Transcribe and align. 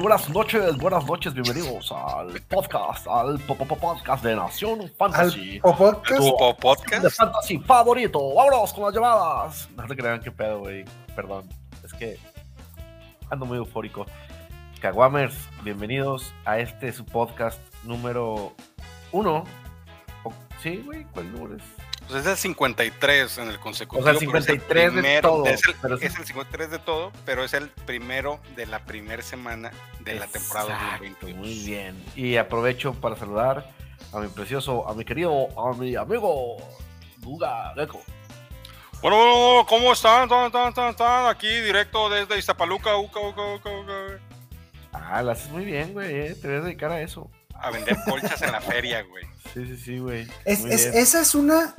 buenas 0.00 0.30
noches, 0.30 0.78
buenas 0.78 1.06
noches, 1.06 1.34
bienvenidos 1.34 1.92
al 1.92 2.40
podcast, 2.48 3.06
al 3.06 3.38
podcast 3.38 4.24
de 4.24 4.34
Nación 4.34 4.90
Fantasy. 4.96 5.60
Al 5.62 5.76
podcast. 5.76 6.20
¿Tu 6.22 6.56
podcast? 6.58 7.02
De 7.02 7.10
Fantasy 7.10 7.58
favorito. 7.58 8.34
Vámonos 8.34 8.72
con 8.72 8.84
las 8.84 8.94
llamadas. 8.94 9.68
No 9.76 9.86
te 9.86 9.94
crean 9.94 10.20
qué 10.20 10.30
pedo, 10.30 10.60
güey. 10.60 10.86
Perdón. 11.14 11.46
Es 11.84 11.92
que 11.92 12.18
ando 13.28 13.44
muy 13.44 13.58
eufórico. 13.58 14.06
Caguamers, 14.80 15.36
bienvenidos 15.62 16.32
a 16.46 16.58
este 16.58 16.92
su 16.92 17.04
podcast 17.04 17.60
número 17.84 18.54
uno. 19.12 19.44
Sí, 20.62 20.82
güey, 20.84 21.04
¿cuál 21.12 21.30
número 21.30 21.56
es? 21.56 21.62
Pues 22.10 22.24
es 22.26 22.30
el 22.32 22.36
53 22.36 23.38
en 23.38 23.48
el 23.48 23.58
consecutivo. 23.60 24.00
O 24.00 24.04
sea, 24.04 24.12
el 24.12 24.18
pero 24.26 24.38
es 24.38 24.44
53 24.46 24.94
de 24.94 25.20
todo, 25.22 25.46
Es 25.46 25.64
el, 25.66 25.74
pero 25.80 25.94
es- 25.96 26.02
es 26.02 26.18
el 26.18 26.24
53 26.26 26.70
de 26.70 26.78
todo, 26.78 27.12
pero 27.24 27.44
es 27.44 27.54
el 27.54 27.68
primero 27.68 28.40
de 28.56 28.66
la 28.66 28.80
primera 28.80 29.22
semana 29.22 29.70
de 30.00 30.14
la 30.14 30.26
temporada 30.26 30.74
Exacto, 30.74 31.04
2022. 31.04 31.36
Muy 31.36 31.64
bien. 31.66 32.04
Y 32.16 32.36
aprovecho 32.36 32.94
para 32.94 33.16
saludar 33.16 33.70
a 34.12 34.18
mi 34.18 34.28
precioso, 34.28 34.88
a 34.88 34.94
mi 34.94 35.04
querido, 35.04 35.48
a 35.58 35.72
mi 35.74 35.94
amigo 35.96 36.56
Guga 37.18 37.72
Gecko. 37.76 38.02
Bueno, 39.02 39.16
bueno, 39.16 39.34
bueno, 39.46 39.66
¿cómo 39.66 39.92
están? 39.92 40.24
¿Están, 40.24 40.46
están, 40.46 40.68
están, 40.68 40.88
están? 40.90 41.26
Aquí 41.28 41.48
directo 41.48 42.10
desde 42.10 42.38
Iztapaluca, 42.38 42.96
uca, 42.96 43.20
uca, 43.20 43.42
uca, 43.54 43.70
uca, 43.70 43.92
Ah, 44.92 45.22
lo 45.22 45.30
haces 45.30 45.48
muy 45.50 45.64
bien, 45.64 45.92
güey. 45.92 46.10
eh, 46.14 46.34
Te 46.34 46.48
debes 46.48 46.64
dedicar 46.64 46.90
a 46.90 47.00
eso. 47.00 47.30
a 47.54 47.70
vender 47.70 47.96
colchas 48.06 48.40
en 48.42 48.52
la 48.52 48.60
feria, 48.60 49.02
güey. 49.02 49.24
Sí, 49.54 49.66
sí, 49.66 49.76
sí, 49.76 49.98
güey. 49.98 50.26
Es, 50.44 50.64
es- 50.64 50.86
esa 50.86 51.20
es 51.20 51.34
una 51.34 51.74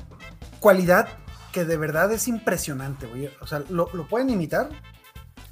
cualidad 0.62 1.10
que 1.52 1.66
de 1.66 1.76
verdad 1.76 2.10
es 2.14 2.30
impresionante, 2.30 3.08
güey. 3.08 3.30
O 3.42 3.48
sea, 3.48 3.62
¿lo, 3.70 3.90
lo 3.92 4.08
pueden 4.08 4.30
imitar? 4.30 4.70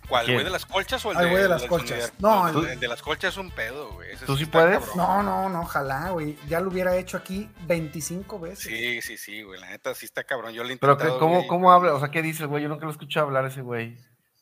¿Cuál, 0.08 0.26
güey 0.26 0.44
de 0.44 0.50
las 0.50 0.66
colchas 0.66 1.06
o 1.06 1.12
el 1.12 1.18
Al 1.18 1.26
de, 1.26 1.30
güey 1.30 1.44
de 1.44 1.50
las 1.50 1.64
colchas. 1.66 2.14
No, 2.18 2.48
el, 2.48 2.66
el- 2.72 2.80
de 2.80 2.88
las 2.88 3.02
colchas 3.04 3.34
es 3.34 3.38
un 3.38 3.52
pedo, 3.52 3.92
güey. 3.92 4.12
Ese 4.14 4.26
¿Tú 4.26 4.38
sí 4.38 4.46
puedes? 4.46 4.80
cabrón. 4.80 4.98
No, 4.98 5.22
no, 5.22 5.50
no, 5.50 5.62
ojalá, 5.62 6.10
güey. 6.10 6.36
Ya 6.48 6.62
lo 6.62 6.70
hubiera 6.72 6.96
hecho 6.96 7.16
aquí 7.18 7.48
25 7.68 8.40
veces. 8.40 8.64
Sí, 8.64 9.02
sí, 9.04 9.18
sí, 9.18 9.44
güey. 9.44 9.60
La 9.60 9.70
neta 9.70 9.94
sí 9.94 10.06
está 10.06 10.24
cabrón. 10.24 10.54
Yo 10.54 10.64
le 10.64 10.74
he 10.74 10.78
Pero, 10.78 10.94
intentado, 10.94 11.20
que- 11.20 11.20
¿cómo, 11.20 11.36
güey. 11.36 11.48
¿cómo 11.48 11.72
habla? 11.72 11.94
O 11.94 12.00
sea, 12.00 12.10
¿qué 12.10 12.24
dice 12.24 12.42
el 12.44 12.50
güey? 12.50 12.64
Yo 12.64 12.70
nunca 12.70 12.86
lo 12.86 12.92
escuché 12.92 13.20
hablar 13.20 13.46
ese 13.46 13.62
güey. 13.62 13.98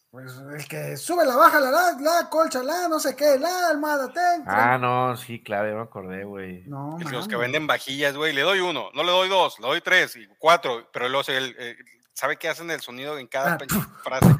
Pues 0.09 0.33
el 0.37 0.67
que 0.67 0.95
sube 0.97 1.25
la 1.25 1.35
baja, 1.35 1.59
la, 1.59 1.69
la, 1.69 1.91
la 1.99 2.29
colcha, 2.29 2.63
la 2.63 2.87
no 2.87 2.97
sé 2.99 3.15
qué, 3.15 3.37
la 3.37 3.69
almohada, 3.69 4.11
ten. 4.11 4.43
Ah, 4.47 4.77
no, 4.77 5.15
sí, 5.17 5.43
claro, 5.43 5.69
ya 5.69 5.75
me 5.75 5.81
acordé, 5.81 6.23
güey. 6.23 6.63
No, 6.65 6.97
Es 6.99 7.11
los 7.11 7.27
que 7.27 7.35
venden 7.35 7.67
vajillas, 7.67 8.15
güey, 8.15 8.33
le 8.33 8.41
doy 8.41 8.61
uno, 8.61 8.89
no 8.93 9.03
le 9.03 9.11
doy 9.11 9.27
dos, 9.29 9.59
le 9.59 9.67
doy 9.67 9.81
tres 9.81 10.15
y 10.15 10.25
cuatro, 10.39 10.89
pero 10.93 11.09
luego 11.09 11.23
el- 11.27 11.55
el- 11.59 11.77
sabe 12.13 12.37
que 12.37 12.47
hacen 12.47 12.71
el 12.71 12.79
sonido 12.81 13.17
en 13.19 13.27
cada 13.27 13.55
Ah, 13.55 13.57
frase. 14.01 14.35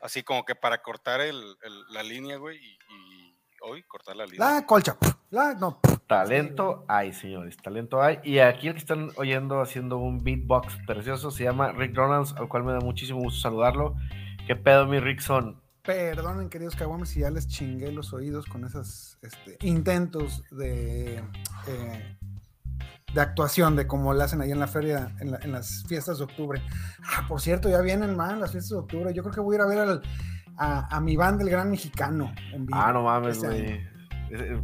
Así 0.00 0.22
como 0.22 0.44
que 0.44 0.54
para 0.54 0.80
cortar 0.82 1.20
el, 1.20 1.36
el- 1.62 1.84
la 1.92 2.02
línea, 2.02 2.38
güey, 2.38 2.56
y, 2.56 2.78
y 2.90 3.34
hoy 3.60 3.82
cortar 3.84 4.16
la 4.16 4.24
línea. 4.26 4.54
La 4.54 4.66
colcha, 4.66 4.96
la, 5.30 5.54
no. 5.54 5.80
Talento 6.06 6.84
hay, 6.88 7.12
señores, 7.12 7.56
talento 7.58 8.02
hay. 8.02 8.18
Y 8.24 8.38
aquí 8.38 8.68
el 8.68 8.72
que 8.74 8.78
están 8.80 9.10
oyendo 9.16 9.60
haciendo 9.60 9.98
un 9.98 10.24
beatbox 10.24 10.78
precioso 10.86 11.30
se 11.30 11.44
llama 11.44 11.72
Rick 11.72 11.94
Ronalds, 11.94 12.34
al 12.36 12.48
cual 12.48 12.64
me 12.64 12.72
da 12.72 12.80
muchísimo 12.80 13.20
gusto 13.20 13.40
saludarlo. 13.40 13.94
¿Qué 14.46 14.56
pedo, 14.56 14.86
mi 14.86 15.00
Rickson? 15.00 15.60
Perdonen, 15.82 16.48
queridos 16.48 16.76
caguames, 16.76 17.10
si 17.10 17.20
ya 17.20 17.30
les 17.30 17.46
chingué 17.46 17.92
los 17.92 18.12
oídos 18.14 18.46
con 18.46 18.64
esos 18.64 19.18
intentos 19.60 20.44
de, 20.50 21.16
eh, 21.66 22.16
de 23.12 23.20
actuación, 23.20 23.76
de 23.76 23.86
como 23.86 24.12
lo 24.14 24.22
hacen 24.22 24.40
ahí 24.40 24.50
en 24.50 24.58
la 24.60 24.66
feria, 24.66 25.14
en, 25.20 25.30
la- 25.32 25.38
en 25.42 25.52
las 25.52 25.84
fiestas 25.88 26.18
de 26.18 26.24
octubre. 26.24 26.62
Ah, 27.04 27.24
por 27.28 27.40
cierto, 27.40 27.68
ya 27.68 27.80
vienen 27.80 28.16
más 28.16 28.36
las 28.38 28.52
fiestas 28.52 28.70
de 28.70 28.76
octubre. 28.78 29.14
Yo 29.14 29.22
creo 29.22 29.34
que 29.34 29.40
voy 29.40 29.54
a 29.54 29.58
ir 29.58 29.62
a 29.62 29.66
ver 29.66 29.78
al- 29.78 30.02
a, 30.56 30.96
a 30.96 31.00
mi 31.00 31.16
banda, 31.16 31.42
el 31.44 31.50
Gran 31.50 31.70
Mexicano, 31.70 32.32
en 32.52 32.64
vivo. 32.66 32.78
Ah, 32.80 32.92
no 32.92 33.02
mames, 33.04 33.36
este 33.36 33.46
güey. 33.48 33.97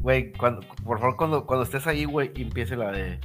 Güey, 0.01 0.33
cuando- 0.33 0.61
por 0.85 0.99
favor, 0.99 1.17
cuando, 1.17 1.47
cuando 1.47 1.65
estés 1.65 1.87
ahí, 1.87 2.05
güey, 2.05 2.31
empiece 2.37 2.77
la 2.77 2.91
de. 2.93 3.21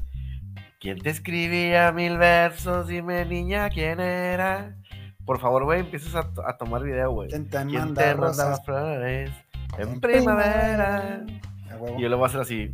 ¿Quién 0.80 1.00
te 1.00 1.10
escribía 1.10 1.92
mil 1.92 2.18
versos? 2.18 2.88
Dime, 2.88 3.26
niña, 3.26 3.70
¿quién 3.70 4.00
era? 4.00 4.76
Por 5.26 5.40
favor, 5.40 5.66
güey, 5.66 5.82
empieces 5.82 6.16
a, 6.16 6.30
a 6.48 6.58
tomar 6.58 6.84
video, 6.84 7.12
güey. 7.12 7.30
¿Quién 7.30 7.50
te 7.50 7.58
¿Quién 7.58 7.74
manda 7.74 8.02
te 8.04 8.16
mandaba 8.16 8.50
rosas? 8.52 8.66
flores? 8.66 9.32
En 9.78 10.00
primavera. 10.00 11.24
Y 11.98 12.02
yo 12.02 12.10
le 12.10 12.16
voy 12.16 12.24
a 12.24 12.28
hacer 12.28 12.42
así. 12.42 12.72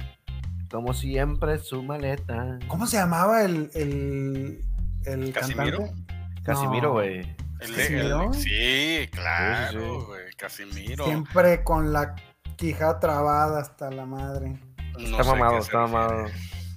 Como 0.72 0.94
siempre, 0.94 1.58
su 1.58 1.84
maleta. 1.84 2.60
¿Cómo 2.68 2.86
se 2.88 2.98
llamaba 2.98 3.44
el, 3.44 3.70
el, 3.74 4.62
el 5.06 5.34
¿Casimiro? 5.34 5.80
cantante? 5.80 6.14
Casimiro, 6.44 6.88
No. 6.90 6.94
güey. 6.94 7.20
El- 7.60 7.74
¿Casimiro? 7.74 8.24
el- 8.28 8.34
sí, 8.36 9.08
claro, 9.12 9.80
Sí, 9.80 9.86
sí, 9.88 10.00
sí. 10.00 10.06
güey, 10.06 10.34
Casimiro. 10.38 11.06
Siempre 11.06 11.64
con 11.64 11.92
la 11.94 12.16
quijada 12.56 13.00
trabada 13.00 13.60
hasta 13.60 13.90
la 13.92 14.06
madre. 14.06 14.60
No 14.98 15.20
Está 15.20 15.24
mamado, 15.24 15.58
está 15.58 15.80
mamado. 15.80 16.26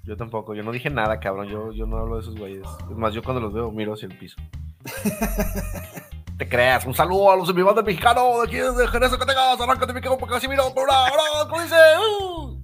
Yo 0.05 0.17
tampoco, 0.17 0.55
yo 0.55 0.63
no 0.63 0.73
dije 0.73 0.91
nada, 0.91 1.21
cabrón. 1.21 1.49
Yo, 1.49 1.73
yo 1.73 1.87
no 1.87 1.99
hablo 1.99 2.17
de 2.17 2.23
esos 2.23 2.37
güeyes. 2.37 2.67
Es 2.91 2.97
más, 2.97 3.13
yo 3.13 3.23
cuando 3.23 3.41
los 3.41 3.53
veo 3.53 3.71
miro 3.71 3.93
hacia 3.93 4.07
el 4.07 4.17
piso. 4.17 4.37
Te 6.39 6.49
creas. 6.49 6.87
Un 6.87 6.95
saludo 6.95 7.33
a 7.33 7.37
los 7.37 7.49
de 7.49 7.55
mi 7.55 7.63
banda 7.63 7.83
mexicano 7.83 8.41
de 8.41 8.47
aquí 8.47 8.57
desde 8.57 8.89
Jerez 8.89 9.11
que 9.11 9.27
tengas. 9.27 9.61
Arráncate 9.61 9.93
mi 9.93 10.01
cabrón, 10.01 10.29
Casimiro. 10.29 10.73
Por 10.73 10.85
una, 10.85 11.05
una, 11.05 11.49
¿cómo 11.49 11.61
dice? 11.61 11.75
Uh. 11.99 12.63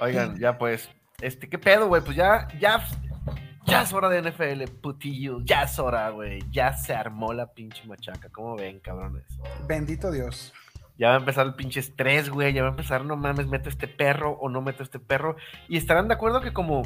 Oigan, 0.00 0.38
ya 0.38 0.56
pues. 0.56 0.88
Este, 1.20 1.48
¿qué 1.48 1.58
pedo, 1.58 1.88
güey? 1.88 2.02
Pues 2.02 2.16
ya, 2.16 2.46
ya. 2.58 2.86
Ya 3.66 3.82
es 3.82 3.92
hora 3.92 4.08
de 4.08 4.22
NFL, 4.22 4.64
putillo. 4.80 5.40
Ya 5.42 5.62
es 5.62 5.78
hora, 5.78 6.10
güey. 6.10 6.42
Ya 6.50 6.72
se 6.76 6.94
armó 6.94 7.32
la 7.32 7.52
pinche 7.52 7.86
machaca. 7.86 8.28
¿Cómo 8.30 8.56
ven, 8.56 8.80
cabrones? 8.80 9.24
Bendito 9.66 10.10
Dios. 10.10 10.52
Ya 11.00 11.08
va 11.08 11.14
a 11.14 11.18
empezar 11.18 11.46
el 11.46 11.54
pinche 11.54 11.80
estrés, 11.80 12.28
güey. 12.28 12.52
Ya 12.52 12.60
va 12.62 12.68
a 12.68 12.72
empezar, 12.72 13.04
no 13.06 13.16
mames, 13.16 13.46
meto 13.46 13.68
este 13.70 13.88
perro 13.88 14.32
o 14.32 14.50
no 14.50 14.60
meto 14.60 14.82
este 14.82 14.98
perro. 14.98 15.34
Y 15.66 15.78
estarán 15.78 16.08
de 16.08 16.14
acuerdo 16.14 16.42
que 16.42 16.52
como 16.52 16.82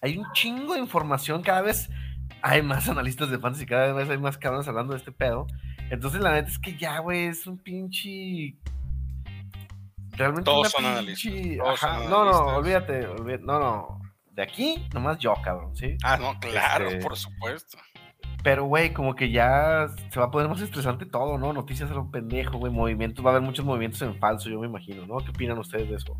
hay 0.00 0.16
un 0.16 0.30
chingo 0.32 0.74
de 0.74 0.78
información, 0.80 1.42
cada 1.42 1.60
vez 1.60 1.90
hay 2.40 2.62
más 2.62 2.88
analistas 2.88 3.30
de 3.30 3.38
fantasy, 3.40 3.66
cada 3.66 3.92
vez 3.92 4.08
hay 4.08 4.18
más 4.18 4.38
cabrones 4.38 4.68
hablando 4.68 4.92
de 4.92 4.98
este 5.00 5.10
pedo. 5.10 5.48
Entonces 5.90 6.20
la 6.20 6.32
neta 6.32 6.48
es 6.50 6.58
que 6.60 6.76
ya, 6.76 7.00
güey, 7.00 7.26
es 7.26 7.46
un 7.48 7.58
pinche... 7.58 8.54
Realmente 10.12 10.44
Todos 10.44 10.70
son 10.70 10.84
analistas, 10.84 11.32
pinche- 11.32 11.58
todos 11.58 11.82
Ajá, 11.82 11.98
No, 12.08 12.24
no, 12.24 12.48
analistas. 12.48 12.56
olvídate, 12.58 13.06
olvídate. 13.08 13.44
No, 13.44 13.58
no. 13.58 13.98
De 14.30 14.42
aquí, 14.42 14.86
nomás 14.94 15.18
yo, 15.18 15.34
cabrón, 15.42 15.74
¿sí? 15.74 15.96
Ah, 16.04 16.16
no, 16.16 16.38
claro, 16.38 16.86
Este- 16.88 17.02
por 17.02 17.16
supuesto. 17.16 17.78
Pero, 18.42 18.64
güey, 18.64 18.92
como 18.92 19.14
que 19.14 19.30
ya 19.30 19.88
se 20.10 20.18
va 20.18 20.26
a 20.26 20.30
poner 20.30 20.48
más 20.48 20.60
estresante 20.60 21.06
todo, 21.06 21.38
¿no? 21.38 21.52
Noticias 21.52 21.90
a 21.90 21.94
lo 21.94 22.10
pendejo, 22.10 22.58
güey, 22.58 22.72
movimientos, 22.72 23.24
va 23.24 23.30
a 23.30 23.32
haber 23.34 23.46
muchos 23.46 23.64
movimientos 23.64 24.02
en 24.02 24.16
falso, 24.18 24.48
yo 24.48 24.60
me 24.60 24.66
imagino, 24.66 25.06
¿no? 25.06 25.18
¿Qué 25.18 25.30
opinan 25.30 25.58
ustedes 25.58 25.88
de 25.88 25.96
eso? 25.96 26.16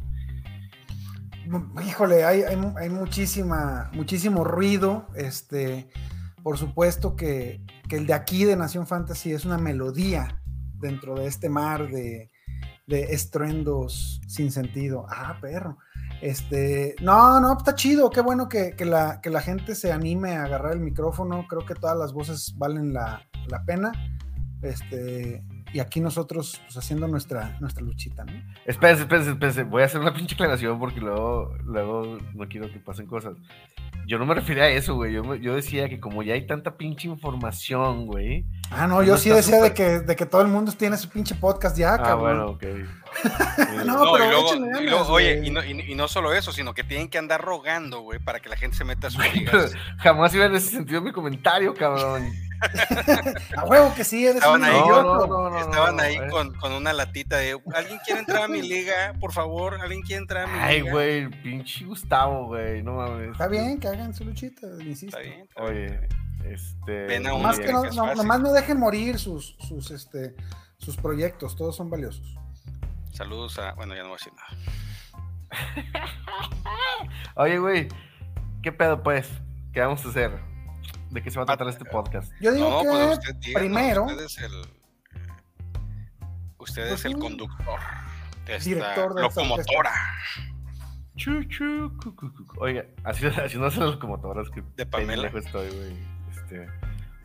Híjole, 1.85 2.25
hay, 2.25 2.43
hay, 2.43 2.57
hay 2.77 2.89
muchísima, 2.89 3.91
muchísimo 3.93 4.45
ruido. 4.45 5.09
Este, 5.17 5.89
por 6.43 6.59
supuesto 6.59 7.17
que, 7.17 7.61
que 7.89 7.97
el 7.97 8.07
de 8.07 8.15
aquí 8.15 8.45
de 8.45 8.57
Nación 8.57 8.87
Fantasy 8.87 9.33
es 9.33 9.45
una 9.45 9.59
melodía 9.59 10.41
dentro 10.75 11.17
de 11.17 11.27
este 11.27 11.49
mar 11.49 11.89
de, 11.89 12.31
de 12.87 13.03
estruendos 13.15 14.21
sin 14.29 14.53
sentido. 14.53 15.07
Ah, 15.09 15.39
perro. 15.41 15.79
Este, 16.23 16.95
no, 17.03 17.41
no, 17.41 17.59
está 17.59 17.75
chido, 17.75 18.09
qué 18.11 18.21
bueno 18.21 18.49
que, 18.49 18.75
que 18.77 18.85
la, 18.85 19.21
que 19.21 19.29
la 19.29 19.41
gente 19.43 19.75
se 19.75 19.93
anime 19.93 20.37
a 20.37 20.45
agarrar 20.45 20.73
el 20.73 20.81
micrófono. 20.81 21.47
Creo 21.49 21.67
que 21.67 21.75
todas 21.75 21.99
las 21.99 22.13
voces 22.13 22.55
valen 22.57 22.95
la, 22.95 23.23
la 23.49 23.65
pena. 23.65 23.93
Este, 24.63 25.43
y 25.73 25.81
aquí 25.81 26.01
nosotros 26.01 26.61
pues, 26.65 26.77
haciendo 26.77 27.09
nuestra, 27.09 27.57
nuestra 27.61 27.83
luchita, 27.83 28.25
¿no? 28.25 28.33
Espérense, 28.67 29.03
espérense, 29.03 29.31
espérense, 29.33 29.63
voy 29.65 29.83
a 29.83 29.87
hacer 29.87 30.01
una 30.01 30.15
pinche 30.15 30.35
aclaración 30.35 30.79
porque 30.79 31.01
luego, 31.01 31.57
luego 31.65 32.19
no 32.35 32.49
quiero 32.49 32.71
que 32.71 32.79
pasen 32.79 33.07
cosas. 33.07 33.35
Yo 34.07 34.19
no 34.19 34.27
me 34.27 34.35
refería 34.35 34.65
a 34.65 34.69
eso, 34.69 34.95
güey, 34.95 35.13
yo, 35.15 35.35
yo 35.37 35.55
decía 35.55 35.89
que 35.89 35.99
como 36.01 36.23
ya 36.23 36.35
hay 36.35 36.47
tanta 36.47 36.77
pinche 36.77 37.09
información, 37.09 38.07
güey. 38.07 38.47
Ah, 38.71 38.87
no, 38.87 39.03
yo 39.03 39.17
sí 39.17 39.31
decía 39.31 39.57
de 39.61 39.71
súper- 39.71 39.75
que, 39.75 40.01
de 40.01 40.17
que 40.17 40.27
todo 40.27 40.43
el 40.43 40.49
mundo 40.49 40.73
tiene 40.73 40.97
su 40.97 41.09
pinche 41.09 41.35
podcast 41.35 41.77
ya, 41.77 41.95
Ah, 41.95 41.99
cabrón. 42.03 42.21
bueno, 42.21 42.47
ok. 42.53 42.65
No, 43.85 44.05
No, 44.05 44.13
pero 44.13 44.25
y 44.27 44.29
luego, 44.31 44.55
y 44.55 44.61
ganas, 44.61 44.83
luego, 44.83 45.13
oye, 45.13 45.41
y 45.45 45.51
no, 45.51 45.65
y- 45.65 45.93
y 45.93 45.95
no 45.95 46.09
solo 46.09 46.33
eso, 46.33 46.53
sino 46.53 46.73
que 46.75 46.85
tienen 46.85 47.09
que 47.09 47.19
andar 47.19 47.41
rogando, 47.43 48.01
güey, 48.01 48.19
para 48.19 48.41
que 48.41 48.49
la 48.49 48.57
gente 48.57 48.77
se 48.77 48.85
meta 48.85 49.09
a 49.09 49.11
sus 49.11 49.33
ligas. 49.35 49.73
jamás 49.99 50.35
iba 50.35 50.47
en 50.47 50.55
ese 50.55 50.71
sentido 50.71 51.01
mi 51.01 51.13
comentario, 51.13 51.75
cabrón. 51.75 52.31
A 53.57 53.65
huevo 53.65 53.93
que 53.95 54.05
sí, 54.05 54.23
eres 54.25 54.37
Estaban 54.37 54.61
un 54.63 54.69
ahí, 54.69 54.77
idiota. 54.77 55.03
no, 55.03 55.27
no, 55.27 55.51
no, 55.51 55.59
Estaban 55.59 55.97
no, 55.97 56.03
ahí 56.03 56.15
eh. 56.15 56.29
con, 56.31 56.55
con 56.55 56.73
una 56.73 56.93
latita 56.93 57.37
de 57.39 57.61
¿Alguien 57.75 57.99
quiere 58.05 58.21
entrar 58.21 58.45
a 58.45 58.49
mi 58.49 58.63
liga? 58.63 59.15
Por 59.21 59.33
favor, 59.33 59.81
¿alguien 59.81 60.03
quiere 60.03 60.23
entrar 60.23 60.45
a 60.45 60.47
mi 60.47 60.59
Ay, 60.61 60.79
liga? 60.81 60.93
güey, 60.93 61.29
pinche 61.43 61.85
Gustavo, 61.85 62.47
güey, 62.47 62.83
no 62.85 62.93
mames. 62.95 63.33
Está 63.33 63.49
bien 63.49 63.81
que 63.81 63.89
hagan 63.89 64.15
su 64.15 64.25
luchita, 64.25 64.69
insisto. 64.81 65.19
Está 65.19 65.29
bien. 65.29 65.41
está 65.49 65.65
bien. 65.73 66.09
Oye, 66.45 66.55
este. 66.55 67.19
Nomás 67.21 67.57
bien. 67.59 67.67
que 67.67 67.73
no, 67.75 67.83
que 67.83 67.89
es 67.89 67.97
no- 67.97 68.03
fácil. 68.05 68.19
nomás 68.19 68.41
no 68.41 68.53
dejen 68.53 68.79
morir 68.79 69.19
sus, 69.19 69.57
sus, 69.59 69.91
este, 69.91 70.37
sus 70.79 70.97
proyectos, 70.97 71.57
todos 71.57 71.75
son 71.75 71.91
valiosos. 71.91 72.37
Saludos 73.13 73.59
a. 73.59 73.73
Bueno, 73.75 73.95
ya 73.95 74.03
no 74.03 74.09
voy 74.11 74.17
a 74.17 74.25
decir 74.25 74.33
nada. 74.35 74.49
Oye, 77.37 77.59
güey, 77.59 77.89
¿qué 78.63 78.73
pedo, 78.73 79.03
pues? 79.03 79.29
¿Qué 79.73 79.81
vamos 79.81 80.05
a 80.05 80.09
hacer? 80.09 80.39
¿De 81.11 81.23
qué 81.23 81.31
se 81.31 81.37
va 81.39 81.43
a 81.43 81.47
tratar 81.47 81.69
este 81.69 81.85
podcast? 81.85 82.33
Yo 82.41 82.53
digo 82.53 82.71
No, 82.71 82.81
que 82.83 82.89
pues 82.89 83.19
usted 83.19 83.53
primero, 83.55 84.05
usted 84.05 84.25
es 84.25 84.39
el- 84.39 84.67
Usted 86.59 86.89
Pues 86.89 87.01
es 87.01 87.05
el 87.07 87.13
sí. 87.15 87.19
conductor. 87.19 87.81
De 88.47 88.57
esta 88.57 88.69
Director 88.71 89.15
de 89.15 89.23
locomotora. 89.23 89.93
Chu, 91.17 91.45
chu, 91.45 91.93
cu, 92.03 92.15
cu, 92.17 92.33
cu. 92.33 92.45
Oiga, 92.61 92.85
así, 93.05 93.27
así 93.45 93.59
no 93.59 93.67
hacen 93.67 93.81
las 93.85 93.91
locomotoras 93.95 94.49
que 94.51 94.63
De 94.77 94.87
Pamela. 94.87 95.29
pendejo 95.31 95.39
estoy, 95.39 95.69
güey. 95.69 95.97
Este, 96.31 96.67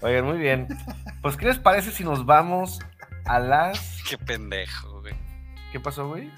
oigan, 0.01 0.25
muy 0.25 0.37
bien. 0.39 0.67
Pues, 1.21 1.37
¿qué 1.37 1.45
les 1.45 1.59
parece 1.59 1.91
si 1.91 2.03
nos 2.03 2.25
vamos 2.25 2.79
a 3.25 3.39
las. 3.39 4.01
Qué 4.09 4.17
pendejo. 4.17 4.96
¿Qué 5.77 5.83
pasó, 5.83 6.07
güey? 6.07 6.31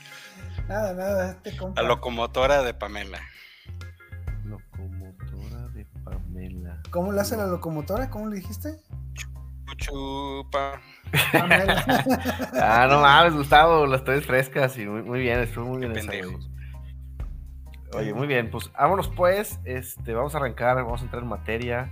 Nada, 0.67 0.93
nada, 0.93 1.31
este 1.31 1.55
compa. 1.55 1.81
La 1.81 1.87
locomotora 1.87 2.61
de 2.61 2.73
Pamela. 2.73 3.21
Locomotora 4.43 5.69
de 5.69 5.85
Pamela. 6.03 6.81
¿Cómo 6.91 7.13
le 7.13 7.21
hace 7.21 7.37
la 7.37 7.47
locomotora? 7.47 8.09
¿Cómo 8.09 8.27
le 8.27 8.35
dijiste? 8.35 8.81
Chupa. 9.77 10.81
Pamela. 11.31 11.85
Ah, 12.61 12.85
no 12.89 12.99
mames, 12.99 13.33
Gustavo, 13.33 13.85
las 13.85 14.03
traes 14.03 14.25
frescas 14.25 14.77
y 14.77 14.85
muy, 14.85 15.03
muy 15.03 15.21
bien, 15.21 15.39
estuvo 15.39 15.67
muy 15.67 15.79
Qué 15.79 15.87
bien 15.87 16.11
esa. 16.11 17.97
Oye, 17.97 18.13
muy 18.13 18.27
bien, 18.27 18.51
pues 18.51 18.69
vámonos 18.73 19.07
pues, 19.07 19.57
este, 19.63 20.13
vamos 20.13 20.35
a 20.35 20.39
arrancar, 20.39 20.75
vamos 20.75 20.99
a 20.99 21.05
entrar 21.05 21.23
en 21.23 21.29
materia. 21.29 21.89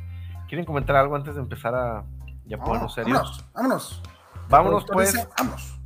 ¿Quieren 0.49 0.65
comentar 0.65 0.97
algo 0.97 1.15
antes 1.15 1.35
de 1.35 1.39
empezar 1.39 1.73
a 1.75 2.03
ya 2.45 2.57
ponernos 2.57 2.93
serios? 2.93 3.17
vámonos, 3.53 3.53
vámonos. 3.53 4.03
Vámonos 4.49 4.85
pues 4.91 5.13
dice, 5.13 5.29
vámonos. 5.37 5.76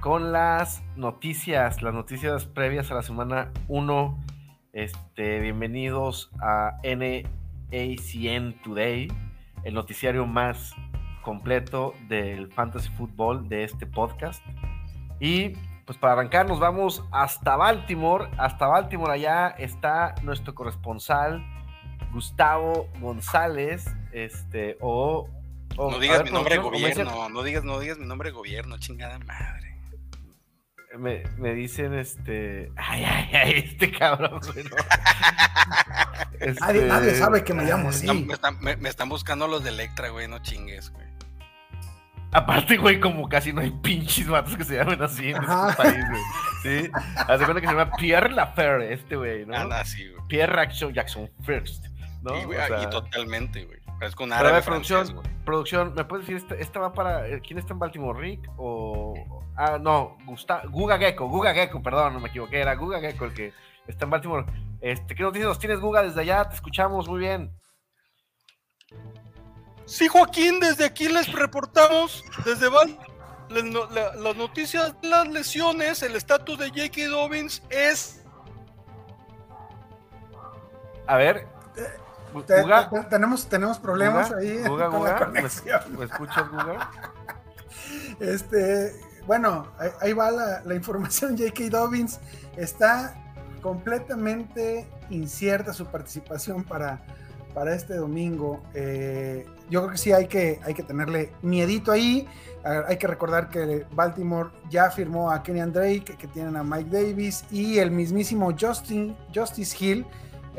Con 0.00 0.32
las 0.32 0.82
noticias, 0.96 1.82
las 1.82 1.94
noticias 1.94 2.46
previas 2.46 2.90
a 2.90 2.94
la 2.94 3.02
semana 3.02 3.52
1. 3.68 4.24
Este, 4.72 5.40
bienvenidos 5.40 6.30
a 6.40 6.76
NACN 6.84 8.60
Today, 8.62 9.08
el 9.64 9.74
noticiario 9.74 10.26
más 10.26 10.74
completo 11.22 11.94
del 12.08 12.52
fantasy 12.52 12.88
fútbol 12.90 13.48
de 13.48 13.64
este 13.64 13.86
podcast. 13.86 14.44
Y 15.20 15.54
pues 15.84 15.98
para 15.98 16.12
arrancar 16.12 16.46
nos 16.46 16.60
vamos 16.60 17.04
hasta 17.10 17.56
Baltimore, 17.56 18.30
hasta 18.38 18.66
Baltimore 18.66 19.12
allá 19.12 19.48
está 19.48 20.14
nuestro 20.22 20.54
corresponsal 20.54 21.42
Gustavo 22.12 22.88
González, 23.00 23.84
este 24.12 24.76
o, 24.80 25.28
o- 25.76 25.90
No 25.90 25.98
digas 25.98 26.18
ver, 26.18 26.26
mi 26.26 26.32
nombre 26.32 26.54
de 26.54 26.60
gobierno. 26.60 27.28
No 27.30 27.42
digas, 27.42 27.64
no 27.64 27.80
digas 27.80 27.98
mi 27.98 28.06
nombre 28.06 28.28
de 28.30 28.34
gobierno, 28.36 28.78
chingada 28.78 29.18
madre. 29.20 29.76
Me, 30.98 31.22
me 31.38 31.54
dicen 31.54 31.94
este. 31.94 32.70
Ay, 32.76 33.04
ay, 33.04 33.30
ay, 33.34 33.52
este 33.66 33.90
cabrón, 33.90 34.40
güey, 34.52 34.64
no. 34.64 34.76
Este, 36.40 36.60
Nadie, 36.60 36.84
nadie 36.86 37.14
sabe 37.14 37.44
que 37.44 37.54
me 37.54 37.64
llamo 37.64 37.88
así. 37.90 38.06
Me, 38.06 38.34
están, 38.34 38.58
me- 38.60 38.76
me 38.76 38.88
están 38.88 39.08
buscando 39.08 39.46
los 39.48 39.62
de 39.64 39.70
Electra, 39.70 40.08
güey. 40.10 40.28
No 40.28 40.38
chingues, 40.40 40.90
güey. 40.90 41.06
Aparte, 42.30 42.76
güey, 42.76 43.00
como 43.00 43.26
casi 43.28 43.54
no 43.54 43.62
hay 43.62 43.70
pinches 43.70 44.28
vatos 44.28 44.54
que 44.56 44.64
se 44.64 44.76
llamen 44.76 45.00
así 45.02 45.30
en 45.30 45.36
Ajá. 45.38 45.70
este 45.70 45.82
país, 45.82 46.04
güey. 46.10 46.22
Sí. 46.62 46.90
Hace 47.16 47.44
cuenta 47.44 47.60
que 47.62 47.66
se 47.66 47.72
llama 47.72 47.90
Pierre 47.96 48.30
Lafer, 48.32 48.82
este 48.82 49.16
güey, 49.16 49.46
¿no? 49.46 49.56
Anda 49.56 49.80
así, 49.80 50.06
güey. 50.08 50.28
Pierre 50.28 50.54
Jackson, 50.54 50.92
Jackson 50.92 51.30
First, 51.46 51.86
¿no? 52.22 52.38
y, 52.38 52.44
güey, 52.44 52.58
O 52.58 52.66
sea, 52.66 52.82
y 52.82 52.90
totalmente, 52.90 53.64
güey. 53.64 53.77
Es 54.00 54.14
con 54.14 54.28
pero 54.28 54.36
a 54.36 54.38
árabe 54.40 54.54
ver, 54.56 54.64
producción, 54.64 55.22
producción, 55.44 55.92
¿me 55.94 56.04
puedes 56.04 56.26
decir, 56.26 56.36
esta, 56.42 56.54
esta 56.54 56.78
va 56.80 56.92
para. 56.92 57.26
eh, 57.28 57.40
¿Quién 57.40 57.58
está 57.58 57.72
en 57.72 57.78
Baltimore, 57.80 58.18
Rick? 58.20 58.48
O. 58.56 59.42
Ah, 59.56 59.78
no, 59.80 60.16
Gustavo. 60.24 60.70
Guga 60.70 60.98
Gecko, 60.98 61.28
Guga 61.28 61.52
Gecko, 61.52 61.82
perdón, 61.82 62.14
no 62.14 62.20
me 62.20 62.28
equivoqué, 62.28 62.60
era 62.60 62.74
Guga 62.76 63.00
Gecko 63.00 63.24
el 63.24 63.34
que 63.34 63.52
está 63.88 64.04
en 64.04 64.10
Baltimore. 64.10 64.46
Este, 64.80 65.16
¿Qué 65.16 65.22
noticias 65.24 65.48
nos 65.48 65.58
tienes, 65.58 65.80
Guga, 65.80 66.02
desde 66.02 66.20
allá? 66.20 66.48
Te 66.48 66.54
escuchamos 66.54 67.08
muy 67.08 67.18
bien. 67.18 67.50
Sí, 69.84 70.06
Joaquín, 70.06 70.60
desde 70.60 70.84
aquí 70.84 71.08
les 71.08 71.32
reportamos, 71.32 72.24
desde 72.44 72.68
la- 73.90 74.14
las 74.14 74.36
noticias 74.36 74.94
de 75.00 75.08
las 75.08 75.26
lesiones, 75.28 76.02
el 76.02 76.14
estatus 76.14 76.58
de 76.58 76.68
J.K. 76.68 77.08
Dobbins 77.08 77.62
es... 77.70 78.22
A 81.06 81.16
ver. 81.16 81.48
Te- 82.46 82.62
te- 82.64 83.04
tenemos, 83.10 83.46
tenemos 83.48 83.78
problemas 83.78 84.28
Guga, 84.28 84.40
ahí 84.40 84.58
Guga, 84.66 84.86
con 84.90 85.04
la 85.04 85.12
Guga, 85.12 85.12
¿me, 85.12 85.26
conexión. 85.40 85.80
¿me 85.98 86.04
escuchas, 86.04 86.50
Guga? 86.50 86.90
Este, 88.20 88.92
bueno, 89.26 89.68
ahí, 89.78 89.90
ahí 90.00 90.12
va 90.12 90.30
la, 90.30 90.62
la 90.64 90.74
información. 90.74 91.36
J.K. 91.38 91.68
Dobbins 91.70 92.18
está 92.56 93.14
completamente 93.62 94.86
incierta 95.10 95.72
su 95.72 95.86
participación 95.86 96.64
para, 96.64 97.00
para 97.54 97.74
este 97.74 97.94
domingo. 97.96 98.62
Eh, 98.74 99.46
yo 99.70 99.80
creo 99.82 99.92
que 99.92 99.98
sí 99.98 100.12
hay 100.12 100.26
que, 100.26 100.60
hay 100.64 100.74
que 100.74 100.82
tenerle 100.82 101.32
miedito 101.42 101.92
ahí. 101.92 102.28
Ah, 102.64 102.82
Hay 102.88 102.96
que 102.96 103.06
recordar 103.06 103.48
que 103.50 103.86
Baltimore 103.92 104.50
ya 104.70 104.90
firmó 104.90 105.30
a 105.30 105.42
Kenyan 105.42 105.72
Drake, 105.72 106.16
que 106.18 106.26
tienen 106.26 106.56
a 106.56 106.62
Mike 106.64 106.90
Davis 106.90 107.44
y 107.50 107.78
el 107.78 107.90
mismísimo 107.90 108.52
Justin, 108.58 109.16
Justice 109.34 109.76
Hill. 109.78 110.06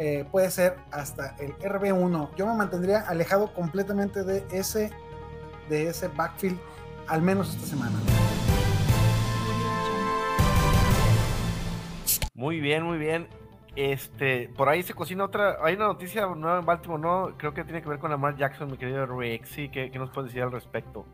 Eh, 0.02 0.26
puede 0.32 0.50
ser 0.50 0.78
hasta 0.92 1.36
el 1.40 1.58
RB1. 1.58 2.34
Yo 2.38 2.48
me 2.48 2.56
mantendría 2.56 3.02
alejado 3.02 3.54
completamente 3.54 4.24
de 4.24 4.46
ese, 4.50 4.92
de 5.68 5.88
ese 5.88 6.08
backfield 6.08 6.58
al 7.08 7.22
menos 7.22 7.54
esta 7.54 7.68
semana. 7.68 8.00
Muy 12.34 12.62
bien, 12.62 12.84
muy 12.84 12.98
bien. 12.98 13.28
Este, 13.76 14.48
por 14.56 14.70
ahí 14.70 14.84
se 14.84 14.94
cocina 14.94 15.26
otra. 15.26 15.58
Hay 15.62 15.76
una 15.76 15.88
noticia 15.88 16.26
nueva 16.28 16.60
en 16.60 16.66
Baltimore, 16.66 17.02
¿no? 17.02 17.38
Creo 17.38 17.54
que 17.54 17.66
tiene 17.66 17.82
que 17.82 17.90
ver 17.90 18.00
con 18.00 18.10
Lamar 18.10 18.38
Jackson, 18.38 18.72
mi 18.72 18.78
querido. 18.78 19.06
Sí, 19.44 19.68
¿qué, 19.68 19.92
qué 19.92 20.00
nos 20.00 20.12
puedes 20.12 20.30
decir 20.30 20.44
al 20.44 20.52
respecto? 20.54 21.06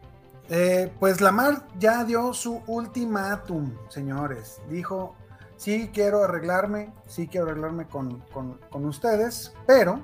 Eh, 0.47 0.93
pues 0.99 1.21
Lamar 1.21 1.63
ya 1.79 2.03
dio 2.03 2.33
su 2.33 2.61
ultimátum, 2.67 3.73
señores. 3.89 4.61
Dijo, 4.69 5.15
sí 5.57 5.89
quiero 5.93 6.23
arreglarme, 6.23 6.91
sí 7.07 7.27
quiero 7.27 7.47
arreglarme 7.47 7.85
con, 7.87 8.19
con- 8.31 8.59
con 8.69 8.85
ustedes, 8.85 9.53
pero 9.65 10.01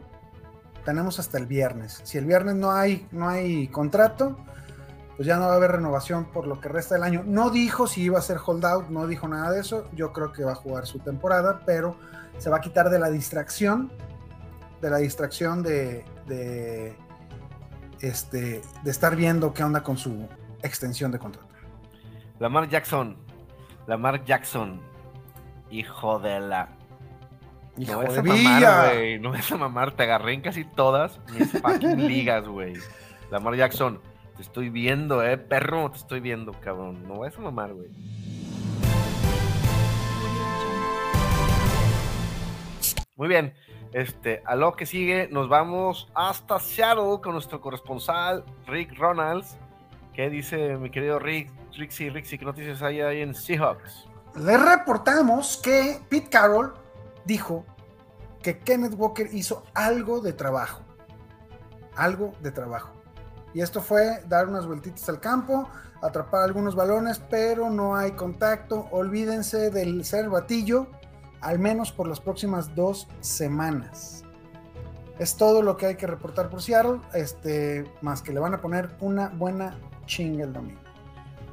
tenemos 0.86 1.20
hasta 1.20 1.38
el 1.38 1.46
viernes. 1.46 2.02
Si 2.04 2.18
el 2.18 2.26
viernes 2.26 2.56
no 2.56 2.72
hay, 2.72 3.08
no 3.12 3.30
hay 3.30 3.68
contrato, 3.68 4.38
pues 5.16 5.28
ya 5.28 5.38
no 5.38 5.46
va 5.48 5.54
a 5.54 5.56
haber 5.58 5.74
renovación 5.74 6.26
por 6.26 6.48
lo 6.48 6.60
que 6.60 6.70
resta 6.70 6.96
del 6.96 7.04
año. 7.04 7.24
No 7.26 7.50
dijo 7.52 7.86
si 7.86 8.02
iba 8.02 8.18
a 8.18 8.22
ser 8.22 8.38
holdout, 8.44 8.90
no 8.90 9.06
dijo 9.06 9.28
nada 9.28 9.52
de 9.52 9.60
eso. 9.60 9.88
Yo 9.94 10.12
creo 10.14 10.32
que 10.32 10.44
va 10.44 10.54
a 10.54 10.56
jugar 10.56 10.88
su 10.88 10.98
temporada, 11.00 11.62
pero 11.66 11.96
se 12.40 12.50
va 12.50 12.58
a 12.58 12.62
quitar 12.62 12.90
de 12.90 12.98
la 12.98 13.10
distracción, 13.12 13.92
de 14.82 14.90
la 14.90 14.98
distracción 14.98 15.62
de, 15.62 16.04
de, 16.26 16.96
este, 18.00 18.62
de 18.84 18.92
estar 18.92 19.16
viendo 19.16 19.54
qué 19.54 19.64
onda 19.64 19.84
con 19.84 19.98
su 19.98 20.28
extensión 20.64 21.12
de 21.12 21.20
contrato. 21.20 21.48
Lamar 22.40 22.68
Jackson. 22.68 23.16
Lamar 23.86 24.24
Jackson. 24.26 24.82
Hijo 25.72 26.20
de 26.20 26.40
la. 26.42 26.70
Hijo 27.78 27.94
no 27.94 27.98
vas 28.00 28.14
de 28.14 28.20
a 28.20 28.24
mamar, 28.24 28.94
güey. 28.94 29.20
No 29.20 29.32
vas 29.32 29.52
a 29.52 29.58
mamar. 29.58 29.92
Te 29.94 30.04
agarré 30.04 30.34
en 30.34 30.42
casi 30.42 30.66
todas 30.66 31.20
mis 31.34 31.52
fucking 31.52 32.08
ligas, 32.08 32.48
güey. 32.48 32.74
Lamar 33.32 33.56
Jackson. 33.56 34.02
Te 34.36 34.42
estoy 34.42 34.70
viendo, 34.70 35.24
eh, 35.24 35.38
perro. 35.38 35.90
Te 35.92 35.98
estoy 35.98 36.20
viendo, 36.20 36.52
cabrón. 36.54 37.08
No 37.08 37.20
vas 37.20 37.38
a 37.38 37.42
mamar, 37.42 37.74
güey. 37.74 37.90
Muy 43.16 43.28
bien. 43.28 43.54
Este, 43.94 44.42
a 44.46 44.56
lo 44.56 44.74
que 44.74 44.86
sigue, 44.86 45.28
nos 45.32 45.50
vamos 45.50 46.10
hasta 46.16 46.60
Seattle 46.60 47.20
con 47.22 47.34
nuestro 47.34 47.60
corresponsal 47.60 48.44
Rick 48.68 48.98
Ronalds. 48.98 49.58
¿Qué 50.14 50.30
dice 50.30 50.78
mi 50.78 50.90
querido 50.90 51.20
Rick? 51.20 51.52
Rixie, 51.78 52.10
Rixie, 52.10 52.38
¿qué 52.38 52.46
noticias 52.46 52.82
hay 52.82 53.02
ahí 53.02 53.22
en 53.22 53.34
Seahawks? 53.34 54.11
Le 54.36 54.58
reportamos 54.58 55.58
que 55.58 56.00
Pete 56.10 56.30
Carroll 56.30 56.74
dijo 57.26 57.66
que 58.42 58.60
Kenneth 58.60 58.94
Walker 58.98 59.28
hizo 59.32 59.64
algo 59.74 60.22
de 60.22 60.34
trabajo. 60.34 60.82
Algo 61.96 62.34
de 62.42 62.52
trabajo. 62.52 62.92
Y 63.54 63.62
esto 63.62 63.82
fue 63.82 64.24
dar 64.28 64.48
unas 64.48 64.66
vueltitas 64.66 65.08
al 65.10 65.20
campo, 65.20 65.70
atrapar 66.02 66.44
algunos 66.44 66.76
balones, 66.76 67.22
pero 67.30 67.70
no 67.70 67.96
hay 67.96 68.12
contacto. 68.12 68.88
Olvídense 68.92 69.70
del 69.70 70.06
ser 70.06 70.30
batillo, 70.30 70.88
al 71.42 71.60
menos 71.60 71.92
por 71.92 72.08
las 72.08 72.22
próximas 72.22 72.74
dos 72.74 73.08
semanas. 73.20 74.24
Es 75.20 75.36
todo 75.36 75.62
lo 75.62 75.76
que 75.76 75.88
hay 75.88 75.96
que 75.96 76.08
reportar 76.08 76.50
por 76.50 76.62
Seattle, 76.62 77.02
este, 77.14 77.92
más 78.02 78.22
que 78.22 78.32
le 78.32 78.40
van 78.40 78.54
a 78.54 78.62
poner 78.62 78.96
una 79.02 79.28
buena 79.28 79.78
chinga 80.06 80.46
el 80.46 80.54
domingo. 80.54 80.80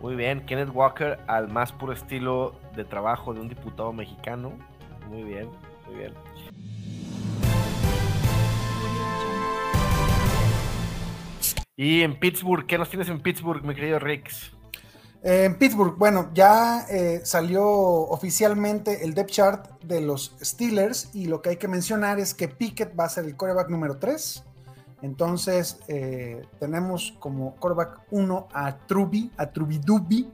Muy 0.01 0.15
bien, 0.15 0.47
Kenneth 0.47 0.71
Walker 0.73 1.19
al 1.27 1.49
más 1.49 1.73
puro 1.73 1.93
estilo 1.93 2.55
de 2.79 2.85
trabajo 2.85 3.35
de 3.35 3.41
un 3.41 3.49
diputado 3.49 3.93
mexicano. 3.93 4.53
Muy 5.11 5.25
bien, 5.25 5.51
muy 5.87 5.97
bien. 5.97 6.15
Y 11.77 12.03
en 12.03 12.19
Pittsburgh, 12.19 12.67
¿qué 12.67 12.79
nos 12.79 12.89
tienes 12.89 13.09
en 13.09 13.21
Pittsburgh, 13.21 13.65
mi 13.65 13.75
querido 13.75 13.99
Rix? 13.99 14.53
Eh, 15.23 15.45
En 15.45 15.59
Pittsburgh, 15.59 15.97
bueno, 15.97 16.31
ya 16.33 16.87
eh, 16.89 17.21
salió 17.25 17.67
oficialmente 17.67 19.05
el 19.05 19.15
depth 19.15 19.31
chart 19.31 19.83
de 19.83 20.01
los 20.01 20.37
Steelers 20.41 21.11
y 21.15 21.27
lo 21.27 21.43
que 21.43 21.51
hay 21.51 21.57
que 21.57 21.69
mencionar 21.69 22.21
es 22.21 22.35
que 22.35 22.47
Pickett 22.47 22.99
va 22.99 23.05
a 23.05 23.09
ser 23.09 23.25
el 23.25 23.37
coreback 23.37 23.69
número 23.71 23.99
3. 23.99 24.45
Entonces 25.03 25.79
eh, 25.89 26.43
tenemos 26.61 27.15
como 27.19 27.57
coreback 27.57 28.01
1 28.11 28.49
a 28.53 28.77
Truby, 28.87 29.31
a 29.37 29.47
Trubidubi. 29.47 30.29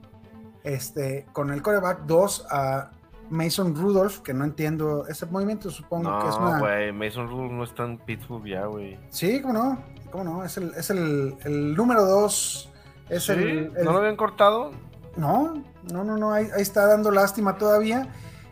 Este, 0.65 1.25
con 1.31 1.51
el 1.51 1.61
coreback 1.61 2.01
2 2.05 2.47
a 2.51 2.91
Mason 3.29 3.73
Rudolph, 3.75 4.19
que 4.19 4.33
no 4.33 4.43
entiendo 4.43 5.07
ese 5.07 5.25
movimiento, 5.27 5.69
supongo 5.71 6.19
que 6.19 6.27
es 6.27 6.35
una... 6.35 6.53
No, 6.57 6.59
güey, 6.59 6.91
Mason 6.91 7.27
Rudolph 7.29 7.51
no 7.53 7.63
está 7.63 7.85
en 7.85 7.97
Pittsburgh 7.99 8.45
ya, 8.45 8.65
güey. 8.65 8.99
Sí, 9.09 9.41
cómo 9.41 9.53
no, 9.53 9.83
cómo 10.11 10.23
no, 10.23 10.43
es 10.43 10.57
el, 10.57 10.73
es 10.75 10.89
el, 10.89 11.35
el 11.45 11.75
número 11.75 12.03
2. 12.05 12.71
Es 13.09 13.23
¿Sí? 13.23 13.31
el, 13.31 13.71
el- 13.75 13.85
¿No 13.85 13.93
lo 13.93 13.99
habían 13.99 14.15
cortado? 14.17 14.71
No, 15.15 15.63
no, 15.91 16.03
no, 16.03 16.17
no, 16.17 16.33
ahí, 16.33 16.47
ahí 16.55 16.61
está 16.61 16.85
dando 16.87 17.09
lástima 17.09 17.57
todavía. 17.57 18.09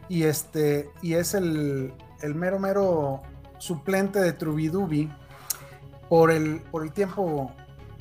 Y 0.08 0.24
este, 0.24 0.90
y 1.02 1.14
es 1.16 1.34
el, 1.34 1.94
el 2.22 2.36
mero, 2.36 2.60
mero 2.60 3.22
suplente 3.58 4.20
de 4.20 4.34
Trubidubi 4.34 5.12
por 6.10 6.32
el, 6.32 6.62
por 6.72 6.84
el 6.84 6.92
tiempo, 6.92 7.52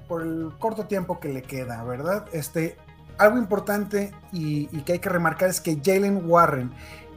por 0.08 0.22
el 0.22 0.52
corto 0.58 0.86
tiempo 0.86 1.20
que 1.20 1.28
le 1.28 1.42
queda, 1.42 1.82
¿verdad? 1.84 2.26
Este, 2.32 2.76
algo 3.18 3.38
importante 3.38 4.12
y, 4.32 4.66
que 4.82 4.94
hay 4.94 4.98
que 4.98 5.08
remarcar 5.08 5.50
es 5.50 5.60
que 5.60 5.80
Jalen 5.82 6.28
Warren, 6.28 6.72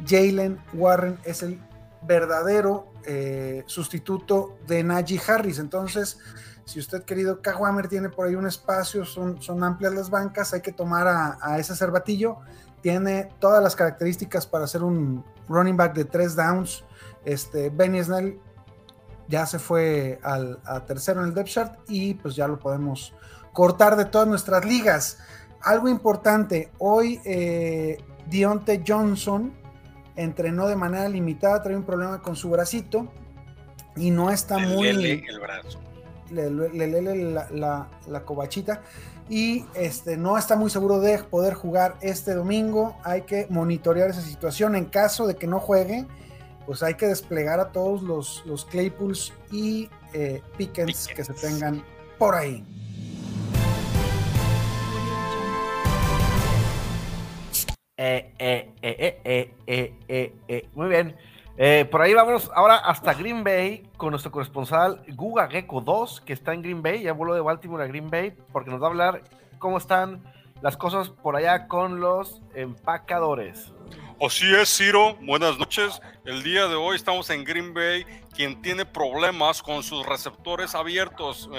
Jalen 0.06 0.60
Warren 0.74 1.20
es 1.24 1.44
el 1.44 1.60
verdadero 2.02 2.92
eh, 3.06 3.64
sustituto 3.68 4.58
de 4.68 4.84
Najee 4.84 5.22
Harris. 5.28 5.60
Entonces, 5.60 6.20
si 6.66 6.80
usted, 6.80 7.04
querido 7.04 7.42
Kawammer, 7.42 7.88
tiene 7.88 8.10
por 8.10 8.28
ahí 8.28 8.36
un 8.36 8.48
espacio, 8.48 9.06
son, 9.06 9.64
amplias 9.64 9.94
las 9.94 10.10
bancas, 10.10 10.54
hay 10.54 10.62
que 10.62 10.72
tomar 10.72 11.08
a, 11.08 11.38
a 11.42 11.60
ese 11.60 11.76
cervatillo. 11.76 12.38
Tiene 12.82 13.30
todas 13.40 13.64
las 13.64 13.76
características 13.76 14.46
para 14.46 14.68
ser 14.68 14.84
un 14.84 15.24
running 15.48 15.78
back 15.78 15.94
de 15.94 16.06
tres 16.06 16.36
downs. 16.36 16.84
Este, 17.24 17.70
Benny 17.70 18.04
Snell 18.04 18.40
ya 19.28 19.46
se 19.46 19.60
fue 19.60 20.20
al 20.24 20.60
a 20.66 20.86
tercero 20.86 21.22
en 21.22 21.28
el 21.28 21.34
depth 21.34 21.50
chart 21.50 21.80
y 21.88 22.14
pues 22.16 22.36
ya 22.36 22.48
lo 22.48 22.60
podemos 22.60 23.14
cortar 23.54 23.96
de 23.96 24.06
todas 24.06 24.28
nuestras 24.28 24.66
ligas. 24.66 25.18
Algo 25.66 25.90
importante, 25.90 26.70
hoy 26.78 27.20
eh, 27.26 27.98
Dionte 28.30 28.84
Johnson 28.88 29.52
entrenó 30.16 30.68
de 30.68 30.76
manera 30.76 31.10
limitada, 31.10 31.62
trae 31.62 31.76
un 31.76 31.84
problema 31.84 32.22
con 32.22 32.36
su 32.36 32.50
bracito 32.50 33.12
y 33.96 34.12
no 34.12 34.30
está 34.32 34.58
muy 34.60 34.88
L, 34.88 35.24
el 35.28 35.40
brazo. 35.40 35.80
le 36.32 36.50
le- 36.50 36.70
le- 36.70 37.02
le- 37.02 37.16
la, 37.34 37.48
la- 37.52 37.88
la 38.08 38.22
cobachita 38.24 38.82
y 39.30 39.66
este, 39.76 40.18
no 40.18 40.38
está 40.38 40.56
muy 40.56 40.70
seguro 40.70 41.00
de 41.00 41.18
poder 41.20 41.54
jugar 41.56 41.96
este 42.02 42.34
domingo. 42.36 42.96
Hay 43.04 43.24
que 43.24 43.48
monitorear 43.50 44.10
esa 44.12 44.22
situación. 44.22 44.76
En 44.76 44.86
caso 44.86 45.26
de 45.28 45.36
que 45.36 45.48
no 45.48 45.60
juegue, 45.60 46.06
pues 46.68 46.84
hay 46.84 46.94
que 46.94 47.08
desplegar 47.08 47.60
a 47.60 47.72
todos 47.72 48.04
los, 48.04 48.44
los 48.46 48.66
Claypools 48.66 49.34
y 49.52 49.90
eh, 50.14 50.42
Pickens 50.58 51.08
que 51.08 51.24
se 51.24 51.34
tengan 51.34 51.84
por 52.20 52.36
ahí. 52.36 52.64
Eh, 57.98 58.34
eh, 58.40 58.74
eh, 58.82 59.54
eh, 59.68 60.34
eh. 60.48 60.70
Muy 60.74 60.90
bien. 60.90 61.16
Por 61.90 62.02
ahí 62.02 62.14
vamos 62.14 62.52
ahora 62.54 62.76
hasta 62.76 63.14
Green 63.14 63.46
Bay 63.46 63.88
con 63.96 64.12
nuestro 64.12 64.32
corresponsal 64.32 65.02
Guga 65.16 65.48
Gecko 65.48 65.80
2, 65.80 66.22
que 66.22 66.34
está 66.34 66.54
en 66.54 66.62
Green 66.62 66.82
Bay, 66.82 67.04
ya 67.04 67.14
voló 67.14 67.34
de 67.34 67.40
Baltimore 67.40 67.86
a 67.86 67.88
Green 67.88 68.10
Bay, 68.10 68.34
porque 68.52 68.70
nos 68.70 68.82
va 68.82 68.88
a 68.88 68.90
hablar 68.90 69.24
cómo 69.60 69.78
están 69.78 70.22
las 70.62 70.76
cosas 70.76 71.10
por 71.10 71.38
allá 71.38 71.70
con 71.70 72.02
los 72.02 72.42
empacadores. 72.54 73.72
Así 74.22 74.54
es, 74.54 74.76
Ciro. 74.76 75.16
Buenas 75.22 75.58
noches. 75.58 76.02
El 76.26 76.44
día 76.44 76.68
de 76.68 76.76
hoy 76.76 76.98
estamos 76.98 77.30
en 77.30 77.46
Green 77.46 77.74
Bay. 77.74 78.06
Quien 78.34 78.62
tiene 78.62 78.86
problemas 78.86 79.62
con 79.62 79.84
sus 79.84 80.06
receptores 80.06 80.76
abiertos, 80.76 81.50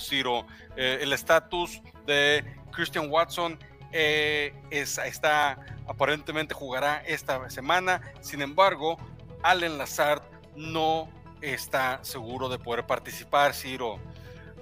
Ciro. 0.00 0.46
El 0.76 1.12
estatus 1.12 1.82
de 2.06 2.44
Christian 2.72 3.10
Watson 3.10 3.58
eh, 3.92 4.54
es- 4.70 4.98
está 4.98 5.58
aparentemente 5.86 6.54
jugará 6.54 7.02
esta 7.06 7.48
semana. 7.50 8.00
Sin 8.20 8.42
embargo, 8.42 8.98
Allen 9.42 9.78
Lazard 9.78 10.22
no 10.54 11.08
está 11.40 11.98
seguro 12.02 12.48
de 12.48 12.58
poder 12.58 12.86
participar, 12.86 13.54
Ciro. 13.54 13.98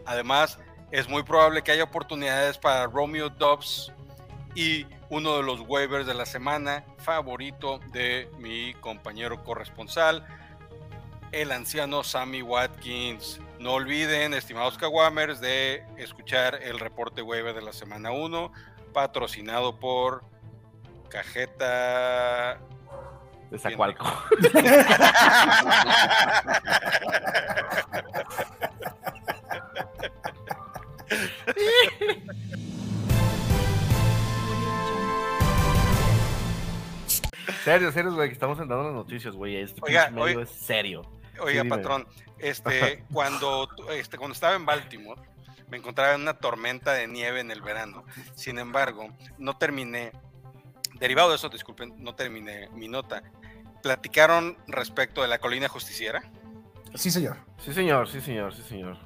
Además, 0.04 0.58
es 0.92 1.08
muy 1.08 1.22
probable 1.24 1.62
que 1.62 1.72
haya 1.72 1.84
oportunidades 1.84 2.58
para 2.58 2.86
Romeo 2.86 3.28
Dobbs 3.28 3.92
y 4.54 4.86
uno 5.08 5.36
de 5.36 5.42
los 5.42 5.60
waivers 5.60 6.06
de 6.06 6.14
la 6.14 6.26
semana 6.26 6.84
favorito 6.98 7.80
de 7.92 8.30
mi 8.38 8.74
compañero 8.74 9.42
corresponsal, 9.42 10.24
el 11.32 11.50
anciano 11.52 12.04
Sammy 12.04 12.42
Watkins. 12.42 13.40
No 13.58 13.72
olviden, 13.74 14.34
estimados 14.34 14.78
Kawamers, 14.78 15.40
de 15.40 15.84
escuchar 15.96 16.62
el 16.62 16.78
reporte 16.78 17.22
waiver 17.22 17.54
de 17.54 17.62
la 17.62 17.72
semana 17.72 18.10
1, 18.12 18.52
patrocinado 18.96 19.78
por 19.78 20.24
Cajeta. 21.10 22.58
De 23.50 23.58
Zacualco. 23.58 24.06
Serio, 37.62 37.92
serio, 37.92 38.14
güey, 38.14 38.28
que 38.28 38.32
estamos 38.32 38.56
dando 38.56 38.82
las 38.82 38.92
noticias, 38.94 39.34
güey. 39.34 39.56
Este 39.56 39.78
Oiga, 39.82 40.08
medio 40.08 40.22
oiga. 40.22 40.42
es 40.42 40.50
serio. 40.50 41.02
Oiga, 41.40 41.64
patrón, 41.64 42.06
este, 42.38 43.04
cuando, 43.12 43.68
este, 43.90 44.16
cuando 44.16 44.32
estaba 44.32 44.54
en 44.54 44.64
Baltimore, 44.64 45.20
me 45.70 45.78
encontraba 45.78 46.14
en 46.14 46.22
una 46.22 46.34
tormenta 46.34 46.92
de 46.92 47.08
nieve 47.08 47.40
en 47.40 47.50
el 47.50 47.62
verano. 47.62 48.04
Sin 48.34 48.58
embargo, 48.58 49.08
no 49.38 49.56
terminé, 49.56 50.12
derivado 50.98 51.30
de 51.30 51.36
eso, 51.36 51.48
disculpen, 51.48 51.94
no 52.02 52.14
terminé 52.14 52.68
mi 52.70 52.88
nota. 52.88 53.22
Platicaron 53.82 54.56
respecto 54.66 55.22
de 55.22 55.28
la 55.28 55.38
colina 55.38 55.68
justiciera. 55.68 56.22
Sí, 56.94 57.10
señor. 57.10 57.36
Sí, 57.58 57.72
señor, 57.72 58.08
sí, 58.08 58.20
señor, 58.20 58.54
sí, 58.54 58.62
señor. 58.62 58.96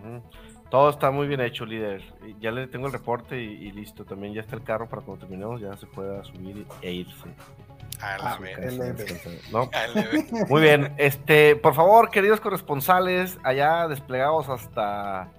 Ujú. 0.00 0.22
Todo 0.70 0.90
está 0.90 1.10
muy 1.10 1.28
bien 1.28 1.40
hecho, 1.40 1.64
líder. 1.64 2.02
Ya 2.40 2.50
le 2.50 2.66
tengo 2.66 2.86
el 2.86 2.92
reporte 2.92 3.40
y, 3.40 3.46
y 3.46 3.70
listo. 3.70 4.04
También 4.04 4.34
ya 4.34 4.40
está 4.40 4.56
el 4.56 4.64
carro 4.64 4.88
para 4.88 5.02
cuando 5.02 5.24
terminemos 5.24 5.60
ya 5.60 5.76
se 5.76 5.86
pueda 5.86 6.24
subir 6.24 6.66
e 6.82 6.92
irse. 6.92 7.28
A 8.00 8.18
la. 8.18 8.38
¿No? 9.52 9.70
A 9.72 9.86
la 9.86 10.02
vez. 10.02 10.48
Muy 10.48 10.62
bien, 10.62 10.92
este, 10.98 11.54
por 11.56 11.74
favor, 11.74 12.10
queridos 12.10 12.40
corresponsales, 12.40 13.38
allá 13.44 13.86
desplegados 13.86 14.48
hasta 14.48 15.30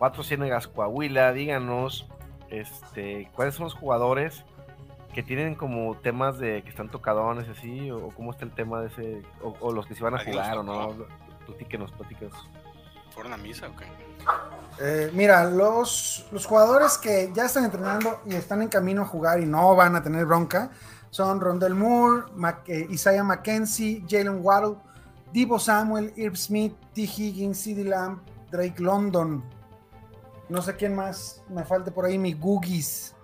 Cuatro 0.00 0.24
Ciénegas, 0.24 0.66
Coahuila, 0.66 1.30
díganos, 1.34 2.08
este, 2.48 3.30
cuáles 3.36 3.54
son 3.54 3.64
los 3.64 3.74
jugadores 3.74 4.44
que 5.14 5.22
tienen 5.22 5.54
como 5.54 5.94
temas 5.98 6.38
de 6.38 6.62
que 6.62 6.70
están 6.70 6.88
tocadones 6.90 7.46
así, 7.50 7.90
o, 7.90 8.06
o 8.06 8.10
cómo 8.14 8.30
está 8.30 8.46
el 8.46 8.52
tema 8.52 8.80
de 8.80 8.86
ese, 8.88 9.22
o, 9.42 9.54
o 9.60 9.72
los 9.72 9.86
que 9.86 9.94
se 9.94 10.02
van 10.02 10.14
a 10.14 10.24
jugar 10.24 10.56
o 10.56 10.62
no, 10.62 10.94
platíquenos, 11.46 11.92
platíquenos. 11.92 12.48
¿Fueron 13.10 13.34
a 13.34 13.36
misa 13.36 13.68
o 13.68 13.76
qué? 13.76 13.84
Eh, 14.80 15.10
mira, 15.12 15.44
los, 15.44 16.26
los 16.32 16.46
jugadores 16.46 16.96
que 16.96 17.30
ya 17.34 17.44
están 17.44 17.64
entrenando 17.66 18.20
y 18.24 18.36
están 18.36 18.62
en 18.62 18.68
camino 18.68 19.02
a 19.02 19.04
jugar 19.04 19.38
y 19.40 19.44
no 19.46 19.76
van 19.76 19.96
a 19.96 20.02
tener 20.02 20.24
bronca 20.24 20.70
son 21.10 21.40
Rondell 21.42 21.74
Moore, 21.74 22.22
Mac- 22.36 22.66
eh, 22.68 22.86
Isaiah 22.88 23.22
McKenzie, 23.22 24.02
Jalen 24.08 24.38
Waddle, 24.42 24.76
Divo 25.30 25.58
Samuel, 25.58 26.10
Irv 26.16 26.36
Smith, 26.38 26.72
T. 26.94 27.02
Higgins, 27.02 27.58
CD 27.58 27.84
Lamb, 27.84 28.20
Drake 28.50 28.80
London. 28.80 29.44
No 30.50 30.62
sé 30.62 30.76
quién 30.76 30.94
más 30.94 31.42
me 31.48 31.64
falte 31.64 31.90
por 31.92 32.04
ahí, 32.04 32.18
mi 32.18 32.32
Googies. 32.34 33.14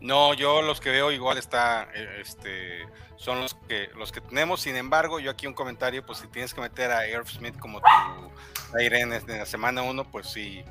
No, 0.00 0.34
yo 0.34 0.60
los 0.60 0.80
que 0.80 0.90
veo 0.90 1.10
igual 1.12 1.38
está, 1.38 1.88
eh, 1.94 2.20
este, 2.20 2.86
son 3.16 3.40
los 3.40 3.54
que 3.54 3.88
los 3.96 4.12
que 4.12 4.20
tenemos. 4.20 4.60
Sin 4.60 4.76
embargo, 4.76 5.20
yo 5.20 5.30
aquí 5.30 5.46
un 5.46 5.54
comentario, 5.54 6.04
pues 6.04 6.18
si 6.18 6.26
tienes 6.26 6.52
que 6.52 6.60
meter 6.60 6.90
a 6.90 7.08
Irv 7.08 7.26
Smith 7.28 7.58
como 7.58 7.80
tu 7.80 8.78
Irene 8.78 9.16
en 9.16 9.38
la 9.38 9.46
semana 9.46 9.82
1, 9.82 10.04
pues 10.10 10.28
sí, 10.28 10.62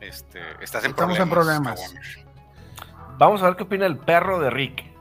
este, 0.00 0.40
estás 0.62 0.84
en 0.84 0.90
Estamos 0.90 1.18
en 1.18 1.28
problemas. 1.28 1.80
problemas. 1.80 1.80
Kawamir. 1.80 2.34
Vamos 3.18 3.42
a 3.42 3.46
ver 3.46 3.56
qué 3.56 3.64
opina 3.64 3.86
el 3.86 3.98
perro 3.98 4.38
de 4.38 4.48
Rick. 4.50 4.93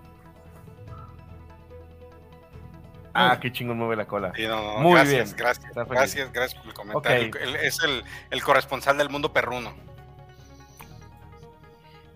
Ah, 3.14 3.38
qué 3.42 3.52
chingón 3.52 3.78
mueve 3.78 3.96
la 3.96 4.06
cola. 4.08 4.32
Sí, 4.36 4.48
no, 4.48 4.62
no, 4.76 4.80
Muy 4.80 4.94
gracias, 4.94 5.36
bien. 5.36 5.38
gracias, 5.38 5.74
gracias, 5.88 6.34
gracias 6.34 6.60
por 6.62 6.70
el 6.70 6.74
comentario. 6.74 7.32
Es 7.62 7.80
el, 7.84 8.04
el 8.32 8.44
corresponsal 8.44 8.98
del 8.98 9.10
mundo 9.10 9.32
perruno. 9.32 9.74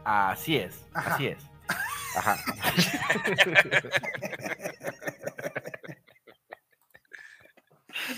Así 0.03 0.57
es, 0.57 0.85
Ajá. 0.93 1.15
así 1.15 1.27
es. 1.27 1.43
Ajá. 2.15 2.37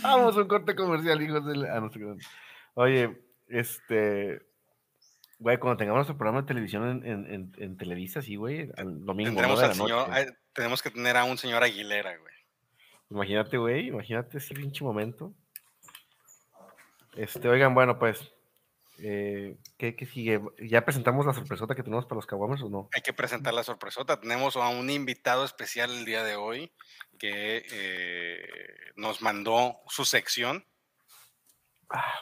Vamos 0.02 0.36
un 0.36 0.48
corte 0.48 0.76
comercial, 0.76 1.22
hijos 1.22 1.46
de 1.46 1.56
la... 1.58 1.78
Ah, 1.78 1.80
no 1.80 1.90
sé 1.90 2.00
qué. 2.00 2.14
Oye, 2.76 3.22
este... 3.48 4.42
Güey, 5.40 5.58
cuando 5.58 5.78
tengamos 5.78 6.00
nuestro 6.00 6.18
programa 6.18 6.42
de 6.42 6.48
televisión 6.48 6.90
en, 6.90 7.06
en, 7.06 7.34
en, 7.34 7.52
en 7.58 7.78
Televisa, 7.78 8.22
sí, 8.22 8.36
güey, 8.36 8.70
al 8.76 9.06
domingo, 9.06 9.30
Tendremos 9.30 9.56
¿no? 9.56 9.62
de 9.62 9.64
al 9.64 9.70
la 9.70 9.76
señor, 9.76 10.10
noche. 10.10 10.20
ay, 10.20 10.26
tenemos 10.54 10.82
que 10.82 10.92
tener 10.92 11.16
a 11.16 11.24
un 11.24 11.38
señor 11.38 11.64
Aguilera, 11.64 12.18
güey. 12.18 12.34
Imagínate, 13.10 13.58
güey, 13.58 13.88
imagínate 13.88 14.38
ese 14.38 14.54
pinche 14.54 14.84
momento. 14.84 15.34
Este, 17.16 17.48
oigan, 17.50 17.74
bueno, 17.74 17.98
pues, 17.98 18.32
Eh, 19.02 19.56
¿qué, 19.78 19.96
sigue? 20.12 20.42
¿Ya 20.60 20.84
presentamos 20.84 21.26
la 21.26 21.34
sorpresota 21.34 21.74
que 21.74 21.84
tenemos 21.84 22.06
para 22.06 22.18
los 22.18 22.26
Caguamers 22.26 22.62
o 22.64 22.70
no? 22.70 22.90
Hay 22.94 23.02
que 23.02 23.14
presentar 23.14 23.54
la 23.54 23.64
sorpresota. 23.64 24.20
Tenemos 24.20 24.58
a 24.58 24.68
un 24.68 24.90
invitado 24.90 25.46
especial 25.46 25.90
el 25.92 26.04
día 26.04 26.22
de 26.26 26.36
hoy 26.36 26.70
que 27.18 27.66
eh, 27.72 28.92
nos 28.98 29.22
mandó 29.22 29.78
su 29.88 30.04
sección. 30.04 30.66
Ah, 31.90 32.20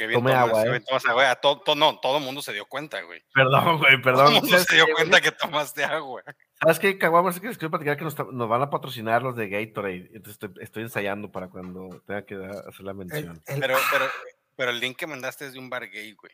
Qué 0.00 0.06
bien 0.06 0.20
Tome 0.20 0.32
agua, 0.32 0.64
eh. 0.64 0.82
agua. 1.08 1.34
Todo, 1.36 1.74
no, 1.74 2.00
todo 2.00 2.16
el 2.16 2.24
mundo 2.24 2.40
se 2.40 2.54
dio 2.54 2.64
cuenta, 2.64 3.02
güey. 3.02 3.22
Perdón, 3.34 3.76
güey, 3.76 4.00
perdón. 4.00 4.26
Todo 4.26 4.36
el 4.36 4.42
mundo 4.42 4.58
se 4.58 4.74
dio 4.74 4.86
cuenta 4.94 5.20
que 5.20 5.30
tomaste 5.30 5.84
agua. 5.84 6.22
¿Sabes 6.60 6.78
qué, 6.78 6.98
Caguamers? 6.98 7.36
Es 7.36 7.40
que 7.40 7.48
les 7.48 7.58
quiero 7.58 7.70
platicar 7.70 7.96
que 7.96 8.04
nos, 8.04 8.18
nos, 8.32 8.48
van 8.48 8.62
a 8.62 8.70
patrocinar 8.70 9.22
los 9.22 9.34
de 9.34 9.48
Gatorade. 9.48 10.10
Entonces 10.12 10.32
estoy, 10.32 10.52
estoy, 10.60 10.82
ensayando 10.82 11.32
para 11.32 11.48
cuando 11.48 12.02
tenga 12.06 12.26
que 12.26 12.34
hacer 12.34 12.84
la 12.84 12.92
mención. 12.92 13.40
Pero, 13.46 13.78
pero, 13.90 14.04
pero 14.56 14.70
el 14.70 14.78
link 14.78 14.96
que 14.96 15.06
mandaste 15.06 15.46
es 15.46 15.54
de 15.54 15.58
un 15.58 15.70
bar 15.70 15.88
gay, 15.88 16.12
güey. 16.12 16.32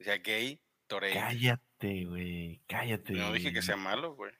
O 0.00 0.04
sea, 0.04 0.18
gay, 0.18 0.60
Torey. 0.86 1.12
Cállate, 1.12 2.04
güey. 2.04 2.60
Cállate. 2.68 3.14
No 3.14 3.32
dije 3.32 3.52
que 3.52 3.62
sea 3.62 3.76
malo, 3.76 4.14
güey. 4.14 4.32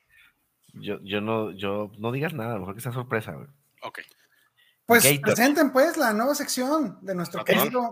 Yo, 0.75 1.01
yo 1.03 1.21
no, 1.21 1.51
yo 1.53 1.91
no 1.99 2.13
digas 2.13 2.33
nada, 2.33 2.53
a 2.53 2.55
lo 2.55 2.61
mejor 2.61 2.75
que 2.77 2.81
sea 2.81 2.93
sorpresa, 2.93 3.33
güey. 3.33 3.49
Ok. 3.83 4.01
Pues 4.87 5.19
presenten 5.21 5.73
pues 5.73 5.97
la 5.97 6.13
nueva 6.13 6.35
sección 6.35 6.99
de 7.01 7.15
nuestro 7.15 7.45
querido. 7.45 7.91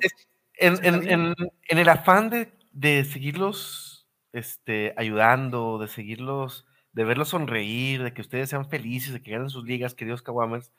En, 0.54 0.84
en, 0.84 1.08
en, 1.08 1.34
en, 1.68 1.78
el 1.78 1.88
afán 1.88 2.28
de, 2.28 2.52
de, 2.72 3.04
seguirlos 3.04 4.06
este, 4.32 4.92
ayudando, 4.96 5.78
de 5.78 5.88
seguirlos, 5.88 6.66
de 6.92 7.04
verlos 7.04 7.30
sonreír, 7.30 8.02
de 8.02 8.12
que 8.12 8.20
ustedes 8.20 8.50
sean 8.50 8.68
felices, 8.68 9.12
de 9.12 9.22
que 9.22 9.30
ganen 9.30 9.50
sus 9.50 9.64
ligas, 9.64 9.94
queridos 9.94 10.22
Kawamers, 10.22 10.72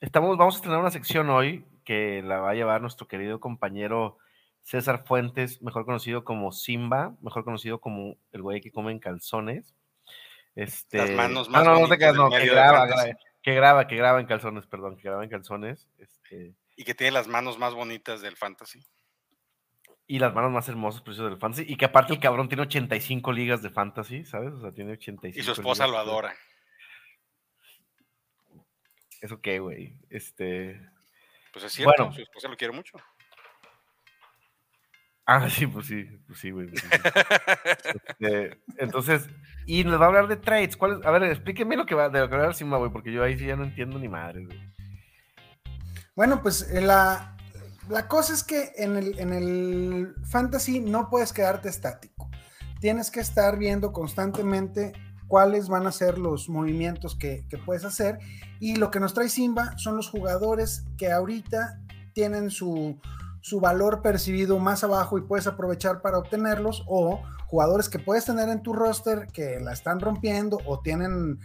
estamos, 0.00 0.36
vamos 0.36 0.58
a 0.58 0.62
tener 0.62 0.78
una 0.78 0.90
sección 0.90 1.30
hoy 1.30 1.64
que 1.84 2.22
la 2.22 2.38
va 2.38 2.50
a 2.50 2.54
llevar 2.54 2.80
nuestro 2.80 3.08
querido 3.08 3.40
compañero 3.40 4.18
César 4.62 5.04
Fuentes, 5.04 5.60
mejor 5.62 5.84
conocido 5.84 6.24
como 6.24 6.52
Simba, 6.52 7.16
mejor 7.20 7.44
conocido 7.44 7.80
como 7.80 8.16
el 8.32 8.42
güey 8.42 8.60
que 8.60 8.70
come 8.70 8.92
en 8.92 9.00
calzones. 9.00 9.74
Este... 10.54 10.98
Las 10.98 11.10
manos 11.10 11.48
más 11.48 11.64
no, 11.64 11.74
no, 11.74 11.80
no, 11.80 11.88
te 11.88 12.12
no 12.12 12.30
que 12.30 12.46
graba, 12.46 12.86
que 13.42 13.54
graba, 13.54 13.86
que 13.88 13.96
graba 13.96 14.20
en 14.20 14.26
calzones, 14.26 14.66
perdón, 14.66 14.96
que 14.96 15.02
graba 15.02 15.24
en 15.24 15.30
calzones. 15.30 15.88
Este... 15.98 16.54
Y 16.76 16.84
que 16.84 16.94
tiene 16.94 17.10
las 17.12 17.26
manos 17.26 17.58
más 17.58 17.74
bonitas 17.74 18.20
del 18.20 18.36
fantasy. 18.36 18.86
Y 20.12 20.18
las 20.18 20.34
manos 20.34 20.52
más 20.52 20.68
hermosas, 20.68 21.00
precios 21.00 21.30
del 21.30 21.38
fantasy. 21.38 21.64
Y 21.66 21.76
que 21.76 21.86
aparte 21.86 22.12
el 22.12 22.20
cabrón 22.20 22.46
tiene 22.46 22.64
85 22.64 23.32
ligas 23.32 23.62
de 23.62 23.70
fantasy, 23.70 24.26
¿sabes? 24.26 24.52
O 24.52 24.60
sea, 24.60 24.70
tiene 24.70 24.92
85. 24.92 25.40
Y 25.40 25.42
su 25.42 25.52
esposa 25.52 25.86
lo 25.86 25.96
adora. 25.96 26.34
¿Eso 29.22 29.40
qué, 29.40 29.58
güey? 29.58 29.96
Este. 30.10 30.86
Pues 31.50 31.64
es 31.64 31.72
cierto, 31.72 31.94
bueno, 31.96 32.12
su 32.12 32.20
esposa 32.20 32.48
lo 32.48 32.58
quiere 32.58 32.74
mucho. 32.74 32.98
Ah, 35.24 35.48
sí, 35.48 35.66
pues 35.66 35.86
sí, 35.86 36.04
pues 36.26 36.38
sí, 36.38 36.50
güey. 36.50 36.68
Pues 36.68 36.84
este, 38.20 38.60
entonces, 38.76 39.30
y 39.64 39.82
nos 39.84 39.98
va 39.98 40.04
a 40.04 40.08
hablar 40.08 40.28
de 40.28 40.36
trades. 40.36 40.76
¿Cuál 40.76 41.00
A 41.06 41.10
ver, 41.10 41.22
explíqueme 41.22 41.74
lo 41.74 41.86
que 41.86 41.94
va 41.94 42.10
de 42.10 42.20
lo 42.20 42.28
que 42.28 42.36
va 42.36 42.42
a 42.42 42.46
hablar 42.48 42.78
güey, 42.78 42.92
porque 42.92 43.12
yo 43.12 43.24
ahí 43.24 43.38
sí 43.38 43.46
ya 43.46 43.56
no 43.56 43.64
entiendo 43.64 43.98
ni 43.98 44.08
madre, 44.08 44.44
güey. 44.44 44.60
Bueno, 46.14 46.42
pues 46.42 46.70
eh, 46.70 46.82
la, 46.82 47.38
la 47.88 48.08
cosa 48.08 48.32
es 48.32 48.44
que 48.44 48.72
en 48.76 48.96
el, 48.96 49.18
en 49.18 49.32
el 49.32 50.14
fantasy 50.24 50.80
no 50.80 51.10
puedes 51.10 51.32
quedarte 51.32 51.68
estático. 51.68 52.30
Tienes 52.80 53.10
que 53.10 53.20
estar 53.20 53.58
viendo 53.58 53.92
constantemente 53.92 54.92
cuáles 55.32 55.70
van 55.70 55.86
a 55.86 55.92
ser 55.92 56.18
los 56.18 56.50
movimientos 56.50 57.16
que, 57.16 57.46
puedes 57.64 57.86
hacer. 57.86 58.18
Y 58.60 58.76
lo 58.76 58.90
que 58.90 59.00
nos 59.00 59.14
trae 59.14 59.30
Simba 59.30 59.72
son 59.78 59.96
los 59.96 60.10
jugadores 60.10 60.84
que 60.98 61.10
ahorita 61.10 61.80
tienen 62.12 62.50
su, 62.50 63.00
valor 63.58 64.02
percibido 64.02 64.58
más 64.58 64.84
abajo 64.84 65.16
y 65.16 65.22
puedes 65.22 65.46
aprovechar 65.46 66.02
para 66.02 66.18
obtenerlos, 66.18 66.84
o 66.86 67.22
jugadores 67.46 67.88
que 67.88 67.98
puedes 67.98 68.26
tener 68.26 68.50
en 68.50 68.62
tu 68.62 68.74
roster 68.74 69.26
que 69.28 69.58
la 69.58 69.72
están 69.72 70.00
rompiendo 70.00 70.58
o 70.66 70.80
tienen 70.80 71.38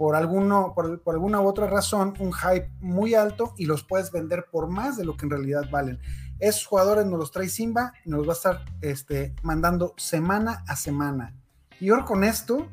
por, 0.00 0.16
alguno, 0.16 0.72
por, 0.74 1.02
por, 1.02 1.14
alguna 1.14 1.42
u 1.42 1.46
otra 1.46 1.66
razón 1.66 2.14
un 2.20 2.32
hype 2.32 2.70
muy 2.80 3.12
alto 3.12 3.52
y 3.58 3.66
los 3.66 3.84
puedes 3.84 4.10
vender 4.10 4.46
por 4.50 4.66
más 4.66 4.96
de 4.96 5.04
lo 5.04 5.14
que 5.14 5.26
en 5.26 5.30
realidad 5.30 5.68
valen. 5.70 6.00
Esos 6.38 6.64
jugadores 6.64 7.04
nos 7.04 7.18
los 7.18 7.30
trae 7.30 7.50
Simba 7.50 7.92
y 8.06 8.08
nos 8.08 8.20
los 8.20 8.28
va 8.28 8.32
a 8.32 8.36
estar 8.36 8.64
este, 8.80 9.34
mandando 9.42 9.92
semana 9.98 10.64
a 10.66 10.74
semana. 10.74 11.34
Y 11.80 11.90
ahora 11.90 12.06
con 12.06 12.24
esto 12.24 12.66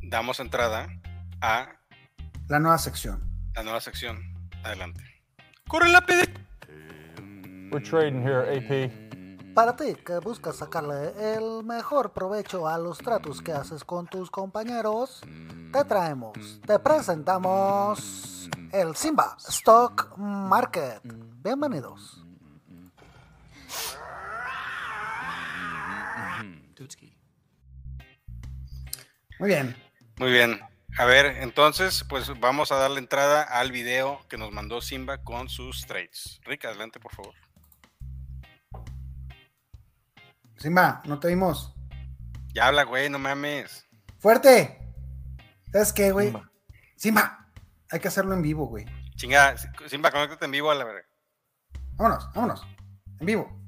damos 0.00 0.40
entrada 0.40 0.88
a 1.42 1.72
la 2.48 2.58
nueva 2.58 2.78
sección. 2.78 3.22
La 3.54 3.64
nueva 3.64 3.82
sección. 3.82 4.22
Adelante. 4.64 5.04
¡Corre 5.68 5.90
la 5.90 6.00
PD! 6.00 6.22
We're 7.70 7.84
trading 7.86 8.22
here, 8.22 8.48
AP. 8.48 9.01
Para 9.54 9.76
ti 9.76 9.94
que 9.94 10.18
buscas 10.18 10.56
sacarle 10.56 11.12
el 11.36 11.62
mejor 11.62 12.12
provecho 12.12 12.66
a 12.66 12.78
los 12.78 12.96
tratos 12.98 13.42
que 13.42 13.52
haces 13.52 13.84
con 13.84 14.06
tus 14.06 14.30
compañeros, 14.30 15.20
te 15.70 15.84
traemos, 15.84 16.32
te 16.66 16.78
presentamos 16.78 18.48
el 18.72 18.96
Simba 18.96 19.36
Stock 19.46 20.16
Market. 20.16 21.02
Bienvenidos. 21.04 22.24
Muy 29.38 29.48
bien. 29.48 29.76
Muy 30.16 30.30
bien. 30.30 30.60
A 30.98 31.04
ver, 31.04 31.26
entonces, 31.42 32.04
pues 32.08 32.40
vamos 32.40 32.72
a 32.72 32.76
darle 32.76 33.00
entrada 33.00 33.42
al 33.42 33.70
video 33.70 34.20
que 34.30 34.38
nos 34.38 34.50
mandó 34.50 34.80
Simba 34.80 35.18
con 35.18 35.50
sus 35.50 35.86
trades. 35.86 36.40
Rick, 36.44 36.64
adelante, 36.64 37.00
por 37.00 37.12
favor. 37.14 37.34
Simba, 40.62 41.02
no 41.06 41.18
te 41.18 41.26
vimos. 41.26 41.74
Ya 42.54 42.68
habla, 42.68 42.84
güey, 42.84 43.10
no 43.10 43.18
mames. 43.18 43.84
¡Fuerte! 44.20 44.78
¿Sabes 45.72 45.92
qué, 45.92 46.12
güey? 46.12 46.32
Simba. 46.94 47.48
hay 47.90 47.98
que 47.98 48.06
hacerlo 48.06 48.32
en 48.32 48.42
vivo, 48.42 48.66
güey. 48.68 48.86
Chinga, 49.16 49.56
Simba, 49.88 50.12
conéctate 50.12 50.44
en 50.44 50.52
vivo 50.52 50.70
a 50.70 50.76
la 50.76 50.84
verga. 50.84 51.04
Vámonos, 51.94 52.30
vámonos. 52.32 52.64
En 53.18 53.26
vivo. 53.26 53.61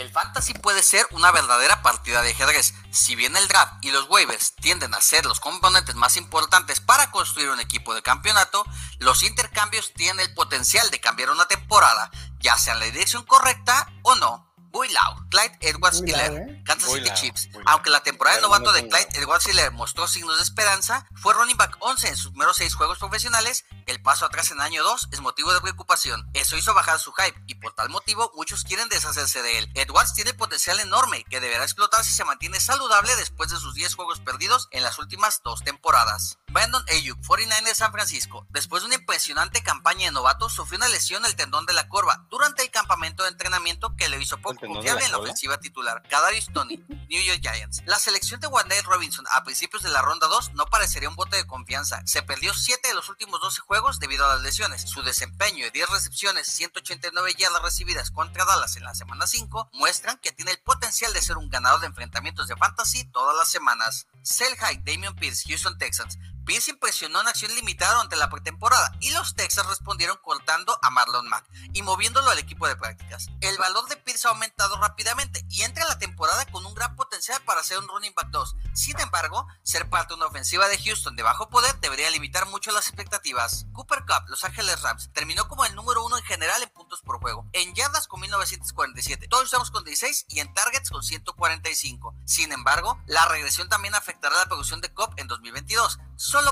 El 0.00 0.12
fantasy 0.12 0.54
puede 0.54 0.84
ser 0.84 1.08
una 1.10 1.32
verdadera 1.32 1.82
partida 1.82 2.22
de 2.22 2.30
ajedrez. 2.30 2.72
Si 2.92 3.16
bien 3.16 3.36
el 3.36 3.48
draft 3.48 3.84
y 3.84 3.90
los 3.90 4.08
waivers 4.08 4.54
tienden 4.54 4.94
a 4.94 5.00
ser 5.00 5.26
los 5.26 5.40
componentes 5.40 5.96
más 5.96 6.16
importantes 6.16 6.78
para 6.78 7.10
construir 7.10 7.50
un 7.50 7.58
equipo 7.58 7.94
de 7.94 8.02
campeonato, 8.02 8.64
los 9.00 9.24
intercambios 9.24 9.92
tienen 9.94 10.20
el 10.20 10.32
potencial 10.34 10.88
de 10.92 11.00
cambiar 11.00 11.30
una 11.30 11.46
temporada, 11.46 12.12
ya 12.38 12.56
sea 12.56 12.74
en 12.74 12.80
la 12.80 12.86
dirección 12.86 13.24
correcta 13.24 13.92
o 14.02 14.14
no. 14.14 14.48
Builau, 14.70 15.28
Clyde 15.30 15.58
Edwards 15.60 16.02
Hiller, 16.06 16.32
¿eh? 16.32 16.62
Kansas 16.64 16.92
City 16.92 17.10
Chiefs. 17.14 17.48
Aunque 17.64 17.90
la 17.90 18.00
temporada 18.00 18.36
de 18.36 18.42
novato 18.42 18.70
de 18.72 18.86
Clyde 18.86 19.08
Edwards 19.14 19.46
Hiller 19.48 19.72
mostró 19.72 20.06
signos 20.06 20.36
de 20.36 20.42
esperanza, 20.42 21.06
fue 21.16 21.34
running 21.34 21.56
back 21.56 21.76
11 21.80 22.08
en 22.08 22.16
sus 22.16 22.30
primeros 22.30 22.56
6 22.58 22.74
juegos 22.74 22.98
profesionales. 22.98 23.64
El 23.88 24.02
paso 24.02 24.26
atrás 24.26 24.50
en 24.50 24.60
año 24.60 24.84
2 24.84 25.08
es 25.12 25.20
motivo 25.22 25.50
de 25.54 25.62
preocupación. 25.62 26.28
Eso 26.34 26.58
hizo 26.58 26.74
bajar 26.74 26.98
su 26.98 27.10
hype 27.14 27.42
y 27.46 27.54
por 27.54 27.72
tal 27.72 27.88
motivo 27.88 28.30
muchos 28.36 28.62
quieren 28.62 28.86
deshacerse 28.90 29.40
de 29.40 29.60
él. 29.60 29.70
Edwards 29.72 30.12
tiene 30.12 30.34
potencial 30.34 30.78
enorme 30.78 31.24
que 31.30 31.40
deberá 31.40 31.64
explotar 31.64 32.04
si 32.04 32.12
se 32.12 32.26
mantiene 32.26 32.60
saludable 32.60 33.16
después 33.16 33.48
de 33.50 33.56
sus 33.56 33.72
10 33.72 33.94
juegos 33.94 34.20
perdidos 34.20 34.68
en 34.72 34.82
las 34.82 34.98
últimas 34.98 35.40
dos 35.42 35.64
temporadas. 35.64 36.38
Brandon 36.48 36.84
Ayuk, 36.90 37.18
49 37.26 37.66
de 37.66 37.74
San 37.74 37.90
Francisco, 37.90 38.46
después 38.50 38.82
de 38.82 38.88
una 38.88 38.96
impresionante 38.96 39.62
campaña 39.62 40.06
de 40.06 40.12
novato, 40.12 40.50
sufrió 40.50 40.76
una 40.76 40.88
lesión 40.88 41.22
del 41.22 41.34
tendón 41.34 41.64
de 41.64 41.72
la 41.72 41.88
corva 41.88 42.26
durante 42.28 42.62
el 42.62 42.70
campamento 42.70 43.22
de 43.22 43.30
entrenamiento 43.30 43.96
que 43.96 44.10
le 44.10 44.20
hizo 44.20 44.36
poco 44.36 44.66
confiable 44.66 45.06
en 45.06 45.12
la 45.12 45.18
ofensiva 45.18 45.60
titular. 45.60 46.02
Kadarius 46.10 46.52
Tony, 46.52 46.76
New 47.08 47.22
York 47.22 47.40
Giants. 47.40 47.82
La 47.86 47.98
selección 47.98 48.38
de 48.40 48.48
Wendell 48.48 48.84
Robinson 48.84 49.24
a 49.34 49.44
principios 49.44 49.82
de 49.82 49.88
la 49.88 50.02
ronda 50.02 50.26
2 50.26 50.52
no 50.52 50.66
parecería 50.66 51.08
un 51.08 51.16
bote 51.16 51.36
de 51.36 51.46
confianza. 51.46 52.02
Se 52.04 52.22
perdió 52.22 52.52
7 52.52 52.86
de 52.86 52.94
los 52.94 53.08
últimos 53.08 53.40
12 53.40 53.60
juegos 53.62 53.77
debido 54.00 54.24
a 54.24 54.34
las 54.34 54.42
lesiones. 54.42 54.82
Su 54.82 55.02
desempeño 55.02 55.64
de 55.64 55.70
10 55.70 55.88
recepciones, 55.90 56.48
189 56.48 57.34
yardas 57.38 57.62
recibidas 57.62 58.10
contra 58.10 58.44
Dallas 58.44 58.76
en 58.76 58.82
la 58.82 58.94
semana 58.94 59.26
5 59.26 59.70
muestran 59.72 60.18
que 60.18 60.32
tiene 60.32 60.50
el 60.50 60.58
potencial 60.58 61.12
de 61.12 61.22
ser 61.22 61.36
un 61.36 61.48
ganador 61.48 61.80
de 61.80 61.86
enfrentamientos 61.86 62.48
de 62.48 62.56
fantasy 62.56 63.04
todas 63.12 63.36
las 63.36 63.48
semanas. 63.48 64.08
Sell 64.22 64.56
High, 64.56 64.82
Damian 64.84 65.14
Pierce, 65.14 65.44
Houston 65.48 65.78
Texans. 65.78 66.18
Pierce 66.48 66.70
impresionó 66.70 67.20
en 67.20 67.28
acción 67.28 67.54
limitada 67.54 67.92
durante 67.92 68.16
la 68.16 68.30
pretemporada 68.30 68.90
y 69.00 69.10
los 69.10 69.34
Texans 69.34 69.68
respondieron 69.68 70.16
cortando 70.22 70.78
a 70.80 70.88
Marlon 70.88 71.28
Mack 71.28 71.44
y 71.74 71.82
moviéndolo 71.82 72.30
al 72.30 72.38
equipo 72.38 72.66
de 72.66 72.74
prácticas. 72.74 73.26
El 73.42 73.58
valor 73.58 73.86
de 73.90 73.98
Pierce 73.98 74.26
ha 74.26 74.30
aumentado 74.30 74.80
rápidamente 74.80 75.44
y 75.50 75.60
entra 75.60 75.84
la 75.84 75.98
temporada 75.98 76.46
con 76.46 76.64
un 76.64 76.72
gran 76.74 76.96
potencial 76.96 77.38
para 77.44 77.62
ser 77.62 77.76
un 77.76 77.88
running 77.88 78.14
back 78.14 78.30
2. 78.30 78.56
Sin 78.72 78.98
embargo, 78.98 79.46
ser 79.62 79.90
parte 79.90 80.14
de 80.14 80.20
una 80.20 80.28
ofensiva 80.28 80.68
de 80.68 80.78
Houston 80.78 81.16
de 81.16 81.22
bajo 81.22 81.50
poder 81.50 81.78
debería 81.80 82.08
limitar 82.08 82.46
mucho 82.46 82.72
las 82.72 82.86
expectativas. 82.86 83.66
Cooper 83.74 84.06
Cup, 84.06 84.26
Los 84.28 84.42
Ángeles 84.44 84.80
Rams, 84.80 85.10
terminó 85.12 85.48
como 85.48 85.66
el 85.66 85.74
número 85.74 86.02
uno 86.02 86.16
en 86.16 86.24
general 86.24 86.62
en 86.62 86.70
puntos 86.70 87.02
por 87.02 87.20
juego, 87.20 87.46
en 87.52 87.74
yardas 87.74 88.08
con 88.08 88.20
1947, 88.20 89.28
todos 89.28 89.44
estamos 89.44 89.70
con 89.70 89.84
16 89.84 90.24
y 90.30 90.40
en 90.40 90.54
targets 90.54 90.88
con 90.88 91.02
145. 91.02 92.14
Sin 92.24 92.52
embargo, 92.52 92.98
la 93.06 93.26
regresión 93.26 93.68
también 93.68 93.94
afectará 93.94 94.34
la 94.34 94.46
producción 94.46 94.80
de 94.80 94.90
Cup 94.94 95.12
en 95.18 95.28
2022 95.28 95.98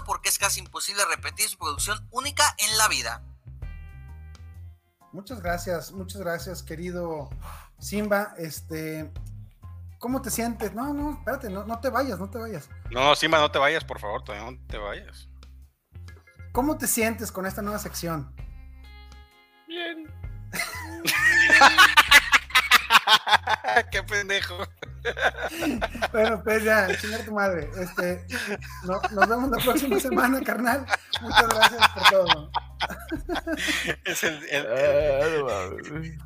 porque 0.04 0.28
es 0.28 0.38
casi 0.38 0.60
imposible 0.60 1.04
repetir 1.06 1.48
su 1.48 1.58
producción 1.58 2.06
única 2.10 2.54
en 2.58 2.78
la 2.78 2.88
vida. 2.88 3.22
Muchas 5.12 5.40
gracias, 5.40 5.92
muchas 5.92 6.20
gracias, 6.20 6.62
querido 6.62 7.30
Simba. 7.78 8.34
Este, 8.38 9.10
¿cómo 9.98 10.20
te 10.20 10.30
sientes? 10.30 10.74
No, 10.74 10.92
no, 10.92 11.12
espérate, 11.12 11.48
no, 11.48 11.64
no 11.64 11.80
te 11.80 11.88
vayas, 11.88 12.18
no 12.18 12.28
te 12.28 12.38
vayas. 12.38 12.68
No, 12.90 13.04
no, 13.04 13.16
Simba, 13.16 13.38
no 13.38 13.50
te 13.50 13.58
vayas, 13.58 13.84
por 13.84 13.98
favor, 13.98 14.22
todavía 14.22 14.50
no 14.50 14.58
te 14.66 14.78
vayas. 14.78 15.28
¿Cómo 16.52 16.76
te 16.76 16.86
sientes 16.86 17.32
con 17.32 17.46
esta 17.46 17.62
nueva 17.62 17.78
sección? 17.78 18.34
Bien. 19.66 20.06
Qué 23.90 24.02
pendejo. 24.02 24.58
Bueno, 26.12 26.42
pues 26.42 26.64
ya, 26.64 26.88
chingar 26.98 27.24
tu 27.24 27.32
madre. 27.32 27.68
Este, 27.80 28.24
no- 28.84 29.00
nos 29.12 29.28
vemos 29.28 29.50
la 29.50 29.58
próxima 29.62 29.98
semana, 30.00 30.40
carnal. 30.42 30.86
Muchas 31.20 31.48
gracias 31.48 31.88
por 31.94 32.02
todo. 32.10 32.50
Es 34.04 34.22
el, 34.24 34.42
el- 34.50 34.66
Ah, 34.66 35.26
no 35.38 35.44
mames. 35.46 36.18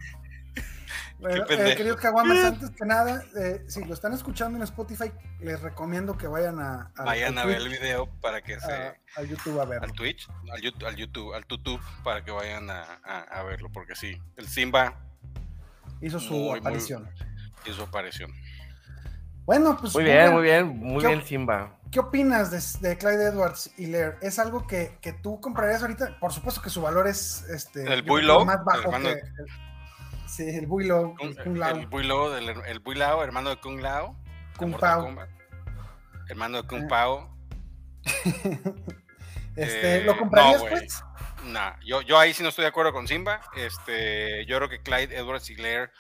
Bueno, 1.19 1.45
eh, 1.51 1.75
queridos 1.77 2.01
caguamas, 2.01 2.39
antes 2.45 2.71
que 2.71 2.85
nada, 2.87 3.23
eh, 3.39 3.63
si 3.69 3.85
lo 3.85 3.93
están 3.93 4.15
escuchando 4.15 4.57
en 4.57 4.63
Spotify, 4.65 5.13
les 5.41 5.61
recomiendo 5.61 6.17
que 6.17 6.27
vayan 6.27 6.59
a, 6.61 6.91
a- 6.97 7.05
vayan 7.05 7.37
al 7.37 7.45
a 7.45 7.47
ver 7.47 7.59
el 7.59 7.69
video 7.69 8.07
para 8.23 8.41
que 8.41 8.59
se. 8.59 8.73
a- 8.73 8.97
a 9.17 9.23
YouTube 9.23 9.61
a 9.61 9.67
verlo. 9.67 9.85
al 9.87 9.93
Twitch, 9.93 10.27
al 10.51 10.63
YouTube, 10.63 10.87
al 10.87 10.97
YouTube, 10.97 11.35
al 11.35 11.45
YouTube, 11.47 11.81
para 12.05 12.25
que 12.25 12.31
vayan 12.31 12.71
a, 12.71 13.01
a- 13.05 13.21
a 13.39 13.43
verlo, 13.43 13.71
porque 13.71 13.95
sí, 13.95 14.19
el 14.39 14.49
Simba 14.49 14.95
Hizo 16.01 16.19
su 16.19 16.33
muy, 16.33 16.49
muy- 16.53 16.59
aparición. 16.61 17.11
hizo 17.67 17.83
aparición. 17.83 18.33
Bueno, 19.45 19.77
pues 19.81 19.95
Muy 19.95 20.05
bien, 20.05 20.33
muy 20.33 20.43
bien, 20.43 20.67
muy 20.79 21.01
¿Qué- 21.03 21.09
bien, 21.09 21.25
Simba. 21.25 21.77
¿Qué 21.91 21.99
opinas 21.99 22.51
de, 22.81 22.89
de 22.89 22.97
Clyde 22.97 23.25
Edwards 23.31 23.73
y 23.77 23.87
Lair? 23.87 24.15
¿Es 24.23 24.39
algo 24.39 24.65
que, 24.69 24.97
que 25.01 25.13
tú 25.13 25.41
comprarías 25.41 25.83
ahorita? 25.83 26.19
Por 26.21 26.33
supuesto 26.33 26.63
que 26.63 26.71
su 26.71 26.81
valor 26.83 27.09
es 27.09 27.43
este, 27.51 27.83
El 27.93 28.05
Low, 28.07 28.45
más 28.45 28.65
bajo 28.65 28.83
hermano 28.83 29.07
que 29.09 29.13
el- 29.15 29.21
sí, 30.29 30.45
el 30.49 30.67
Buy 30.69 30.87
Low, 30.87 31.17
el 31.21 31.37
Kung 31.43 31.57
Lao, 31.57 31.71
El 31.71 33.25
hermano 33.25 33.51
de 33.51 33.57
Kung 33.57 33.81
Lao. 33.81 34.17
Kung 34.57 34.77
Pao. 34.79 35.03
Kombat. 35.03 35.29
Hermano 36.29 36.63
de 36.63 36.69
Kung 36.69 36.85
Eh. 36.85 36.89
Pao. 36.89 37.37
Este, 39.57 39.97
Eh, 39.99 40.05
¿Lo 40.05 40.17
comprarías, 40.17 40.63
no, 40.63 40.69
pues? 40.69 41.03
Nah, 41.47 41.73
yo, 41.85 42.03
yo 42.03 42.19
ahí 42.19 42.33
sí 42.33 42.43
no 42.45 42.51
estoy 42.51 42.63
de 42.63 42.69
acuerdo 42.69 42.93
con 42.93 43.09
Simba. 43.09 43.41
Este, 43.57 44.47
yo 44.47 44.57
creo 44.59 44.69
que 44.69 44.81
Clyde 44.81 45.17
Edwards 45.17 45.51
Higler 45.51 45.91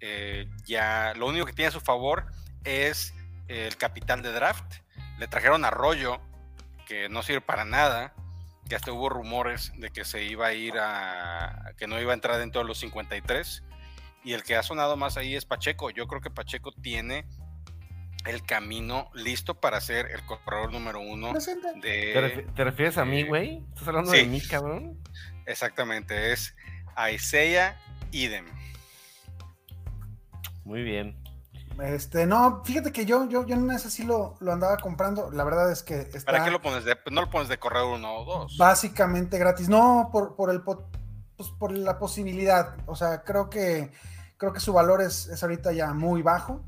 eh, 0.00 0.46
ya 0.66 1.14
lo 1.16 1.26
único 1.26 1.46
que 1.46 1.54
tiene 1.54 1.68
a 1.68 1.72
su 1.72 1.80
favor 1.80 2.26
es 2.64 3.14
el 3.48 3.76
capital 3.76 4.22
de 4.22 4.32
draft. 4.32 4.76
Le 5.18 5.26
trajeron 5.28 5.64
a 5.64 5.70
Rollo, 5.70 6.20
que 6.86 7.08
no 7.08 7.22
sirve 7.22 7.40
para 7.40 7.64
nada. 7.64 8.14
Que 8.68 8.76
hasta 8.76 8.92
hubo 8.92 9.08
rumores 9.08 9.72
de 9.78 9.90
que 9.90 10.04
se 10.04 10.24
iba 10.24 10.46
a 10.48 10.52
ir 10.52 10.74
a. 10.78 11.72
que 11.78 11.86
no 11.86 11.98
iba 12.00 12.12
a 12.12 12.14
entrar 12.14 12.38
dentro 12.38 12.60
de 12.60 12.66
los 12.66 12.78
53. 12.78 13.62
Y 14.24 14.34
el 14.34 14.42
que 14.42 14.56
ha 14.56 14.62
sonado 14.62 14.96
más 14.96 15.16
ahí 15.16 15.34
es 15.34 15.46
Pacheco. 15.46 15.90
Yo 15.90 16.06
creo 16.06 16.20
que 16.20 16.30
Pacheco 16.30 16.72
tiene 16.72 17.24
el 18.26 18.42
camino 18.44 19.10
listo 19.14 19.58
para 19.58 19.80
ser 19.80 20.10
el 20.10 20.22
corredor 20.26 20.70
número 20.70 21.00
uno 21.00 21.32
de. 21.32 21.80
¿Te, 21.80 22.14
refi- 22.20 22.54
te 22.54 22.64
refieres 22.64 22.98
a 22.98 23.06
mí, 23.06 23.20
eh, 23.20 23.24
güey? 23.24 23.64
¿Estás 23.70 23.88
hablando 23.88 24.10
sí. 24.10 24.18
de 24.18 24.24
mí, 24.26 24.40
cabrón? 24.42 24.98
Exactamente, 25.46 26.32
es 26.32 26.54
Isaiah 27.14 27.80
Idem. 28.12 28.44
Muy 30.64 30.82
bien. 30.82 31.16
Este, 31.80 32.26
no, 32.26 32.62
fíjate 32.64 32.90
que 32.90 33.06
yo, 33.06 33.28
yo, 33.28 33.46
yo 33.46 33.54
en 33.54 33.70
ese 33.70 33.90
sí 33.90 34.02
lo, 34.02 34.34
lo 34.40 34.52
andaba 34.52 34.76
comprando. 34.78 35.30
La 35.30 35.44
verdad 35.44 35.70
es 35.70 35.82
que 35.82 36.00
está 36.00 36.32
¿Para 36.32 36.44
qué 36.44 36.50
lo 36.50 36.60
pones 36.60 36.84
de, 36.84 36.96
no 37.10 37.22
lo 37.22 37.30
pones 37.30 37.48
de 37.48 37.58
corredor 37.58 37.94
uno 37.94 38.16
o 38.16 38.24
dos? 38.24 38.56
básicamente 38.58 39.38
gratis. 39.38 39.68
No, 39.68 40.08
por, 40.12 40.34
por 40.34 40.50
el 40.50 40.62
pues, 40.62 40.78
por 41.58 41.72
la 41.72 41.98
posibilidad. 41.98 42.76
O 42.86 42.96
sea, 42.96 43.22
creo 43.22 43.48
que 43.48 43.92
creo 44.38 44.52
que 44.52 44.60
su 44.60 44.72
valor 44.72 45.02
es, 45.02 45.28
es 45.28 45.42
ahorita 45.42 45.72
ya 45.72 45.92
muy 45.94 46.22
bajo. 46.22 46.60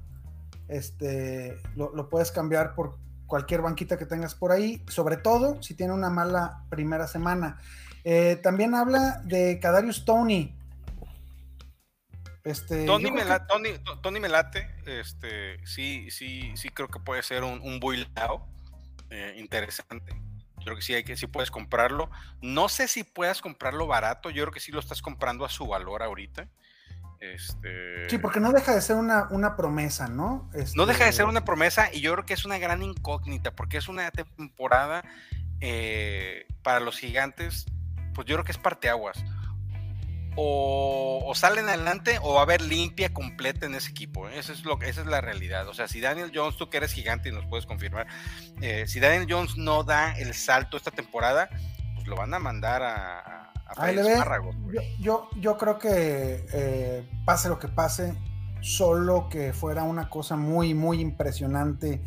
Este, 0.69 1.57
lo, 1.75 1.95
lo 1.95 2.09
puedes 2.09 2.31
cambiar 2.31 2.75
por 2.75 2.99
cualquier 3.27 3.63
banquita 3.63 3.97
que 3.97 4.07
tengas 4.07 4.35
por 4.35 4.53
ahí, 4.53 4.85
sobre 4.89 5.17
todo 5.17 5.63
si 5.63 5.75
tiene 5.75 5.93
una 5.93 6.11
mala 6.11 6.65
primera 6.69 7.07
semana. 7.07 7.59
Eh, 8.05 8.39
también 8.43 8.75
habla 8.75 9.23
de 9.25 9.59
Kadarius 9.61 10.05
Tony. 10.05 10.57
Este, 12.51 12.87
Tony 12.87 13.11
me, 13.11 13.23
Tony, 13.49 13.79
To- 13.79 13.99
Tony 14.01 14.21
me 14.21 14.29
late, 14.29 14.69
este, 14.87 15.65
sí, 15.67 16.11
sí, 16.11 16.53
sí 16.57 16.69
creo 16.71 16.89
que 16.89 17.01
puede 17.01 17.23
ser 17.23 17.45
un, 17.45 17.61
un 17.61 17.81
eh, 19.11 19.35
interesante. 19.39 20.13
Yo 20.59 20.65
creo 20.65 20.77
que 20.77 20.83
sí, 20.83 20.95
hay 20.95 21.05
que, 21.05 21.17
sí 21.17 21.27
puedes 21.27 21.51
comprarlo. 21.51 22.11
No 22.43 22.69
sé 22.69 22.87
si 22.89 23.03
puedas 23.05 23.41
comprarlo 23.41 23.87
barato, 23.87 24.31
yo 24.31 24.45
creo 24.45 24.53
que 24.53 24.61
sí 24.61 24.73
lo 24.73 24.81
estás 24.81 25.01
comprando 25.01 25.45
a 25.45 25.49
su 25.49 25.67
valor 25.67 26.03
ahorita. 26.03 26.49
Este, 27.19 28.09
sí, 28.09 28.19
porque 28.19 28.41
no 28.41 28.51
deja 28.53 28.75
de 28.75 28.81
ser 28.81 28.97
una, 28.97 29.29
una 29.31 29.57
promesa, 29.57 30.09
¿no? 30.09 30.51
No 30.75 30.87
deja 30.87 31.05
de 31.05 31.11
Este, 31.11 31.13
ser 31.19 31.27
una 31.27 31.45
promesa 31.45 31.93
y 31.93 32.01
yo 32.01 32.13
creo 32.15 32.25
que 32.25 32.33
es 32.35 32.45
una 32.47 32.59
gran 32.59 32.83
incógnita 32.83 33.51
porque 33.55 33.77
es 33.77 33.89
una 33.89 34.11
temporada 34.11 35.05
eh, 35.61 36.47
para 36.63 36.81
los 36.81 36.99
gigantes, 36.99 37.67
pues 38.15 38.27
yo 38.27 38.37
creo 38.37 38.45
que 38.45 38.53
es 38.53 38.59
parteaguas. 38.59 39.23
O, 40.43 41.21
o 41.27 41.35
salen 41.35 41.69
adelante 41.69 42.19
o 42.23 42.33
va 42.33 42.41
a 42.41 42.43
haber 42.45 42.63
limpia 42.63 43.13
completa 43.13 43.67
en 43.67 43.75
ese 43.75 43.91
equipo. 43.91 44.27
¿eh? 44.29 44.39
Eso 44.39 44.55
es 44.55 44.65
lo, 44.65 44.79
que- 44.79 44.89
esa 44.89 45.03
es 45.03 45.07
la 45.07 45.21
realidad. 45.21 45.69
O 45.69 45.75
sea, 45.75 45.87
si 45.87 46.01
Daniel 46.01 46.33
Jones, 46.35 46.57
tú 46.57 46.71
que 46.71 46.79
eres 46.79 46.93
gigante 46.93 47.29
y 47.29 47.33
nos 47.33 47.45
puedes 47.45 47.67
confirmar, 47.67 48.07
eh, 48.63 48.87
si 48.87 49.01
Daniel 49.01 49.27
Jones 49.29 49.59
no 49.59 49.85
da 49.85 50.13
el 50.19 50.33
salto 50.33 50.79
esta 50.79 50.91
temporada, 50.91 51.51
pues 51.95 52.07
lo 52.07 52.17
van 52.17 52.33
a 52.33 52.39
mandar 52.39 52.83
a, 52.83 53.19
a. 53.21 53.53
Yo, 54.73 54.81
yo, 54.99 55.29
yo 55.37 55.59
creo 55.59 55.79
que 55.79 56.45
eh, 56.55 57.09
pase 57.27 57.49
lo 57.51 57.59
que 57.59 57.69
pase, 57.69 58.15
solo 58.63 59.29
que 59.29 59.53
fuera 59.53 59.83
una 59.83 60.09
cosa 60.09 60.37
muy, 60.37 60.73
muy 60.75 61.01
impresionante 61.01 62.01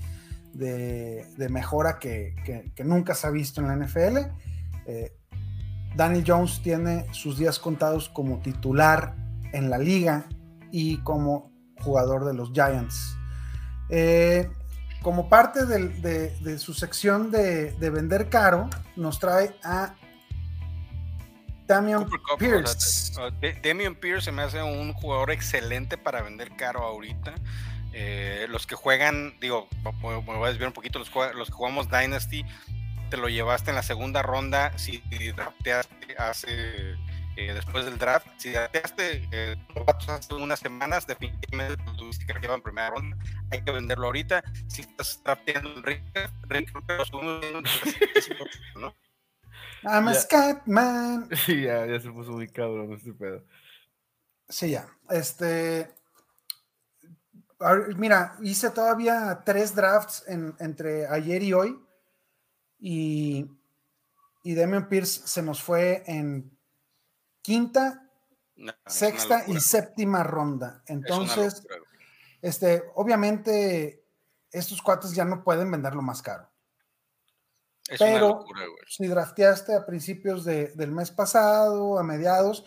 de, 0.53 1.25
de 1.37 1.49
mejora 1.49 1.99
que, 1.99 2.35
que- 2.43 2.71
que 2.75 2.83
nunca 2.83 3.13
se 3.15 3.27
ha 3.27 3.29
visto 3.29 3.61
en 3.61 3.67
la 3.67 3.75
NFL. 3.75 4.17
Daniel 5.95 6.23
Jones 6.25 6.62
tiene 6.62 7.06
sus 7.13 7.38
días 7.38 7.60
contados 7.60 8.10
como 8.10 8.39
titular 8.39 9.15
en 9.51 9.69
la 9.69 9.77
liga 9.77 10.25
y 10.71 10.97
como 10.99 11.51
jugador 11.82 12.25
de 12.25 12.34
los 12.34 12.51
Giants. 12.51 13.15
Eh, 13.89 14.49
como 15.01 15.29
parte 15.29 15.65
de, 15.65 16.29
de 16.39 16.58
su 16.60 16.73
sección 16.73 17.29
de, 17.29 17.71
de 17.73 17.89
vender 17.89 18.29
caro, 18.29 18.69
nos 18.95 19.19
trae 19.19 19.56
a 19.63 19.95
Damian 21.67 22.03
Cooper 22.03 22.19
Kupp, 22.19 22.32
o 22.36 22.39
sea, 22.39 22.49
Pierce. 22.49 23.13
Da- 23.13 23.69
Damian 23.69 23.95
Pierce 23.95 24.25
se 24.25 24.32
me 24.32 24.41
hace 24.41 24.62
un 24.62 24.93
jugador 24.93 25.32
excelente 25.32 25.97
para 25.97 26.21
vender 26.21 26.56
caro 26.56 26.84
ahorita. 26.84 27.36
Eh, 27.93 28.47
los 28.49 28.65
que 28.65 28.75
juegan, 28.75 29.34
digo, 29.39 29.67
me 30.01 30.19
voy 30.23 30.45
a 30.45 30.49
desviar 30.49 30.69
un 30.69 30.73
poquito, 30.73 30.99
los, 30.99 31.12
los 31.36 31.47
que 31.49 31.53
jugamos 31.53 31.89
Dynasty, 31.89 32.43
te 33.13 33.17
lo 33.17 33.30
llevaste 33.30 33.69
en 33.69 33.76
la 33.76 33.84
segunda 33.84 34.23
ronda, 34.23 34.76
si 34.76 34.97
drafteaste 35.36 36.17
hace, 36.17 36.93
eh, 37.38 37.54
después 37.54 37.86
del 37.86 37.99
draft, 37.99 38.26
si 38.38 38.49
drafteaste 38.49 39.30
eh, 39.32 39.56
hace 40.08 40.34
unas 40.34 40.58
semanas, 40.60 41.06
definitivamente 41.06 41.78
lo 41.86 41.95
tuviste 41.95 42.26
que 42.26 42.34
llevar 42.39 42.58
en 42.58 42.63
primera 42.63 42.89
ronda, 42.89 43.15
hay 43.52 43.63
que 43.63 43.71
venderlo 43.71 44.08
ahorita. 44.08 44.43
Si 44.67 44.82
estás 44.82 45.21
drafteando 45.23 45.76
en 45.76 45.84
Rick, 45.84 46.02
Rick, 46.47 46.73
¿no? 48.78 48.95
I'm 49.84 50.08
a. 50.08 50.13
Scatman. 50.15 51.30
Sí, 51.36 51.62
ya, 51.62 51.86
ya 51.86 51.99
se 51.99 52.10
puso 52.10 52.32
muy 52.32 52.47
cabrón 52.47 52.93
este 52.93 53.13
pedo. 53.13 53.45
Sí, 54.49 54.71
ya. 54.71 54.88
Este. 55.12 55.88
Mira, 57.95 58.38
hice 58.41 58.71
todavía 58.71 59.43
tres 59.45 59.76
drafts 59.76 60.23
en- 60.28 60.56
entre 60.60 61.06
ayer 61.06 61.43
y 61.43 61.54
hoy. 61.54 61.80
Y, 62.85 63.49
y 64.43 64.55
Damian 64.55 64.89
Pierce 64.89 65.21
se 65.25 65.41
nos 65.41 65.63
fue 65.63 66.03
en 66.05 66.51
quinta, 67.41 68.09
No, 68.57 68.73
es 68.85 68.93
sexta 68.93 69.45
y 69.47 69.57
séptima 69.61 70.21
ronda. 70.23 70.83
Es 70.85 70.89
Entonces, 70.91 71.63
güey. 71.65 71.79
este, 72.41 72.83
obviamente, 72.95 74.03
estos 74.51 74.81
cuates 74.81 75.13
ya 75.13 75.23
no 75.23 75.45
pueden 75.45 75.71
venderlo 75.71 76.01
más 76.01 76.21
caro. 76.21 76.49
Es 77.87 77.99
pero- 77.99 78.27
locura, 78.29 78.61
si 78.87 79.07
drafteaste 79.07 79.73
a 79.75 79.85
principios 79.85 80.43
de- 80.43 80.67
del 80.75 80.91
mes 80.91 81.09
pasado, 81.09 81.97
a 81.97 82.03
mediados, 82.03 82.65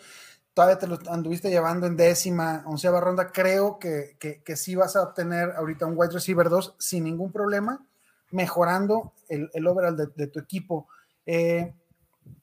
todavía 0.55 0.79
te 0.79 0.87
lo 0.87 0.97
anduviste 1.11 1.49
llevando 1.51 1.85
en 1.85 1.95
décima, 1.95 2.63
onceava 2.65 2.99
ronda, 2.99 3.31
creo 3.31 3.77
que, 3.77 4.17
que, 4.19 4.41
que 4.41 4.55
sí 4.55 4.73
vas 4.75 4.95
a 4.95 5.03
obtener 5.03 5.51
ahorita 5.51 5.85
un 5.85 5.93
wide 5.95 6.13
receiver 6.13 6.49
2 6.49 6.75
sin 6.79 7.03
ningún 7.03 7.31
problema, 7.31 7.86
mejorando 8.31 9.13
el, 9.29 9.49
el 9.53 9.67
overall 9.67 9.95
de, 9.95 10.27
tu 10.27 10.39
equipo. 10.39 10.87
Eh, 11.25 11.73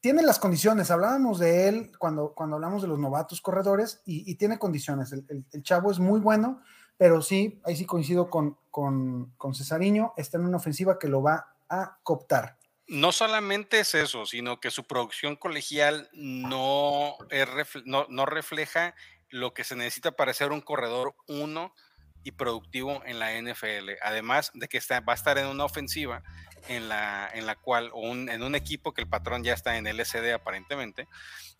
tiene 0.00 0.22
las 0.22 0.38
condiciones, 0.38 0.90
hablábamos 0.90 1.38
de 1.38 1.68
él 1.68 1.92
cuando, 1.98 2.34
cuando 2.34 2.56
hablamos 2.56 2.82
de 2.82 2.88
los 2.88 2.98
novatos 2.98 3.40
corredores 3.40 4.02
y, 4.06 4.34
tiene 4.36 4.58
condiciones. 4.58 5.12
El, 5.12 5.24
el- 5.28 5.62
chavo 5.62 5.90
es 5.90 5.98
muy 5.98 6.20
bueno, 6.20 6.62
pero 6.96 7.22
sí, 7.22 7.60
ahí 7.64 7.76
sí 7.76 7.84
coincido 7.84 8.30
con, 8.30 8.56
con, 8.70 9.32
con 9.36 9.54
Cesariño, 9.54 10.12
está 10.16 10.38
en 10.38 10.46
una 10.46 10.56
ofensiva 10.56 10.98
que 10.98 11.08
lo 11.08 11.22
va 11.22 11.54
a 11.68 11.98
cooptar. 12.02 12.58
No 12.86 13.12
solamente 13.12 13.80
es 13.80 13.94
eso, 13.94 14.26
sino 14.26 14.60
que 14.60 14.70
su 14.70 14.84
producción 14.84 15.36
colegial 15.36 16.08
no, 16.12 17.16
es 17.30 17.48
no, 17.86 18.06
no 18.10 18.26
refleja 18.26 18.94
lo 19.30 19.54
que 19.54 19.64
se 19.64 19.74
necesita 19.74 20.12
para 20.12 20.34
ser 20.34 20.52
un 20.52 20.60
corredor 20.60 21.14
uno 21.26 21.74
y 22.24 22.32
productivo 22.32 23.02
en 23.06 23.18
la 23.18 23.32
NFL. 23.40 23.90
Además 24.02 24.50
de 24.54 24.66
que 24.66 24.78
está, 24.78 25.00
va 25.00 25.12
a 25.12 25.16
estar 25.16 25.38
en 25.38 25.46
una 25.46 25.64
ofensiva 25.64 26.22
en 26.68 26.88
la, 26.88 27.28
en 27.32 27.46
la 27.46 27.54
cual, 27.56 27.90
o 27.92 28.00
un- 28.00 28.28
en 28.28 28.42
un 28.42 28.54
equipo 28.54 28.92
que 28.94 29.02
el 29.02 29.08
patrón 29.08 29.44
ya 29.44 29.52
está 29.52 29.76
en 29.76 29.86
LCD 29.86 30.32
aparentemente, 30.32 31.06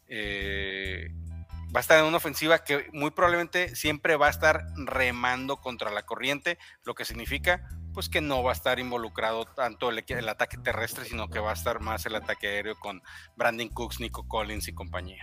eh, 0.09 1.09
va 1.74 1.81
a 1.81 1.83
estar 1.83 1.98
en 1.98 2.05
una 2.07 2.16
ofensiva 2.18 2.62
que 2.64 2.88
muy 2.92 3.11
probablemente 3.11 3.74
siempre 3.77 4.16
va 4.16 4.29
a 4.29 4.31
estar 4.31 4.64
remando 4.77 5.61
contra 5.61 5.90
la 5.90 6.03
corriente, 6.05 6.59
lo 6.85 6.94
que 6.94 7.05
significa 7.05 7.68
pues 7.92 8.09
que 8.09 8.20
no 8.20 8.42
va 8.42 8.50
a 8.50 8.55
estar 8.55 8.81
involucrado 8.81 9.44
tanto 9.44 9.88
el, 9.88 10.05
el 10.07 10.29
ataque 10.29 10.57
terrestre, 10.59 11.05
sino 11.05 11.29
que 11.31 11.38
va 11.38 11.50
a 11.50 11.55
estar 11.55 11.79
más 11.81 12.05
el 12.07 12.16
ataque 12.16 12.48
aéreo 12.48 12.74
con 12.81 13.00
Brandon 13.37 13.68
Cooks, 13.68 14.00
Nico 14.00 14.27
Collins 14.27 14.66
y 14.66 14.74
compañía. 14.74 15.22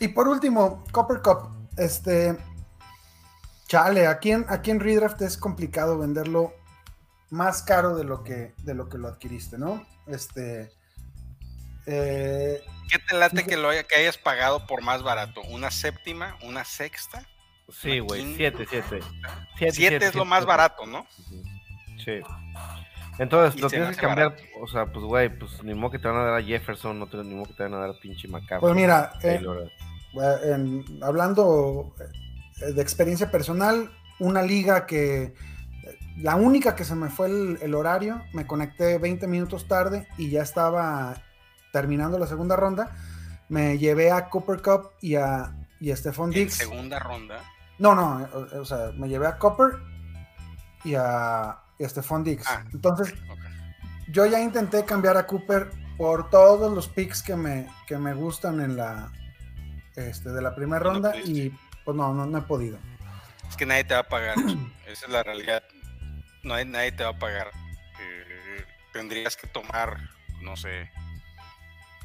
Y 0.00 0.08
por 0.08 0.28
último, 0.28 0.82
Copper 0.92 1.20
Cup. 1.20 1.68
Este. 1.76 2.38
Chale, 3.68 4.06
aquí 4.06 4.32
en, 4.32 4.44
aquí 4.48 4.70
en 4.70 4.80
Redraft 4.80 5.20
es 5.22 5.36
complicado 5.36 5.98
venderlo 5.98 6.52
más 7.30 7.62
caro 7.62 7.94
de 7.96 8.04
lo 8.04 8.24
que, 8.24 8.54
de 8.64 8.74
lo, 8.74 8.88
que 8.88 8.98
lo 8.98 9.08
adquiriste, 9.08 9.58
¿no? 9.58 9.86
Este. 10.06 10.72
eh, 11.86 12.62
¿Qué 12.90 12.98
te 12.98 13.16
late 13.16 13.44
que 13.44 13.56
lo 13.58 13.68
haya, 13.68 13.82
que 13.84 13.96
hayas 13.96 14.16
pagado 14.16 14.66
por 14.66 14.82
más 14.82 15.02
barato? 15.02 15.42
¿Una 15.50 15.70
séptima? 15.70 16.36
¿Una 16.42 16.64
sexta? 16.64 17.22
Sí, 17.70 17.98
güey, 17.98 18.34
siete, 18.34 18.66
siete. 18.68 19.00
Siete, 19.70 20.06
es 20.06 20.14
lo 20.14 20.24
más 20.24 20.46
barato, 20.46 20.86
¿no? 20.86 21.06
Sí. 22.02 22.20
Entonces, 23.18 23.58
Y 23.58 23.62
lo 23.62 23.68
tienes 23.68 23.96
que 23.96 24.06
cambiar, 24.06 24.30
barato. 24.30 24.42
o 24.62 24.66
sea, 24.68 24.86
pues, 24.86 25.04
güey, 25.04 25.28
pues 25.38 25.62
ni 25.62 25.74
modo 25.74 25.90
que 25.90 25.98
te 25.98 26.08
van 26.08 26.16
a 26.16 26.24
dar 26.24 26.40
a 26.40 26.42
Jefferson, 26.42 26.98
no 26.98 27.06
te, 27.08 27.18
ni 27.18 27.34
modo 27.34 27.48
que 27.48 27.54
te 27.54 27.64
van 27.64 27.74
a 27.74 27.78
dar 27.78 27.90
a 27.90 28.00
pinche 28.00 28.26
Macabro. 28.28 28.60
pues 28.62 28.74
mira, 28.74 29.12
eh, 29.22 29.42
en- 30.44 30.84
hablando 31.02 31.94
eh, 32.00 32.04
de 32.60 32.82
experiencia 32.82 33.30
personal, 33.30 33.90
una 34.18 34.42
liga 34.42 34.86
que. 34.86 35.34
La 36.16 36.34
única 36.34 36.74
que 36.74 36.84
se 36.84 36.96
me 36.96 37.10
fue 37.10 37.28
el, 37.28 37.58
el 37.62 37.74
horario, 37.76 38.20
me 38.32 38.44
conecté 38.44 38.98
20 38.98 39.28
minutos 39.28 39.68
tarde 39.68 40.08
y 40.18 40.30
ya 40.30 40.42
estaba 40.42 41.22
terminando 41.72 42.18
la 42.18 42.26
segunda 42.26 42.56
ronda. 42.56 42.96
Me 43.48 43.78
llevé 43.78 44.10
a 44.10 44.28
Cooper 44.28 44.60
Cup 44.60 44.90
y 45.00 45.14
a, 45.14 45.54
y 45.78 45.92
a 45.92 45.96
Stephon 45.96 46.30
Diggs. 46.30 46.54
segunda 46.54 46.98
ronda. 46.98 47.40
No, 47.78 47.94
no, 47.94 48.28
o, 48.34 48.60
o 48.60 48.64
sea, 48.64 48.90
me 48.96 49.08
llevé 49.08 49.28
a 49.28 49.38
Copper 49.38 49.78
y 50.84 50.94
a, 50.96 51.58
y 51.78 51.84
a 51.84 51.88
Stephon 51.88 52.24
Diggs. 52.24 52.46
Ah. 52.48 52.64
Entonces, 52.72 53.14
yo 54.10 54.26
ya 54.26 54.40
intenté 54.40 54.84
cambiar 54.84 55.16
a 55.16 55.26
Cooper 55.26 55.70
por 55.96 56.30
todos 56.30 56.72
los 56.72 56.88
picks 56.88 57.22
que 57.22 57.36
me, 57.36 57.68
que 57.86 57.98
me 57.98 58.14
gustan 58.14 58.60
en 58.60 58.76
la 58.76 59.12
este, 59.96 60.30
de 60.30 60.42
la 60.42 60.54
primera 60.54 60.78
ronda 60.78 61.16
y 61.16 61.52
pues 61.88 61.96
no, 61.96 62.12
no, 62.12 62.26
no 62.26 62.36
he 62.36 62.42
podido. 62.42 62.78
Es 63.48 63.56
que 63.56 63.64
nadie 63.64 63.82
te 63.82 63.94
va 63.94 64.00
a 64.00 64.08
pagar. 64.08 64.36
Esa 64.86 65.06
es 65.06 65.10
la 65.10 65.22
realidad. 65.22 65.62
No 66.42 66.52
hay, 66.52 66.66
nadie 66.66 66.92
te 66.92 67.02
va 67.02 67.10
a 67.10 67.18
pagar. 67.18 67.46
Eh, 67.98 68.62
tendrías 68.92 69.38
que 69.38 69.46
tomar, 69.46 69.96
no 70.42 70.54
sé, 70.54 70.90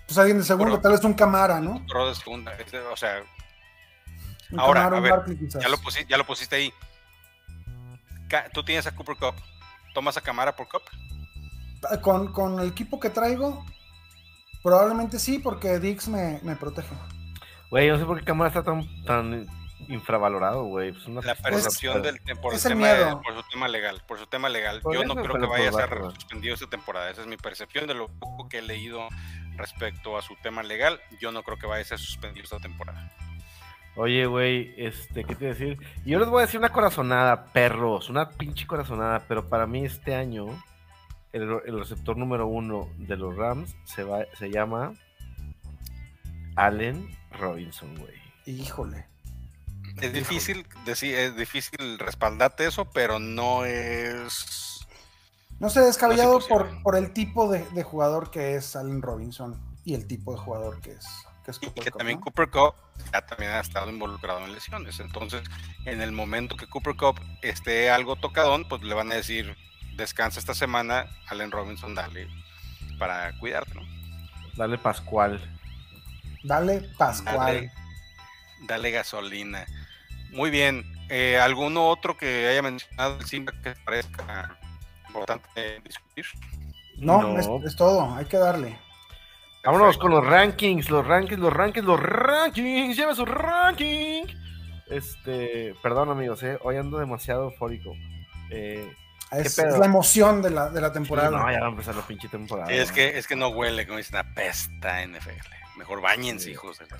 Pues 0.07 0.17
alguien 0.17 0.37
de 0.37 0.45
segundo, 0.45 0.79
tal 0.79 0.93
vez 0.93 1.03
un 1.03 1.13
Camara, 1.13 1.59
¿no? 1.59 1.85
rol 1.89 2.07
de 2.07 2.15
segunda. 2.15 2.53
O 2.93 2.95
sea, 2.95 3.23
Un 4.51 4.59
Ahora, 4.61 4.83
Camara, 4.85 5.15
a 5.15 5.19
ver, 5.19 5.37
ya 5.49 5.67
lo, 5.67 5.75
pusi- 5.79 6.07
ya 6.07 6.15
lo 6.15 6.25
pusiste 6.25 6.55
ahí. 6.55 6.73
Tú 8.53 8.63
tienes 8.63 8.87
a 8.87 8.95
Cooper 8.95 9.17
Cup. 9.17 9.35
¿Tomas 9.93 10.15
a 10.15 10.21
Camara 10.21 10.55
por 10.55 10.69
Cup? 10.69 10.83
Con, 12.01 12.31
con 12.31 12.57
el 12.61 12.69
equipo 12.69 13.01
que 13.01 13.09
traigo, 13.09 13.65
probablemente 14.63 15.19
sí, 15.19 15.39
porque 15.39 15.77
Dix 15.79 16.07
me, 16.07 16.39
me 16.41 16.55
protege. 16.55 16.95
Güey, 17.69 17.87
yo 17.87 17.93
no 17.93 17.99
sé 17.99 18.05
por 18.05 18.17
qué 18.19 18.23
Cámara 18.23 18.47
está 18.47 18.63
tan, 18.63 18.87
tan 19.03 19.45
infravalorado, 19.89 20.63
güey. 20.65 20.91
Pues 20.93 21.07
La 21.25 21.35
percepción 21.35 22.01
pero- 22.01 22.13
del 22.25 22.37
por 22.39 22.53
el, 22.53 22.57
es 22.57 22.65
el 22.65 22.73
tema 22.73 22.87
de- 22.89 23.03
miedo. 23.05 23.21
por 23.21 23.35
su 23.35 23.43
tema 23.49 23.67
legal, 23.67 24.01
por 24.07 24.19
su 24.19 24.25
tema 24.27 24.49
legal. 24.49 24.81
Por 24.81 24.95
Yo 24.95 25.03
no 25.03 25.15
creo 25.15 25.39
que 25.39 25.47
vaya 25.47 25.69
a 25.69 25.73
ser 25.73 25.99
suspendido 26.15 26.53
esta 26.53 26.67
temporada. 26.67 27.09
Esa 27.09 27.21
es 27.21 27.27
mi 27.27 27.37
percepción 27.37 27.87
de 27.87 27.93
lo 27.93 28.07
poco 28.07 28.47
que 28.49 28.59
he 28.59 28.61
leído 28.61 29.07
respecto 29.57 30.17
a 30.17 30.21
su 30.21 30.35
tema 30.43 30.63
legal. 30.63 30.99
Yo 31.19 31.31
no 31.31 31.43
creo 31.43 31.57
que 31.57 31.67
vaya 31.67 31.81
a 31.81 31.85
ser 31.85 31.99
suspendido 31.99 32.43
esta 32.43 32.59
temporada. 32.59 33.11
Oye, 33.95 34.25
güey, 34.25 34.73
este, 34.77 35.23
¿qué 35.23 35.35
te 35.35 35.45
iba 35.45 35.53
a 35.53 35.55
decir? 35.55 35.77
Yo 36.03 36.17
les 36.17 36.27
voy 36.27 36.39
a 36.39 36.45
decir 36.47 36.59
una 36.59 36.69
corazonada, 36.71 37.45
perros, 37.53 38.09
una 38.09 38.29
pinche 38.29 38.65
corazonada, 38.65 39.23
pero 39.27 39.47
para 39.47 39.67
mí 39.67 39.85
este 39.85 40.15
año 40.15 40.47
el, 41.31 41.43
el 41.65 41.77
receptor 41.79 42.17
número 42.17 42.47
uno 42.47 42.89
de 42.97 43.15
los 43.17 43.35
Rams 43.35 43.75
se, 43.85 44.03
va, 44.03 44.25
se 44.33 44.49
llama 44.49 44.93
Allen 46.55 47.09
Robinson, 47.31 47.95
güey. 47.97 48.13
Híjole. 48.45 49.05
Es 50.01 50.13
difícil 50.13 50.65
decir, 50.85 51.15
es 51.15 51.35
difícil 51.35 51.99
respaldarte 51.99 52.65
eso, 52.65 52.85
pero 52.85 53.19
no 53.19 53.65
es. 53.65 54.85
No 55.59 55.69
sé, 55.69 55.81
descabellado 55.81 56.39
No 56.39 56.47
por, 56.47 56.81
por 56.81 56.95
el 56.95 57.13
tipo 57.13 57.49
de, 57.49 57.63
de 57.71 57.83
jugador 57.83 58.31
que 58.31 58.55
es 58.55 58.75
Allen 58.75 59.01
Robinson 59.01 59.59
y 59.85 59.93
el 59.93 60.07
tipo 60.07 60.33
de 60.33 60.39
jugador 60.39 60.81
que 60.81 60.91
es, 60.91 61.05
que 61.45 61.51
es 61.51 61.59
Y 61.61 61.67
Cooper 61.67 61.83
que 61.83 61.91
Kupp, 61.91 61.99
también 61.99 62.19
¿no? 62.19 62.25
Cooper 62.25 62.49
Cup 62.49 62.75
ya 63.13 63.25
también 63.25 63.51
ha 63.51 63.59
estado 63.59 63.89
involucrado 63.89 64.39
en 64.45 64.51
lesiones. 64.51 64.99
Entonces, 64.99 65.43
en 65.85 66.01
el 66.01 66.11
momento 66.11 66.55
que 66.57 66.67
Cooper 66.67 66.95
Cup 66.95 67.21
esté 67.41 67.89
algo 67.89 68.15
tocadón, 68.15 68.67
pues 68.67 68.81
le 68.81 68.93
van 68.93 69.11
a 69.11 69.15
decir 69.15 69.55
descansa 69.95 70.39
esta 70.39 70.53
semana, 70.53 71.07
Allen 71.27 71.51
Robinson, 71.51 71.93
dale 71.95 72.27
para 72.97 73.37
cuidarte, 73.39 73.73
¿no? 73.75 73.81
Dale 74.55 74.77
Pascual. 74.77 75.39
Dale 76.43 76.81
Pascual. 76.97 77.37
Dale, 77.37 77.71
dale 78.67 78.91
gasolina. 78.91 79.65
Muy 80.33 80.49
bien. 80.49 80.83
Eh, 81.09 81.37
¿Alguno 81.39 81.87
otro 81.89 82.17
que 82.17 82.47
haya 82.47 82.61
mencionado 82.61 83.17
el 83.19 83.25
Simba 83.25 83.53
que 83.63 83.73
parezca 83.85 84.57
importante 85.07 85.79
discutir? 85.83 86.25
No, 86.97 87.21
No. 87.21 87.39
Es, 87.39 87.47
es 87.65 87.75
todo, 87.75 88.15
hay 88.15 88.25
que 88.25 88.37
darle. 88.37 88.79
Vámonos 89.65 89.95
Perfecto. 89.97 90.01
con 90.01 90.11
los 90.11 90.25
rankings, 90.25 90.89
los 90.89 91.05
rankings, 91.07 91.39
los 91.39 91.53
rankings, 91.53 91.85
los 91.85 91.99
rankings. 91.99 92.97
Lleva 92.97 93.15
su 93.15 93.25
ranking. 93.25 94.23
Este, 94.89 95.73
perdón 95.81 96.09
amigos, 96.09 96.43
eh, 96.43 96.57
hoy 96.63 96.75
ando 96.77 96.99
demasiado 96.99 97.45
eufórico. 97.45 97.93
Eh, 98.49 98.91
Es, 99.31 99.57
la 99.57 99.85
emoción 99.85 100.41
de 100.41 100.49
la, 100.51 100.69
de 100.69 100.81
la 100.81 100.91
temporada. 100.91 101.31
no, 101.31 101.51
ya 101.51 101.59
va 101.61 101.67
a 101.67 101.69
empezar 101.69 101.95
la 101.95 102.01
pinche 102.05 102.27
temporada. 102.27 102.67
Sí, 102.67 102.75
es 102.75 102.89
¿no? 102.89 102.95
que, 102.95 103.17
es 103.17 103.25
que 103.27 103.35
no 103.35 103.47
huele, 103.49 103.85
como 103.87 103.97
dicen, 103.97 104.17
apesta 104.17 105.01
NFL. 105.07 105.31
Mejor 105.77 106.01
bañense, 106.01 106.45
Sí. 106.45 106.51
hijos 106.51 106.77
de 106.79 106.85
la 106.87 106.97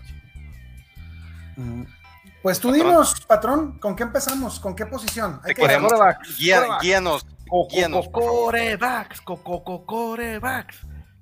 Mm. 1.55 1.83
Pues 2.43 2.59
tú 2.59 2.67
Patrón. 2.69 2.87
dinos, 2.87 3.21
patrón, 3.25 3.79
¿con 3.79 3.95
qué 3.95 4.03
empezamos? 4.03 4.59
¿con 4.59 4.75
qué 4.75 4.85
posición? 4.85 5.39
Hay 5.43 5.53
que-. 5.55 5.61
Corebacks, 5.61 6.37
Guía- 6.37 6.57
corebacks. 6.59 6.83
guíanos, 6.83 7.25
guíanos. 7.71 8.09
Corebacks, 8.09 9.21
coco, 9.21 9.85
corebacks. 9.85 10.77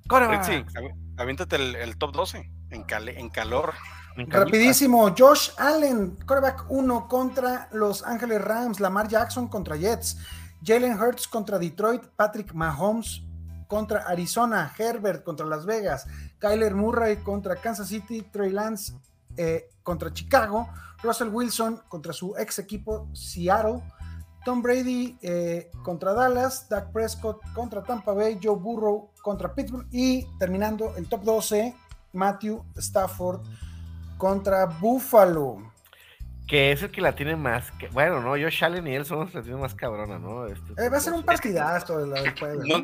Corebacks. 0.08 0.48
Avi- 0.50 0.96
aviéntate 1.18 1.56
el, 1.58 1.76
el 1.76 1.98
top 1.98 2.12
12 2.14 2.50
en, 2.72 2.84
cale- 2.84 3.20
en 3.20 3.30
calor. 3.30 3.74
Rapidísimo, 4.18 5.14
Josh 5.18 5.52
Allen, 5.58 6.18
quarterback 6.28 6.66
1 6.70 7.08
contra 7.08 7.70
Los 7.72 8.04
Ángeles 8.04 8.42
Rams, 8.42 8.80
Lamar 8.82 9.08
Jackson 9.08 9.48
contra 9.48 9.78
Jets, 9.78 10.18
Jalen 10.66 11.00
Hurts 11.00 11.28
contra 11.30 11.58
Detroit, 11.58 12.04
Patrick 12.18 12.54
Mahomes 12.54 13.24
contra 13.68 14.02
Arizona, 14.02 14.74
Herbert 14.78 15.24
contra 15.24 15.46
Las 15.46 15.66
Vegas, 15.66 16.08
Kyler 16.40 16.76
Murray 16.76 17.18
contra 17.18 17.56
Kansas 17.56 17.88
City, 17.88 18.24
Trey 18.24 18.50
Lance 18.52 18.94
eh, 19.38 19.70
contra 19.82 20.12
Chicago, 20.12 20.68
Russell 21.04 21.30
Wilson 21.30 21.82
contra 21.88 22.14
su 22.14 22.36
ex 22.38 22.60
equipo 22.60 23.08
Seattle, 23.14 23.82
Tom 24.46 24.62
Brady 24.62 25.18
eh, 25.22 25.70
contra 25.84 26.14
Dallas, 26.14 26.68
Dak 26.70 26.92
Prescott 26.92 27.42
contra 27.54 27.84
Tampa 27.84 28.14
Bay, 28.14 28.40
Joe 28.42 28.56
Burrow 28.56 29.12
contra 29.22 29.54
Pittsburgh 29.54 29.88
y 29.92 30.26
terminando 30.40 30.96
el 30.98 31.08
top 31.08 31.22
12, 31.24 31.76
Matthew 32.14 32.64
Stafford 32.76 33.42
contra 34.18 34.66
Buffalo. 34.66 35.72
Que 36.48 36.72
es 36.72 36.82
el 36.84 36.92
que 36.92 37.02
la 37.02 37.16
tiene 37.16 37.36
más. 37.36 37.72
que- 37.74 37.88
Bueno, 37.90 38.20
no, 38.20 38.36
yo, 38.36 38.50
Allen 38.62 38.88
y 38.88 38.96
él 38.96 39.06
son 39.06 39.20
los 39.22 39.30
que 39.32 39.38
la 39.38 39.44
tienen 39.44 39.62
más 39.62 39.74
cabrona, 39.76 40.20
¿no? 40.20 40.48
Este, 40.48 40.74
Eh, 40.78 40.90
va 40.90 40.98
a 40.98 41.00
ser 41.00 41.14
un 41.14 41.24
partidazo 41.24 42.00
de 42.00 42.08
la 42.08 42.22
del 42.22 42.38
jueves, 42.38 42.66
No, 42.68 42.84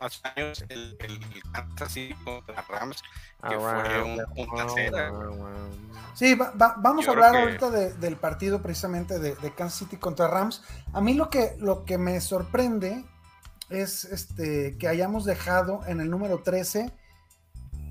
hace 0.00 0.20
años 0.36 0.64
el, 0.68 0.96
el 1.00 1.20
Kansas 1.52 1.92
City 1.92 2.14
contra 2.24 2.62
Rams, 2.68 3.02
que 3.48 3.58
fue 3.58 4.02
un 4.02 4.24
punta 4.34 4.68
cera. 4.68 5.10
Sí, 6.14 6.34
va- 6.34 6.50
va- 6.52 6.74
vamos 6.78 7.04
Yo 7.04 7.10
a 7.10 7.14
hablar 7.14 7.32
que- 7.32 7.38
ahorita 7.38 7.70
de- 7.70 7.92
del 7.94 8.16
partido 8.16 8.62
precisamente 8.62 9.18
de, 9.18 9.34
de 9.36 9.54
Kansas 9.54 9.78
City 9.80 9.96
contra 9.96 10.28
Rams. 10.28 10.62
A 10.92 11.00
mí 11.00 11.14
lo 11.14 11.30
que, 11.30 11.56
lo 11.58 11.84
que 11.84 11.98
me 11.98 12.20
sorprende 12.20 13.04
es 13.70 14.04
este, 14.04 14.76
que 14.78 14.88
hayamos 14.88 15.24
dejado 15.24 15.80
en 15.86 16.00
el 16.00 16.10
número 16.10 16.42
13. 16.42 16.92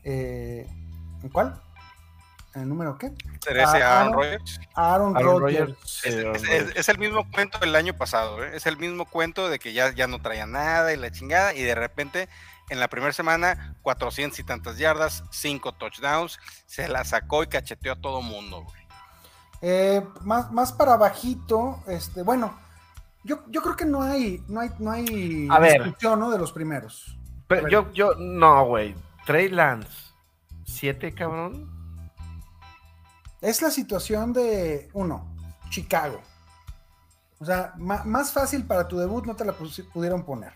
eh, 0.03 0.67
¿En 1.23 1.29
cuál? 1.29 1.61
¿En 2.53 2.63
el 2.63 2.69
número 2.69 2.97
qué? 2.97 3.11
Terese 3.39 3.81
Ah, 3.81 4.01
Aaron 4.01 4.13
Rodgers. 4.13 4.59
Aaron, 4.75 5.15
Aaron 5.17 5.39
Rodgers. 5.41 5.69
Rodgers, 5.69 6.03
Es, 6.03 6.15
es- 6.43 6.49
es- 6.49 6.75
es 6.75 6.89
el 6.89 6.97
mismo 6.97 7.25
cuento 7.31 7.59
del 7.59 7.75
año 7.75 7.93
pasado, 7.95 8.43
¿eh? 8.43 8.51
es 8.55 8.65
el 8.65 8.77
mismo 8.77 9.05
cuento 9.05 9.47
de 9.49 9.57
que 9.59 9.71
ya, 9.73 9.93
ya 9.93 10.07
no 10.07 10.21
traía 10.21 10.45
nada 10.45 10.91
y 10.93 10.97
la 10.97 11.11
chingada, 11.11 11.53
y 11.53 11.61
de 11.63 11.75
repente 11.75 12.27
en 12.69 12.79
la 12.79 12.87
primera 12.89 13.13
semana 13.13 13.75
400 13.83 14.37
y 14.39 14.43
tantas 14.43 14.77
yardas, 14.77 15.23
5 15.31 15.71
touchdowns, 15.73 16.39
se 16.65 16.87
la 16.89 17.03
sacó 17.05 17.43
y 17.43 17.47
cacheteó 17.47 17.93
a 17.93 18.01
todo 18.01 18.21
mundo. 18.21 18.63
güey. 18.63 18.81
Eh, 19.61 20.05
más, 20.21 20.51
más 20.51 20.73
para 20.73 20.97
bajito, 20.97 21.79
este, 21.87 22.23
bueno, 22.23 22.57
yo, 23.23 23.43
yo 23.47 23.61
creo 23.61 23.75
que 23.75 23.85
no 23.85 24.01
hay, 24.01 24.43
no 24.47 24.59
hay, 24.61 24.71
no 24.79 24.91
hay 24.91 25.47
A 25.51 25.59
ver. 25.59 25.83
discusión, 25.83 26.19
¿no? 26.19 26.31
de 26.31 26.37
los 26.39 26.51
primeros. 26.51 27.17
Pero 27.47 27.61
A 27.61 27.63
ver. 27.65 27.71
yo, 27.71 27.91
yo, 27.93 28.15
no, 28.17 28.65
güey. 28.65 28.95
Trey 29.25 29.49
Lance. 29.49 29.89
¿Siete, 30.65 31.13
cabrón? 31.13 31.69
Es 33.41 33.62
la 33.62 33.71
situación 33.71 34.34
de, 34.34 34.89
uno, 34.93 35.36
Chicago. 35.69 36.21
O 37.39 37.45
sea, 37.45 37.73
más 37.77 38.32
fácil 38.32 38.65
para 38.65 38.88
tu 38.88 38.97
debut 38.97 39.25
no 39.25 39.36
te 39.36 39.43
la 39.43 39.54
pudieron 39.54 40.23
poner. 40.23 40.54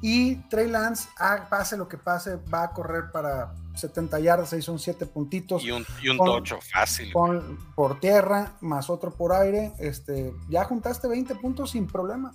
Y 0.00 0.36
Trey 0.48 0.68
Lance, 0.68 1.08
ah, 1.18 1.46
pase 1.50 1.76
lo 1.76 1.88
que 1.88 1.98
pase, 1.98 2.36
va 2.52 2.64
a 2.64 2.70
correr 2.70 3.10
para 3.10 3.52
70 3.74 4.20
yardas, 4.20 4.52
ahí 4.52 4.62
son 4.62 4.78
7 4.78 5.06
puntitos. 5.06 5.64
Y 5.64 5.72
un, 5.72 5.84
y 6.00 6.08
un 6.08 6.18
Con- 6.18 6.26
tocho 6.26 6.60
fácil. 6.60 7.12
Con, 7.12 7.58
por 7.74 7.98
tierra, 7.98 8.52
más 8.60 8.90
otro 8.90 9.10
por 9.10 9.32
aire. 9.32 9.72
Este, 9.78 10.32
ya 10.48 10.64
juntaste 10.64 11.08
20 11.08 11.34
puntos 11.36 11.70
sin 11.72 11.86
problema. 11.86 12.32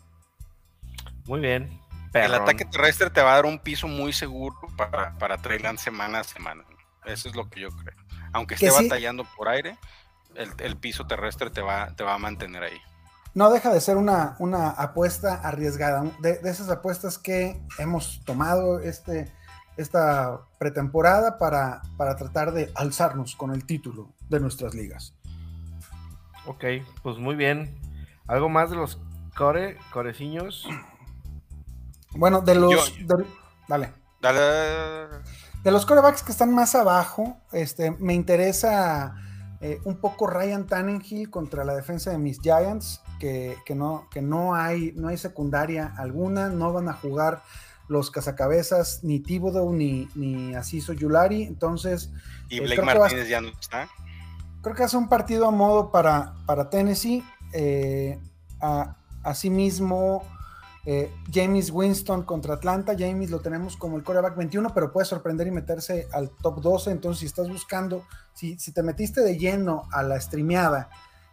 Muy 1.25 1.39
bien. 1.39 1.79
El 2.13 2.33
ataque 2.33 2.65
terrestre 2.65 3.09
te 3.09 3.21
va 3.21 3.31
a 3.31 3.35
dar 3.35 3.45
un 3.45 3.57
piso 3.57 3.87
muy 3.87 4.13
seguro 4.13 4.55
para, 4.77 5.17
para 5.17 5.37
Trey 5.37 5.59
Lance 5.59 5.85
semana 5.85 6.19
a 6.19 6.23
semana. 6.23 6.63
Eso 7.05 7.29
es 7.29 7.35
lo 7.35 7.49
que 7.49 7.61
yo 7.61 7.69
creo. 7.69 7.95
Aunque 8.33 8.55
Que 8.55 8.67
esté 8.67 8.79
sí. 8.79 8.85
batallando 8.89 9.25
por 9.37 9.47
aire, 9.47 9.77
el, 10.35 10.51
el 10.59 10.75
piso 10.77 11.05
terrestre 11.07 11.49
te 11.49 11.61
va, 11.61 11.95
te 11.95 12.03
va 12.03 12.15
a 12.15 12.17
mantener 12.17 12.63
ahí. 12.63 12.77
No 13.35 13.49
deja 13.51 13.73
de 13.73 13.81
ser 13.81 13.97
una, 13.97 14.35
una 14.39 14.69
apuesta 14.69 15.35
arriesgada, 15.35 16.03
de, 16.19 16.37
de 16.39 16.49
esas 16.49 16.69
apuestas 16.69 17.17
que 17.17 17.59
hemos 17.79 18.23
tomado 18.25 18.79
este, 18.79 19.31
esta 19.77 20.41
pretemporada 20.59 21.37
para, 21.39 21.81
para 21.97 22.15
tratar 22.15 22.51
de 22.51 22.71
alzarnos 22.75 23.35
con 23.35 23.51
el 23.51 23.65
título 23.65 24.13
de 24.29 24.39
nuestras 24.39 24.75
ligas. 24.75 25.15
Ok, 26.45 26.63
pues 27.01 27.17
muy 27.17 27.35
bien. 27.35 27.79
¿Algo 28.27 28.49
más 28.49 28.69
de 28.69 28.75
los 28.75 28.99
core, 29.35 29.77
coreciños? 29.91 30.67
Bueno, 32.11 32.41
de 32.41 32.55
los. 32.55 32.95
Yo- 32.97 33.17
de- 33.17 33.25
dale. 33.67 33.93
Dale. 34.21 35.07
De 35.63 35.71
los 35.71 35.85
corebacks 35.85 36.23
que 36.23 36.31
están 36.31 36.53
más 36.53 36.75
abajo, 36.75 37.37
este, 37.53 37.91
me 37.91 38.13
interesa 38.13 39.15
eh, 39.61 39.79
un 39.85 39.95
poco 39.97 40.27
Ryan 40.27 40.67
Tannenhill 40.67 41.29
contra 41.29 41.63
la 41.63 41.73
defensa 41.73 42.11
de 42.11 42.17
mis 42.17 42.39
Giants, 42.41 43.01
que, 43.19 43.55
que 43.65 43.73
no, 43.73 44.09
que 44.11 44.21
no, 44.21 44.55
hay, 44.55 44.91
no 44.97 45.07
hay 45.07 45.17
secundaria 45.17 45.93
alguna, 45.97 46.49
no 46.49 46.73
van 46.73 46.89
a 46.89 46.93
jugar 46.93 47.41
los 47.87 48.11
cazacabezas 48.11 49.03
ni 49.03 49.19
Thibodeau 49.21 49.71
ni, 49.71 50.09
ni 50.15 50.53
Asiso 50.55 50.91
Yulari, 50.93 51.43
entonces 51.43 52.11
Y 52.49 52.57
Eh, 52.57 52.61
Blake 52.61 52.81
a- 52.81 52.85
Martínez 52.85 53.29
ya 53.29 53.39
no 53.39 53.47
está. 53.49 53.87
creo 54.61 54.75
que 54.75 54.83
hace 54.83 54.97
un 54.97 55.07
partido 55.07 55.47
a 55.47 55.51
modo 55.51 55.91
para, 55.91 56.33
para 56.45 56.69
Tennessee. 56.69 57.23
eh, 57.53 58.19
a- 58.59 58.97
asimismo, 59.23 60.23
eh, 60.85 61.13
James 61.31 61.71
Winston 61.71 62.23
contra 62.23 62.55
Atlanta. 62.55 62.93
James 62.97 63.31
lo 63.31 63.39
tenemos 63.39 63.77
como 63.77 63.97
el 63.97 64.03
coreback 64.03 64.35
21, 64.35 64.73
pero 64.73 64.91
puede 64.91 65.05
sorprender 65.05 65.47
y 65.47 65.51
meterse 65.51 66.07
al 66.11 66.29
top 66.29 66.61
12. 66.61 66.91
Entonces, 66.91 67.19
si 67.21 67.25
estás 67.25 67.49
buscando, 67.49 68.05
si, 68.33 68.57
si 68.59 68.73
te 68.73 68.83
metiste 68.83 69.21
de 69.21 69.37
lleno 69.37 69.83
a 69.91 70.03
la 70.03 70.19
streameada, 70.19 70.89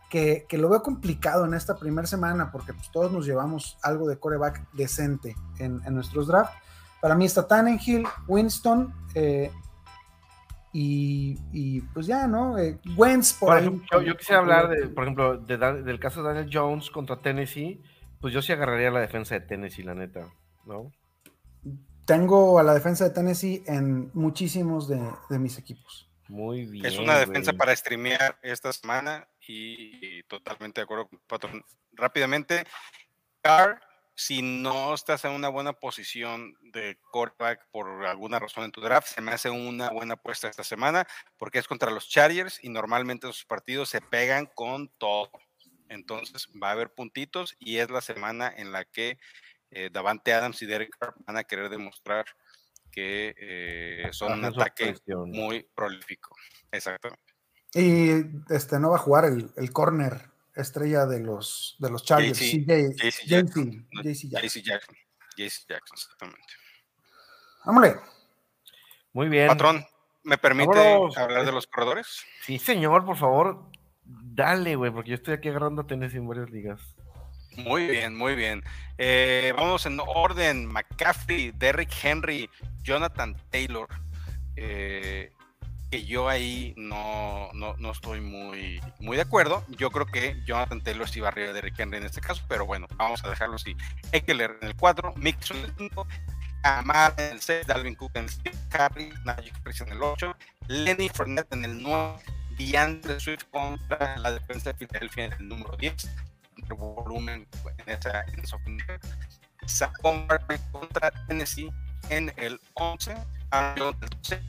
que, 0.08 0.46
que 0.48 0.58
lo 0.58 0.68
veo 0.68 0.82
complicado 0.82 1.44
en 1.44 1.54
esta 1.54 1.76
primera 1.76 2.06
semana, 2.06 2.50
porque 2.50 2.72
pues, 2.74 2.90
todos 2.90 3.12
nos 3.12 3.26
llevamos 3.26 3.78
algo 3.82 4.08
de 4.08 4.18
coreback 4.18 4.68
decente 4.72 5.36
en, 5.58 5.80
en 5.84 5.94
nuestros 5.94 6.26
drafts. 6.26 6.54
Para 7.00 7.14
mí 7.14 7.24
está 7.24 7.46
Tannenhill, 7.46 8.06
Winston, 8.26 8.92
eh, 9.14 9.50
y, 10.72 11.36
y, 11.52 11.80
pues 11.80 12.06
ya, 12.06 12.28
¿no? 12.28 12.56
Eh, 12.58 12.78
Wentz 12.96 13.32
por 13.32 13.48
Por 13.48 13.56
ahí. 13.56 13.64
ejemplo, 13.64 14.00
yo, 14.00 14.06
yo 14.06 14.16
quisiera 14.16 14.40
hablar, 14.40 14.68
de, 14.68 14.86
por 14.88 15.04
ejemplo, 15.04 15.36
de 15.38 15.56
del 15.82 15.98
caso 15.98 16.22
de 16.22 16.28
Daniel 16.28 16.50
Jones 16.52 16.90
contra 16.90 17.20
Tennessee. 17.20 17.82
Pues 18.20 18.34
yo 18.34 18.42
sí 18.42 18.52
agarraría 18.52 18.90
la 18.90 19.00
defensa 19.00 19.34
de 19.34 19.40
Tennessee, 19.40 19.82
la 19.82 19.94
neta, 19.94 20.32
¿no? 20.66 20.92
Tengo 22.04 22.58
a 22.58 22.62
la 22.62 22.74
defensa 22.74 23.04
de 23.04 23.10
Tennessee 23.10 23.62
en 23.66 24.10
muchísimos 24.14 24.88
de, 24.88 25.00
de 25.28 25.38
mis 25.38 25.58
equipos. 25.58 26.10
Muy 26.28 26.66
bien. 26.66 26.86
Es 26.86 26.98
una 26.98 27.18
defensa 27.18 27.52
güey. 27.52 27.58
para 27.58 27.74
streamear 27.74 28.38
esta 28.42 28.72
semana 28.72 29.28
y, 29.46 30.18
y 30.18 30.22
totalmente 30.24 30.80
de 30.80 30.84
acuerdo 30.84 31.08
con 31.08 31.20
Patrón. 31.26 31.64
Rápidamente, 31.92 32.64
Carr, 33.42 33.80
si 34.14 34.42
no 34.42 34.92
estás 34.92 35.24
en 35.24 35.32
una 35.32 35.48
buena 35.48 35.72
posición 35.72 36.54
de 36.60 36.98
quarterback 37.10 37.66
por 37.70 38.04
alguna 38.04 38.38
razón 38.38 38.64
en 38.64 38.70
tu 38.70 38.82
draft, 38.82 39.08
se 39.08 39.22
me 39.22 39.32
hace 39.32 39.48
una 39.48 39.90
buena 39.90 40.14
apuesta 40.14 40.46
esta 40.46 40.62
semana 40.62 41.06
porque 41.38 41.58
es 41.58 41.66
contra 41.66 41.90
los 41.90 42.08
Chargers 42.08 42.62
y 42.62 42.68
normalmente 42.68 43.26
esos 43.26 43.46
partidos 43.46 43.88
se 43.88 44.02
pegan 44.02 44.44
con 44.54 44.88
todo. 44.98 45.30
Entonces 45.90 46.48
va 46.62 46.68
a 46.68 46.72
haber 46.72 46.92
puntitos 46.94 47.56
y 47.58 47.78
es 47.78 47.90
la 47.90 48.00
semana 48.00 48.52
en 48.56 48.72
la 48.72 48.84
que 48.84 49.18
eh, 49.70 49.90
Davante 49.92 50.32
Adams 50.32 50.62
y 50.62 50.66
Derek 50.66 50.96
Carr 50.98 51.14
van 51.26 51.36
a 51.36 51.44
querer 51.44 51.68
demostrar 51.68 52.24
que 52.90 53.34
eh, 53.36 54.08
son 54.12 54.38
un 54.38 54.44
ataque 54.44 54.86
presión. 54.86 55.30
muy 55.30 55.68
prolífico. 55.74 56.34
Exactamente. 56.70 57.22
Y 57.74 58.10
este 58.52 58.78
no 58.80 58.90
va 58.90 58.96
a 58.96 59.00
jugar 59.00 59.24
el, 59.26 59.50
el 59.56 59.72
corner 59.72 60.30
estrella 60.54 61.06
de 61.06 61.20
los, 61.20 61.76
de 61.78 61.90
los 61.90 62.04
Chargers. 62.04 62.38
JC, 62.38 62.64
CJ 62.64 62.94
JC 62.94 63.10
JC, 63.10 63.26
Jackson. 63.26 63.88
JC 63.92 64.28
Jackson. 64.28 64.48
JC 64.48 64.62
Jackson. 64.62 64.96
JC 65.36 65.66
Jackson, 65.68 65.94
exactamente. 65.94 66.52
Vámonos. 67.64 67.96
Muy 69.12 69.28
bien. 69.28 69.48
Patrón, 69.48 69.84
¿me 70.22 70.38
permite 70.38 70.78
Vámonos. 70.78 71.16
hablar 71.18 71.44
de 71.44 71.52
los 71.52 71.66
corredores? 71.66 72.24
Sí, 72.42 72.58
señor, 72.58 73.04
por 73.04 73.16
favor. 73.16 73.70
Dale, 74.32 74.76
güey, 74.76 74.90
porque 74.90 75.10
yo 75.10 75.16
estoy 75.16 75.34
aquí 75.34 75.48
agarrando 75.48 75.84
Tennessee 75.84 76.18
en 76.18 76.28
varias 76.28 76.50
ligas. 76.50 76.80
Muy 77.56 77.86
bien, 77.86 78.16
muy 78.16 78.34
bien. 78.36 78.62
Eh, 78.96 79.52
vamos 79.56 79.84
en 79.86 79.98
orden. 80.00 80.66
McCaffrey, 80.66 81.50
Derrick 81.52 81.90
Henry, 82.02 82.48
Jonathan 82.82 83.36
Taylor. 83.50 83.88
eh, 84.56 85.32
que 85.90 86.04
yo 86.04 86.28
ahí 86.28 86.72
no, 86.76 87.50
no, 87.52 87.74
no 87.78 87.90
estoy 87.90 88.20
muy, 88.20 88.80
muy 89.00 89.16
de 89.16 89.22
acuerdo. 89.22 89.64
Yo 89.68 89.90
creo 89.90 90.06
que 90.06 90.40
Jonathan 90.46 90.80
Taylor 90.80 91.08
sí 91.08 91.18
va 91.20 91.28
arriba 91.28 91.48
de 91.48 91.54
Derrick 91.54 91.78
Henry 91.78 91.98
en 91.98 92.04
este 92.04 92.20
caso, 92.20 92.44
pero 92.48 92.64
bueno, 92.64 92.86
vamos 92.96 93.24
a 93.24 93.30
dejarlo 93.30 93.56
así. 93.56 93.76
Eckler 94.12 94.56
en 94.62 94.68
el 94.68 94.76
4, 94.76 95.14
Mixon 95.16 95.56
en 95.56 95.64
el 95.64 95.74
5, 95.76 96.06
Amar 96.62 97.14
en 97.18 97.32
el 97.32 97.40
6, 97.40 97.66
Dalvin 97.66 97.96
Cook 97.96 98.12
en 98.14 98.24
el 98.24 98.30
7, 98.30 98.52
Harry, 98.78 99.12
Najee 99.24 99.52
en 99.80 99.92
el 99.92 100.02
8, 100.02 100.36
Lenny 100.68 101.08
Fournette 101.08 101.52
en 101.54 101.64
el 101.64 101.82
9, 101.82 102.18
DeAndre 102.60 103.18
Swift 103.18 103.44
contra 103.50 104.18
la 104.18 104.32
defensa 104.32 104.72
de 104.72 104.78
Filadelfia 104.78 105.24
en 105.24 105.32
el 105.32 105.48
número 105.48 105.76
10, 105.76 106.10
de 106.68 106.74
volumen 106.74 107.46
en 107.78 107.88
esa, 107.88 108.22
en 108.22 108.40
esa 108.40 109.92
Barkley 110.02 110.58
contra 110.70 111.10
Tennessee 111.26 111.72
en 112.10 112.32
el 112.36 112.60
11, 112.74 113.14
Aaron 113.50 113.96
en 113.96 114.02
el 114.02 114.10
12, 114.10 114.40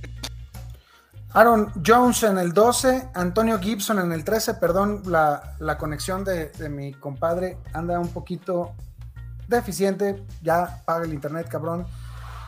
Aaron 1.34 1.71
Jones 1.86 2.24
en 2.24 2.38
el 2.38 2.54
12, 2.54 3.10
Antonio 3.13 3.60
Gibson 3.60 4.00
en 4.00 4.12
el 4.12 4.26
13. 4.26 4.56
Perdón, 4.56 5.04
la, 5.06 5.56
la 5.60 5.78
conexión 5.78 6.26
de, 6.26 6.50
de 6.50 6.67
mi 6.67 6.93
compadre 6.93 7.58
anda 7.74 7.97
un 8.00 8.10
poquito 8.10 8.74
deficiente. 9.47 10.21
Ya 10.41 10.82
paga 10.84 11.06
el 11.06 11.13
internet, 11.13 11.47
cabrón. 11.50 11.88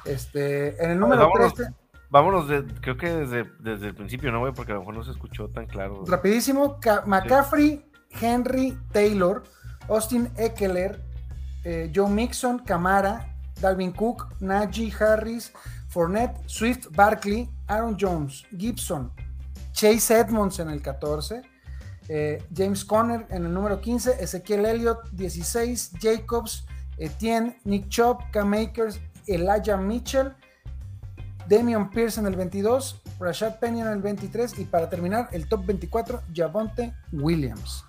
Este, 0.04 0.84
en 0.84 0.92
el 0.92 1.00
número 1.00 1.30
vámonos. 1.30 1.54
13. 1.54 1.74
Vámonos, 2.14 2.48
de- 2.48 2.64
creo 2.80 2.96
que 2.96 3.10
desde, 3.10 3.50
desde 3.60 3.88
el 3.88 3.96
principio, 3.96 4.32
¿no, 4.32 4.40
güey? 4.40 4.54
Porque 4.54 4.72
a 4.72 4.76
lo 4.76 4.82
mejor 4.82 4.94
no 4.94 5.04
se 5.04 5.10
escuchó 5.10 5.50
tan 5.50 5.66
claro. 5.66 6.04
Rapidísimo, 6.06 6.80
Ca- 6.80 7.02
McCaffrey, 7.08 7.84
Henry, 8.22 8.78
Taylor, 8.92 9.42
Austin 9.90 10.30
Eckler, 10.38 11.02
eh, 11.64 11.92
Joe 11.94 12.08
Mixon, 12.12 12.60
Camara, 12.60 13.36
Dalvin 13.60 13.92
Cook, 13.92 14.28
Najee 14.42 14.94
Harris, 15.00 15.52
Fournette, 15.90 16.38
Swift, 16.46 16.90
Barkley, 16.96 17.50
Aaron 17.66 17.98
Jones, 18.00 18.46
Gibson, 18.56 19.12
Chase 19.72 20.16
Edmonds 20.20 20.60
en 20.60 20.70
el 20.70 20.84
14, 20.84 21.42
eh, 22.10 22.44
James 22.56 22.86
Conner 22.86 23.26
en 23.32 23.48
el 23.48 23.54
número 23.56 23.82
15, 23.82 24.24
Ezequiel 24.24 24.66
Elliott 24.68 25.10
16, 25.14 25.94
Jacobs, 26.00 26.68
Etienne, 27.00 27.58
Nick 27.64 27.90
Chubb, 27.90 28.20
Cam 28.32 28.54
Akers, 28.54 29.02
Elijah 29.26 29.78
Mitchell, 29.78 30.34
Damian 31.48 31.90
Pierce 31.90 32.20
en 32.20 32.28
el 32.28 32.36
22, 32.36 33.02
Rashad 33.20 33.60
Penny 33.60 33.82
en 33.82 33.88
el 33.88 34.02
23 34.02 34.60
y 34.60 34.66
para 34.66 34.90
terminar 34.90 35.30
el 35.32 35.48
top 35.48 35.66
24, 35.66 36.22
Javonte 36.34 36.94
Williams. 37.12 37.86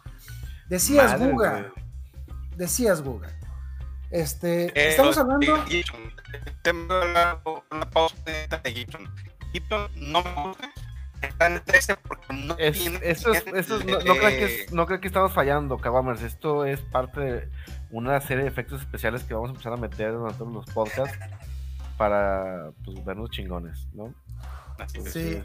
Decías, 0.69 1.13
Madre, 1.13 1.33
Guga, 1.33 1.73
decías, 2.57 3.03
Guga. 3.03 3.29
Este, 4.11 4.67
Eh, 4.67 4.91
estamos 4.91 5.17
hablando. 5.19 5.57
de 5.57 5.63
Gibson. 5.71 6.01
Tengo 6.63 7.05
la- 7.05 7.41
una 7.71 7.91
pausa 7.91 8.15
de 8.25 8.73
Gibson. 8.73 9.09
Gibson 9.53 9.89
no 9.97 10.23
me 10.23 10.33
gusta. 10.47 10.71
está 11.23 11.47
en 11.47 11.55
el 11.55 11.63
13 11.63 11.97
porque 11.97 12.35
no 12.35 12.55
Es, 12.59 12.79
tiene- 12.79 13.01
esto 13.03 13.33
es- 13.33 13.45
esto 13.55 13.79
es- 13.79 13.85
no, 13.87 13.93
no 13.93 14.15
creo 14.15 14.29
que, 14.29 14.45
es- 14.65 14.73
no 14.73 14.85
creo 14.87 15.01
que 15.01 15.07
estamos 15.09 15.33
fallando, 15.33 15.79
Cabamers. 15.79 16.21
Esto 16.23 16.67
es 16.67 16.81
parte 16.81 17.21
de 17.21 17.49
una 17.91 18.21
serie 18.21 18.43
de 18.43 18.51
efectos 18.51 18.83
especiales 18.83 19.25
que 19.25 19.33
vamos 19.33 19.49
a 19.49 19.53
empezar 19.53 19.73
a 19.73 19.79
meter 19.79 20.13
durante 20.13 20.37
todos 20.39 20.53
los 20.53 20.67
podcasts 20.67 21.17
para 21.97 22.71
pues, 22.85 23.05
vernos 23.05 23.31
chingones, 23.31 23.87
¿no? 23.93 24.13
Así 24.79 24.99
es. 24.99 25.13
Sí. 25.13 25.43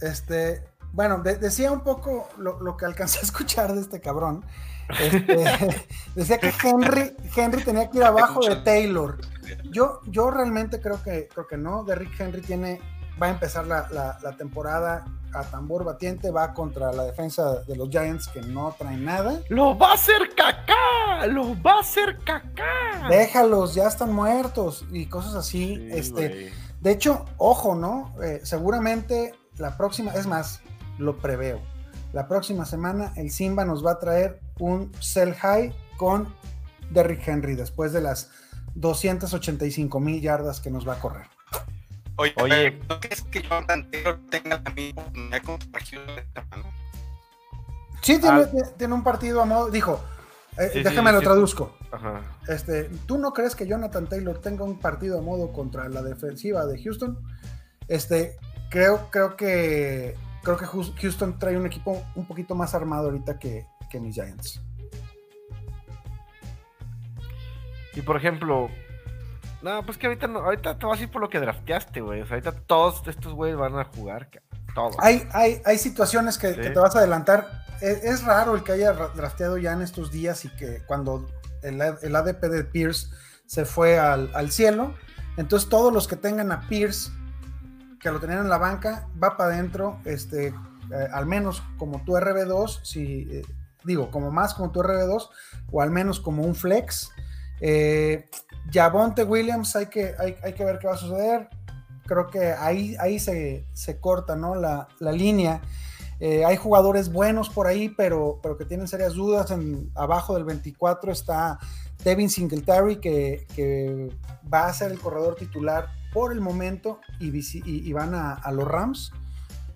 Este, 0.00 0.64
bueno, 0.92 1.18
de- 1.18 1.36
decía 1.36 1.70
un 1.72 1.80
poco 1.82 2.28
lo, 2.38 2.60
lo 2.60 2.76
que 2.76 2.86
alcancé 2.86 3.18
a 3.18 3.22
escuchar 3.22 3.72
de 3.74 3.80
este 3.80 4.00
cabrón. 4.00 4.44
Este, 4.98 5.86
decía 6.14 6.38
que 6.38 6.52
Henry, 6.64 7.16
Henry 7.36 7.62
tenía 7.62 7.90
que 7.90 7.98
ir 7.98 8.04
abajo 8.04 8.40
de 8.40 8.56
Taylor. 8.56 9.18
Yo, 9.70 10.00
yo 10.06 10.30
realmente 10.30 10.80
creo 10.80 11.02
que, 11.02 11.28
creo 11.28 11.46
que 11.46 11.56
no. 11.56 11.84
Derrick 11.84 12.18
Henry 12.18 12.40
tiene, 12.40 12.80
va 13.22 13.26
a 13.26 13.30
empezar 13.30 13.66
la, 13.66 13.88
la- 13.90 14.18
la 14.22 14.36
temporada 14.36 15.04
a 15.34 15.42
tambor 15.44 15.84
batiente, 15.84 16.30
va 16.30 16.54
contra 16.54 16.92
la 16.92 17.04
defensa 17.04 17.62
de 17.62 17.76
los 17.76 17.88
Giants 17.88 18.28
que 18.28 18.40
no 18.40 18.74
traen 18.78 19.04
nada. 19.04 19.40
¡Lo 19.48 19.76
va 19.76 19.92
a 19.92 19.94
hacer 19.94 20.34
cacá! 20.36 21.26
¡Lo 21.26 21.60
va 21.62 21.74
a 21.74 21.80
hacer 21.80 22.18
cacá! 22.24 23.08
Déjalos, 23.08 23.74
ya 23.74 23.86
están 23.86 24.12
muertos 24.12 24.84
y 24.90 25.06
cosas 25.06 25.34
así. 25.34 25.76
Sí, 25.76 25.88
este. 25.90 26.52
De 26.80 26.90
hecho, 26.90 27.26
ojo, 27.36 27.74
¿no? 27.74 28.14
Eh, 28.22 28.40
seguramente 28.42 29.34
la 29.58 29.76
próxima, 29.76 30.12
es 30.14 30.26
más, 30.26 30.60
lo 30.98 31.18
preveo. 31.18 31.60
La 32.12 32.26
próxima 32.26 32.64
semana 32.64 33.12
el 33.16 33.30
Simba 33.30 33.64
nos 33.64 33.84
va 33.84 33.92
a 33.92 33.98
traer 33.98 34.40
un 34.58 34.90
sell 35.00 35.34
high 35.34 35.72
con 35.96 36.34
Derrick 36.90 37.26
Henry 37.28 37.54
después 37.54 37.92
de 37.92 38.00
las 38.00 38.30
285 38.74 40.00
mil 40.00 40.20
yardas 40.20 40.60
que 40.60 40.70
nos 40.70 40.88
va 40.88 40.94
a 40.94 40.98
correr. 40.98 41.26
Oye, 42.20 42.34
Oye. 42.36 42.78
¿no 42.88 43.00
crees 43.00 43.22
que 43.22 43.40
Jonathan 43.42 43.90
Taylor 43.90 44.18
tenga 44.30 44.60
la 44.62 44.70
misma 44.72 45.02
oportunidad 45.04 46.24
semana? 46.34 46.70
Sí, 48.02 48.18
tiene, 48.20 48.40
Ah. 48.42 48.50
tiene- 48.76 48.94
un 48.94 49.02
partido 49.02 49.40
a 49.40 49.44
modo. 49.46 49.70
Dijo, 49.70 50.02
eh, 50.58 50.68
Sí, 50.72 50.78
sí, 50.78 50.82
déjame 50.84 51.12
lo 51.12 51.20
sí. 51.20 51.24
traduzco. 51.24 51.76
Ajá. 51.90 52.20
Este, 52.48 52.84
¿Tú 53.06 53.16
no 53.18 53.32
crees 53.32 53.54
que 53.56 53.66
Jonathan 53.66 54.06
Taylor 54.06 54.38
tenga 54.38 54.64
un 54.64 54.78
partido 54.78 55.18
a 55.18 55.22
modo 55.22 55.52
contra 55.52 55.88
la 55.88 56.02
defensiva 56.02 56.66
de 56.66 56.82
Houston? 56.82 57.18
Este, 57.88 58.36
creo, 58.70 59.08
creo 59.10 59.36
que 59.36 60.14
creo 60.42 60.56
que 60.56 60.66
Houston 60.66 61.38
trae 61.38 61.56
un 61.56 61.66
equipo 61.66 62.02
un 62.14 62.26
poquito 62.26 62.54
más 62.54 62.74
armado 62.74 63.06
ahorita 63.06 63.38
que, 63.38 63.66
que 63.90 63.98
mis 64.00 64.14
Giants. 64.14 64.60
Y 67.94 68.02
por 68.02 68.16
ejemplo, 68.16 68.68
no, 69.62 69.82
pues 69.84 69.98
que 69.98 70.06
ahorita 70.06 70.26
no, 70.26 70.40
ahorita 70.40 70.78
te 70.78 70.86
vas 70.86 70.98
a 70.98 71.02
ir 71.02 71.10
por 71.10 71.20
lo 71.20 71.28
que 71.28 71.38
drafteaste, 71.40 72.00
güey. 72.00 72.20
O 72.22 72.26
sea, 72.26 72.36
ahorita 72.36 72.52
todos 72.66 73.06
estos 73.06 73.32
güeyes 73.34 73.58
van 73.58 73.78
a 73.78 73.84
jugar, 73.84 74.28
todos. 74.74 74.96
Hay, 75.00 75.28
hay, 75.32 75.60
hay 75.64 75.78
situaciones 75.78 76.38
que, 76.38 76.54
Sí. 76.54 76.60
que 76.60 76.70
te 76.70 76.78
vas 76.78 76.94
a 76.96 77.00
adelantar. 77.00 77.64
Es, 77.80 78.04
es 78.04 78.24
raro 78.24 78.54
el 78.54 78.62
que 78.62 78.72
haya 78.72 78.92
ra- 78.92 79.08
drafteado 79.08 79.58
ya 79.58 79.72
en 79.72 79.82
estos 79.82 80.10
días 80.10 80.44
y 80.44 80.48
que 80.56 80.82
cuando 80.86 81.26
el, 81.62 81.80
el 81.80 82.16
ADP 82.16 82.42
de 82.48 82.64
Pierce 82.64 83.08
se 83.46 83.64
fue 83.64 83.98
al, 83.98 84.30
al 84.34 84.50
cielo, 84.50 84.94
entonces 85.36 85.68
todos 85.68 85.92
los 85.92 86.06
que 86.08 86.16
tengan 86.16 86.52
a 86.52 86.68
Pierce, 86.68 87.10
que 88.00 88.10
lo 88.10 88.20
tenían 88.20 88.40
en 88.40 88.48
la 88.48 88.58
banca, 88.58 89.08
va 89.22 89.36
para 89.36 89.54
adentro, 89.54 89.98
este, 90.04 90.48
eh, 90.48 90.54
al 91.12 91.26
menos 91.26 91.62
como 91.76 92.02
tu 92.04 92.12
RB2, 92.16 92.80
si, 92.84 93.28
eh, 93.30 93.42
digo, 93.84 94.10
como 94.10 94.30
más 94.30 94.54
como 94.54 94.70
tu 94.70 94.80
RB2, 94.82 95.28
o 95.72 95.82
al 95.82 95.90
menos 95.90 96.20
como 96.20 96.42
un 96.44 96.54
flex. 96.54 97.10
Eh, 97.60 98.28
Javonte 98.72 99.24
Williams, 99.24 99.74
hay 99.76 99.86
que, 99.86 100.14
hay, 100.18 100.36
hay 100.42 100.52
que 100.52 100.64
ver 100.64 100.78
qué 100.78 100.86
va 100.86 100.94
a 100.94 100.98
suceder 100.98 101.48
creo 102.10 102.26
que 102.26 102.52
ahí, 102.52 102.96
ahí 102.98 103.20
se, 103.20 103.64
se 103.72 104.00
corta 104.00 104.34
¿no? 104.34 104.56
la, 104.56 104.88
la 104.98 105.12
línea. 105.12 105.60
Eh, 106.18 106.44
hay 106.44 106.56
jugadores 106.56 107.12
buenos 107.12 107.48
por 107.48 107.68
ahí, 107.68 107.88
pero, 107.88 108.40
pero 108.42 108.58
que 108.58 108.64
tienen 108.64 108.88
serias 108.88 109.14
dudas. 109.14 109.52
En, 109.52 109.92
abajo 109.94 110.34
del 110.34 110.42
24 110.42 111.12
está 111.12 111.60
Devin 112.02 112.28
Singletary, 112.28 112.96
que, 112.96 113.46
que 113.54 114.08
va 114.52 114.66
a 114.66 114.74
ser 114.74 114.90
el 114.90 114.98
corredor 114.98 115.36
titular 115.36 115.86
por 116.12 116.32
el 116.32 116.40
momento 116.40 117.00
y, 117.20 117.92
van 117.92 118.12
a, 118.16 118.32
a 118.32 118.50
los 118.50 118.66
Rams. 118.66 119.12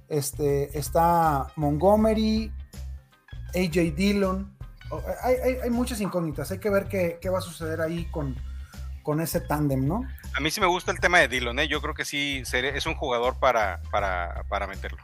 Este, 0.08 0.76
está 0.76 1.46
Montgomery, 1.54 2.52
AJ 3.54 3.94
Dillon. 3.94 4.56
Hay, 5.22 5.36
hay- 5.36 5.56
hay 5.62 5.70
muchas 5.70 6.00
incógnitas. 6.00 6.50
Hay 6.50 6.58
que 6.58 6.68
ver 6.68 6.88
qué, 6.88 7.18
qué 7.22 7.28
va 7.30 7.38
a 7.38 7.42
suceder 7.42 7.80
ahí 7.80 8.06
con, 8.10 8.34
con 9.04 9.20
ese 9.20 9.40
tándem, 9.40 9.86
¿no? 9.86 10.02
A 10.36 10.40
mí 10.40 10.50
sí 10.50 10.60
me 10.60 10.66
gusta 10.66 10.90
el 10.90 10.98
tema 10.98 11.20
de 11.20 11.28
Dillon, 11.28 11.56
¿eh? 11.60 11.68
Yo 11.68 11.80
creo 11.80 11.94
que 11.94 12.04
sí 12.04 12.42
sería- 12.44 12.70
es 12.70 12.86
un 12.86 12.96
jugador 12.96 13.38
para, 13.38 13.80
para, 13.92 14.42
para 14.48 14.66
meterlo. 14.66 14.98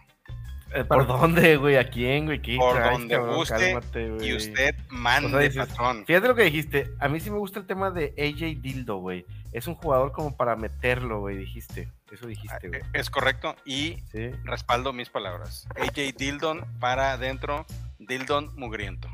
Eh, 0.73 0.85
¿Por 0.85 1.07
dónde, 1.07 1.57
güey? 1.57 1.77
¿A 1.77 1.91
quién, 1.91 2.27
güey? 2.27 2.41
¿Qué 2.41 2.57
Por 2.57 2.77
traes, 2.77 2.93
donde 2.93 3.15
cabrón? 3.17 3.35
guste 3.37 3.73
Cálmate, 3.73 4.17
Y 4.25 4.35
usted 4.37 4.75
mande, 4.89 5.27
O 5.27 5.31
sea, 5.31 5.39
dices, 5.41 5.67
patrón. 5.67 6.05
Fíjate 6.07 6.29
lo 6.29 6.35
que 6.37 6.45
dijiste. 6.45 6.93
A 7.01 7.09
mí 7.09 7.19
sí 7.21 7.29
me 7.31 7.39
gusta 7.39 7.59
el 7.59 7.67
tema 7.67 7.91
de 7.91 8.15
AJ 8.17 8.61
Dildo, 8.63 8.97
güey. 8.99 9.27
Es 9.53 9.67
un 9.67 9.75
jugador 9.75 10.13
como 10.13 10.37
para 10.37 10.55
meterlo, 10.55 11.19
güey. 11.21 11.37
Dijiste. 11.37 11.91
Eso 12.13 12.29
dijiste, 12.29 12.69
güey. 12.69 12.83
Es 12.93 13.11
correcto. 13.11 13.57
Y 13.65 13.97
Sí. 14.13 14.31
respaldo 14.45 14.93
mis 14.93 15.11
palabras. 15.11 15.67
AJ 15.77 16.13
Dildon 16.17 16.65
para 16.79 17.13
adentro, 17.15 17.67
Dildon 17.99 18.53
mugriento. 18.57 19.09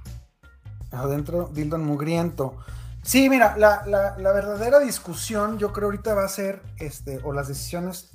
adentro 0.93 1.49
Dildon 1.53 1.84
Mugriento. 1.84 2.57
Sí, 3.07 3.30
mira, 3.30 3.54
la, 3.57 3.84
la- 3.86 4.16
la 4.18 4.32
verdadera 4.32 4.80
discusión 4.80 5.59
yo 5.59 5.72
creo 5.72 5.86
ahorita 5.86 6.12
va 6.14 6.24
a 6.24 6.28
ser, 6.28 6.61
este, 6.78 7.20
o 7.22 7.32
las 7.32 7.46
decisiones 7.46 8.11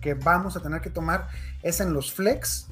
que 0.00 0.14
vamos 0.14 0.56
a 0.56 0.60
tener 0.60 0.80
que 0.80 0.90
tomar 0.90 1.26
es 1.62 1.80
en 1.80 1.92
los 1.92 2.12
flex, 2.12 2.68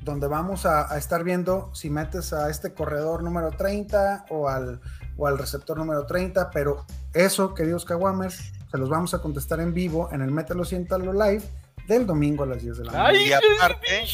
donde 0.00 0.26
vamos 0.28 0.64
a, 0.64 0.90
a 0.92 0.96
estar 0.96 1.24
viendo 1.24 1.70
si 1.74 1.90
metes 1.90 2.32
a 2.32 2.48
este 2.48 2.72
corredor 2.72 3.22
número 3.22 3.50
30 3.50 4.24
o 4.30 4.48
al, 4.48 4.80
o 5.18 5.26
al 5.26 5.36
receptor 5.38 5.76
número 5.76 6.06
30, 6.06 6.50
pero 6.50 6.86
eso, 7.12 7.54
queridos 7.54 7.84
Kawamers, 7.84 8.38
se 8.70 8.78
los 8.78 8.88
vamos 8.88 9.12
a 9.12 9.18
contestar 9.20 9.60
en 9.60 9.74
vivo 9.74 10.08
en 10.10 10.22
el 10.22 10.30
Mételo 10.30 10.64
Siéntalo 10.64 11.12
Live 11.12 11.42
del 11.86 12.06
domingo 12.06 12.44
a 12.44 12.46
las 12.46 12.62
10 12.62 12.78
de 12.78 12.84
la 12.84 12.92
noche. 12.92 13.24
Y 13.26 13.32
aparte, 13.58 14.04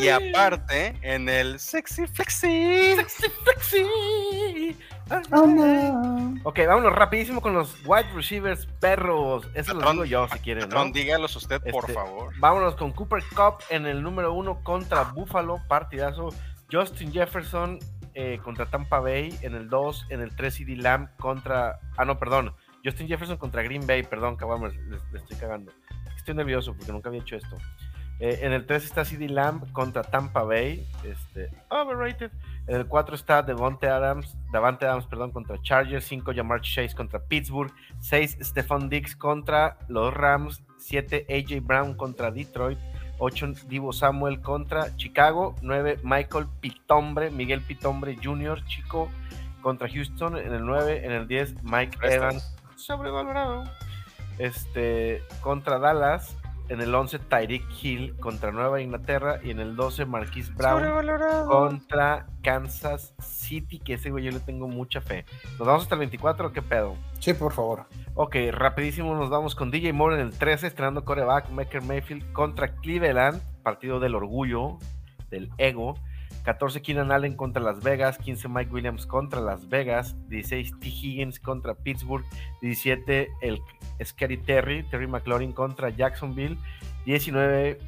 y 0.00 0.08
aparte, 0.08 0.98
en 1.02 1.28
el 1.28 1.58
sexy 1.58 2.06
flexi. 2.06 2.94
Sexy, 2.96 3.24
flexi. 3.42 3.86
Oh, 5.32 5.46
no. 5.46 6.34
Ok, 6.44 6.60
vámonos 6.66 6.92
rapidísimo 6.94 7.40
con 7.40 7.54
los 7.54 7.76
wide 7.84 8.10
receivers 8.14 8.66
perros. 8.80 9.48
Eso 9.54 9.74
lo 9.74 9.90
digo 9.90 10.04
yo 10.04 10.28
si 10.28 10.38
quieren, 10.38 10.64
¿no? 10.64 10.68
Patrón, 10.76 10.92
dígalos 10.92 11.36
usted, 11.36 11.60
por 11.70 11.84
Este, 11.84 11.94
favor. 11.94 12.32
Vámonos 12.38 12.74
con 12.76 12.92
Cooper 12.92 13.22
Cup 13.34 13.62
en 13.70 13.86
el 13.86 14.02
número 14.02 14.32
uno 14.32 14.62
contra 14.62 15.02
Buffalo, 15.04 15.60
partidazo. 15.68 16.30
Justin 16.70 17.12
Jefferson 17.12 17.78
eh, 18.14 18.38
contra 18.42 18.66
Tampa 18.66 19.00
Bay 19.00 19.38
en 19.42 19.54
el 19.54 19.68
2, 19.68 20.06
en 20.10 20.20
el 20.22 20.34
3 20.34 20.54
CD 20.54 20.76
Lamb 20.76 21.08
contra... 21.18 21.78
Ah, 21.96 22.04
no, 22.04 22.18
perdón. 22.18 22.54
Justin 22.84 23.06
Jefferson 23.08 23.36
contra 23.36 23.62
Green 23.62 23.86
Bay, 23.86 24.02
perdón, 24.02 24.36
cabamos, 24.36 24.74
le, 24.74 24.96
le 25.12 25.18
estoy 25.18 25.36
cagando. 25.36 25.72
Estoy 26.16 26.34
nervioso 26.34 26.74
porque 26.74 26.92
nunca 26.92 27.08
había 27.10 27.20
hecho 27.20 27.36
esto. 27.36 27.56
Eh, 28.24 28.46
en 28.46 28.52
el 28.52 28.66
3 28.66 28.84
está 28.84 29.04
CD 29.04 29.28
Lamb 29.28 29.72
contra 29.72 30.04
Tampa 30.04 30.44
Bay, 30.44 30.86
este, 31.02 31.50
overrated. 31.70 32.30
En 32.68 32.76
el 32.76 32.86
4 32.86 33.16
está 33.16 33.42
Devonte 33.42 33.88
Adams, 33.88 34.36
Davante 34.52 34.86
Adams, 34.86 35.06
perdón, 35.06 35.32
contra 35.32 35.60
Chargers. 35.60 36.04
5 36.04 36.32
Jamar 36.32 36.60
Chase 36.60 36.94
contra 36.94 37.18
Pittsburgh. 37.18 37.72
6 37.98 38.38
Stephon 38.40 38.88
Diggs 38.88 39.16
contra 39.16 39.76
los 39.88 40.14
Rams. 40.14 40.62
7 40.78 41.26
AJ 41.28 41.66
Brown 41.66 41.94
contra 41.96 42.30
Detroit. 42.30 42.78
8 43.18 43.54
Divo 43.66 43.92
Samuel 43.92 44.40
contra 44.40 44.94
Chicago. 44.94 45.56
9 45.60 45.98
Michael 46.04 46.46
Pitombre, 46.60 47.28
Miguel 47.28 47.60
Pitombre 47.62 48.16
Jr., 48.22 48.64
chico, 48.66 49.10
contra 49.62 49.88
Houston. 49.88 50.36
En 50.36 50.52
el 50.52 50.64
9, 50.64 51.04
en 51.04 51.10
el 51.10 51.26
10 51.26 51.64
Mike. 51.64 51.98
Evans, 52.04 52.56
sobrevalorado. 52.76 53.64
Este, 54.38 55.24
contra 55.40 55.80
Dallas. 55.80 56.36
En 56.72 56.80
el 56.80 56.94
11 56.94 57.18
Tyreek 57.18 57.66
Hill 57.82 58.16
contra 58.18 58.50
Nueva 58.50 58.80
Inglaterra. 58.80 59.40
Y 59.44 59.50
en 59.50 59.60
el 59.60 59.76
12 59.76 60.06
Marquise 60.06 60.50
Brown 60.54 61.06
contra 61.46 62.26
Kansas 62.42 63.14
City, 63.18 63.78
que 63.78 63.94
ese 63.94 64.10
güey 64.10 64.24
yo 64.24 64.30
le 64.30 64.40
tengo 64.40 64.68
mucha 64.68 65.02
fe. 65.02 65.26
¿Nos 65.58 65.66
vamos 65.68 65.82
hasta 65.82 65.96
el 65.96 65.98
24 65.98 66.48
o 66.48 66.52
qué 66.52 66.62
pedo? 66.62 66.96
Sí, 67.18 67.34
por 67.34 67.52
favor. 67.52 67.84
Ok, 68.14 68.36
rapidísimo 68.52 69.14
nos 69.14 69.28
vamos 69.28 69.54
con 69.54 69.70
DJ 69.70 69.92
Moore 69.92 70.14
en 70.14 70.22
el 70.22 70.30
13, 70.30 70.66
estrenando 70.66 71.04
coreback, 71.04 71.50
Maker 71.50 71.82
Mayfield 71.82 72.32
contra 72.32 72.74
Cleveland, 72.76 73.42
partido 73.62 74.00
del 74.00 74.14
orgullo, 74.14 74.78
del 75.28 75.50
ego. 75.58 75.98
14 76.44 76.82
Keenan 76.82 77.12
Allen 77.12 77.36
contra 77.36 77.62
Las 77.62 77.82
Vegas, 77.82 78.18
15 78.18 78.48
Mike 78.48 78.72
Williams 78.72 79.06
contra 79.06 79.40
Las 79.40 79.68
Vegas, 79.68 80.16
16 80.28 80.78
T. 80.80 80.88
Higgins 80.88 81.38
contra 81.38 81.74
Pittsburgh, 81.74 82.24
17 82.60 83.28
el 83.42 83.60
Scary 84.04 84.38
Terry, 84.38 84.82
Terry 84.84 85.06
McLaurin 85.06 85.52
contra 85.52 85.90
Jacksonville, 85.90 86.56
19, 87.06 87.78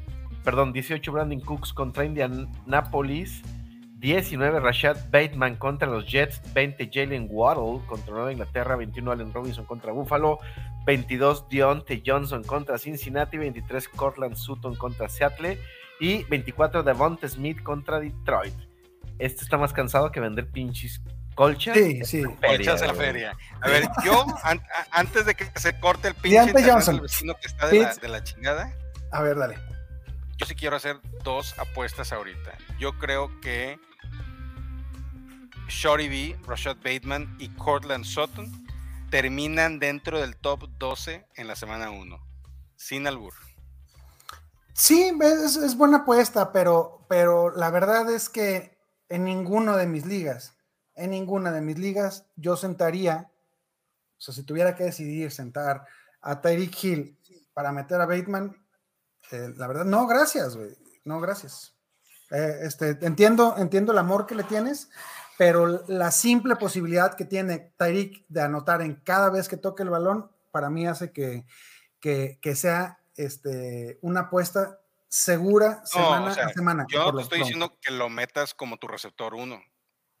perdón, 0.43 0.71
18 0.71 1.11
Brandon 1.11 1.39
Cooks 1.41 1.73
contra 1.73 2.05
Indianapolis, 2.05 3.41
19 3.99 4.59
Rashad 4.59 5.09
Bateman 5.09 5.55
contra 5.55 5.89
los 5.89 6.05
Jets, 6.05 6.41
20 6.53 6.89
Jalen 6.93 7.27
Waddle 7.29 7.85
contra 7.87 8.13
Nueva 8.13 8.31
Inglaterra, 8.31 8.75
21 8.75 9.11
Allen 9.11 9.33
Robinson 9.33 9.65
contra 9.65 9.91
Buffalo, 9.91 10.39
22 10.85 11.49
Deontay 11.49 12.03
Johnson 12.05 12.43
contra 12.43 12.77
Cincinnati, 12.77 13.37
23 13.37 13.89
Cortland 13.89 14.35
Sutton 14.35 14.75
contra 14.75 15.09
Seattle 15.09 15.57
Y 15.99 16.23
24 16.25 16.83
de 16.83 16.91
Devonta 16.91 17.27
Smith 17.27 17.61
contra 17.63 17.99
Detroit. 17.99 18.53
Este 19.19 19.43
está 19.43 19.57
más 19.57 19.71
cansado 19.73 20.11
que 20.11 20.19
vender 20.19 20.49
pinches 20.51 21.01
colchas. 21.35 21.75
Sí, 21.77 22.03
sí. 22.03 22.23
Colchas 22.23 22.81
en 22.81 22.87
la 22.87 22.93
feria. 22.93 23.37
A 23.61 23.69
ver, 23.69 23.87
yo, 24.03 24.25
an- 24.43 24.61
antes 24.91 25.25
de 25.25 25.35
que 25.35 25.45
se 25.59 25.79
corte 25.79 26.09
el 26.09 26.15
pinche 26.15 26.51
del 26.53 26.99
vecino 27.01 27.35
que 27.39 27.47
está 27.47 27.67
de 27.67 27.79
la, 27.81 27.95
de 27.95 28.07
la 28.09 28.23
chingada, 28.23 28.73
A 29.11 29.21
ver, 29.21 29.37
dale. 29.37 29.57
yo 30.37 30.45
sí 30.45 30.53
quiero 30.55 30.75
hacer 30.75 30.97
dos 31.23 31.57
apuestas 31.59 32.11
ahorita. 32.11 32.57
Yo 32.77 32.97
creo 32.99 33.39
que 33.39 33.79
Shorty 35.69 36.09
B, 36.09 36.35
Rashad 36.45 36.77
Bateman 36.77 37.35
y 37.39 37.49
Cortland 37.49 38.03
Sutton 38.05 38.51
terminan 39.09 39.79
dentro 39.79 40.19
del 40.19 40.35
top 40.35 40.67
12 40.77 41.25
en 41.35 41.47
la 41.47 41.55
semana 41.55 41.89
1. 41.89 42.19
Sin 42.75 43.07
albur. 43.07 43.33
Sí, 44.77 45.17
es, 45.21 45.77
buena 45.77 45.99
apuesta, 45.99 46.51
pero, 46.51 47.05
pero 47.07 47.49
la 47.49 47.71
verdad 47.71 48.09
es 48.11 48.27
que 48.27 48.77
en 49.07 49.23
ninguno 49.23 49.77
de 49.77 49.87
mis 49.87 50.05
ligas, 50.05 50.57
en 50.95 51.11
ninguna 51.11 51.53
de 51.53 51.61
mis 51.61 51.79
ligas, 51.79 52.25
yo 52.35 52.57
sentaría, 52.57 53.31
o 54.17 54.21
sea, 54.21 54.33
si 54.33 54.43
tuviera 54.43 54.75
que 54.75 54.83
decidir 54.83 55.31
sentar 55.31 55.85
a 56.19 56.41
Tyreek 56.41 56.83
Hill 56.83 57.17
para 57.53 57.71
meter 57.71 58.01
a 58.01 58.05
Bateman, 58.05 58.53
eh, 59.31 59.53
la 59.55 59.67
verdad, 59.67 59.85
no, 59.85 60.07
gracias, 60.07 60.57
güey, 60.57 60.75
no, 61.05 61.21
gracias. 61.21 61.73
Eh, 62.31 62.59
este, 62.63 62.97
entiendo, 62.99 63.55
entiendo 63.57 63.93
el 63.93 63.97
amor 63.97 64.25
que 64.25 64.35
le 64.35 64.43
tienes, 64.43 64.89
pero 65.37 65.85
la 65.87 66.11
simple 66.11 66.57
posibilidad 66.57 67.15
que 67.15 67.23
tiene 67.23 67.71
Tyreek 67.77 68.25
de 68.27 68.41
anotar 68.41 68.81
en 68.81 68.95
cada 68.95 69.29
vez 69.29 69.47
que 69.47 69.55
toque 69.55 69.83
el 69.83 69.89
balón, 69.89 70.29
para 70.51 70.69
mí 70.69 70.85
hace 70.85 71.13
que, 71.13 71.45
que, 72.01 72.39
que 72.41 72.57
sea 72.57 72.99
este, 73.15 73.99
una 74.01 74.21
apuesta 74.21 74.79
segura 75.07 75.81
No, 75.81 75.87
semana 75.87 76.31
o 76.31 76.33
sea, 76.33 76.45
a 76.45 76.49
semana. 76.49 76.85
Yo 76.89 77.11
no 77.11 77.17
te 77.17 77.23
estoy 77.23 77.39
diciendo 77.39 77.77
que 77.81 77.91
lo 77.91 78.09
metas 78.09 78.53
como 78.53 78.77
tu 78.77 78.87
receptor 78.87 79.33
1. 79.33 79.61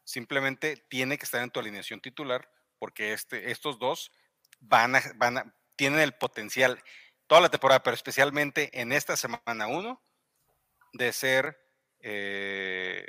Simplemente 0.03 0.77
tiene 0.89 1.17
que 1.17 1.25
estar 1.25 1.41
en 1.41 1.51
tu 1.51 1.59
alineación 1.59 1.99
titular 1.99 2.49
porque 2.79 3.13
este, 3.13 3.51
estos 3.51 3.79
dos 3.79 4.11
van 4.59 4.95
a, 4.95 5.01
van 5.15 5.37
a, 5.37 5.55
tienen 5.75 5.99
el 5.99 6.13
potencial 6.13 6.81
toda 7.27 7.41
la 7.41 7.49
temporada, 7.49 7.83
pero 7.83 7.95
especialmente 7.95 8.79
en 8.79 8.91
esta 8.91 9.17
semana 9.17 9.67
1 9.67 10.01
de 10.93 11.11
ser 11.11 11.57
eh, 11.99 13.05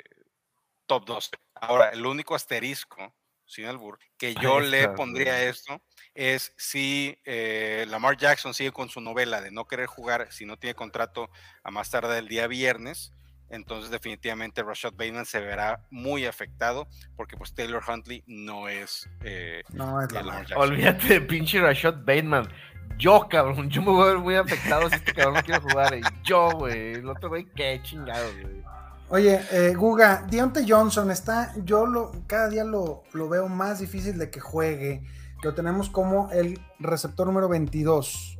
top 0.87 1.05
2. 1.05 1.31
Ahora, 1.55 1.89
el 1.89 2.05
único 2.05 2.35
asterisco, 2.35 3.15
sin 3.45 3.65
albur, 3.65 3.99
que 4.17 4.33
yo 4.35 4.59
le 4.59 4.79
Extra, 4.79 4.95
pondría 4.95 5.43
esto 5.43 5.81
es 6.17 6.51
si 6.57 7.19
eh, 7.25 7.85
Lamar 7.89 8.17
Jackson 8.17 8.55
sigue 8.55 8.71
con 8.71 8.89
su 8.89 8.99
novela 9.01 9.39
de 9.39 9.51
no 9.51 9.65
querer 9.65 9.85
jugar 9.85 10.27
si 10.31 10.47
no 10.47 10.57
tiene 10.57 10.73
contrato 10.73 11.29
a 11.63 11.69
más 11.69 11.91
tarde 11.91 12.17
el 12.17 12.27
día 12.27 12.47
viernes, 12.47 13.13
entonces 13.49 13.91
definitivamente 13.91 14.63
Rashad 14.63 14.93
Bateman 14.93 15.27
se 15.27 15.39
verá 15.39 15.85
muy 15.91 16.25
afectado 16.25 16.87
porque 17.15 17.37
pues 17.37 17.53
Taylor 17.53 17.83
Huntley 17.87 18.23
no 18.25 18.67
es 18.67 19.07
eh, 19.23 19.61
No, 19.69 20.01
es 20.01 20.11
la 20.11 20.21
Lamar. 20.23 20.47
Jackson. 20.47 20.57
Olvídate 20.57 21.07
de 21.07 21.21
pinche 21.21 21.61
Rashad 21.61 21.97
Bateman. 21.99 22.49
Yo, 22.97 23.27
cabrón, 23.29 23.69
yo 23.69 23.83
me 23.83 23.91
voy 23.91 24.01
a 24.01 24.13
ver 24.13 24.17
muy 24.17 24.35
afectado 24.35 24.89
si 24.89 24.95
este 24.95 25.13
cabrón 25.13 25.35
no 25.35 25.43
quiere 25.43 25.61
jugar. 25.61 25.99
Yo, 26.23 26.49
güey, 26.51 26.93
el 26.93 27.07
otro 27.07 27.29
güey, 27.29 27.45
qué 27.55 27.79
chingado, 27.83 28.27
güey. 28.41 28.63
Oye, 29.09 29.39
eh, 29.51 29.73
Guga, 29.75 30.25
Deontay 30.27 30.65
Johnson 30.67 31.11
está, 31.11 31.53
yo 31.63 31.85
lo, 31.85 32.11
cada 32.25 32.49
día 32.49 32.63
lo, 32.63 33.03
lo 33.13 33.29
veo 33.29 33.47
más 33.47 33.79
difícil 33.79 34.17
de 34.17 34.31
que 34.31 34.39
juegue. 34.39 35.03
Lo 35.43 35.53
tenemos 35.53 35.89
como 35.89 36.31
el 36.31 36.59
receptor 36.79 37.27
número 37.27 37.47
22. 37.49 38.37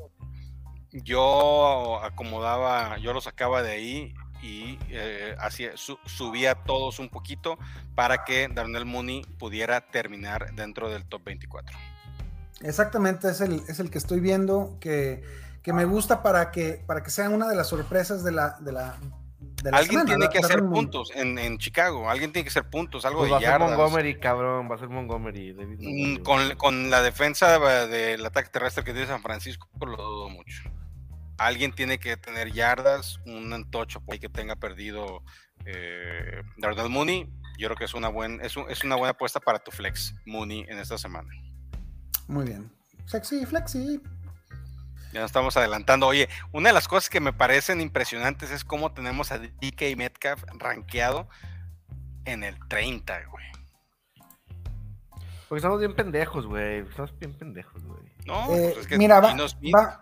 Yo 0.92 2.02
acomodaba, 2.04 2.98
yo 2.98 3.14
lo 3.14 3.22
sacaba 3.22 3.62
de 3.62 3.72
ahí 3.72 4.14
y 4.42 4.80
eh, 4.90 5.36
hacía, 5.40 5.76
su- 5.76 6.00
subía 6.06 6.56
todos 6.64 7.00
un 7.00 7.10
poquito 7.10 7.58
para 7.96 8.24
que 8.24 8.48
Darnell 8.48 8.86
Mooney 8.86 9.24
pudiera 9.38 9.82
terminar 9.82 10.54
dentro 10.56 10.90
del 10.90 11.06
top 11.06 11.24
24. 11.26 11.78
Exactamente, 12.62 13.30
es 13.30 13.42
el, 13.42 13.62
es 13.68 13.80
el 13.80 13.92
que 13.92 13.98
estoy 14.00 14.20
viendo 14.20 14.78
que, 14.80 15.24
que 15.62 15.74
me 15.74 15.86
gusta 15.86 16.24
para 16.24 16.50
que, 16.52 16.84
para 16.88 17.04
que 17.04 17.12
sea 17.12 17.30
una 17.30 17.48
de 17.48 17.56
las 17.56 17.68
sorpresas 17.68 18.24
de 18.24 18.32
la, 18.32 18.58
de 18.60 18.72
la, 18.72 18.98
de 19.64 19.72
la 19.72 19.78
Alguien 19.78 20.02
semana, 20.02 20.18
tiene 20.18 20.30
que 20.30 20.40
hacer 20.40 20.60
puntos 20.60 21.12
en, 21.16 21.38
en 21.40 21.58
Chicago, 21.58 22.10
alguien 22.10 22.32
tiene 22.32 22.44
que 22.46 22.50
hacer 22.50 22.70
puntos, 22.70 23.06
algo 23.06 23.20
Pues 23.20 23.32
va 23.32 23.40
de 23.40 23.46
a 23.48 23.52
ser 23.52 23.60
yardas. 23.60 23.78
Montgomery, 23.78 24.20
cabrón, 24.20 24.70
va 24.70 24.76
a 24.76 24.78
ser 24.78 24.90
Montgomery. 24.90 25.54
David 25.54 25.78
Mm, 25.80 26.12
Montgomery. 26.14 26.24
Con, 26.24 26.58
con 26.58 26.90
la 26.90 27.02
defensa 27.02 27.60
del 27.88 28.26
ataque 28.26 28.50
terrestre 28.50 28.84
que 28.84 28.92
tiene 28.94 29.08
San 29.08 29.22
Francisco, 29.22 29.68
lo 29.82 29.98
dudo 29.98 30.30
mucho. 30.30 30.64
Alguien 31.40 31.72
tiene 31.74 32.00
que 32.00 32.18
tener 32.18 32.52
yardas, 32.52 33.20
un 33.26 33.52
antocho 33.54 34.00
por 34.02 34.14
ahí 34.14 34.20
que 34.20 34.30
tenga 34.30 34.56
perdido 34.56 35.24
eh, 35.66 36.42
Darnell 36.58 36.90
Mooney. 36.90 37.28
Yo 37.60 37.68
creo 37.68 37.76
que 37.78 37.86
es 37.86 37.94
una, 37.94 38.10
buen, 38.10 38.40
es, 38.42 38.56
un- 38.58 38.70
es 38.70 38.84
una 38.84 38.96
buena 38.96 39.12
apuesta 39.12 39.40
para 39.40 39.60
tu 39.60 39.72
flex 39.72 40.14
Mooney 40.26 40.66
en 40.70 40.78
esta 40.80 40.98
semana. 40.98 41.30
Muy 42.28 42.46
bien. 42.46 42.72
Sexy, 43.06 43.46
flexi. 43.46 44.02
Ya 45.14 45.22
nos 45.22 45.30
estamos 45.30 45.56
adelantando. 45.58 46.08
Oye, 46.08 46.28
una 46.52 46.70
de 46.70 46.74
las 46.74 46.88
cosas 46.88 47.10
que 47.10 47.20
me 47.20 47.34
parecen 47.34 47.82
impresionantes 47.82 48.52
es 48.52 48.64
cómo 48.66 48.92
tenemos 48.92 49.32
a 49.32 49.40
DK 49.40 49.96
Metcalf 49.96 50.44
rankeado 50.58 51.28
en 52.26 52.44
el 52.44 52.56
30, 52.68 53.18
güey. 53.32 53.46
Porque 55.48 55.60
estamos 55.60 55.80
bien 55.80 55.96
pendejos, 55.96 56.46
güey. 56.46 56.80
Estamos 56.80 57.18
bien 57.20 57.34
pendejos, 57.34 57.82
güey. 57.84 58.02
No, 58.26 58.44
Eh, 58.54 58.72
pues 58.74 58.78
es 58.80 58.88
que 58.88 58.98
mira, 58.98 59.22
va, 59.22 59.30
Geno 59.32 59.48
Smith- 59.48 59.74
va 59.76 60.02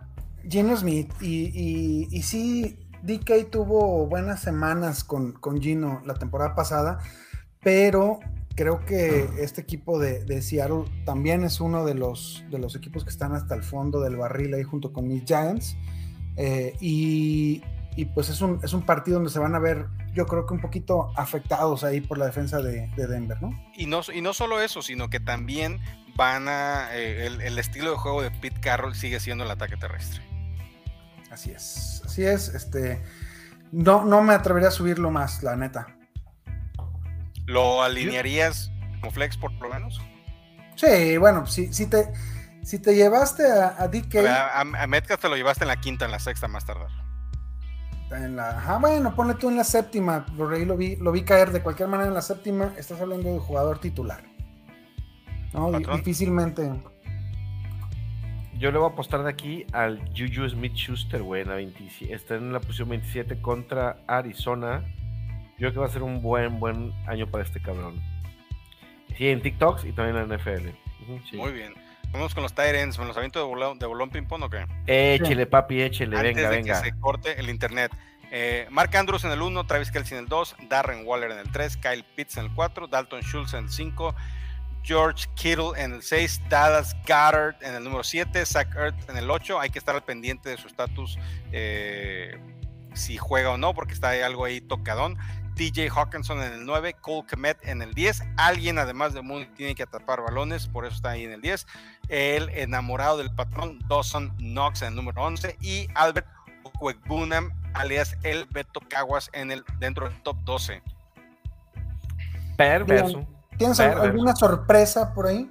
Gino 0.49 0.75
Smith 0.75 1.13
y, 1.21 1.51
y, 1.53 2.07
y 2.11 2.21
sí, 2.23 2.87
DK 3.03 3.51
tuvo 3.51 4.07
buenas 4.07 4.41
semanas 4.41 5.03
con, 5.03 5.33
con 5.33 5.61
Gino 5.61 6.01
la 6.05 6.15
temporada 6.15 6.55
pasada, 6.55 6.99
pero 7.61 8.19
creo 8.55 8.85
que 8.85 9.29
este 9.39 9.61
equipo 9.61 9.99
de, 9.99 10.23
de 10.25 10.41
Seattle 10.41 10.85
también 11.05 11.43
es 11.43 11.59
uno 11.59 11.85
de 11.85 11.93
los, 11.93 12.43
de 12.49 12.57
los 12.59 12.75
equipos 12.75 13.03
que 13.03 13.09
están 13.09 13.33
hasta 13.33 13.53
el 13.55 13.63
fondo 13.63 14.01
del 14.01 14.15
barril 14.15 14.53
ahí 14.53 14.63
junto 14.63 14.91
con 14.93 15.07
mis 15.07 15.23
Giants. 15.25 15.75
eh, 16.37 16.75
y, 16.79 17.63
y 17.97 18.05
pues 18.05 18.29
es 18.29 18.41
un, 18.41 18.59
es 18.63 18.73
un 18.73 18.81
partido 18.85 19.15
donde 19.15 19.29
se 19.29 19.39
van 19.39 19.55
a 19.55 19.59
ver, 19.59 19.85
yo 20.13 20.25
creo 20.25 20.45
que 20.45 20.53
un 20.53 20.59
poquito 20.61 21.11
afectados 21.15 21.83
ahí 21.83 22.01
por 22.01 22.17
la 22.17 22.25
defensa 22.25 22.61
de, 22.61 22.89
de 22.95 23.07
Denver, 23.07 23.41
¿no? 23.41 23.51
Y 23.75 23.85
no, 23.85 24.01
y 24.13 24.21
no 24.21 24.33
solo 24.33 24.59
eso, 24.59 24.81
sino 24.81 25.09
que 25.09 25.19
también 25.21 25.79
van 26.17 26.47
a. 26.49 26.89
eh, 26.93 27.25
el, 27.27 27.41
el 27.41 27.57
estilo 27.57 27.91
de 27.91 27.97
juego 27.97 28.21
de 28.21 28.31
Pete 28.31 28.59
Carroll 28.59 28.95
sigue 28.95 29.19
siendo 29.21 29.43
el 29.45 29.51
ataque 29.51 29.77
terrestre. 29.77 30.21
Así 31.31 31.51
es, 31.51 32.01
así 32.05 32.23
es. 32.25 32.49
Este, 32.49 33.01
no, 33.71 34.03
no 34.05 34.21
me 34.21 34.33
atrevería 34.33 34.69
a 34.69 34.71
subirlo 34.71 35.11
más, 35.11 35.43
la 35.43 35.55
neta. 35.55 35.94
¿Lo 37.45 37.81
alinearías 37.83 38.71
como 38.99 39.11
flex 39.11 39.37
por 39.37 39.51
lo 39.53 39.69
menos? 39.69 40.01
Sí, 40.75 41.17
bueno, 41.17 41.45
si, 41.45 41.71
si 41.73 41.87
te, 41.87 42.11
si 42.63 42.79
te 42.79 42.95
llevaste 42.95 43.43
a, 43.49 43.75
a 43.81 43.87
DK 43.87 44.15
A, 44.27 44.59
a- 44.61 44.83
a 44.83 44.87
Metcalf 44.87 45.21
te 45.21 45.29
lo 45.29 45.35
llevaste 45.35 45.63
en 45.63 45.69
la 45.69 45.77
quinta, 45.79 46.05
en 46.05 46.11
la 46.11 46.19
sexta 46.19 46.47
más 46.47 46.65
tardar. 46.65 46.89
en 48.11 48.35
la, 48.35 48.49
ajá, 48.49 48.77
bueno, 48.79 49.15
ponle 49.15 49.35
tú 49.35 49.49
en 49.49 49.57
la 49.57 49.63
séptima, 49.63 50.25
por 50.37 50.53
ahí 50.53 50.65
lo 50.65 50.75
vi, 50.75 50.95
lo 50.97 51.11
vi 51.11 51.23
caer 51.23 51.51
de 51.51 51.61
cualquier 51.61 51.87
manera 51.87 52.09
en 52.09 52.13
la 52.15 52.21
séptima, 52.21 52.73
estás 52.77 52.99
hablando 52.99 53.31
de 53.31 53.39
jugador 53.39 53.79
titular. 53.79 54.21
No, 55.53 55.71
Patrón. 55.71 55.97
difícilmente. 55.97 56.69
Yo 58.57 58.71
le 58.71 58.77
voy 58.77 58.89
a 58.89 58.93
apostar 58.93 59.23
de 59.23 59.29
aquí 59.29 59.65
al 59.73 59.99
Juju 60.15 60.47
Smith 60.49 60.73
Schuster, 60.75 61.21
güey. 61.21 61.41
En 61.41 61.49
la 61.49 61.55
27 61.55 62.13
está 62.13 62.35
en 62.35 62.53
la 62.53 62.59
posición 62.61 62.89
27 62.89 63.41
contra 63.41 63.97
Arizona. 64.07 64.83
Yo 65.57 65.69
creo 65.69 65.73
que 65.73 65.79
va 65.79 65.85
a 65.85 65.89
ser 65.89 66.03
un 66.03 66.21
buen, 66.21 66.59
buen 66.59 66.93
año 67.07 67.27
para 67.27 67.43
este 67.43 67.61
cabrón. 67.61 68.01
Sí, 69.17 69.29
en 69.29 69.41
TikToks 69.41 69.85
y 69.85 69.93
también 69.93 70.17
en 70.17 70.29
la 70.29 70.37
NFL. 70.37 70.69
Sí. 71.29 71.37
Muy 71.37 71.53
bien. 71.53 71.73
Vamos 72.11 72.33
con 72.33 72.43
los 72.43 72.53
Tyrants, 72.53 72.97
con 72.97 73.07
los 73.07 73.17
avientos 73.17 73.41
de 73.41 73.47
bolón, 73.47 73.79
de 73.79 73.85
bolón 73.85 74.09
ping-pong 74.09 74.43
o 74.43 74.49
qué? 74.49 74.65
Échele, 74.87 75.45
papi, 75.45 75.81
échele. 75.81 76.17
Antes 76.17 76.35
venga, 76.35 76.49
de 76.49 76.55
venga. 76.57 76.81
que 76.81 76.89
se 76.89 76.99
corte 76.99 77.39
el 77.39 77.49
internet. 77.49 77.91
Eh, 78.31 78.67
Mark 78.69 78.95
Andrews 78.95 79.23
en 79.23 79.31
el 79.31 79.41
1, 79.41 79.65
Travis 79.65 79.91
Kelsey 79.91 80.17
en 80.17 80.23
el 80.23 80.29
2, 80.29 80.55
Darren 80.69 81.05
Waller 81.05 81.31
en 81.31 81.39
el 81.39 81.51
3, 81.51 81.77
Kyle 81.77 82.03
Pitts 82.15 82.37
en 82.37 82.45
el 82.45 82.53
4, 82.53 82.87
Dalton 82.87 83.21
Schultz 83.21 83.53
en 83.53 83.65
el 83.65 83.69
5, 83.69 84.15
George 84.83 85.27
Kittle 85.35 85.71
en 85.77 85.93
el 85.93 86.01
6, 86.01 86.41
Dallas 86.49 86.95
Goddard 87.07 87.55
en 87.61 87.75
el 87.75 87.83
número 87.83 88.03
7, 88.03 88.45
Zach 88.45 88.73
Ertz 88.75 89.09
en 89.09 89.17
el 89.17 89.29
8. 89.29 89.59
Hay 89.59 89.69
que 89.69 89.79
estar 89.79 89.95
al 89.95 90.03
pendiente 90.03 90.49
de 90.49 90.57
su 90.57 90.67
estatus, 90.67 91.17
eh, 91.51 92.37
si 92.93 93.17
juega 93.17 93.51
o 93.51 93.57
no, 93.57 93.73
porque 93.73 93.93
está 93.93 94.09
ahí 94.09 94.21
algo 94.21 94.45
ahí 94.45 94.61
tocadón. 94.61 95.17
TJ 95.55 95.89
Hawkinson 95.89 96.41
en 96.43 96.53
el 96.53 96.65
9, 96.65 96.95
Cole 97.01 97.25
Kmet 97.27 97.57
en 97.67 97.81
el 97.81 97.93
10. 97.93 98.21
Alguien, 98.37 98.77
además 98.77 99.13
de 99.13 99.21
Moon, 99.21 99.47
tiene 99.55 99.73
que 99.75 99.83
atrapar 99.83 100.21
balones, 100.21 100.67
por 100.67 100.85
eso 100.85 100.95
está 100.95 101.11
ahí 101.11 101.23
en 101.23 101.31
el 101.31 101.41
10. 101.41 101.65
El 102.09 102.49
enamorado 102.49 103.17
del 103.17 103.33
patrón, 103.33 103.79
Dawson 103.87 104.35
Knox 104.37 104.81
en 104.81 104.89
el 104.89 104.95
número 104.95 105.23
11. 105.23 105.57
Y 105.61 105.87
Albert 105.95 106.27
Okwekbunam, 106.63 107.51
alias 107.73 108.17
el 108.23 108.45
Beto 108.51 108.81
Caguas, 108.89 109.29
en 109.33 109.51
el, 109.51 109.63
dentro 109.79 110.09
del 110.09 110.21
top 110.23 110.37
12. 110.43 110.83
Perverso. 112.57 113.27
¿Tienes 113.57 113.77
Perverso. 113.77 114.01
alguna 114.03 114.35
sorpresa 114.35 115.13
por 115.13 115.27
ahí? 115.27 115.49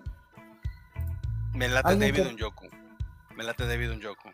Me 1.52 1.68
late 1.68 1.96
David 1.96 2.14
que- 2.14 2.28
Unyoku. 2.28 2.66
Me 3.36 3.44
late 3.44 3.66
David 3.66 3.90
Unyoku. 3.92 4.30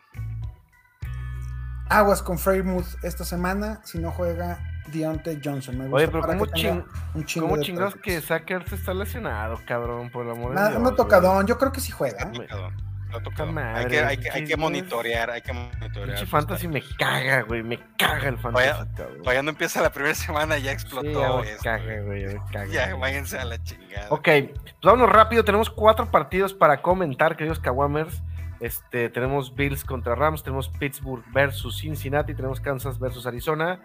aguas 1.89 2.21
con 2.23 2.39
Freymouth 2.39 3.03
esta 3.03 3.25
semana 3.25 3.81
si 3.83 3.99
no 3.99 4.11
juega 4.11 4.59
Deontay 4.91 5.39
Johnson. 5.43 5.77
Me 5.77 5.85
gusta 5.85 5.95
Oye, 5.97 6.07
pero 6.07 6.21
¿cómo, 6.23 6.45
ching, 6.47 6.83
un 7.13 7.25
chingo 7.25 7.47
¿cómo 7.47 7.57
de 7.57 7.63
chingados 7.63 7.95
que 7.95 8.21
Sackers 8.21 8.71
está 8.73 8.93
lesionado, 8.93 9.59
cabrón? 9.65 10.09
Por 10.09 10.25
el 10.25 10.31
amor 10.31 10.49
de 10.49 10.55
Nada, 10.55 10.69
Dios. 10.71 10.81
no 10.81 10.93
tocadón, 10.95 11.47
yo 11.47 11.57
creo 11.57 11.71
que 11.71 11.79
sí 11.81 11.91
juega. 11.91 12.31
Está 12.31 13.23
tocado. 13.23 13.51
madre, 13.51 13.77
hay, 13.77 13.85
que, 13.87 13.99
hay, 13.99 14.17
que, 14.17 14.31
hay 14.31 14.43
que 14.45 14.55
monitorear, 14.55 15.31
hay 15.31 15.41
que 15.41 15.51
monitorear. 15.51 16.07
Pinche 16.07 16.25
fantasy 16.25 16.67
me 16.69 16.81
caga, 16.97 17.41
güey. 17.41 17.61
Me 17.61 17.77
caga 17.97 18.29
el 18.29 18.37
fantasy, 18.37 18.69
Vaya- 18.69 18.87
cabrón. 18.95 19.17
Todavía 19.21 19.43
no 19.43 19.49
empieza 19.49 19.81
la 19.81 19.91
primera 19.91 20.15
semana, 20.15 20.55
ya 20.55 20.59
Sí, 20.59 20.65
ya 20.65 20.71
explotó 20.71 21.39
me 21.41 21.51
esto. 21.51 21.63
caga, 21.63 22.01
güey. 22.03 22.21
ya 22.21 22.27
me 22.29 22.51
caga, 22.53 22.65
Ya, 22.67 22.85
güey. 22.91 23.01
váyanse 23.01 23.37
a 23.37 23.43
la 23.43 23.61
chingada. 23.61 24.07
Ok, 24.11 24.23
pues 24.23 24.75
vámonos 24.81 25.09
rápido. 25.09 25.43
Tenemos 25.43 25.69
cuatro 25.69 26.09
partidos 26.09 26.53
para 26.53 26.81
comentar, 26.81 27.35
queridos 27.35 27.59
Kawamers. 27.59 28.21
Este, 28.61 29.09
tenemos 29.09 29.55
Bills 29.55 29.83
contra 29.83 30.13
Rams, 30.15 30.43
tenemos 30.43 30.69
Pittsburgh 30.69 31.23
versus 31.33 31.79
Cincinnati, 31.79 32.33
tenemos 32.35 32.61
Kansas 32.61 32.97
versus 32.99 33.25
Arizona 33.25 33.81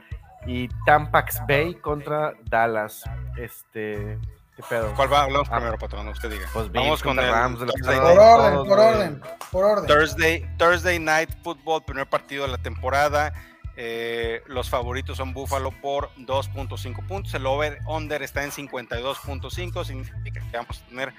y 0.46 0.68
Tampax 0.84 1.40
Bay 1.48 1.74
contra 1.74 2.34
Dallas. 2.44 3.02
Este, 3.36 4.18
¿qué 4.56 4.62
pedo? 4.68 4.92
¿Cuál 4.94 5.12
va? 5.12 5.22
Hablamos 5.24 5.48
Ah. 5.50 5.56
primero, 5.56 5.78
patrón, 5.78 6.08
usted 6.08 6.30
diga. 6.30 6.46
Pues 6.52 6.70
Vamos 6.72 7.02
con 7.02 7.18
el 7.18 7.30
Rams 7.30 7.60
de 7.60 7.66
la 7.66 7.72
Thursday, 7.72 7.94
semana. 7.96 8.14
Por 8.14 8.18
Todos, 8.18 8.40
orden, 8.44 8.68
por 8.68 8.78
orden, 8.78 9.22
por 9.52 9.64
orden. 9.64 9.86
Thursday, 9.86 10.56
Thursday 10.58 10.98
Night 10.98 11.30
Football, 11.42 11.84
primer 11.84 12.06
partido 12.08 12.44
de 12.46 12.52
la 12.52 12.58
temporada. 12.58 13.32
Eh, 13.78 14.42
los 14.46 14.70
favoritos 14.70 15.18
son 15.18 15.34
Buffalo 15.34 15.70
por 15.70 16.10
2.5 16.16 17.06
puntos. 17.06 17.34
El 17.34 17.44
over-under 17.44 18.22
está 18.22 18.42
en 18.42 18.50
52.5. 18.50 19.84
Significa 19.84 20.40
que 20.50 20.56
vamos 20.56 20.82
a 20.82 20.88
tener 20.88 21.12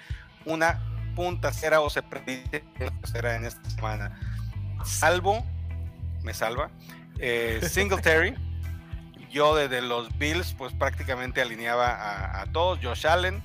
una 0.46 0.80
punta 1.16 1.52
cera 1.54 1.82
o 1.82 1.90
se 1.90 2.02
predice 2.02 2.64
una 2.80 2.92
tercera 3.02 3.36
en 3.36 3.46
esta 3.46 3.70
semana. 3.70 4.20
Salvo, 4.84 5.44
me 6.24 6.34
salva, 6.34 6.70
eh, 7.20 7.60
Singletary. 7.62 8.36
Yo 9.32 9.56
desde 9.56 9.82
los 9.82 10.16
Bills, 10.18 10.54
pues 10.58 10.74
prácticamente 10.74 11.42
alineaba 11.42 12.42
a, 12.42 12.46
todos. 12.48 12.80
Josh 12.82 13.06
Allen, 13.06 13.42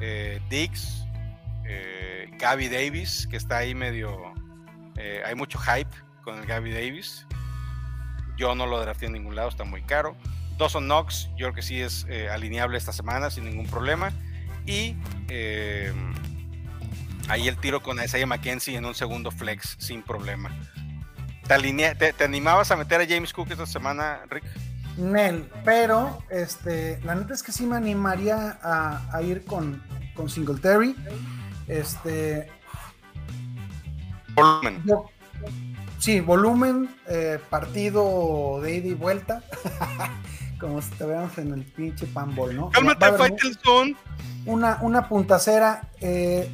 eh, 0.00 0.40
Diggs, 0.50 1.04
eh, 1.66 2.28
Gaby 2.38 2.68
Davis, 2.68 3.26
que 3.30 3.36
está 3.36 3.58
ahí 3.58 3.74
medio. 3.74 4.34
eh, 4.96 5.22
hay 5.24 5.34
mucho 5.34 5.58
hype 5.58 5.90
con 6.24 6.38
el 6.38 6.46
Gaby 6.46 6.72
Davis. 6.72 7.26
Yo 8.36 8.54
no 8.54 8.66
lo 8.66 8.80
drafté 8.80 9.06
en 9.06 9.12
ningún 9.12 9.36
lado, 9.36 9.48
está 9.48 9.64
muy 9.64 9.82
caro. 9.82 10.16
Dawson 10.58 10.84
Knox, 10.84 11.28
yo 11.36 11.46
creo 11.46 11.54
que 11.54 11.62
sí 11.62 11.80
es 11.80 12.06
eh, 12.08 12.28
alineable 12.28 12.76
esta 12.76 12.92
semana 12.92 13.30
sin 13.30 13.44
ningún 13.44 13.66
problema. 13.66 14.12
Y 14.66 14.94
ahí 17.28 17.48
el 17.48 17.56
tiro 17.56 17.82
con 17.82 18.02
Isaiah 18.02 18.26
McKenzie 18.26 18.76
en 18.76 18.84
un 18.84 18.94
segundo 18.94 19.30
flex 19.30 19.76
sin 19.78 20.02
problema. 20.02 20.50
¿Te, 21.46 21.54
alinea- 21.54 21.96
te- 21.96 22.12
te 22.12 22.24
animabas 22.24 22.70
a 22.70 22.76
meter 22.76 23.00
a 23.00 23.06
James 23.06 23.32
Cook 23.32 23.50
esta 23.50 23.66
semana, 23.66 24.20
Rick? 24.28 24.44
Nel, 24.96 25.48
pero 25.64 26.18
este, 26.30 27.00
la 27.04 27.14
neta 27.14 27.32
es 27.34 27.42
que 27.42 27.52
sí 27.52 27.64
me 27.66 27.76
animaría 27.76 28.58
a, 28.62 29.08
a 29.16 29.22
ir 29.22 29.44
con, 29.44 29.82
con 30.14 30.28
Singletary. 30.28 30.94
Este, 31.68 32.48
Volumen. 34.34 34.82
yo- 34.84 35.06
sí, 35.98 36.20
volumen, 36.20 36.88
eh, 37.08 37.38
partido 37.50 38.60
de 38.62 38.74
ida 38.76 38.88
y 38.88 38.94
vuelta. 38.94 39.42
Como 40.60 40.82
si 40.82 40.90
te 40.90 41.04
veamos 41.06 41.36
en 41.38 41.52
el 41.54 41.64
pinche 41.64 42.06
panball, 42.06 42.54
¿no? 42.54 42.70
Cálmate, 42.70 43.12
Faitelson. 43.12 43.96
una, 44.44 44.78
una 44.82 45.08
puntacera. 45.08 45.88
eh, 46.00 46.50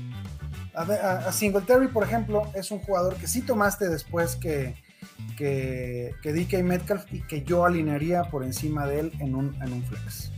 a- 0.75 0.83
a 1.29 1.33
Singletary, 1.33 1.89
por 1.89 2.05
ejemplo, 2.05 2.51
es 2.55 2.71
un 2.71 2.79
jugador 2.81 3.17
que 3.17 3.27
sí 3.27 3.41
tomaste 3.41 3.89
después 3.89 4.37
que, 4.37 4.77
que, 5.37 6.15
que 6.23 6.33
DK 6.33 6.63
Metcalf 6.63 7.13
y 7.13 7.21
que 7.23 7.43
yo 7.43 7.65
alinearía 7.65 8.25
por 8.25 8.45
encima 8.45 8.87
de 8.87 9.01
él 9.01 9.13
en 9.21 9.35
un, 9.35 9.55
en 9.63 9.73
un 9.73 9.83
flex. 9.85 10.33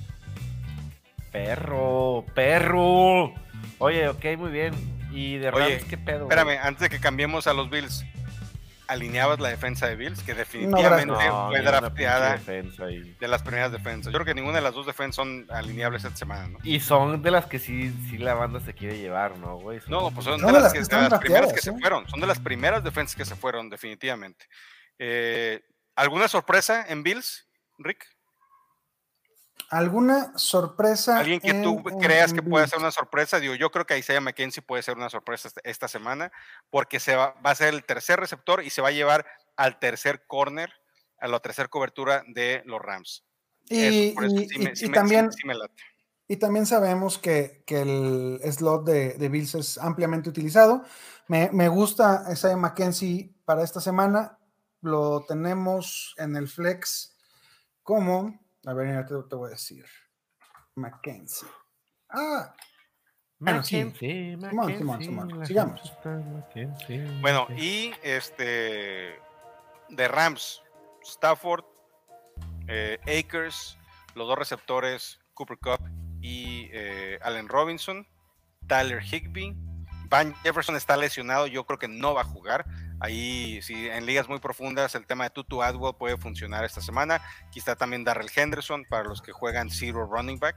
Perro, 1.33 2.25
perro. 2.35 3.33
Oye, 3.79 4.09
ok, 4.09 4.25
muy 4.39 4.51
bien. 4.51 4.75
¿Y 5.13 5.37
de 5.39 5.51
Oye, 5.51 5.77
Rams 5.79 5.85
qué 5.85 5.99
pedo? 5.99 6.27
güey? 6.27 6.39
Espérame, 6.39 6.61
antes 6.63 6.81
de 6.83 6.89
que 6.91 7.01
cambiemos 7.01 7.47
a 7.47 7.53
los 7.55 7.71
Bills, 7.71 8.05
alineabas 8.89 9.39
la 9.39 9.51
defensa 9.51 9.87
de 9.87 9.95
Bills, 9.97 10.23
que 10.23 10.35
definitivamente 10.35 11.07
No, 11.29 11.49
fue 11.49 11.61
drafteada 11.61 12.37
de 12.39 13.29
las 13.29 13.43
primeras 13.43 13.71
defensas. 13.71 14.13
Yo 14.13 14.19
creo 14.19 14.25
que 14.27 14.35
ninguna 14.35 14.57
de 14.57 14.63
las 14.63 14.75
dos 14.75 14.87
defensas 14.87 15.17
son 15.17 15.47
alineables 15.51 16.05
esta 16.05 16.17
semana, 16.17 16.49
¿no? 16.49 16.59
Y 16.65 16.81
son 16.81 17.23
de 17.23 17.31
las 17.31 17.47
que 17.47 17.59
sí, 17.59 17.93
sí 18.11 18.19
la 18.19 18.35
banda 18.35 18.61
se 18.61 18.73
quiere 18.75 18.99
llevar, 18.99 19.39
¿no, 19.39 19.57
güey? 19.59 19.81
Son- 19.81 19.91
No, 19.91 20.11
pues 20.11 20.25
son, 20.25 20.41
de 20.41 20.53
las, 20.53 20.73
que, 20.73 20.79
de 20.79 20.83
están 20.83 21.09
las 21.11 21.21
primeras 21.21 21.53
que 21.53 21.61
se 21.61 21.71
¿eh? 21.71 21.75
fueron, 21.79 22.09
son 22.09 22.21
de 22.21 22.27
las 22.27 22.41
primeras 22.41 22.83
defensas 22.83 23.15
que 23.15 23.25
se 23.25 23.37
fueron, 23.37 23.69
definitivamente. 23.71 24.47
Eh, 24.99 25.61
¿Alguna 25.95 26.27
sorpresa 26.29 26.87
en 26.89 27.03
Bills, 27.03 27.47
Rick? 27.79 28.07
¿Alguna 29.71 30.33
sorpresa? 30.39 31.19
¿Alguien 31.19 31.41
que 31.41 31.51
en- 31.51 31.63
tú 31.63 31.83
creas 32.01 32.31
en 32.31 32.37
que 32.37 32.43
puede 32.43 32.67
ser 32.69 32.79
una 32.79 32.91
sorpresa? 32.91 33.39
Digo, 33.39 33.55
yo 33.55 33.71
creo 33.71 33.85
que 33.85 33.99
Isaiah 33.99 34.21
McKenzie 34.21 34.63
puede 34.63 34.83
ser 34.83 34.97
una 34.97 35.11
sorpresa 35.11 35.51
esta- 35.65 35.89
semana, 35.89 36.33
porque 36.71 37.01
se 37.01 37.17
va, 37.17 37.35
va 37.45 37.51
a 37.51 37.55
ser 37.55 37.75
el 37.75 37.85
tercer 37.85 38.19
receptor 38.19 38.63
y 38.63 38.71
se 38.71 38.81
va 38.81 38.89
a 38.89 38.93
llevar 38.93 39.27
al 39.57 39.79
tercer 39.79 40.25
corner, 40.27 40.71
a 41.21 41.29
la 41.29 41.41
tercera 41.41 41.69
cobertura 41.69 42.25
de 42.29 42.63
los 42.65 42.81
Rams. 42.81 43.25
Y, 43.69 44.15
también, 44.93 45.31
y 46.27 46.37
también 46.37 46.67
sabemos 46.67 47.19
que, 47.19 47.63
que 47.67 47.83
el 47.83 48.41
slot 48.53 48.85
de, 48.87 49.15
de 49.15 49.29
Bills 49.29 49.55
es 49.55 49.79
ampliamente 49.79 50.31
utilizado. 50.31 50.85
Me, 51.27 51.51
me 51.53 51.69
gusta 51.69 52.25
Isaiah 52.33 52.57
McKenzie 52.57 53.35
para 53.45 53.63
esta 53.63 53.81
semana. 53.81 54.39
Lo 54.81 55.25
tenemos 55.27 56.15
en 56.19 56.37
el 56.37 56.49
flex 56.49 57.17
como, 57.83 58.39
a 58.69 58.75
ver, 58.75 58.95
ya 58.95 59.07
te, 59.07 59.15
te 59.29 59.37
voy 59.37 59.49
a 59.49 59.51
decir. 59.53 59.85
McKenzie. 60.77 61.49
Ah, 62.11 62.55
Bueno, 63.39 63.63
sí. 63.63 63.77
Mackenzie, 63.85 64.37
Simón, 64.37 64.51
Simón, 64.51 64.87
Mackenzie, 64.87 65.07
Simón. 65.07 65.39
la 65.39 65.47
Sigamos. 65.47 65.93
Mackenzie, 66.05 67.21
Bueno, 67.21 67.41
Mackenzie. 67.43 67.65
y 67.67 67.95
este 68.03 69.21
de 69.89 70.09
Rams, 70.09 70.63
Stafford, 71.03 71.65
eh, 72.69 72.99
Akers, 73.03 73.79
los 74.15 74.27
dos 74.29 74.39
receptores, 74.39 75.19
Cooper 75.35 75.59
Cup 75.59 75.81
y 76.21 76.69
eh, 76.73 77.19
Allen 77.23 77.49
Robinson, 77.49 78.07
Tyler 78.67 79.03
Higby. 79.03 79.57
Van 80.11 80.35
Jefferson 80.43 80.77
está 80.77 80.97
lesionado, 80.97 81.47
yo 81.47 81.65
creo 81.65 81.79
que 81.79 81.89
no 81.89 82.15
va 82.15 82.23
a 82.23 82.25
jugar. 82.25 82.65
Ahí, 83.01 83.61
sí, 83.63 83.89
en 83.89 84.07
ligas 84.07 84.29
muy 84.29 84.41
profundas, 84.41 84.95
el 84.95 85.07
tema 85.07 85.25
de 85.25 85.31
Tutu 85.31 85.63
Adwell 85.63 85.95
puede 85.95 86.17
funcionar 86.17 86.65
esta 86.65 86.81
semana. 86.81 87.21
Está 87.55 87.77
también 87.77 88.05
Darrell 88.05 88.31
Henderson 88.35 88.85
para 88.89 89.05
los 89.05 89.21
que 89.21 89.33
juegan 89.33 89.69
Zero 89.69 90.07
Running 90.07 90.39
Back. 90.39 90.57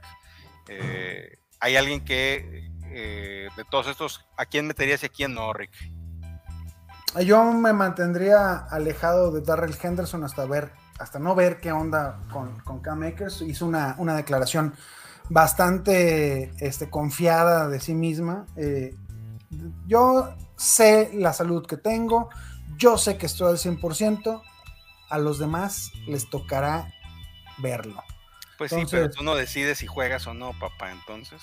Eh, 0.68 1.36
hay 1.58 1.76
alguien 1.76 2.04
que, 2.04 2.70
eh, 2.86 3.48
de 3.56 3.64
todos 3.70 3.88
estos, 3.88 4.24
¿a 4.36 4.46
quién 4.46 4.66
meterías 4.66 5.02
y 5.02 5.06
a 5.06 5.08
quién 5.08 5.34
no, 5.34 5.52
Rick? 5.52 5.72
Yo 7.24 7.44
me 7.52 7.72
mantendría 7.72 8.56
alejado 8.56 9.32
de 9.32 9.42
Darrell 9.42 9.74
Henderson 9.80 10.24
hasta 10.24 10.44
ver, 10.46 10.72
hasta 10.98 11.18
no 11.18 11.34
ver 11.34 11.60
qué 11.60 11.72
onda 11.72 12.20
con, 12.32 12.60
con 12.60 12.80
Cam 12.80 13.02
Akers. 13.02 13.42
Hizo 13.42 13.66
una, 13.66 13.96
una 13.98 14.14
declaración 14.14 14.74
bastante 15.28 16.52
este, 16.58 16.88
confiada 16.88 17.68
de 17.68 17.80
sí 17.80 17.94
misma. 17.94 18.46
Eh, 18.56 18.94
yo 19.86 20.34
sé 20.56 21.10
la 21.14 21.32
salud 21.32 21.66
que 21.66 21.76
tengo, 21.76 22.28
yo 22.76 22.98
sé 22.98 23.16
que 23.18 23.26
estoy 23.26 23.50
al 23.50 23.58
100%, 23.58 24.42
a 25.10 25.18
los 25.18 25.38
demás 25.38 25.90
les 26.06 26.28
tocará 26.30 26.92
verlo. 27.58 28.02
Pues 28.58 28.70
sí, 28.70 28.84
pero 28.90 29.10
tú 29.10 29.22
no 29.24 29.34
decides 29.34 29.78
si 29.78 29.86
juegas 29.86 30.26
o 30.26 30.34
no, 30.34 30.52
papá, 30.58 30.90
entonces. 30.92 31.40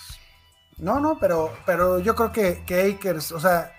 No, 0.78 1.00
no, 1.00 1.20
pero, 1.20 1.54
pero 1.66 2.00
yo 2.00 2.16
creo 2.16 2.32
que, 2.32 2.64
que 2.66 2.82
Akers, 2.94 3.32
o 3.34 3.40
sea, 3.40 3.74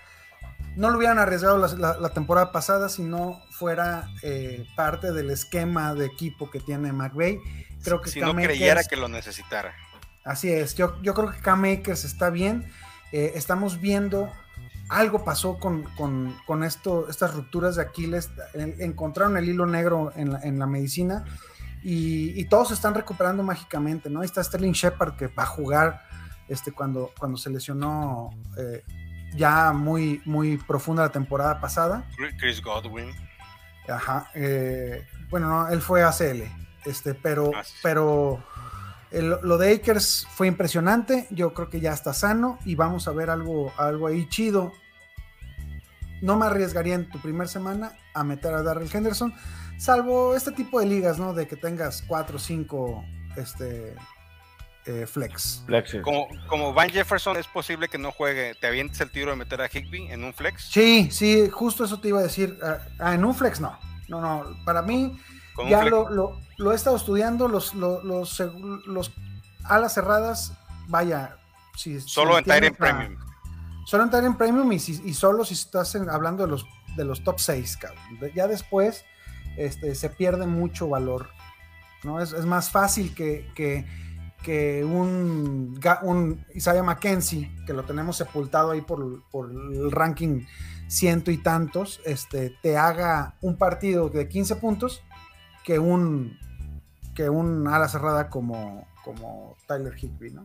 no 0.75 0.89
lo 0.91 0.97
hubieran 0.97 1.17
arriesgado 1.19 1.57
la, 1.57 1.67
la- 1.73 1.97
la 1.97 2.09
temporada 2.09 2.51
pasada 2.51 2.87
si 2.89 3.01
no 3.03 3.41
fuera 3.51 4.07
eh, 4.21 4.65
parte 4.75 5.11
del 5.11 5.31
esquema 5.31 5.93
de 5.95 6.05
equipo 6.05 6.49
que 6.51 6.59
tiene 6.59 6.93
McVay. 6.93 7.39
Creo 7.83 7.99
que 8.01 8.09
si 8.11 8.19
Cam 8.19 8.35
no 8.35 8.41
creyera 8.43 8.81
Akers- 8.81 8.87
que 8.89 8.95
lo 8.95 9.07
necesitara. 9.07 9.73
Así 10.23 10.51
es, 10.51 10.75
yo, 10.75 11.01
yo 11.01 11.13
creo 11.15 11.31
que 11.31 11.39
Cam 11.39 11.63
Akers 11.65 12.05
está 12.05 12.29
bien. 12.29 12.71
Eh, 13.11 13.31
estamos 13.35 13.81
viendo, 13.81 14.31
algo 14.91 15.23
pasó 15.23 15.57
con, 15.57 15.83
con- 15.95 16.35
con 16.45 16.63
esto, 16.63 17.07
estas 17.09 17.33
rupturas 17.33 17.75
de 17.77 17.83
Aquiles. 17.83 18.29
En- 18.53 18.75
encontraron 18.79 19.37
el 19.37 19.49
hilo 19.49 19.65
negro 19.65 20.11
en 20.15 20.33
la, 20.33 20.41
en 20.41 20.59
la 20.59 20.67
medicina 20.67 21.25
y, 21.81 22.39
y 22.39 22.45
todos 22.45 22.67
se 22.69 22.73
están 22.75 22.93
recuperando 22.93 23.41
mágicamente, 23.43 24.09
¿no? 24.09 24.19
Ahí 24.21 24.25
está 24.25 24.43
Sterling 24.43 24.73
Shepard 24.73 25.15
que 25.15 25.27
va 25.27 25.43
a 25.43 25.47
jugar 25.47 26.01
este, 26.47 26.71
cuando, 26.71 27.11
cuando 27.17 27.37
se 27.37 27.49
lesionó 27.49 28.29
eh, 28.57 28.83
ya 29.35 29.71
muy, 29.71 30.21
muy 30.25 30.57
profunda 30.57 31.03
la 31.03 31.11
temporada 31.11 31.59
pasada. 31.61 32.03
Chris 32.37 32.61
Godwin. 32.61 33.09
Ajá. 33.87 34.29
eh, 34.35 35.07
bueno, 35.29 35.47
no, 35.49 35.69
él 35.69 35.81
fue 35.81 36.03
ACL. 36.03 36.43
Este, 36.85 37.13
pero, 37.13 37.51
Ah, 37.55 37.63
sí. 37.63 37.73
pero 37.81 38.43
el- 39.11 39.37
lo 39.41 39.57
de 39.57 39.73
Akers 39.75 40.27
fue 40.33 40.47
impresionante. 40.47 41.27
Yo 41.31 41.53
creo 41.53 41.69
que 41.69 41.79
ya 41.79 41.93
está 41.93 42.13
sano 42.13 42.59
y 42.65 42.75
vamos 42.75 43.07
a 43.07 43.11
ver 43.11 43.29
algo, 43.29 43.71
algo 43.77 44.07
ahí 44.07 44.27
chido. 44.29 44.71
No 46.21 46.37
me 46.37 46.45
arriesgaría 46.45 46.95
en 46.95 47.09
tu 47.09 47.19
primer 47.19 47.47
semana 47.47 47.93
a 48.13 48.23
meter 48.23 48.53
a 48.53 48.61
Darrell 48.63 48.89
Henderson, 48.91 49.33
salvo 49.77 50.35
este 50.35 50.51
tipo 50.51 50.79
de 50.79 50.85
ligas, 50.85 51.17
¿no? 51.19 51.33
De 51.33 51.47
que 51.47 51.55
tengas 51.55 52.03
cuatro 52.07 52.37
o 52.37 52.39
cinco 52.39 53.03
este, 53.35 53.95
eh, 54.85 55.05
flex. 55.07 55.63
Flex, 55.65 55.91
sí. 55.91 56.01
Como, 56.01 56.27
como 56.47 56.73
Van 56.73 56.89
Jefferson 56.89 57.37
es 57.37 57.47
posible 57.47 57.87
que 57.87 57.97
no 57.97 58.11
juegue, 58.11 58.55
¿te 58.55 58.67
avientes 58.67 59.01
el 59.01 59.11
tiro 59.11 59.31
de 59.31 59.37
meter 59.37 59.61
a 59.61 59.67
Higby 59.67 60.07
en 60.11 60.23
un 60.23 60.33
flex? 60.33 60.63
Sí, 60.71 61.09
sí, 61.11 61.49
justo 61.51 61.85
eso 61.85 61.99
te 61.99 62.09
iba 62.09 62.19
a 62.19 62.23
decir. 62.23 62.57
Ah, 62.63 62.77
ah, 62.99 63.13
en 63.15 63.25
un 63.25 63.33
flex 63.35 63.59
no. 63.59 63.77
No, 64.07 64.19
no. 64.21 64.63
Para 64.65 64.81
mí, 64.81 65.19
ya 65.69 65.85
lo, 65.85 66.09
lo- 66.09 66.39
lo 66.57 66.71
he 66.71 66.75
estado 66.75 66.97
estudiando. 66.97 67.47
Los, 67.47 67.73
los, 67.73 68.03
los, 68.03 69.11
alas 69.63 69.93
cerradas, 69.93 70.53
vaya. 70.87 71.37
Si, 71.77 71.99
Solo 72.01 72.33
si 72.33 72.39
en 72.39 72.43
Tyrant 72.43 72.77
Premium. 72.77 73.17
Solo 73.91 74.05
en 74.05 74.09
Tyrant 74.09 74.37
Premium 74.37 74.71
y, 74.71 74.79
solo 74.79 75.43
si 75.43 75.53
estás 75.53 75.95
en- 75.95 76.09
hablando 76.09 76.43
de 76.43 76.49
los, 76.49 76.65
de 76.95 77.03
los 77.03 77.25
top 77.25 77.41
6, 77.41 77.75
cabrón. 77.75 78.01
Ya 78.33 78.47
después 78.47 79.03
este, 79.57 79.95
se 79.95 80.07
pierde 80.07 80.47
mucho 80.47 80.87
valor. 80.87 81.27
Es, 82.21 82.45
más 82.45 82.69
fácil 82.69 83.13
que, 83.13 83.51
que, 83.53 84.85
un, 84.85 85.77
un 86.03 86.45
Isaiah 86.55 86.83
McKenzie, 86.83 87.51
que 87.65 87.73
lo 87.73 87.83
tenemos 87.83 88.15
sepultado 88.15 88.71
ahí 88.71 88.79
por, 88.79 89.29
por 89.29 89.51
el 89.51 89.91
ranking 89.91 90.45
ciento 90.87 91.29
y 91.29 91.39
tantos, 91.39 91.99
este, 92.05 92.57
te 92.61 92.77
haga 92.77 93.35
un 93.41 93.57
partido 93.57 94.07
de 94.07 94.29
15 94.29 94.55
puntos 94.55 95.03
que 95.65 95.79
un, 95.79 96.39
que 97.13 97.29
un 97.29 97.67
ala 97.67 97.89
cerrada 97.89 98.29
como, 98.29 98.87
como 99.03 99.57
Tyler 99.67 99.93
Higby, 100.01 100.31
¿no? 100.31 100.43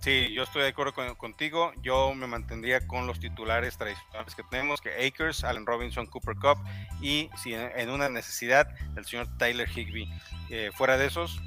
Sí, 0.00 0.32
yo 0.32 0.44
estoy 0.44 0.62
de 0.62 0.68
acuerdo 0.68 0.94
con- 0.94 1.14
contigo. 1.16 1.72
Yo 1.82 2.14
me 2.14 2.26
mantendría 2.26 2.86
con 2.86 3.06
los 3.06 3.20
titulares 3.20 3.76
tradicionales 3.76 4.34
que 4.34 4.42
tenemos, 4.44 4.80
que 4.80 5.06
Akers, 5.06 5.44
Allen 5.44 5.66
Robinson, 5.66 6.06
Cooper 6.06 6.36
Cup 6.36 6.58
y 7.02 7.28
si 7.36 7.52
en, 7.54 7.70
en 7.76 7.90
una 7.90 8.08
necesidad, 8.08 8.74
el 8.96 9.04
señor 9.04 9.28
Tyler 9.36 9.68
Higby. 9.68 10.10
Eh, 10.48 10.70
fuera 10.74 10.96
de 10.96 11.06
esos, 11.06 11.38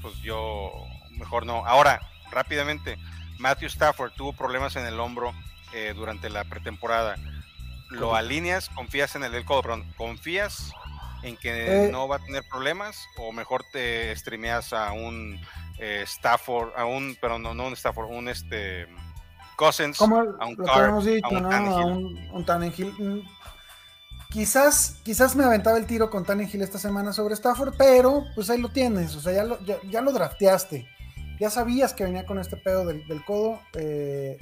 pues 0.00 0.14
yo 0.22 0.72
mejor 1.10 1.44
no. 1.44 1.66
Ahora, 1.66 2.00
rápidamente, 2.30 2.96
Matthew 3.38 3.68
Stafford 3.68 4.12
tuvo 4.12 4.32
problemas 4.32 4.74
en 4.76 4.86
el 4.86 4.98
hombro 5.00 5.34
eh, 5.74 5.92
durante 5.94 6.30
la 6.30 6.44
pretemporada. 6.44 7.16
¿Lo 7.90 8.16
alineas? 8.16 8.70
¿Confías 8.70 9.16
en 9.16 9.24
el 9.24 9.32
del 9.32 9.44
codo? 9.44 9.60
Perdón, 9.62 9.92
¿confías 9.98 10.72
en 11.22 11.36
que 11.36 11.84
Eh. 11.86 11.88
no 11.92 12.08
va 12.08 12.16
a 12.16 12.24
tener 12.24 12.42
problemas? 12.48 13.06
¿O 13.18 13.32
mejor 13.32 13.64
te 13.70 14.14
streameas 14.16 14.72
a 14.72 14.92
un 14.92 15.38
eh, 15.78 16.02
Stafford, 16.06 16.72
a 16.76 16.84
un, 16.84 17.16
pero 17.20 17.38
no, 17.38 17.54
no 17.54 17.66
un 17.66 17.72
Stafford, 17.74 18.10
un 18.10 18.28
este 18.28 18.86
Cousins, 19.56 19.98
Como 19.98 20.18
a 20.18 20.46
un 20.46 20.56
Carr, 20.56 20.88
hemos 20.90 21.04
dicho, 21.04 21.26
a 21.26 21.30
un 21.30 21.42
¿no? 21.42 21.48
Tannehill. 21.48 21.82
A 21.82 21.86
un, 21.86 22.28
un 22.32 22.44
Tannehill. 22.44 22.92
Mm, 22.98 23.20
Quizás, 24.30 25.00
quizás 25.04 25.34
me 25.36 25.44
aventaba 25.44 25.78
el 25.78 25.86
tiro 25.86 26.10
con 26.10 26.22
Tannehill 26.22 26.60
esta 26.60 26.78
semana 26.78 27.14
sobre 27.14 27.32
Stafford, 27.32 27.74
pero 27.78 28.24
pues 28.34 28.50
ahí 28.50 28.60
lo 28.60 28.68
tienes, 28.68 29.16
o 29.16 29.20
sea, 29.20 29.32
ya 29.32 29.42
lo, 29.44 29.58
ya, 29.64 29.76
ya 29.88 30.02
lo 30.02 30.12
drafteaste. 30.12 30.86
Ya 31.40 31.48
sabías 31.48 31.94
que 31.94 32.04
venía 32.04 32.26
con 32.26 32.38
este 32.38 32.58
pedo 32.58 32.84
del, 32.84 33.06
del 33.06 33.24
codo. 33.24 33.58
eh, 33.74 34.36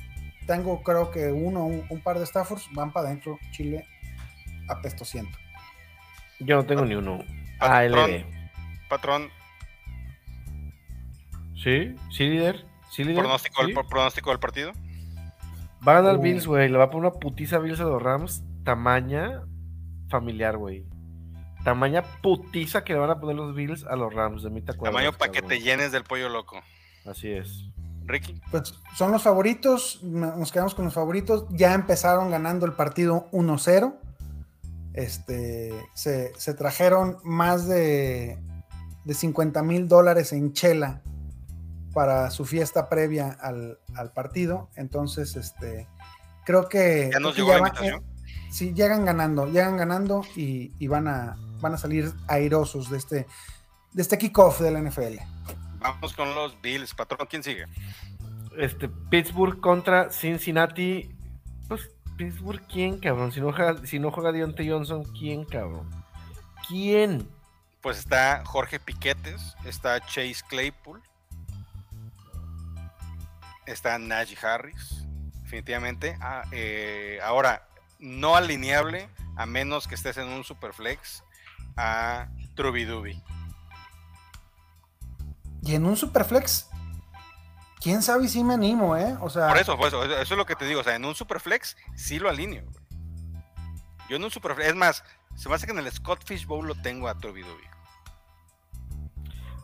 tengo 0.46 0.82
creo 0.82 1.10
que 1.12 1.28
uno, 1.28 1.64
un, 1.66 1.84
un 1.88 2.00
par 2.00 2.18
de 2.18 2.26
Staffords, 2.26 2.68
van 2.72 2.92
para 2.92 3.08
adentro, 3.08 3.38
Chile, 3.52 3.86
apestosiento. 4.68 5.38
Yo 6.40 6.56
no 6.56 6.66
tengo 6.66 6.84
ni 6.84 6.94
uno. 6.96 7.18
Patrón. 7.58 7.96
ALB. 8.10 8.24
Patrón, 8.88 9.30
¿Sí? 11.66 11.96
¿Sí, 12.12 12.28
líder? 12.28 12.64
¿Sí, 12.92 13.02
líder? 13.02 13.18
pronóstico, 13.24 13.62
¿Sí? 13.66 13.72
del, 13.72 13.86
pronóstico 13.88 14.30
del 14.30 14.38
partido. 14.38 14.70
Va 15.86 15.92
a 15.98 16.00
ganar 16.00 16.18
Uh. 16.18 16.20
Bills, 16.20 16.46
güey. 16.46 16.68
Le 16.68 16.78
va 16.78 16.84
a 16.84 16.90
poner 16.90 17.10
una 17.10 17.18
putiza 17.18 17.56
a 17.56 17.58
Bills 17.58 17.80
a 17.80 17.84
los 17.84 18.00
Rams. 18.00 18.44
Tamaña 18.62 19.42
familiar, 20.08 20.56
güey. 20.56 20.84
Tamaña 21.64 22.04
putiza 22.22 22.84
que 22.84 22.92
le 22.92 23.00
van 23.00 23.10
a 23.10 23.18
poner 23.18 23.34
los 23.34 23.52
Bills 23.56 23.84
a 23.84 23.96
los 23.96 24.14
Rams. 24.14 24.44
De 24.44 24.50
mí 24.50 24.62
te 24.62 24.70
acuerdas, 24.70 24.94
Tamaño 24.94 25.18
para 25.18 25.32
que 25.32 25.42
te 25.42 25.58
llenes 25.60 25.90
del 25.90 26.04
pollo 26.04 26.28
loco. 26.28 26.60
Así 27.04 27.30
es. 27.32 27.64
Ricky, 28.04 28.40
Pues 28.52 28.72
son 28.94 29.10
los 29.10 29.24
favoritos, 29.24 29.98
no- 30.04 30.36
nos 30.36 30.52
quedamos 30.52 30.76
con 30.76 30.84
los 30.84 30.94
favoritos. 30.94 31.46
Ya 31.50 31.74
empezaron 31.74 32.30
ganando 32.30 32.64
el 32.64 32.74
partido 32.74 33.26
1-0. 33.32 33.96
Este, 34.94 35.74
se, 35.94 36.32
se 36.38 36.54
trajeron 36.54 37.18
más 37.24 37.66
de, 37.66 38.38
de 39.04 39.14
50 39.14 39.62
mil 39.64 39.88
dólares 39.88 40.32
en 40.32 40.52
chela 40.52 41.02
para 41.96 42.30
su 42.30 42.44
fiesta 42.44 42.90
previa 42.90 43.38
al, 43.40 43.78
al 43.94 44.12
partido. 44.12 44.68
Entonces, 44.76 45.34
este, 45.34 45.88
creo 46.44 46.68
que. 46.68 47.08
¿ya 47.10 47.18
nos 47.20 47.34
llegó 47.34 47.54
la 47.54 47.60
va- 47.62 47.68
invitación? 47.68 48.02
eh, 48.04 48.32
sí, 48.50 48.74
llegan 48.74 49.06
ganando, 49.06 49.46
llegan 49.46 49.78
ganando 49.78 50.20
y, 50.36 50.72
y 50.78 50.88
van, 50.88 51.08
a, 51.08 51.38
van 51.62 51.72
a 51.72 51.78
salir 51.78 52.12
airosos 52.28 52.90
de 52.90 52.98
este, 52.98 53.26
de 53.94 54.02
este 54.02 54.18
kickoff 54.18 54.60
de 54.60 54.70
la 54.72 54.80
NFL. 54.82 55.16
Vamos 55.78 56.12
con 56.12 56.34
los 56.34 56.60
Bills. 56.60 56.94
Patrón, 56.94 57.26
¿quién 57.30 57.42
sigue? 57.42 57.64
Este, 58.58 58.90
Pittsburgh 58.90 59.58
contra 59.60 60.10
Cincinnati. 60.10 61.10
Pues, 61.68 61.88
Pittsburgh, 62.18 62.60
¿quién, 62.70 62.98
cabrón? 62.98 63.32
Si 63.32 63.40
no 63.40 63.52
juega, 63.54 63.86
si 63.86 63.98
no 63.98 64.10
juega 64.10 64.32
Deontay 64.32 64.68
Johnson, 64.68 65.02
¿quién, 65.18 65.44
cabrón? 65.46 65.88
¿Quién? 66.68 67.26
Pues 67.80 67.98
está 67.98 68.42
Jorge 68.44 68.80
Piquetes, 68.80 69.54
está 69.64 70.00
Chase 70.00 70.42
Claypool, 70.48 71.00
está 73.66 73.98
Najee 73.98 74.38
Harris, 74.46 75.06
definitivamente. 75.42 76.16
Ah, 76.20 76.44
eh, 76.52 77.18
ahora, 77.22 77.68
no 77.98 78.36
alineable, 78.36 79.08
a 79.36 79.46
menos 79.46 79.86
que 79.86 79.94
estés 79.94 80.16
en 80.16 80.28
un 80.28 80.44
superflex, 80.44 81.22
a 81.76 82.28
Trubidubi. 82.54 83.22
Y 85.62 85.74
en 85.74 85.84
un 85.84 85.96
superflex, 85.96 86.68
quién 87.80 88.02
sabe 88.02 88.28
si 88.28 88.44
me 88.44 88.54
animo, 88.54 88.96
¿eh? 88.96 89.16
O 89.20 89.28
sea, 89.30 89.48
Por 89.48 89.58
eso, 89.58 89.76
por 89.76 89.88
eso, 89.88 90.04
eso 90.04 90.34
es 90.34 90.38
lo 90.38 90.46
que 90.46 90.54
te 90.56 90.64
digo. 90.64 90.80
O 90.80 90.84
sea, 90.84 90.94
en 90.94 91.04
un 91.04 91.14
superflex 91.14 91.76
sí 91.96 92.18
lo 92.18 92.28
alineo. 92.28 92.64
güey. 92.64 92.84
Yo 94.08 94.16
en 94.16 94.24
un 94.24 94.30
superflex, 94.30 94.70
es 94.70 94.76
más, 94.76 95.04
se 95.34 95.48
me 95.48 95.56
hace 95.56 95.66
que 95.66 95.72
en 95.72 95.78
el 95.78 95.90
Scott 95.90 96.24
Fish 96.24 96.46
Bowl 96.46 96.66
lo 96.66 96.74
tengo 96.80 97.08
a 97.08 97.18
Trubidubi. 97.18 97.64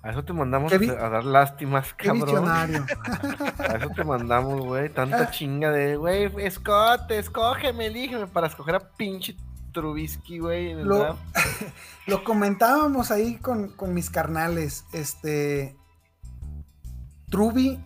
A 0.03 0.11
eso 0.11 0.25
te 0.25 0.33
mandamos 0.33 0.73
a 0.73 1.09
dar 1.09 1.25
lástimas, 1.25 1.95
qué 1.95 2.09
cabrón. 2.09 2.25
visionario. 2.27 2.85
A 3.59 3.77
eso 3.77 3.89
te 3.91 4.03
mandamos, 4.03 4.61
güey. 4.61 4.87
Ah. 4.89 4.93
Tanta 4.95 5.31
chinga 5.31 5.71
de, 5.71 5.97
güey, 5.97 6.29
Scott, 6.51 7.09
escógeme, 7.13 7.87
elígeme 7.87 8.27
para 8.27 8.49
escoger 8.49 8.75
a 8.75 8.81
pinche 8.81 9.37
Trubisky, 9.73 10.39
güey. 10.41 10.75
Lo 12.07 12.25
comentábamos 12.25 13.11
ahí 13.13 13.37
con, 13.37 13.69
con 13.69 13.95
mis 13.95 14.11
carnales. 14.11 14.85
Este. 14.93 15.77
Truby 17.31 17.83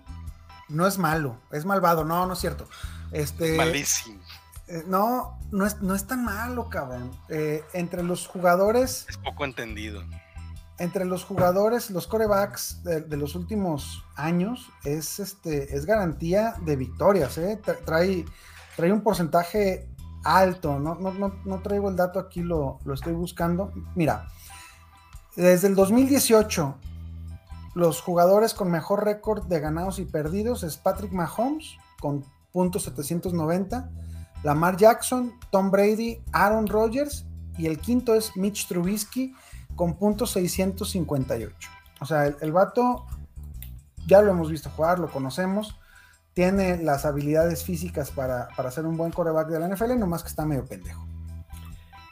no 0.69 0.87
es 0.87 0.99
malo, 0.99 1.39
es 1.53 1.65
malvado. 1.65 2.05
No, 2.05 2.27
no 2.27 2.33
es 2.33 2.39
cierto. 2.39 2.67
Este. 3.13 3.57
Malísimo. 3.57 4.21
eh, 4.69 4.83
no, 4.87 5.39
no 5.53 5.67
es, 5.67 5.81
no 5.83 5.95
es 5.95 6.07
tan 6.07 6.25
malo, 6.25 6.69
cabrón. 6.71 7.11
Eh, 7.29 7.63
entre 7.73 8.03
los 8.03 8.27
jugadores, 8.27 9.07
Es 9.09 9.17
poco 9.19 9.45
entendido. 9.45 10.03
Entre 10.79 11.05
los 11.05 11.25
jugadores, 11.25 11.91
los 11.91 12.07
corebacks 12.07 12.83
de, 12.83 13.17
los 13.17 13.35
últimos 13.35 14.05
años, 14.15 14.71
es 14.85 15.19
este, 15.21 15.75
es 15.75 15.87
garantía 15.87 16.55
de 16.65 16.77
victorias, 16.77 17.39
¿eh? 17.39 17.61
Tra- 17.65 17.79
Trae, 17.85 18.25
trae 18.77 18.93
un 18.93 19.01
porcentaje 19.03 19.89
alto. 20.25 20.79
No, 20.79 20.95
no, 20.97 21.13
no, 21.13 21.35
no 21.45 21.63
traigo 21.63 21.89
el 21.89 21.97
dato 21.97 22.19
aquí, 22.19 22.43
lo, 22.43 22.79
lo 22.85 22.95
estoy 22.95 23.15
buscando. 23.15 23.73
Mira, 23.95 24.29
desde 25.35 25.69
el 25.69 25.75
2018, 25.75 26.75
los 27.75 28.01
jugadores 28.01 28.55
con 28.55 28.71
mejor 28.71 29.05
récord 29.05 29.45
de 29.47 29.61
ganados 29.61 29.99
y 29.99 30.05
perdidos 30.05 30.63
es 30.63 30.77
Patrick 30.77 31.13
Mahomes 31.13 31.77
con 32.01 32.25
punto 32.53 32.79
790, 32.79 33.91
Lamar 34.43 34.77
Jackson, 34.77 35.33
Tom 35.51 35.71
Brady, 35.71 36.23
Aaron 36.33 36.67
Rodgers 36.67 37.27
y 37.59 37.67
el 37.67 37.79
quinto 37.79 38.15
es 38.15 38.37
Mitch 38.37 38.67
Trubisky 38.69 39.35
con 39.77 39.97
punto 39.97 40.27
658. 40.27 41.69
O 42.01 42.07
sea, 42.07 42.27
el, 42.27 42.37
el 42.41 42.53
vato 42.53 43.07
ya 44.07 44.23
lo 44.23 44.31
hemos 44.31 44.51
visto 44.51 44.71
jugar, 44.71 44.99
lo 44.99 45.09
conocemos, 45.09 45.79
tiene 46.37 46.77
las 46.77 47.05
habilidades 47.05 47.65
físicas 47.65 48.11
para, 48.11 48.49
para 48.57 48.71
ser 48.71 48.87
un 48.87 48.97
buen 48.97 49.11
coreback 49.11 49.49
de 49.49 49.59
la 49.59 49.69
NFL, 49.69 49.99
nomás 49.99 50.23
que 50.23 50.29
está 50.29 50.45
medio 50.45 50.67
pendejo. 50.67 51.07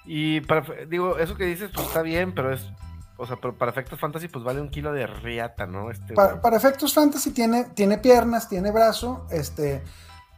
Y 0.07 0.41
para, 0.41 0.65
digo, 0.87 1.19
eso 1.19 1.37
que 1.37 1.45
dices, 1.45 1.71
pues 1.75 1.87
está 1.87 2.03
bien, 2.03 2.35
pero 2.35 2.53
es, 2.53 2.71
o 3.17 3.27
sea, 3.27 3.37
pero 3.37 3.57
para 3.57 3.71
efectos 3.71 4.01
fantasy, 4.01 4.29
pues 4.29 4.45
vale 4.45 4.61
un 4.61 4.71
kilo 4.71 4.93
de 4.93 5.07
riata, 5.07 5.67
¿no? 5.67 5.91
Este, 5.91 6.15
Para, 6.15 6.57
efectos 6.57 6.93
fantasy 6.93 7.33
tiene, 7.33 7.65
tiene 7.75 7.99
piernas, 7.99 8.49
tiene 8.49 8.71
brazo, 8.71 9.27
este, 9.31 9.83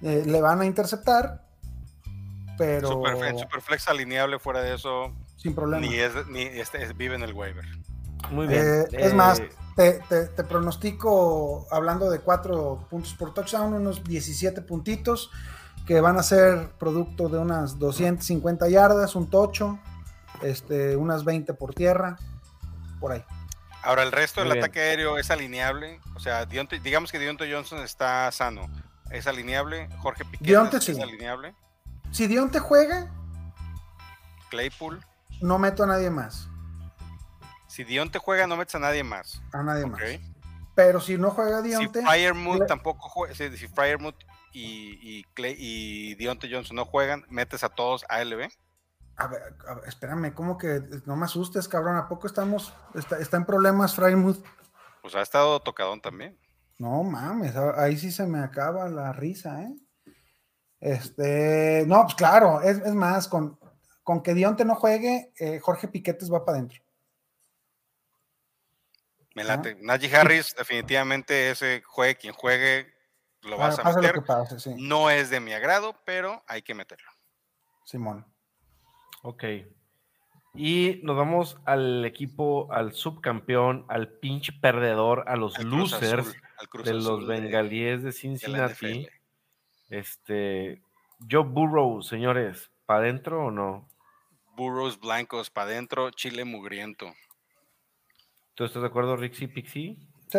eh, 0.03 0.25
le 0.27 0.41
van 0.41 0.61
a 0.61 0.67
interceptar, 0.67 1.43
pero 2.59 2.89
Superflex, 2.89 3.41
Superflex 3.41 3.89
alineable 3.89 4.39
fuera 4.39 4.63
de 4.63 4.75
eso, 4.75 5.13
sin 5.47 5.55
problema. 5.55 5.87
ni 5.87 5.95
es, 5.95 6.13
ni 6.29 6.43
este, 6.43 6.83
es- 6.83 6.97
vive 6.97 7.15
en 7.15 7.23
el 7.23 7.33
waiver. 7.33 7.65
Muy 8.31 8.47
bien. 8.47 8.61
Eh, 8.61 8.85
es 8.93 9.13
Eh, 9.13 9.15
más, 9.15 9.41
te, 9.77 10.01
te- 10.09 10.27
te 10.27 10.45
pronostico, 10.45 11.67
hablando 11.71 12.11
de 12.11 12.21
cuatro 12.21 12.87
puntos 12.91 13.15
por 13.15 13.33
touchdown, 13.35 13.73
unos 13.75 14.03
17 14.05 14.63
puntitos 14.63 15.31
que 15.87 16.01
van 16.01 16.19
a 16.19 16.23
ser 16.23 16.71
producto 16.79 17.29
de 17.29 17.39
unas 17.39 17.79
250 17.79 18.69
yardas, 18.69 19.15
un 19.15 19.31
tocho, 19.31 19.79
este, 20.43 20.97
unas 20.97 21.25
20 21.25 21.55
por 21.55 21.75
tierra, 21.75 22.17
por 22.99 23.13
ahí. 23.13 23.25
Ahora, 23.83 24.03
el 24.03 24.11
resto 24.11 24.41
Muy 24.41 24.49
del 24.49 24.55
bien. 24.55 24.65
ataque 24.65 24.81
aéreo 24.81 25.17
es 25.19 25.31
alineable. 25.31 26.01
O 26.17 26.19
sea, 26.21 26.45
Dionte- 26.49 26.81
digamos 26.83 27.13
que 27.13 27.21
Deontay 27.21 27.53
Johnson 27.53 27.79
está 27.79 28.33
sano. 28.33 28.63
Es 29.13 29.29
alineable. 29.29 29.89
Jorge 30.01 30.25
Piquet 30.25 30.45
Dionte 30.49 30.79
es, 30.79 30.85
sí. 30.85 30.91
es 30.93 30.99
alineable. 30.99 31.55
Si 32.11 32.27
Dionte 32.27 32.59
juega, 32.59 33.13
Claypool. 34.51 35.01
No 35.41 35.59
meto 35.59 35.85
a 35.85 35.87
nadie 35.87 36.11
más. 36.11 36.49
Si 37.69 37.85
Dionte 37.85 38.19
juega, 38.19 38.47
no 38.47 38.57
metes 38.57 38.75
a 38.75 38.79
nadie 38.79 39.03
más. 39.05 39.43
A 39.53 39.63
nadie 39.63 39.87
más. 39.87 40.01
Pero 40.75 41.01
si 41.01 41.17
no 41.19 41.31
juega 41.31 41.63
Si 41.63 41.69
Dionte, 41.69 42.03
Fryermuth 42.03 42.61
le- 42.61 42.67
tampoco 42.67 43.09
juega, 43.09 43.35
si, 43.35 43.57
si 43.57 43.67
Fryermuth 43.69 44.17
y, 44.53 44.99
y, 45.03 45.25
Clay, 45.35 45.55
y 45.59 46.15
Deontay 46.15 46.53
Johnson 46.53 46.77
no 46.77 46.85
juegan, 46.85 47.25
metes 47.29 47.65
a 47.65 47.69
todos 47.69 48.05
a 48.09 48.23
LB. 48.25 48.49
a 49.17 49.27
ver, 49.27 49.43
a 49.69 49.75
ver, 49.75 49.85
espérame, 49.89 50.33
¿cómo 50.35 50.57
que 50.59 50.83
no 51.07 51.17
me 51.17 51.25
asustes, 51.25 51.69
cabrón? 51.69 51.97
¿A 51.97 52.09
poco 52.09 52.27
estamos, 52.27 52.73
está, 52.95 53.19
está 53.19 53.37
en 53.37 53.45
problemas 53.47 53.95
Frymouth? 53.95 54.43
Pues 55.03 55.15
ha 55.15 55.23
estado 55.23 55.61
tocadón 55.61 56.01
también. 56.01 56.39
No 56.79 57.03
mames, 57.03 57.55
ahí 57.57 57.97
sí 57.97 58.11
se 58.13 58.27
me 58.27 58.39
acaba 58.41 58.89
la 58.91 59.13
risa, 59.13 59.63
¿eh? 59.63 59.75
Este, 60.81 61.85
no, 61.87 62.03
pues 62.03 62.15
claro, 62.15 62.61
es, 62.61 62.79
es 62.79 62.95
más, 62.95 63.29
con, 63.29 63.59
con 64.07 64.23
que 64.23 64.35
Dionte 64.35 64.65
no 64.65 64.77
juegue, 64.77 65.33
eh, 65.41 65.59
Jorge 65.59 65.89
Piquetes 65.89 66.33
va 66.33 66.45
para 66.45 66.59
adentro. 66.59 66.81
Me 69.35 69.43
Ajá. 69.43 69.57
late. 69.57 69.77
Najee 69.81 70.15
Harris, 70.15 70.55
definitivamente 70.57 71.51
ese 71.51 71.83
juegue 71.85 72.15
quien 72.15 72.33
juegue, 72.33 72.87
lo 73.43 73.59
vas 73.59 73.77
Ah, 73.79 73.83
a 73.83 73.85
pase 73.87 73.97
lo 73.97 74.03
meter. 74.03 74.15
que 74.15 74.23
pase, 74.23 74.61
sí, 74.61 74.75
No 74.79 75.11
es 75.11 75.29
de 75.29 75.41
mi 75.41 75.53
agrado, 75.55 76.01
pero 76.05 76.45
hay 76.47 76.63
que 76.63 76.73
meterlo. 76.73 77.11
Simón. 77.85 78.25
Ok. 79.23 79.43
Y 80.55 81.01
nos 81.03 81.17
vamos 81.17 81.59
al 81.65 82.05
equipo, 82.05 82.73
al 82.73 82.93
subcampeón, 82.93 83.87
al 83.89 84.09
pinche 84.21 84.53
perdedor, 84.53 85.25
a 85.27 85.35
los 85.35 85.57
Al 85.59 85.65
Cruz 85.69 85.91
losers 85.93 86.29
Azul, 86.29 86.43
al 86.59 86.69
Cruz 86.69 86.85
de 86.87 86.95
los 86.95 87.27
bengalíes 87.27 88.05
de 88.05 88.13
Cincinnati. 88.13 89.09
Este, 89.89 90.81
Joe 91.29 91.43
Burrow, 91.43 92.03
señores, 92.03 92.71
¿para 92.87 93.01
adentro 93.01 93.47
o 93.47 93.51
no? 93.51 93.89
Burros 94.57 94.99
blancos 94.99 95.51
para 95.51 95.71
adentro, 95.71 96.11
chile 96.11 96.45
mugriento. 96.45 97.13
¿Tú 98.55 98.65
estás 98.65 98.83
de 98.83 98.89
acuerdo, 98.89 99.17
Rixie 99.17 99.49
Pixie? 99.49 99.99
Sí. 100.33 100.39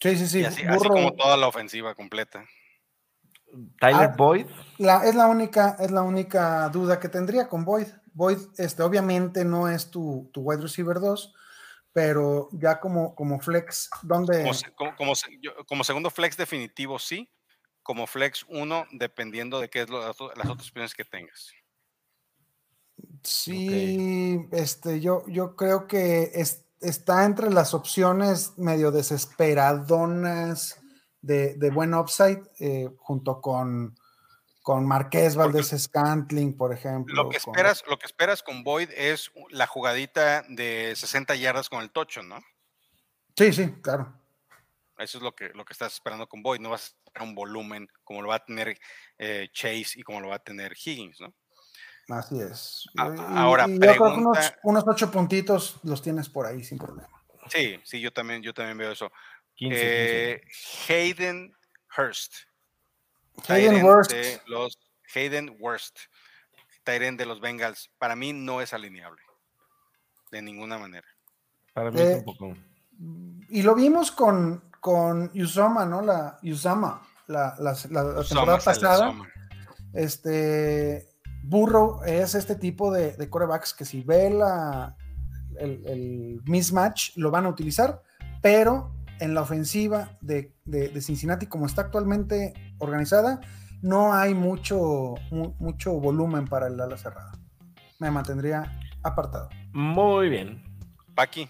Sí, 0.00 0.16
sí, 0.16 0.28
sí. 0.28 0.40
y 0.40 0.44
así, 0.44 0.62
como 0.66 1.14
toda 1.14 1.36
la 1.36 1.48
ofensiva 1.48 1.94
completa. 1.94 2.44
Tyler 3.80 4.10
Ah, 4.10 4.14
Boyd, 4.16 4.46
La, 4.76 5.04
es, 5.08 5.14
la 5.14 5.26
única, 5.26 5.76
es 5.80 5.90
la 5.90 6.02
única 6.02 6.68
duda 6.68 7.00
que 7.00 7.08
tendría 7.08 7.48
con 7.48 7.64
Boyd. 7.64 7.88
Boyd, 8.12 8.38
este, 8.58 8.82
obviamente 8.82 9.44
no 9.44 9.68
es 9.68 9.90
tu, 9.90 10.30
tu 10.32 10.42
wide 10.42 10.60
receiver 10.60 11.00
2, 11.00 11.34
pero 11.92 12.48
ya 12.52 12.78
como, 12.78 13.14
como 13.14 13.40
flex, 13.40 13.88
¿dónde? 14.02 14.42
Como, 14.42 14.54
se- 14.54 14.72
como, 14.74 14.94
como 14.96 15.14
se- 15.14 15.38
yo- 15.40 15.64
como 15.66 15.82
segundo 15.82 16.10
flex 16.10 16.36
definitivo, 16.36 16.98
sí. 16.98 17.28
Como 17.82 18.06
flex 18.06 18.44
1, 18.48 18.86
dependiendo 18.92 19.58
de 19.60 19.70
qué 19.70 19.80
es 19.82 19.88
lo- 19.88 20.06
las 20.06 20.20
otras 20.20 20.48
opciones 20.50 20.94
que 20.94 21.04
tengas. 21.06 21.50
Sí, 23.22 24.48
este, 24.52 25.00
yo, 25.00 25.24
yo 25.26 25.54
creo 25.56 25.86
que 25.86 26.30
es- 26.34 26.64
está 26.80 27.24
entre 27.24 27.50
las 27.50 27.74
opciones 27.74 28.56
medio 28.56 28.90
desesperadonas 28.92 30.80
de, 31.20 31.54
de 31.54 31.70
buen 31.70 31.94
upside, 31.94 32.42
eh, 32.60 32.88
junto 32.98 33.40
con, 33.40 33.96
con 34.62 34.86
Marqués 34.86 35.34
Valdés 35.36 35.74
Scantling, 35.76 36.56
por 36.56 36.72
ejemplo. 36.72 37.14
Lo 37.14 37.28
que 37.28 37.38
con- 37.40 37.54
esperas, 37.54 37.82
lo 37.88 37.98
que 37.98 38.06
esperas 38.06 38.42
con 38.42 38.62
Boyd 38.64 38.90
es 38.96 39.30
la 39.50 39.66
jugadita 39.66 40.44
de 40.48 40.94
60 40.96 41.34
yardas 41.34 41.68
con 41.68 41.82
el 41.82 41.90
tocho, 41.90 42.22
¿no? 42.22 42.38
Sí, 43.36 43.52
sí, 43.52 43.72
claro. 43.82 44.14
Eso 44.98 45.18
es 45.18 45.22
lo 45.22 45.34
que, 45.34 45.50
lo 45.50 45.64
que 45.64 45.72
estás 45.72 45.92
esperando 45.94 46.28
con 46.28 46.42
Boyd. 46.42 46.60
No 46.60 46.70
vas 46.70 46.82
a 46.82 46.86
esperar 47.06 47.28
un 47.28 47.34
volumen 47.34 47.88
como 48.04 48.20
lo 48.22 48.28
va 48.28 48.36
a 48.36 48.44
tener 48.44 48.76
eh, 49.18 49.48
Chase 49.52 49.92
y 49.96 50.02
como 50.02 50.20
lo 50.20 50.28
va 50.28 50.36
a 50.36 50.42
tener 50.42 50.72
Higgins, 50.84 51.20
¿no? 51.20 51.32
Así 52.08 52.40
es. 52.40 52.88
A- 52.96 53.08
Y- 53.08 53.38
ahora, 53.38 53.66
y 53.68 53.74
yo 53.74 53.80
creo 53.80 53.94
que 54.14 54.20
unos, 54.62 54.84
ocho 54.86 55.10
puntitos 55.10 55.78
los 55.82 56.00
tienes 56.02 56.28
por 56.28 56.46
ahí 56.46 56.64
sin 56.64 56.78
problema. 56.78 57.08
Sí, 57.50 57.78
sí, 57.84 58.00
yo 58.00 58.12
también, 58.12 58.42
yo 58.42 58.52
también 58.54 58.78
veo 58.78 58.92
eso. 58.92 59.10
15, 59.54 60.32
Eh, 60.32 60.40
Hayden 60.88 61.54
Hurst. 61.96 62.34
Hayden 63.48 63.82
los 64.46 64.78
Hayden 65.14 65.56
Worst. 65.60 65.98
Tyren 66.84 67.16
de 67.16 67.26
los 67.26 67.40
Bengals. 67.40 67.90
Para 67.98 68.16
mí 68.16 68.32
no 68.32 68.60
es 68.62 68.72
alineable. 68.72 69.20
De 70.30 70.40
ninguna 70.42 70.78
manera. 70.78 71.06
15. 71.66 71.72
Para 71.74 71.90
mí 71.90 72.00
Eh, 72.00 72.10
es 72.12 72.18
un 72.18 72.24
poco. 72.24 72.56
Y 73.50 73.62
lo 73.62 73.74
vimos 73.74 74.10
con, 74.10 74.70
con 74.80 75.30
Usama, 75.38 75.84
¿no? 75.84 76.00
La 76.02 76.38
Usama, 76.42 77.06
la, 77.26 77.54
la, 77.58 77.76
la- 77.90 78.02
la 78.02 78.24
temporada 78.24 78.58
pasada. 78.58 79.14
Este 79.94 81.07
Burrow 81.48 82.00
es 82.04 82.34
este 82.34 82.54
tipo 82.56 82.92
de, 82.92 83.12
de 83.16 83.30
corebacks 83.30 83.72
que 83.74 83.84
si 83.84 84.02
ve 84.02 84.30
la, 84.30 84.96
el, 85.58 85.82
el 85.86 86.40
mismatch 86.44 87.16
lo 87.16 87.30
van 87.30 87.46
a 87.46 87.48
utilizar, 87.48 88.02
pero 88.42 88.92
en 89.20 89.34
la 89.34 89.40
ofensiva 89.42 90.16
de, 90.20 90.54
de- 90.64 90.88
de 90.90 91.00
Cincinnati, 91.00 91.46
como 91.46 91.66
está 91.66 91.82
actualmente 91.82 92.52
organizada, 92.78 93.40
no 93.80 94.12
hay 94.12 94.34
mucho, 94.34 95.14
mu- 95.30 95.54
mucho 95.58 95.92
volumen 95.92 96.46
para 96.46 96.66
el 96.66 96.78
ala 96.80 96.96
cerrada. 96.96 97.32
Me 97.98 98.10
mantendría 98.10 98.78
apartado. 99.02 99.48
Muy 99.72 100.28
bien. 100.28 100.62
Paqui, 101.14 101.48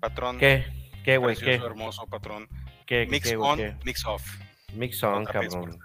patrón. 0.00 0.38
¿Qué? 0.38 0.64
¿Qué, 1.04 1.16
güey? 1.18 1.36
¿Qué? 1.36 1.54
Hermoso 1.56 2.06
patrón. 2.06 2.48
¿Qué? 2.86 3.06
Mix 3.10 3.28
qué, 3.30 3.36
on, 3.36 3.56
qué? 3.58 3.76
mix 3.84 4.06
off. 4.06 4.22
Mix 4.74 5.02
on, 5.02 5.24
cabrón. 5.24 5.78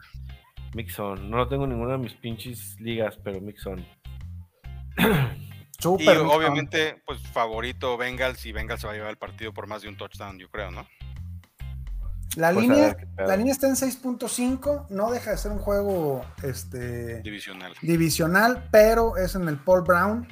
On. 0.99 1.29
No 1.29 1.37
lo 1.37 1.47
tengo 1.47 1.63
en 1.65 1.71
ninguna 1.71 1.93
de 1.93 1.99
mis 1.99 2.13
pinches 2.13 2.79
ligas, 2.79 3.17
pero 3.23 3.41
mix 3.41 3.65
on. 3.67 3.85
Y 5.99 6.07
obviamente, 6.09 7.03
pues 7.05 7.21
favorito 7.27 7.97
Bengals 7.97 8.43
y 8.47 8.51
Bengals 8.51 8.81
se 8.81 8.87
va 8.87 8.93
a 8.93 8.95
llevar 8.95 9.11
el 9.11 9.17
partido 9.17 9.53
por 9.53 9.67
más 9.67 9.83
de 9.83 9.89
un 9.89 9.95
touchdown, 9.95 10.39
yo 10.39 10.49
creo, 10.49 10.71
¿no? 10.71 10.87
La 12.35 12.51
Pues 12.51 12.67
línea, 12.67 12.95
ver 12.95 13.27
la 13.27 13.37
línea 13.37 13.51
está 13.53 13.67
en 13.67 13.75
6.5, 13.75 14.87
no 14.89 15.11
deja 15.11 15.31
de 15.31 15.37
ser 15.37 15.51
un 15.51 15.59
juego 15.59 16.25
este, 16.43 17.21
Divisional. 17.21 17.73
divisional, 17.81 18.67
pero 18.71 19.17
es 19.17 19.35
en 19.35 19.47
el 19.47 19.57
Paul 19.57 19.83
Brown. 19.83 20.27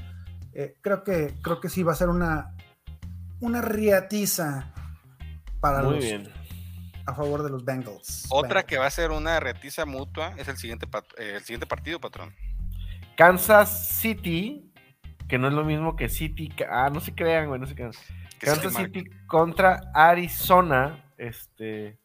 Eh, 0.52 0.74
creo, 0.80 1.04
que, 1.04 1.34
creo 1.42 1.60
que 1.60 1.68
sí 1.68 1.82
va 1.84 1.92
a 1.92 1.96
ser 1.96 2.08
una, 2.08 2.54
una 3.40 3.62
riatiza 3.62 4.72
para 5.60 5.82
Muy 5.82 5.94
los, 5.94 6.04
bien. 6.04 6.28
A 7.06 7.14
favor 7.14 7.42
de 7.42 7.50
los 7.50 7.64
Bengals. 7.64 8.26
Otra 8.30 8.48
Bengals. 8.48 8.66
que 8.66 8.78
va 8.78 8.86
a 8.86 8.90
ser 8.90 9.10
una 9.10 9.38
retiza 9.40 9.86
mutua 9.86 10.34
es 10.36 10.48
el 10.48 10.56
siguiente, 10.56 10.86
pat- 10.86 11.12
eh, 11.18 11.34
el 11.36 11.42
siguiente 11.42 11.66
partido, 11.66 12.00
patrón. 12.00 12.34
Kansas 13.16 13.88
City, 13.98 14.70
que 15.28 15.38
no 15.38 15.48
es 15.48 15.54
lo 15.54 15.64
mismo 15.64 15.96
que 15.96 16.08
City. 16.08 16.52
Ah, 16.70 16.90
no 16.92 17.00
se 17.00 17.14
crean, 17.14 17.48
güey, 17.48 17.60
no 17.60 17.66
se 17.66 17.74
crean. 17.74 17.92
Kansas 18.38 18.72
Mark. 18.74 18.86
City 18.92 19.08
contra 19.26 19.80
Arizona. 19.94 21.02
Este. 21.16 21.98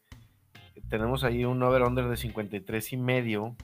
Tenemos 0.88 1.22
ahí 1.24 1.44
un 1.44 1.62
over-under 1.62 2.06
de 2.08 2.16
53 2.16 2.92
y 2.92 2.96
medio. 2.96 3.56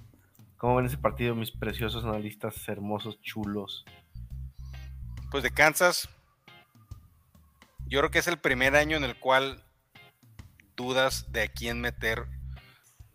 ¿Cómo 0.58 0.76
ven 0.76 0.86
ese 0.86 0.98
partido, 0.98 1.34
mis 1.34 1.50
preciosos 1.50 2.04
analistas 2.04 2.68
hermosos, 2.68 3.20
chulos? 3.22 3.84
Pues 5.30 5.42
de 5.42 5.50
Kansas, 5.50 6.08
yo 7.86 8.00
creo 8.00 8.10
que 8.10 8.18
es 8.18 8.28
el 8.28 8.38
primer 8.38 8.74
año 8.76 8.96
en 8.96 9.04
el 9.04 9.16
cual 9.18 9.62
dudas 10.78 11.30
de 11.32 11.42
a 11.42 11.48
quién 11.48 11.80
meter 11.80 12.24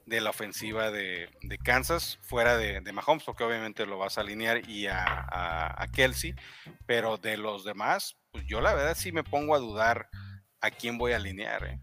de 0.06 0.20
la 0.20 0.32
ofensiva 0.32 0.92
de, 0.92 1.30
de 1.42 1.58
Kansas, 1.58 2.20
fuera 2.22 2.58
de, 2.58 2.82
de 2.82 2.92
Mahomes, 2.92 3.24
porque 3.24 3.46
obviamente 3.46 3.86
lo 3.86 3.98
vas 3.98 4.18
a 4.18 4.22
alinear 4.22 4.70
y 4.70 4.88
a, 4.88 5.04
a, 5.06 5.82
a 5.82 5.88
Kelsey, 5.88 6.36
pero 6.86 7.18
de 7.18 7.38
los 7.38 7.64
demás, 7.64 8.18
pues 8.32 8.46
yo 8.46 8.60
la 8.60 8.74
verdad 8.76 8.96
sí 8.96 9.14
me 9.14 9.24
pongo 9.24 9.56
a 9.56 9.60
dudar 9.60 10.10
a 10.60 10.72
quién 10.72 10.98
voy 10.98 11.14
a 11.14 11.16
alinear. 11.16 11.64
¿eh? 11.66 11.80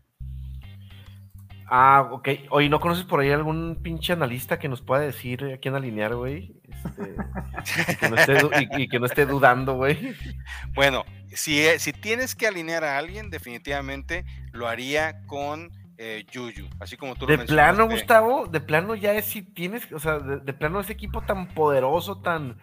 Ah, 1.66 2.10
ok. 2.12 2.28
Oye, 2.50 2.68
¿no 2.68 2.78
conoces 2.78 3.04
por 3.04 3.20
ahí 3.20 3.30
algún 3.30 3.80
pinche 3.82 4.12
analista 4.12 4.58
que 4.58 4.68
nos 4.68 4.82
pueda 4.82 5.00
decir 5.00 5.44
a 5.44 5.58
quién 5.58 5.74
alinear, 5.74 6.14
güey? 6.14 6.59
Este, 6.84 7.92
y, 7.92 7.96
que 7.96 8.08
no 8.08 8.16
esté, 8.16 8.34
du- 8.34 8.50
y- 8.58 8.82
y 8.82 8.88
que 8.88 8.98
no 9.00 9.06
esté 9.06 9.26
dudando, 9.26 9.74
güey. 9.74 10.14
Bueno, 10.74 11.04
si, 11.34 11.60
eh, 11.60 11.78
si 11.78 11.92
tienes 11.92 12.34
que 12.34 12.46
alinear 12.46 12.84
a 12.84 12.98
alguien, 12.98 13.30
definitivamente 13.30 14.24
lo 14.52 14.68
haría 14.68 15.22
con 15.26 15.70
eh, 15.98 16.24
Juju, 16.32 16.66
así 16.80 16.96
como 16.96 17.14
tú 17.14 17.26
lo 17.26 17.36
De 17.36 17.44
plano. 17.44 17.86
Gustavo, 17.86 18.46
de 18.46 18.60
plano 18.60 18.94
ya 18.94 19.12
es 19.12 19.26
si 19.26 19.42
tienes, 19.42 19.90
o 19.92 19.98
sea, 19.98 20.18
de, 20.18 20.38
de 20.38 20.52
plano 20.54 20.80
ese 20.80 20.94
equipo 20.94 21.20
tan 21.22 21.48
poderoso, 21.48 22.22
tan, 22.22 22.58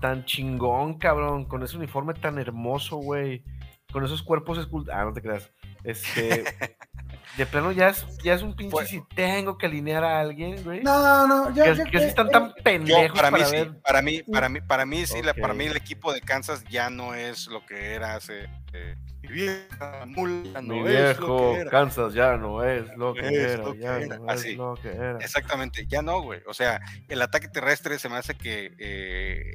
tan 0.00 0.24
chingón, 0.24 0.98
cabrón, 0.98 1.44
con 1.44 1.62
ese 1.62 1.76
uniforme 1.76 2.14
tan 2.14 2.38
hermoso, 2.38 2.96
güey, 2.96 3.44
con 3.92 4.04
esos 4.04 4.22
cuerpos 4.24 4.58
escultados. 4.58 5.00
Ah, 5.00 5.04
no 5.04 5.12
te 5.12 5.22
creas. 5.22 5.50
Este, 5.84 6.44
De 7.36 7.46
plano 7.46 7.70
ya 7.72 7.88
es, 7.90 8.04
ya 8.24 8.34
es 8.34 8.42
un 8.42 8.54
pinche 8.56 8.84
si 8.86 9.02
tengo 9.14 9.56
que 9.56 9.66
alinear 9.66 10.02
a 10.04 10.20
alguien, 10.20 10.62
güey. 10.64 10.82
No, 10.82 11.26
no, 11.26 11.54
yo, 11.54 11.64
que, 11.64 11.76
yo- 11.76 11.84
que 11.84 11.98
sí 12.00 12.04
están 12.06 12.26
eh, 12.26 12.30
tan 12.32 12.48
Yo, 12.48 12.54
pendejos 12.62 13.18
para 13.20 13.30
mí 13.30 13.38
para 13.38 13.48
sí, 13.50 13.70
para 13.82 14.02
mí, 14.02 14.22
para 14.22 14.48
mí, 14.48 14.60
para 14.60 14.86
mí 14.86 15.06
sí, 15.06 15.22
la- 15.22 15.34
para 15.34 15.54
mí 15.54 15.64
el 15.66 15.76
equipo 15.76 16.12
de 16.12 16.20
Kansas 16.20 16.64
ya 16.68 16.90
no 16.90 17.14
es 17.14 17.46
lo 17.46 17.64
que 17.64 17.94
era 17.94 18.14
hace. 18.16 18.48
eh, 18.72 18.96
mi 19.22 19.28
vieja 19.28 20.04
mula 20.06 20.60
no 20.62 20.74
Mi 20.74 20.78
es 20.80 21.18
lo 21.18 21.26
viejo 21.36 21.52
que 21.54 21.60
era. 21.60 21.70
Kansas 21.70 22.14
ya 22.14 22.36
no 22.36 22.64
es 22.64 22.96
lo 22.96 23.14
que 23.14 23.20
Es 23.20 23.32
era, 23.32 23.62
lo 23.64 23.72
que 23.74 23.78
ya 23.78 23.96
era. 23.98 24.18
no 24.18 24.24
es 24.32 24.40
Así. 24.40 24.54
lo 24.56 24.74
que 24.74 24.88
era. 24.88 25.18
Exactamente, 25.18 25.86
ya 25.86 26.02
no, 26.02 26.22
güey. 26.22 26.40
O 26.46 26.54
sea, 26.54 26.80
el 27.08 27.20
ataque 27.22 27.48
terrestre 27.48 27.98
se 27.98 28.08
me 28.08 28.16
hace 28.16 28.34
que 28.36 28.74
eh, 28.78 29.54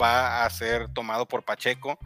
va 0.00 0.44
a 0.44 0.50
ser 0.50 0.88
tomado 0.92 1.26
por 1.26 1.44
Pacheco 1.44 1.98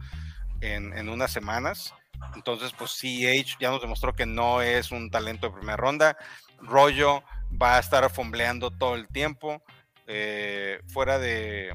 en, 0.61 0.95
en 0.97 1.09
unas 1.09 1.31
semanas. 1.31 1.93
Entonces, 2.35 2.71
pues 2.77 2.91
CH 2.91 3.57
ya 3.59 3.69
nos 3.69 3.81
demostró 3.81 4.13
que 4.13 4.25
no 4.25 4.61
es 4.61 4.91
un 4.91 5.09
talento 5.11 5.47
de 5.47 5.53
primera 5.53 5.77
ronda. 5.77 6.17
Rollo 6.59 7.23
va 7.61 7.75
a 7.77 7.79
estar 7.79 8.09
fombleando 8.09 8.71
todo 8.71 8.95
el 8.95 9.07
tiempo. 9.07 9.61
eh, 10.07 10.81
fuera 10.87 11.19
de 11.19 11.71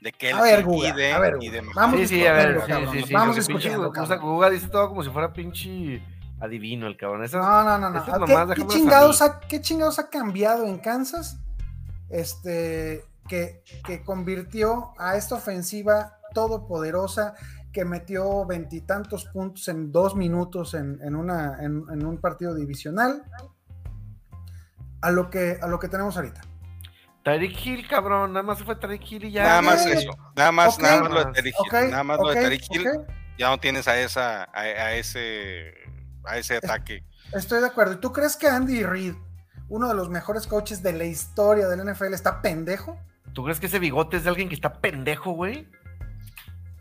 de 0.00 0.12
que 0.12 0.32
A 0.32 0.40
ver, 0.40 0.64
Guga, 0.64 0.88
y 0.88 0.92
de, 0.92 1.12
a 1.12 1.18
ver, 1.18 1.36
y 1.40 1.48
de 1.50 1.60
Guga, 1.60 1.72
vamos 1.74 2.00
Sí, 2.00 2.06
sí, 2.06 2.26
a 2.26 2.32
ver, 2.32 2.60
sí, 2.62 2.66
cabrón, 2.68 2.92
sí, 2.94 3.02
sí. 3.02 3.12
vamos 3.12 3.36
porque 3.36 3.52
pinche 3.52 3.76
Guga- 3.76 4.50
dice 4.50 4.68
todo 4.68 4.88
como 4.88 5.02
si 5.02 5.10
fuera 5.10 5.30
pinche 5.32 6.02
adivino 6.40 6.86
el 6.86 6.96
cabrón. 6.96 7.22
Esas- 7.24 7.42
No, 7.44 7.64
no, 7.64 7.76
no, 7.78 7.90
no. 7.90 7.98
esas 8.02 8.54
¿Qué, 8.56 8.66
chingados 8.66 9.20
ha, 9.20 9.40
¿Qué 9.40 9.60
chingados 9.60 9.98
ha 9.98 10.08
cambiado 10.08 10.66
en 10.66 10.78
Kansas? 10.78 11.38
Este, 12.08 13.04
que, 13.28 13.62
que 13.84 14.02
convirtió 14.02 14.94
a 14.98 15.16
esta 15.16 15.34
ofensiva 15.34 16.16
todopoderosa 16.32 17.34
que 17.72 17.84
metió 17.84 18.44
veintitantos 18.46 19.26
puntos 19.26 19.68
en 19.68 19.92
dos 19.92 20.16
minutos 20.16 20.74
en, 20.74 20.98
en 21.02 21.14
una, 21.14 21.58
en, 21.62 21.84
en 21.90 22.04
un 22.04 22.18
partido 22.18 22.54
divisional 22.54 23.22
a 25.02 25.10
lo 25.10 25.30
que, 25.30 25.58
a 25.60 25.66
lo 25.66 25.78
que 25.78 25.88
tenemos 25.88 26.16
ahorita. 26.16 26.40
Tyreek 27.22 27.66
Hill, 27.66 27.86
cabrón, 27.88 28.32
nada 28.32 28.42
más 28.42 28.62
fue 28.62 28.76
Tyreek 28.76 29.12
Hill 29.12 29.24
y 29.24 29.32
ya. 29.32 29.42
nada 29.44 29.62
más 29.62 29.86
eso, 29.86 30.10
nada 30.34 30.52
más, 30.52 30.76
Ok. 30.76 30.82
nada 30.82 31.02
más 31.02 31.10
lo 31.12 31.24
de 31.32 31.48
Hill, 31.48 31.90
nada 31.90 32.04
más 32.04 32.18
lo 32.18 32.28
de 32.30 32.54
Hill, 32.70 32.84
ya 33.38 33.48
no 33.50 33.58
tienes 33.58 33.86
a 33.88 34.00
esa, 34.00 34.44
a, 34.44 34.60
a 34.60 34.94
ese, 34.94 35.72
a 36.24 36.38
ese 36.38 36.56
ataque. 36.56 37.04
estoy 37.34 37.60
de 37.60 37.66
acuerdo. 37.66 37.94
¿Y 37.94 37.96
tú 37.98 38.12
crees 38.12 38.36
que 38.36 38.48
Andy 38.48 38.82
Reid, 38.82 39.14
uno 39.68 39.88
de 39.88 39.94
los 39.94 40.08
mejores 40.08 40.46
coaches 40.46 40.82
de 40.82 40.94
la 40.94 41.04
historia 41.04 41.68
del 41.68 41.84
NFL, 41.84 42.14
está 42.14 42.40
pendejo? 42.40 42.98
¿Tú 43.34 43.44
crees 43.44 43.60
que 43.60 43.66
ese 43.66 43.78
bigote 43.78 44.16
es 44.16 44.24
de 44.24 44.30
alguien 44.30 44.48
que 44.48 44.54
está 44.54 44.80
pendejo, 44.80 45.32
güey? 45.32 45.68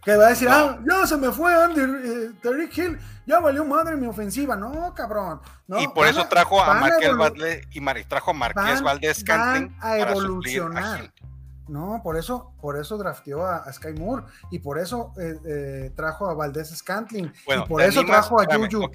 Que 0.04 0.16
va 0.16 0.28
a 0.28 0.30
decir, 0.30 0.48
ah, 0.50 0.80
ya 0.88 1.06
se 1.06 1.18
me 1.18 1.32
fue 1.32 1.54
Andy, 1.54 1.82
eh, 1.82 2.32
Tyreek 2.42 2.78
Hill, 2.78 3.00
ya 3.26 3.40
valió 3.40 3.66
madre 3.66 3.96
mi 3.98 4.08
ofensiva. 4.08 4.56
No, 4.56 4.94
cabrón. 4.94 5.42
No, 5.68 5.80
y 5.82 5.88
por 5.90 6.08
eso 6.08 6.26
trajo 6.28 6.62
a 6.62 6.74
evolu- 7.12 7.18
Valdés 7.18 7.68
y 7.72 7.82
Mar- 7.82 7.98
trajo 8.08 8.32
a 8.32 8.34
Marqués 8.34 8.82
Valdés 8.82 9.24
van 9.26 9.40
Scantling 9.40 9.78
a 9.82 9.98
evolucionar. 10.00 11.14
No, 11.68 12.02
por 12.04 12.18
eso, 12.18 12.52
por 12.62 12.78
eso 12.80 12.98
drafteó 12.98 13.46
a, 13.46 13.58
a 13.58 13.72
Sky 13.74 13.94
Moore 13.94 14.24
y 14.50 14.58
por 14.58 14.80
eso 14.80 15.14
eh, 15.20 15.36
eh, 15.46 15.92
trajo 15.96 16.28
a 16.28 16.34
Valdés 16.34 16.76
Scantling 16.76 17.32
Bueno, 17.46 17.64
y 17.66 17.68
por 17.68 17.82
¿te 17.82 17.88
eso 17.90 18.00
animas? 18.00 18.22
trajo 18.28 18.42
a 18.42 18.46
Juju. 18.46 18.90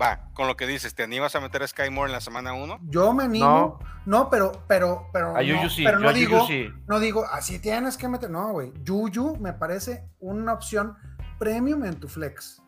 Va, 0.00 0.30
con 0.34 0.46
lo 0.46 0.56
que 0.56 0.66
dices, 0.66 0.94
¿te 0.94 1.02
animas 1.02 1.34
a 1.34 1.40
meter 1.40 1.62
a 1.62 1.66
Sky 1.68 1.90
Moore 1.90 2.08
en 2.10 2.14
la 2.14 2.20
semana 2.20 2.52
1? 2.54 2.78
Yo 2.84 3.12
me 3.12 3.24
animo, 3.24 3.78
no, 4.06 4.30
pero, 4.30 4.64
pero, 4.66 5.08
pero, 5.12 5.30
A 5.36 5.40
no, 5.40 5.42
Yuyu 5.42 5.68
sí, 5.68 5.84
pero 5.84 5.98
no 5.98 6.12
digo, 6.12 6.46
sí. 6.46 6.68
no 6.86 6.98
digo, 7.00 7.24
así 7.26 7.58
tienes 7.58 7.96
que 7.96 8.08
meter, 8.08 8.30
no, 8.30 8.52
güey. 8.52 8.72
Yuyu 8.82 9.36
me 9.36 9.52
parece 9.52 10.08
una 10.20 10.52
opción 10.54 10.96
premium 11.38 11.84
en 11.84 11.98
tu 12.00 12.08
flex. 12.08 12.62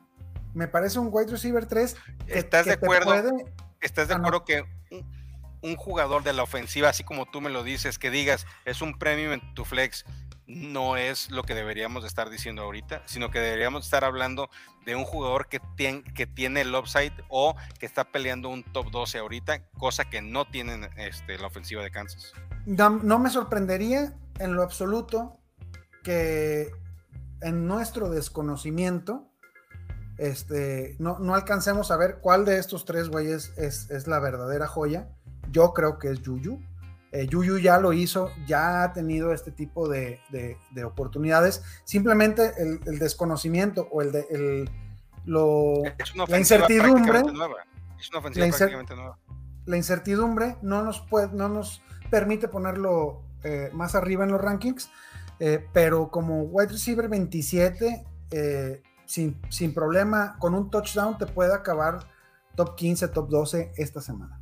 Me 0.54 0.68
parece 0.68 0.98
un 0.98 1.08
wide 1.10 1.30
receiver 1.30 1.64
3 1.66 1.96
que, 2.26 2.38
¿Estás 2.38 2.64
que 2.64 2.70
de 2.70 2.76
te 2.76 2.84
acuerdo? 2.84 3.06
puede- 3.06 3.52
¿Estás 3.80 4.08
de 4.08 4.14
Ah, 4.14 4.18
no. 4.18 4.28
acuerdo 4.28 4.44
que 4.44 4.64
un, 4.90 5.10
un 5.62 5.76
jugador 5.76 6.22
de 6.22 6.32
la 6.34 6.42
ofensiva, 6.42 6.88
así 6.90 7.02
como 7.04 7.24
tú 7.26 7.40
me 7.40 7.48
lo 7.50 7.62
dices, 7.64 7.98
que 7.98 8.10
digas 8.10 8.46
es 8.66 8.82
un 8.82 8.98
premium 8.98 9.32
en 9.32 9.54
tu 9.54 9.64
flex, 9.64 10.04
no 10.54 10.96
es 10.96 11.30
lo 11.30 11.42
que 11.44 11.54
deberíamos 11.54 12.02
de 12.02 12.08
estar 12.08 12.28
diciendo 12.30 12.62
ahorita, 12.62 13.02
sino 13.06 13.30
que 13.30 13.40
deberíamos 13.40 13.84
estar 13.84 14.04
hablando 14.04 14.48
de 14.84 14.94
un 14.96 15.04
jugador 15.04 15.48
que, 15.48 15.60
tien- 15.76 16.02
que 16.14 16.26
tiene 16.26 16.60
el 16.62 16.74
upside 16.74 17.12
o 17.28 17.54
que 17.78 17.86
está 17.86 18.04
peleando 18.04 18.48
un 18.48 18.62
top 18.62 18.90
12 18.90 19.18
ahorita, 19.18 19.66
cosa 19.78 20.04
que 20.04 20.20
no 20.22 20.44
tienen 20.44 20.88
este, 20.96 21.38
la 21.38 21.46
ofensiva 21.46 21.82
de 21.82 21.90
Kansas. 21.90 22.32
No, 22.66 22.90
me 23.18 23.30
sorprendería 23.30 24.14
en 24.38 24.54
lo 24.54 24.62
absoluto 24.62 25.38
que 26.02 26.70
en 27.40 27.66
nuestro 27.66 28.10
desconocimiento 28.10 29.28
este, 30.18 30.96
no, 30.98 31.18
no 31.18 31.34
alcancemos 31.34 31.90
a 31.90 31.96
ver 31.96 32.18
cuál 32.20 32.44
de 32.44 32.58
estos 32.58 32.84
tres 32.84 33.08
güeyes 33.08 33.52
es, 33.56 33.90
es 33.90 34.06
la 34.06 34.20
verdadera 34.20 34.66
joya. 34.66 35.08
Yo 35.50 35.72
creo 35.72 35.98
que 35.98 36.10
es 36.10 36.22
Yuyu. 36.22 36.60
Eh, 37.12 37.26
Yuyu 37.28 37.58
ya 37.58 37.78
lo 37.78 37.92
hizo, 37.92 38.30
ya 38.46 38.82
ha 38.84 38.92
tenido 38.94 39.32
este 39.32 39.50
tipo 39.52 39.86
de, 39.88 40.18
de- 40.30 40.56
de 40.70 40.84
oportunidades. 40.84 41.62
Simplemente 41.84 42.52
el, 42.56 42.80
el 42.86 42.98
desconocimiento 42.98 43.86
o 43.92 44.00
el 44.02 44.12
de 44.12 44.26
el, 44.30 44.70
lo, 45.26 45.82
La 45.84 46.38
incertidumbre- 46.38 47.32
nueva. 47.32 47.56
Es 48.00 48.08
una 48.10 48.18
ofensiva 48.20 48.46
la 48.46 48.50
prácticamente 48.56 48.96
nueva. 48.96 49.18
la 49.66 49.76
incertidumbre 49.76 50.56
no 50.62 50.82
nos, 50.82 51.00
puede, 51.00 51.28
no 51.32 51.48
nos 51.48 51.82
permite 52.10 52.48
ponerlo 52.48 53.22
eh, 53.44 53.70
más 53.72 53.94
arriba 53.94 54.24
en 54.24 54.32
los 54.32 54.40
rankings, 54.40 54.90
eh, 55.38 55.64
pero 55.72 56.10
como 56.10 56.42
wide 56.44 56.72
receiver 56.72 57.08
27, 57.08 58.04
eh, 58.30 58.82
sin, 59.06 59.40
sin 59.50 59.74
problema, 59.74 60.36
con 60.38 60.54
un 60.54 60.70
touchdown 60.70 61.18
te 61.18 61.26
puede 61.26 61.52
acabar 61.54 62.00
top 62.56 62.74
15, 62.74 63.08
top 63.08 63.28
12 63.28 63.72
esta 63.76 64.00
semana. 64.00 64.40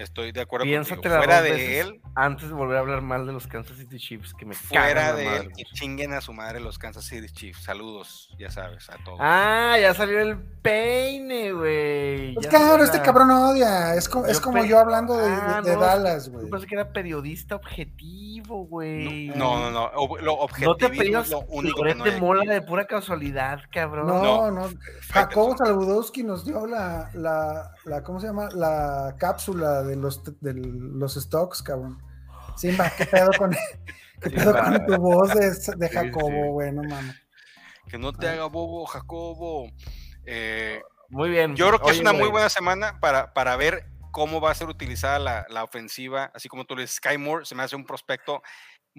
Estoy 0.00 0.32
de 0.32 0.40
acuerdo 0.40 0.64
contigo. 0.66 1.02
Fuera 1.02 1.36
dos 1.36 1.44
de 1.44 1.50
veces 1.52 1.86
él, 1.86 2.00
antes 2.14 2.48
de 2.48 2.54
volver 2.54 2.76
a 2.76 2.80
hablar 2.80 3.02
mal 3.02 3.26
de 3.26 3.32
los 3.32 3.46
Kansas 3.46 3.76
City 3.76 3.98
Chiefs, 3.98 4.32
que 4.34 4.44
me 4.46 4.54
fuera 4.54 4.82
cagan 4.88 4.96
la 4.96 5.12
de 5.14 5.24
madre, 5.26 5.38
él, 5.46 5.52
que 5.56 5.64
chinguen 5.74 6.12
a 6.14 6.20
su 6.20 6.32
madre 6.32 6.60
los 6.60 6.78
Kansas 6.78 7.04
City 7.04 7.28
Chiefs. 7.30 7.62
Saludos, 7.64 8.28
ya 8.38 8.50
sabes, 8.50 8.88
a 8.90 8.96
todos. 9.04 9.18
Ah, 9.20 9.76
ya 9.80 9.92
salió 9.94 10.20
el 10.20 10.38
peine, 10.62 11.52
güey. 11.52 12.34
Pues 12.34 12.44
Ya 12.44 12.50
claro, 12.50 12.68
salió 12.70 12.84
este 12.84 13.02
cabrón 13.02 13.30
odia, 13.30 13.94
es, 13.94 14.08
co- 14.08 14.24
es 14.26 14.38
Yo 14.38 14.42
como 14.44 14.64
yo 14.64 14.78
hablando 14.78 15.16
de, 15.16 15.26
Ah, 15.30 15.60
de 15.64 15.74
no, 15.74 15.80
Dallas, 15.80 16.26
Yo 16.26 16.32
güey. 16.32 16.50
pensé 16.50 16.66
que 16.66 16.74
era 16.74 16.92
periodista 16.92 17.56
objetivo, 17.56 18.66
güey. 18.66 19.28
No, 19.28 19.58
no, 19.58 19.70
no. 19.70 19.90
ob- 19.92 20.20
Lo 20.20 20.38
No 20.66 20.76
te 20.76 20.86
es 20.86 21.30
lo 21.30 21.40
único 21.48 21.82
que 21.82 21.94
no 21.94 22.04
hay 22.04 22.20
mola 22.20 22.40
aquí. 22.42 22.50
de 22.50 22.62
pura 22.62 22.86
casualidad, 22.86 23.60
cabrón. 23.70 24.06
No, 24.06 24.50
no, 24.50 24.68
Jacobo 25.12 25.50
Faitelson. 25.56 25.66
Saludowski 25.66 26.22
nos 26.22 26.44
dio 26.44 26.66
la, 26.66 27.10
la, 27.14 27.72
la, 27.84 28.02
¿cómo 28.02 28.20
se 28.20 28.26
llama? 28.28 28.48
La 28.54 29.14
cápsula 29.18 29.82
de 29.82 29.89
los, 29.96 30.22
de 30.40 30.54
los 30.54 31.14
stocks, 31.14 31.62
cabrón. 31.62 32.02
Simba, 32.56 32.90
¿qué 32.96 33.06
pedo 33.06 33.30
con, 33.38 33.50
qué 34.20 34.30
pedo 34.30 34.52
con 34.52 34.86
tu 34.86 34.96
voz 34.96 35.34
de, 35.34 35.50
de 35.76 35.88
Sí, 35.88 35.94
Jacobo, 35.94 36.28
sí. 36.28 36.48
güey? 36.48 36.72
No 36.72 36.82
mames. 36.82 37.16
Que 37.88 37.98
no 37.98 38.12
te 38.12 38.28
haga 38.28 38.44
bobo, 38.46 38.86
Jacobo. 38.86 39.68
Eh, 40.24 40.80
Muy 41.08 41.30
bien. 41.30 41.56
yo 41.56 41.68
creo 41.68 41.80
que 41.80 41.90
es 41.90 42.00
una 42.00 42.12
muy 42.12 42.28
buena 42.28 42.48
semana 42.48 43.00
para, 43.00 43.32
para 43.32 43.56
ver 43.56 43.86
cómo 44.12 44.40
va 44.40 44.50
a 44.50 44.54
ser 44.54 44.68
utilizada 44.68 45.18
la, 45.18 45.46
la 45.48 45.64
ofensiva. 45.64 46.30
Así 46.34 46.48
como 46.48 46.64
tú 46.64 46.76
le 46.76 46.82
dices, 46.82 46.96
Sky 46.96 47.18
Moore 47.18 47.44
se 47.44 47.54
me 47.54 47.62
hace 47.62 47.76
un 47.76 47.84
prospecto 47.84 48.42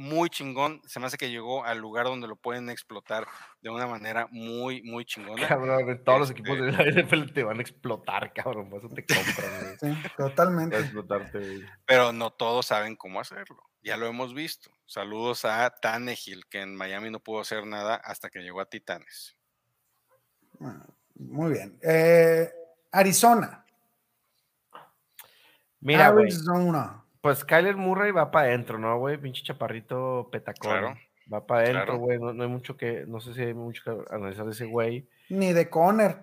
muy 0.01 0.29
chingón. 0.29 0.81
Se 0.85 0.99
me 0.99 1.05
hace 1.05 1.17
que 1.17 1.29
llegó 1.29 1.63
al 1.63 1.77
lugar 1.77 2.05
donde 2.05 2.27
lo 2.27 2.35
pueden 2.35 2.69
explotar 2.69 3.27
de 3.61 3.69
una 3.69 3.85
manera 3.87 4.27
muy, 4.31 4.81
muy 4.81 5.05
chingona. 5.05 5.47
Cabrón, 5.47 6.03
todos 6.03 6.19
los 6.19 6.31
equipos 6.31 6.59
de 6.59 6.71
la 6.71 6.83
NFL 6.83 7.31
te 7.31 7.43
van 7.43 7.59
a 7.59 7.61
explotar, 7.61 8.33
cabrón. 8.33 8.69
Por 8.69 8.79
eso 8.79 8.89
te 8.89 9.05
compran. 9.05 9.79
Sí, 9.79 10.09
totalmente. 10.17 10.77
explotarte. 10.77 11.65
Pero 11.85 12.11
no 12.11 12.31
todos 12.31 12.65
saben 12.65 12.95
cómo 12.95 13.19
hacerlo. 13.19 13.63
Ya 13.83 13.95
lo 13.95 14.07
hemos 14.07 14.33
visto. 14.33 14.71
Saludos 14.85 15.45
a 15.45 15.69
Tannehill, 15.69 16.47
que 16.47 16.61
en 16.61 16.75
Miami 16.75 17.09
no 17.09 17.19
pudo 17.19 17.41
hacer 17.41 17.65
nada 17.65 17.95
hasta 17.95 18.29
que 18.29 18.39
llegó 18.39 18.59
a 18.59 18.69
Titanes. 18.69 19.37
Ah, 20.59 20.85
Muy 21.15 21.53
bien. 21.53 21.79
Eh, 21.81 22.51
Arizona. 22.91 23.65
Mira. 25.79 26.07
Arizona. 26.07 27.03
Pues 27.21 27.45
Kyler 27.45 27.77
Murray 27.77 28.11
va 28.11 28.31
para 28.31 28.47
adentro, 28.47 28.77
¿no, 28.79 28.97
güey? 28.97 29.17
Pinche 29.17 29.43
chaparrito 29.43 30.29
petacón. 30.31 30.71
Claro. 30.71 30.95
Va 31.31 31.45
para 31.45 31.61
adentro, 31.61 31.85
Claro. 31.85 31.99
güey. 31.99 32.19
No, 32.19 32.33
no 32.33 32.43
hay 32.43 32.49
mucho 32.49 32.75
que, 32.75 33.05
no 33.07 33.19
sé 33.21 33.33
si 33.33 33.41
hay 33.41 33.53
mucho 33.53 33.83
que 33.83 34.13
analizar 34.15 34.45
de 34.45 34.51
ese 34.51 34.65
güey. 34.65 35.07
Ni 35.29 35.53
de 35.53 35.69
Conner. 35.69 36.17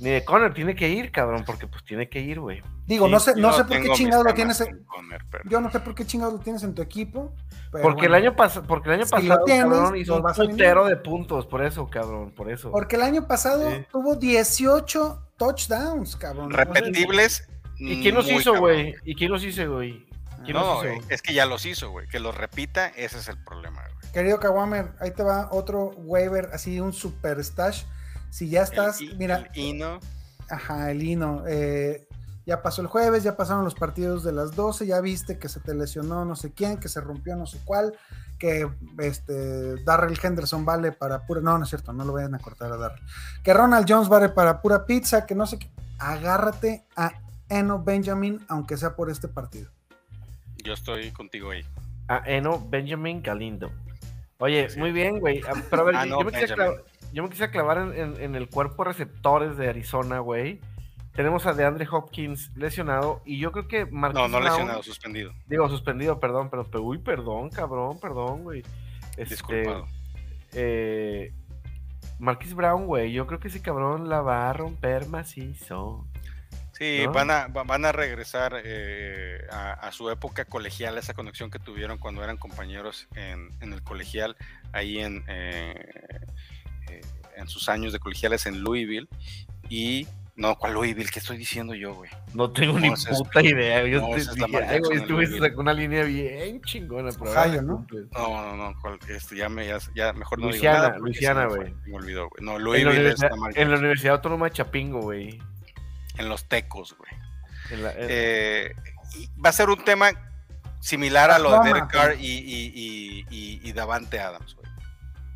Ni 0.00 0.10
de 0.10 0.24
Conner 0.24 0.52
tiene 0.54 0.74
que 0.74 0.88
ir, 0.88 1.12
cabrón, 1.12 1.44
porque 1.46 1.66
pues 1.68 1.84
tiene 1.84 2.08
que 2.08 2.18
ir, 2.20 2.40
güey. 2.40 2.62
Digo, 2.86 3.06
Sí, 3.06 3.12
no 3.12 3.20
sé, 3.20 3.36
no 3.36 3.52
sé 3.52 3.64
por 3.64 3.80
qué 3.80 3.88
chingados 3.90 4.24
lo 4.24 4.34
tienes. 4.34 4.60
en- 4.62 4.78
con 4.78 4.84
Conner, 4.86 5.22
pero- 5.30 5.44
Yo 5.48 5.60
no 5.60 5.70
sé 5.70 5.78
por 5.80 5.94
qué 5.94 6.04
chingados 6.06 6.34
lo 6.34 6.40
tienes 6.40 6.62
en 6.64 6.74
tu 6.74 6.82
equipo. 6.82 7.34
pero 7.70 7.84
Porque 7.84 8.06
el 8.06 8.14
año 8.14 8.34
pasado, 8.34 8.66
porque 8.66 8.88
el 8.88 8.96
año 8.96 9.04
Si 9.06 9.10
pasado, 9.12 9.44
tienes, 9.44 9.64
cabrón, 9.64 9.96
hizo 9.96 10.16
un 10.20 10.26
alinear. 10.26 10.84
de 10.84 10.96
puntos, 10.96 11.46
por 11.46 11.62
eso, 11.64 11.88
cabrón, 11.88 12.30
por 12.32 12.50
eso. 12.50 12.70
Porque 12.70 12.96
el 12.96 13.02
año 13.02 13.26
pasado 13.28 13.70
Sí. 13.70 13.86
tuvo 13.92 14.16
18 14.16 15.22
touchdowns, 15.36 16.16
cabrón. 16.16 16.50
Repetibles. 16.50 17.48
¿Y 17.78 18.02
quién 18.02 18.14
los 18.14 18.30
hizo, 18.30 18.56
güey? 18.58 18.94
¿Y 19.04 19.14
quién 19.14 19.30
los 19.30 19.44
hizo, 19.44 19.72
güey? 19.74 20.04
¿Quién 20.44 20.56
No, 20.56 20.74
los 20.74 20.84
no, 20.84 20.94
hizo? 20.94 21.06
es 21.08 21.22
que 21.22 21.34
ya 21.34 21.46
los 21.46 21.64
hizo, 21.66 21.90
güey. 21.90 22.08
Que 22.08 22.20
los 22.20 22.36
repita, 22.36 22.88
ese 22.88 23.18
es 23.18 23.28
el 23.28 23.42
problema, 23.42 23.82
güey. 23.82 24.12
Querido 24.12 24.38
Kawamer, 24.40 24.92
ahí 25.00 25.10
te 25.12 25.22
va 25.22 25.48
otro 25.52 25.90
waiver, 25.96 26.50
así 26.52 26.80
un 26.80 26.92
super 26.92 27.42
stash. 27.42 27.84
Si 28.30 28.48
ya 28.48 28.62
estás, 28.62 29.00
El 29.00 29.16
mira, 29.18 29.36
el 29.36 29.58
Ino, 29.58 30.00
Ajá, 30.50 30.90
el 30.90 31.02
hino. 31.02 31.44
eh, 31.46 32.06
ya 32.44 32.60
pasó 32.60 32.82
el 32.82 32.88
jueves, 32.88 33.22
ya 33.22 33.36
pasaron 33.36 33.62
los 33.64 33.74
partidos 33.76 34.24
de 34.24 34.32
las 34.32 34.56
12, 34.56 34.84
ya 34.86 35.00
viste 35.00 35.38
que 35.38 35.48
se 35.48 35.60
te 35.60 35.74
lesionó 35.74 36.24
no 36.24 36.34
sé 36.34 36.52
quién, 36.52 36.78
que 36.78 36.88
se 36.88 37.00
rompió 37.00 37.36
no 37.36 37.46
sé 37.46 37.60
cuál, 37.64 37.96
que 38.38 38.68
este 38.98 39.76
Darrell 39.84 40.18
Henderson 40.20 40.64
vale 40.64 40.90
para 40.92 41.24
pura. 41.24 41.40
No, 41.40 41.56
no 41.56 41.64
es 41.64 41.70
cierto, 41.70 41.92
no 41.92 42.04
lo 42.04 42.12
vayan 42.12 42.34
a 42.34 42.38
cortar 42.40 42.72
a 42.72 42.76
Darrell. 42.76 43.04
Que 43.44 43.54
Ronald 43.54 43.86
Jones 43.88 44.08
vale 44.08 44.28
para 44.28 44.60
pura 44.60 44.84
pizza, 44.86 45.24
que 45.24 45.34
no 45.36 45.46
sé 45.46 45.58
qué. 45.60 45.70
Agárrate 46.00 46.84
a 46.96 47.12
Eno 47.48 47.82
Benjamin, 47.82 48.44
aunque 48.48 48.76
sea 48.76 48.96
por 48.96 49.08
este 49.10 49.28
partido. 49.28 49.70
Yo 50.62 50.72
estoy 50.74 51.10
contigo 51.12 51.50
ahí. 51.50 51.64
A 52.08 52.22
Eno 52.26 52.58
Benjamin 52.68 53.22
Galindo. 53.22 53.70
Oye, 54.38 54.68
muy 54.76 54.90
bien, 54.92 55.20
güey. 55.20 55.40
Ah, 55.48 55.52
Pero 55.70 55.82
a 55.82 55.84
ver, 55.84 55.96
Ah, 55.96 56.04
yo, 56.04 56.10
no, 56.10 56.18
yo 56.20 56.24
me 56.26 56.32
clavar, 56.46 56.84
yo 57.12 57.22
me 57.22 57.28
quise 57.30 57.50
clavar 57.50 57.78
en, 57.78 57.92
en- 57.94 58.20
en 58.20 58.34
el 58.34 58.48
cuerpo 58.48 58.84
receptores 58.84 59.56
de 59.56 59.68
Arizona, 59.68 60.18
güey. 60.18 60.60
Tenemos 61.14 61.44
a 61.46 61.52
DeAndre 61.52 61.86
Hopkins 61.90 62.50
lesionado 62.56 63.20
y 63.26 63.38
yo 63.38 63.52
creo 63.52 63.68
que 63.68 63.84
Marquise 63.86 64.22
No, 64.22 64.28
no 64.28 64.38
Brown- 64.38 64.44
lesionado, 64.50 64.82
suspendido. 64.82 65.32
Digo, 65.46 65.68
suspendido, 65.68 66.18
perdón, 66.18 66.48
pero, 66.50 66.64
pero- 66.64 66.82
uy, 66.84 66.98
perdón, 66.98 67.50
cabrón, 67.50 68.00
perdón, 68.00 68.44
güey. 68.44 68.62
Este, 69.16 69.34
Disculpado. 69.34 69.86
eh, 70.54 71.32
Marquis 72.18 72.54
Brown, 72.54 72.86
güey, 72.86 73.12
yo 73.12 73.26
creo 73.26 73.38
que 73.40 73.48
ese 73.48 73.60
cabrón 73.62 74.08
la 74.08 74.22
va 74.22 74.48
a 74.48 74.52
romper 74.54 75.06
macizo. 75.08 76.06
Sí, 76.72 77.02
¿no? 77.04 77.12
van, 77.12 77.30
a, 77.30 77.46
va- 77.48 77.64
van 77.64 77.84
a 77.84 77.92
regresar 77.92 78.60
eh, 78.64 79.38
a, 79.50 79.72
a 79.74 79.92
su 79.92 80.10
época 80.10 80.44
colegial, 80.46 80.96
esa 80.98 81.14
conexión 81.14 81.50
que 81.50 81.58
tuvieron 81.58 81.98
cuando 81.98 82.24
eran 82.24 82.36
compañeros 82.38 83.08
en, 83.14 83.50
en 83.60 83.72
el 83.72 83.82
colegial, 83.82 84.36
ahí 84.72 84.98
en, 84.98 85.24
eh, 85.28 85.74
eh, 86.88 87.00
en 87.36 87.48
sus 87.48 87.68
años 87.68 87.92
de 87.92 87.98
colegiales 87.98 88.46
en 88.46 88.62
Louisville. 88.62 89.08
Y, 89.68 90.06
no, 90.34 90.56
¿cuál 90.56 90.72
Louisville? 90.72 91.10
¿Qué 91.10 91.18
estoy 91.18 91.36
diciendo 91.36 91.74
yo, 91.74 91.94
güey? 91.94 92.10
No 92.34 92.50
tengo 92.50 92.80
ni 92.80 92.90
puta 92.90 93.42
idea. 93.42 93.86
Yo 93.86 94.00
no, 94.00 94.08
te 94.08 94.16
esa 94.16 94.32
es 94.32 94.38
la 94.38 94.46
dije, 94.46 94.58
Lamar 94.60 94.62
ay, 94.62 94.80
güey, 94.80 94.80
Jackson 94.80 94.92
en 94.92 94.98
estuviste 95.02 95.38
sacando 95.38 95.60
una 95.60 95.72
línea 95.74 96.04
bien 96.04 96.62
chingona. 96.62 97.10
pero 97.18 97.30
Ohio, 97.30 97.62
¿no? 97.62 97.86
No, 98.12 98.28
no, 98.42 98.56
no, 98.56 98.80
¿cuál? 98.80 98.98
Este, 99.08 99.36
ya, 99.36 99.48
me, 99.50 99.66
ya, 99.66 99.78
ya 99.94 100.12
mejor 100.14 100.38
no 100.40 100.48
Luisiana, 100.48 100.78
digo 100.78 100.88
nada. 100.88 100.98
Luisiana, 100.98 101.46
güey. 101.46 101.74
Me 101.86 101.96
olvidó, 101.96 102.28
güey. 102.30 102.42
No, 102.42 102.52
En 102.52 102.58
la, 102.58 102.64
Louisville 102.64 102.88
es 102.90 102.96
universidad, 102.98 103.30
Lamar 103.30 103.52
en 103.58 103.70
la. 103.70 103.78
Universidad 103.78 104.14
Autónoma 104.14 104.46
de 104.46 104.52
Chapingo, 104.52 105.00
güey. 105.02 105.38
En 106.18 106.28
los 106.28 106.48
tecos, 106.48 106.94
güey. 106.98 107.10
En 107.70 107.82
la- 107.82 107.92
en- 107.92 108.06
Eh, 108.08 108.74
va 109.44 109.50
a 109.50 109.52
ser 109.52 109.68
un 109.70 109.84
tema 109.84 110.10
similar 110.80 111.30
a 111.30 111.38
lo 111.38 111.50
de 111.50 111.56
Derek 111.68 111.90
Carr 111.90 112.16
y, 112.20 112.26
y, 112.26 112.72
y, 112.74 113.26
y- 113.30 113.60
y 113.62 113.72
Davante 113.72 114.20
Adams, 114.20 114.54
güey. 114.54 114.70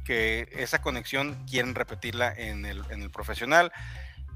Que 0.05 0.49
esa 0.53 0.81
conexión 0.81 1.45
quieren 1.51 1.74
repetirla 1.74 2.33
en 2.33 2.64
el, 2.66 2.83
en 2.91 3.03
el 3.03 3.11
profesional. 3.11 3.72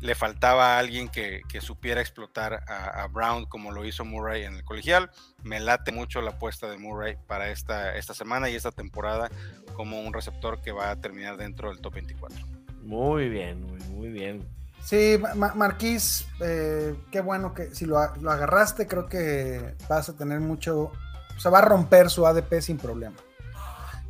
Le 0.00 0.14
faltaba 0.14 0.78
alguien 0.78 1.08
que, 1.08 1.42
que 1.48 1.60
supiera 1.60 2.00
explotar 2.00 2.64
a, 2.66 3.02
a 3.02 3.06
Brown 3.08 3.44
como 3.46 3.70
lo 3.70 3.84
hizo 3.84 4.04
Murray 4.04 4.44
en 4.44 4.54
el 4.56 4.64
colegial. 4.64 5.10
Me 5.42 5.60
late 5.60 5.92
mucho 5.92 6.22
la 6.22 6.30
apuesta 6.30 6.70
de 6.70 6.78
Murray 6.78 7.16
para 7.26 7.50
esta, 7.50 7.94
esta 7.96 8.14
semana 8.14 8.48
y 8.48 8.54
esta 8.56 8.72
temporada 8.72 9.30
como 9.74 10.00
un 10.00 10.12
receptor 10.14 10.62
que 10.62 10.72
va 10.72 10.90
a 10.90 10.96
terminar 11.00 11.36
dentro 11.36 11.68
del 11.68 11.80
top 11.80 11.94
24. 11.94 12.38
Muy 12.82 13.28
bien, 13.28 13.66
güey, 13.68 13.82
muy 13.90 14.08
bien. 14.08 14.48
Sí, 14.84 15.18
Ma- 15.20 15.34
Ma- 15.34 15.54
Marquís, 15.54 16.26
eh, 16.40 16.96
qué 17.10 17.20
bueno 17.20 17.54
que 17.54 17.74
si 17.74 17.84
lo, 17.86 17.98
agarraste, 17.98 18.86
creo 18.86 19.06
que 19.06 19.76
vas 19.88 20.08
a 20.08 20.16
tener 20.16 20.40
mucho. 20.40 20.90
O 21.36 21.40
sea, 21.40 21.50
va 21.50 21.58
a 21.58 21.62
romper 21.62 22.10
su 22.10 22.26
ADP 22.26 22.60
sin 22.60 22.78
problema. 22.78 23.16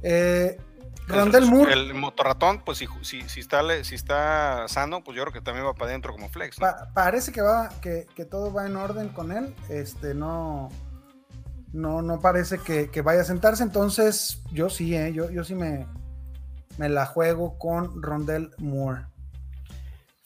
Eh, 0.03 0.59
Rondell 1.07 1.45
el, 1.45 1.51
Moore, 1.51 1.73
el 1.73 1.95
motorratón, 1.95 2.63
pues 2.65 2.79
si, 2.79 2.87
si, 3.03 3.29
si 3.29 3.41
está, 3.41 3.63
si 3.85 3.95
está 3.97 4.69
sano, 4.69 5.03
pues 5.03 5.17
yo 5.17 5.25
creo 5.25 5.33
que 5.33 5.41
también 5.41 5.67
va 5.67 5.75
para 5.75 5.91
adentro 5.91 6.13
como 6.13 6.29
flex. 6.29 6.59
¿no? 6.59 6.67
pa- 6.67 6.91
parece 6.95 7.33
que 7.33 7.43
va, 7.43 7.69
que, 7.81 8.07
que 8.15 8.25
todo 8.25 8.53
va 8.53 8.67
en 8.67 8.77
orden 8.77 9.09
con 9.09 9.33
él. 9.33 9.55
Este, 9.69 10.15
no. 10.15 10.69
No, 11.73 12.03
no 12.03 12.21
parece 12.21 12.59
que, 12.59 12.91
que 12.91 13.01
vaya 13.03 13.21
a 13.21 13.25
sentarse. 13.25 13.63
Entonces, 13.63 14.43
yo 14.53 14.69
sí, 14.71 14.95
eh, 14.97 15.13
yo, 15.13 15.31
yo 15.31 15.45
sí 15.45 15.55
me, 15.55 15.87
me 16.79 16.89
la 16.89 17.07
juego 17.07 17.59
con 17.59 18.03
Rondell 18.03 18.51
Moore. 18.59 19.07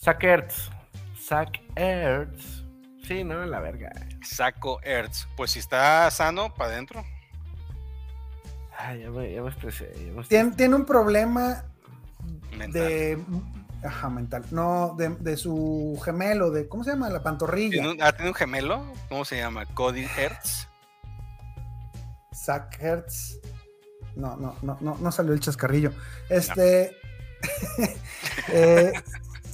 Zach 0.04 0.22
Ertz. 0.22 0.70
Zach 1.18 1.48
Ertz. 1.76 2.62
Sí, 3.08 3.24
no, 3.24 3.42
la 3.46 3.58
verga. 3.60 3.90
Saco 4.22 4.78
Ertz. 4.82 5.26
Pues 5.34 5.52
si 5.52 5.60
está 5.60 6.10
sano, 6.10 6.52
para 6.52 6.72
adentro. 6.72 7.02
Ay, 8.76 9.00
ya 9.00 9.10
me, 9.10 9.32
ya 9.32 9.40
me 9.40 9.48
estresé. 9.48 9.90
ya 9.94 10.12
me 10.12 10.20
estresé. 10.20 10.28
Tiene, 10.28 10.56
tiene 10.56 10.74
un 10.74 10.84
problema 10.84 11.64
Mental. 12.58 12.82
de. 12.82 13.24
Ajá, 13.82 14.10
mental. 14.10 14.44
No, 14.50 14.94
de, 14.98 15.08
de 15.20 15.38
su 15.38 15.98
gemelo, 16.04 16.50
de. 16.50 16.68
¿Cómo 16.68 16.84
se 16.84 16.90
llama? 16.90 17.08
La 17.08 17.22
pantorrilla. 17.22 17.70
¿Tiene 17.70 17.90
un, 17.92 18.02
ah, 18.02 18.12
¿tiene 18.12 18.28
un 18.28 18.34
gemelo? 18.34 18.84
¿Cómo 19.08 19.24
se 19.24 19.38
llama? 19.38 19.64
Cody 19.72 20.06
Ertz. 20.18 20.68
Zach 22.34 22.76
Hertz. 22.78 23.40
No, 24.16 24.36
no, 24.36 24.54
no, 24.60 24.76
no, 24.82 24.98
no 25.00 25.12
salió 25.12 25.32
el 25.32 25.40
chascarrillo. 25.40 25.92
Este. 26.28 26.94
eh, 28.48 28.92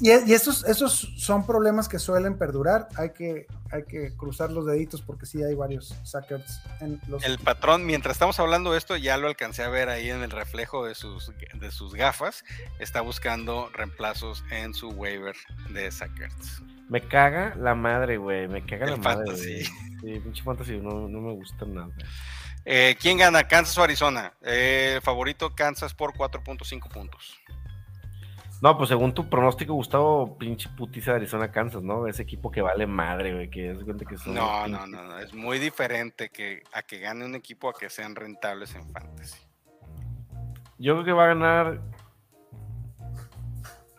y, 0.00 0.10
y 0.10 0.32
esos, 0.32 0.64
esos 0.64 1.12
son 1.16 1.46
problemas 1.46 1.88
que 1.88 1.98
suelen 1.98 2.38
perdurar. 2.38 2.88
Hay 2.96 3.10
que, 3.10 3.46
hay 3.70 3.84
que 3.84 4.16
cruzar 4.16 4.50
los 4.50 4.66
deditos 4.66 5.02
porque 5.02 5.26
sí 5.26 5.42
hay 5.42 5.54
varios 5.54 5.94
Ertz 6.30 6.60
en 6.80 7.00
los. 7.08 7.24
El 7.24 7.38
patrón, 7.38 7.84
mientras 7.86 8.16
estamos 8.16 8.40
hablando 8.40 8.72
de 8.72 8.78
esto, 8.78 8.96
ya 8.96 9.16
lo 9.16 9.28
alcancé 9.28 9.62
a 9.62 9.68
ver 9.68 9.88
ahí 9.88 10.10
en 10.10 10.22
el 10.22 10.30
reflejo 10.30 10.86
de 10.86 10.94
sus, 10.94 11.32
de 11.54 11.70
sus 11.70 11.94
gafas. 11.94 12.44
Está 12.78 13.00
buscando 13.00 13.70
reemplazos 13.72 14.44
en 14.50 14.74
su 14.74 14.88
waiver 14.88 15.36
de 15.70 15.84
Ertz. 15.84 16.62
Me 16.88 17.06
caga 17.06 17.54
la 17.56 17.74
madre, 17.74 18.16
güey. 18.16 18.48
Me 18.48 18.64
caga 18.64 18.86
El 18.86 18.92
la 18.92 18.96
madre. 18.96 19.36
Sí, 19.36 19.62
pinche 20.02 20.42
fantasy 20.42 20.78
no, 20.78 21.08
no 21.08 21.20
me 21.20 21.32
gusta 21.32 21.64
nada. 21.66 21.90
Eh, 22.64 22.96
¿Quién 23.00 23.18
gana? 23.18 23.44
¿Kansas 23.48 23.76
o 23.78 23.82
Arizona? 23.82 24.34
Eh, 24.42 25.00
favorito 25.02 25.54
Kansas 25.54 25.94
por 25.94 26.12
4.5 26.14 26.88
puntos. 26.88 27.39
No, 28.62 28.76
pues 28.76 28.90
según 28.90 29.14
tu 29.14 29.28
pronóstico, 29.28 29.72
Gustavo, 29.72 30.36
pinche 30.36 30.68
putiza 30.76 31.12
de 31.12 31.18
Arizona, 31.18 31.50
Kansas, 31.50 31.82
¿no? 31.82 32.06
Ese 32.06 32.22
equipo 32.22 32.50
que 32.50 32.60
vale 32.60 32.86
madre, 32.86 33.32
güey, 33.32 33.48
que 33.48 33.70
es 33.70 33.82
cuenta 33.82 34.04
que 34.04 34.18
son. 34.18 34.34
No, 34.34 34.68
no, 34.68 34.86
no, 34.86 35.02
no. 35.02 35.18
Es 35.18 35.32
muy 35.32 35.58
diferente 35.58 36.28
que 36.28 36.62
a 36.74 36.82
que 36.82 36.98
gane 36.98 37.24
un 37.24 37.34
equipo 37.34 37.70
a 37.70 37.72
que 37.72 37.88
sean 37.88 38.14
rentables 38.14 38.74
en 38.74 38.90
fantasy. 38.92 39.38
Yo 40.78 40.94
creo 40.94 41.04
que 41.04 41.12
va 41.12 41.24
a 41.24 41.28
ganar 41.28 41.80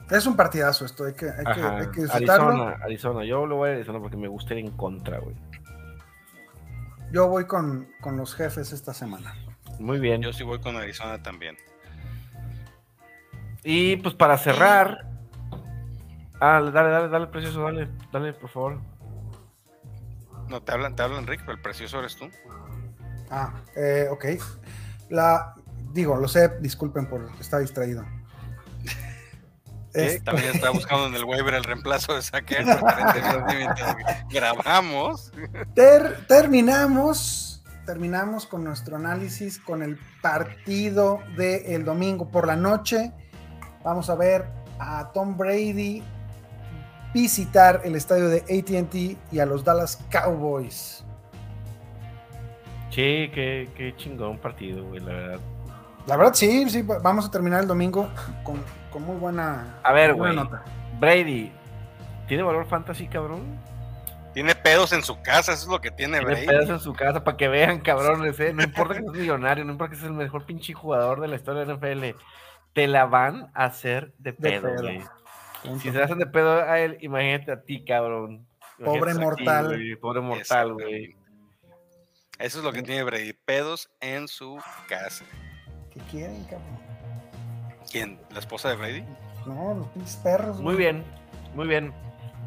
Es 0.10 0.26
un 0.26 0.36
partidazo 0.36 0.86
esto, 0.86 1.06
hay 1.06 1.14
que, 1.14 1.26
hay 1.26 1.56
que, 1.56 1.62
hay 1.62 1.92
que 1.92 2.02
disfrutarlo. 2.02 2.50
Arizona, 2.50 2.78
Arizona. 2.84 3.26
Yo 3.26 3.46
lo 3.48 3.56
voy 3.58 3.70
a 3.70 3.74
Arizona 3.74 4.00
porque 4.00 4.18
me 4.18 4.28
gusta 4.28 4.54
ir 4.54 4.66
en 4.66 4.72
contra, 4.72 5.20
güey. 5.20 5.36
Yo 7.12 7.28
voy 7.28 7.46
con, 7.46 7.88
con 8.00 8.16
los 8.16 8.36
jefes 8.36 8.74
esta 8.74 8.94
semana. 8.94 9.34
Muy 9.80 10.00
bien. 10.00 10.22
Yo 10.22 10.32
sí 10.34 10.44
voy 10.44 10.60
con 10.60 10.76
Arizona 10.76 11.22
también. 11.24 11.58
Y 13.64 13.98
pues 13.98 14.16
para 14.16 14.38
cerrar. 14.38 15.08
Ah, 16.40 16.60
dale, 16.74 16.90
dale, 16.90 17.08
dale, 17.10 17.28
precioso, 17.28 17.62
dale, 17.62 17.88
dale, 18.12 18.34
por 18.34 18.50
favor. 18.50 18.82
No, 20.48 20.62
te 20.62 20.72
hablan, 20.72 20.96
te 20.96 21.04
hablan 21.04 21.28
Rick, 21.28 21.42
pero 21.42 21.54
el 21.54 21.62
precioso 21.62 22.00
eres 22.00 22.16
tú. 22.16 22.30
Ah, 23.30 23.54
eh, 23.76 24.08
ok. 24.12 24.26
La, 25.10 25.54
digo, 25.94 26.18
lo 26.18 26.28
sé, 26.28 26.50
disculpen 26.60 27.06
por 27.08 27.30
estar 27.40 27.62
distraído. 27.62 28.04
¿Eh? 29.94 30.06
Este, 30.06 30.22
También 30.22 30.56
estaba 30.56 30.72
buscando 30.74 31.08
en 31.08 31.16
el 31.16 31.24
waiver 31.26 31.54
el 31.54 31.64
reemplazo 31.64 32.16
de 32.16 32.22
Saquer. 32.22 32.66
grabamos. 34.30 35.32
ter- 35.76 36.26
terminamos, 36.28 37.64
terminamos 37.86 38.46
con 38.46 38.64
nuestro 38.64 38.96
análisis 38.96 39.60
con 39.60 39.84
el 39.84 40.00
partido 40.22 41.20
del 41.38 41.84
domingo 41.86 42.30
por 42.30 42.48
la 42.48 42.56
noche. 42.56 43.12
Vamos 43.84 44.10
a 44.10 44.16
ver 44.16 44.46
a 44.80 45.12
Tom 45.14 45.38
Brady 45.38 46.04
visitar 47.14 47.82
el 47.84 47.96
estadio 47.96 48.30
de 48.30 48.38
ATT 48.40 49.34
y 49.34 49.40
a 49.40 49.46
los 49.46 49.64
Dallas 49.64 50.04
Cowboys. 50.12 51.04
Sí, 52.90 53.30
qué, 53.34 53.70
qué 53.76 53.94
chingón 53.96 54.38
partido, 54.38 54.84
güey, 54.86 55.00
la 55.00 55.14
verdad. 55.14 55.40
La 56.08 56.18
verdad, 56.18 56.34
sí, 56.34 56.70
sí, 56.70 56.82
va- 56.82 57.00
vamos 57.00 57.26
a 57.26 57.32
terminar 57.32 57.62
el 57.62 57.68
domingo 57.68 58.10
con, 58.44 58.62
con 58.92 59.04
muy 59.04 59.16
buena, 59.18 59.78
A 59.84 59.92
ver, 59.94 60.14
buena 60.14 60.34
güey. 60.44 60.46
nota. 60.46 60.64
Brady, 61.00 61.52
¿tiene 62.28 62.44
valor 62.44 62.66
fantasy, 62.68 63.08
cabrón? 63.08 63.42
Tiene 64.34 64.56
pedos 64.56 64.94
en 64.94 65.04
su 65.04 65.22
casa, 65.22 65.54
eso 65.54 65.64
es 65.64 65.68
lo 65.68 65.80
que 65.82 65.92
tiene 65.92 66.20
Tiene 66.20 66.34
Brady. 66.34 66.48
pedos 66.48 66.70
en 66.70 66.80
su 66.80 66.94
casa 66.94 67.24
para 67.24 67.38
que 67.38 67.48
vean, 67.48 67.80
cabrones, 67.82 68.40
¿eh? 68.40 68.54
No 68.54 68.64
importa 68.64 68.96
que 68.96 69.02
seas 69.02 69.14
millonario, 69.14 69.64
no 69.66 69.72
importa 69.74 69.92
que 69.92 69.98
seas 69.98 70.10
el 70.10 70.18
mejor 70.18 70.46
pinche 70.46 70.74
jugador 70.74 71.22
de 71.22 71.28
la 71.28 71.36
historia 71.36 71.66
de 71.66 71.74
NFL. 71.76 72.18
Te 72.74 72.88
la 72.88 73.06
van 73.06 73.52
a 73.54 73.66
hacer 73.66 74.14
de 74.18 74.32
De 74.32 74.38
pedo, 74.38 74.74
güey. 74.82 75.02
Si 75.80 75.92
se 75.92 76.02
hacen 76.02 76.18
de 76.18 76.26
pedo 76.26 76.64
a 76.64 76.80
él, 76.80 76.98
imagínate 77.02 77.52
a 77.52 77.62
ti, 77.62 77.84
cabrón. 77.86 78.48
Pobre 78.84 79.12
Imagínate 79.12 79.20
mortal. 79.24 79.66
güey, 79.68 79.96
pobre 79.96 80.22
mortal, 80.22 80.74
güey. 80.74 81.16
Eso 82.40 82.58
es 82.60 82.64
lo 82.64 82.72
que 82.74 82.82
tiene 82.82 83.04
Brady, 83.04 83.34
pedos 83.34 83.90
en 84.00 84.28
su 84.28 84.60
casa. 84.88 85.24
¿Qué 85.94 86.00
quieren, 86.10 86.44
cabrón? 86.46 86.80
¿Quién? 87.92 88.20
¿La 88.32 88.40
esposa 88.40 88.70
de 88.70 88.76
Brady? 88.78 89.04
No, 89.46 89.76
los 89.76 89.88
pinches 89.90 90.16
perros. 90.18 90.60
Muy 90.60 90.76
bien, 90.76 91.04
muy 91.54 91.68
bien. 91.68 91.94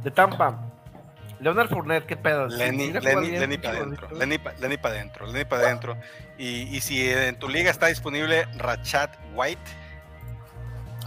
De 0.02 0.10
Tampa. 0.10 0.60
Leonard 1.40 1.68
Fournette, 1.68 2.06
¿qué 2.06 2.16
pedo? 2.16 2.48
Lenny, 2.48 2.86
¿Sí 2.86 2.92
la 2.92 3.00
juega 3.00 3.20
Lenny, 3.20 3.38
Lenny 3.38 3.58
para 3.58 3.78
adentro, 3.78 4.08
Lenny 4.16 4.38
para 4.38 4.94
adentro, 4.94 5.26
Lenny 5.26 5.44
para 5.44 5.62
adentro. 5.62 5.96
Y, 6.38 6.74
y 6.76 6.80
si 6.80 7.08
en 7.08 7.38
tu 7.38 7.48
liga 7.48 7.70
está 7.70 7.86
disponible 7.86 8.46
Rachat 8.56 9.16
White, 9.34 9.60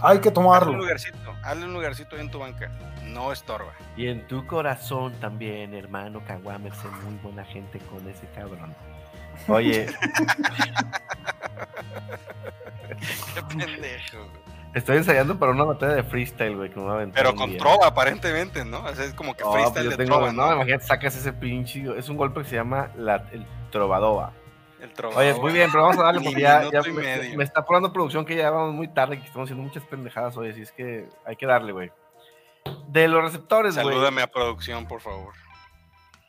Hay 0.02 0.18
que 0.20 0.28
hazle 0.28 0.28
un 0.28 0.34
tomarlo. 0.34 0.72
lugarcito, 0.76 1.34
hazle 1.42 1.64
un 1.66 1.72
lugarcito 1.74 2.16
ahí 2.16 2.22
en 2.22 2.30
tu 2.30 2.38
banca. 2.38 2.70
No 3.04 3.32
estorba. 3.32 3.72
Y 3.96 4.06
en 4.08 4.26
tu 4.26 4.46
corazón 4.46 5.12
también, 5.20 5.74
hermano 5.74 6.22
Caguamer, 6.26 6.72
sé 6.74 6.88
muy 7.04 7.14
buena 7.22 7.44
gente 7.44 7.78
con 7.80 8.06
ese 8.08 8.26
cabrón. 8.34 8.74
Oye, 9.48 9.86
Qué 13.34 13.42
pendejo. 13.42 14.18
güey. 14.18 14.30
estoy 14.74 14.96
ensayando 14.98 15.38
para 15.38 15.52
una 15.52 15.64
batalla 15.64 15.94
de 15.94 16.02
freestyle, 16.02 16.56
güey, 16.56 16.70
que 16.70 16.78
me 16.80 16.86
va 16.86 16.92
a 16.92 16.94
aventar 16.96 17.22
Pero 17.24 17.34
con 17.36 17.50
día. 17.50 17.58
trova, 17.58 17.86
aparentemente, 17.86 18.64
¿no? 18.64 18.80
O 18.84 18.94
sea, 18.94 19.04
es 19.04 19.14
como 19.14 19.34
que 19.34 19.44
No, 19.44 19.50
pues 19.50 19.62
freestyle 19.62 19.84
yo 19.84 19.90
de 19.90 19.96
tengo- 19.96 20.16
trova, 20.16 20.32
no, 20.32 20.46
¿no? 20.48 20.54
imagínate, 20.56 20.84
sacas 20.84 21.16
ese 21.16 21.32
pinche. 21.32 21.84
Es 21.96 22.08
un 22.08 22.16
golpe 22.16 22.42
que 22.42 22.48
se 22.48 22.56
llama 22.56 22.90
la, 22.96 23.24
el 23.32 23.46
trovadova. 23.70 24.32
El 24.80 24.92
trova. 24.92 25.16
Oye, 25.16 25.34
muy 25.34 25.52
bien, 25.52 25.70
pero 25.70 25.82
vamos 25.84 25.98
a 25.98 26.04
darle 26.04 26.20
porque 26.22 26.40
ya, 26.40 26.68
me, 26.84 26.92
medio. 26.92 27.36
me 27.36 27.44
está 27.44 27.60
apurando 27.60 27.92
producción 27.92 28.24
que 28.24 28.36
ya 28.36 28.50
vamos 28.50 28.74
muy 28.74 28.88
tarde 28.88 29.16
y 29.16 29.18
que 29.20 29.26
estamos 29.26 29.46
haciendo 29.46 29.64
muchas 29.64 29.82
pendejadas 29.84 30.36
hoy, 30.36 30.50
así 30.50 30.62
es 30.62 30.72
que 30.72 31.08
hay 31.24 31.36
que 31.36 31.46
darle, 31.46 31.72
güey. 31.72 31.90
De 32.88 33.08
los 33.08 33.22
receptores, 33.22 33.74
güey. 33.74 33.86
Salúdame 33.86 34.22
a 34.22 34.26
producción, 34.28 34.86
por 34.86 35.00
favor. 35.00 35.32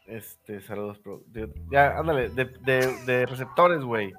Este, 0.06 0.62
saludos, 0.62 0.98
pro- 1.00 1.22
de- 1.28 1.54
ya, 1.70 1.98
ándale, 1.98 2.30
de, 2.30 2.46
de, 2.46 2.88
de 3.06 3.26
receptores, 3.28 3.82
güey. 3.82 4.14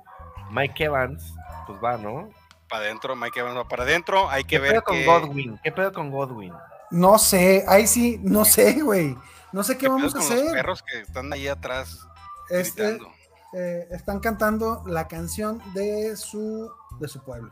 Mike 0.50 0.84
Evans, 0.84 1.34
pues 1.66 1.78
va, 1.82 1.96
¿no? 1.96 2.30
Para 2.68 2.84
adentro, 2.84 3.16
Mike 3.16 3.40
Evans 3.40 3.56
va 3.56 3.66
para 3.66 3.82
adentro. 3.82 4.28
Hay 4.30 4.44
que 4.44 4.56
¿Qué 4.56 4.58
ver 4.60 4.70
pedo 4.72 4.82
con 4.84 4.96
que... 4.96 5.06
Godwin? 5.06 5.60
¿Qué 5.64 5.72
pedo 5.72 5.92
con 5.92 6.10
Godwin? 6.10 6.52
No 6.92 7.18
sé, 7.18 7.64
ahí 7.66 7.86
sí, 7.88 8.18
no 8.22 8.44
sé, 8.44 8.80
güey. 8.82 9.16
No 9.52 9.64
sé 9.64 9.74
qué, 9.74 9.80
¿Qué 9.80 9.86
pedo 9.86 9.96
vamos 9.96 10.14
a 10.14 10.18
con 10.18 10.28
los 10.28 10.38
hacer. 10.38 10.52
perros 10.52 10.82
que 10.84 11.00
están 11.00 11.32
ahí 11.32 11.48
atrás 11.48 12.06
Este, 12.48 12.82
gritando 12.92 13.12
eh, 13.52 13.88
están 13.90 14.20
cantando 14.20 14.82
la 14.86 15.08
canción 15.08 15.62
de 15.74 16.16
su, 16.16 16.70
de 16.98 17.08
su 17.08 17.22
pueblo. 17.22 17.50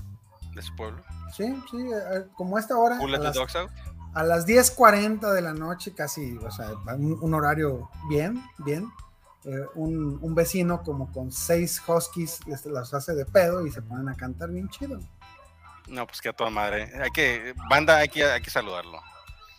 de 0.54 0.62
su 0.62 0.74
pueblo? 0.76 1.02
Sí, 1.36 1.54
sí, 1.70 1.76
eh, 1.76 2.26
como 2.36 2.56
a 2.56 2.60
esta 2.60 2.76
hora, 2.76 2.98
a 2.98 3.06
las, 3.06 3.34
dogs 3.34 3.56
out? 3.56 3.70
a 4.14 4.22
las 4.22 4.46
10.40 4.46 5.32
de 5.32 5.40
la 5.42 5.54
noche, 5.54 5.94
casi, 5.94 6.36
o 6.38 6.50
sea, 6.50 6.70
un, 6.96 7.18
un 7.20 7.34
horario 7.34 7.90
bien, 8.08 8.42
bien. 8.58 8.90
Eh, 9.44 9.64
un, 9.76 10.18
un 10.20 10.34
vecino 10.34 10.82
como 10.82 11.12
con 11.12 11.30
seis 11.30 11.80
huskies 11.86 12.46
les, 12.46 12.66
las 12.66 12.92
hace 12.92 13.14
de 13.14 13.24
pedo 13.24 13.64
y 13.66 13.70
se 13.70 13.80
ponen 13.80 14.08
a 14.08 14.14
cantar 14.14 14.50
bien 14.50 14.68
chido. 14.68 14.98
No, 15.86 16.06
pues 16.06 16.20
que 16.20 16.28
a 16.28 16.32
toda 16.32 16.50
madre. 16.50 16.92
Hay 17.00 17.10
que... 17.10 17.54
Banda, 17.70 17.96
hay 17.96 18.08
que, 18.08 18.24
hay 18.24 18.42
que 18.42 18.50
saludarlo. 18.50 19.00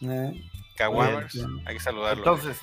Eh, 0.02 0.34
Caguamers, 0.78 1.36
hay 1.66 1.76
que 1.76 1.80
saludarlo. 1.82 2.24
Entonces, 2.24 2.58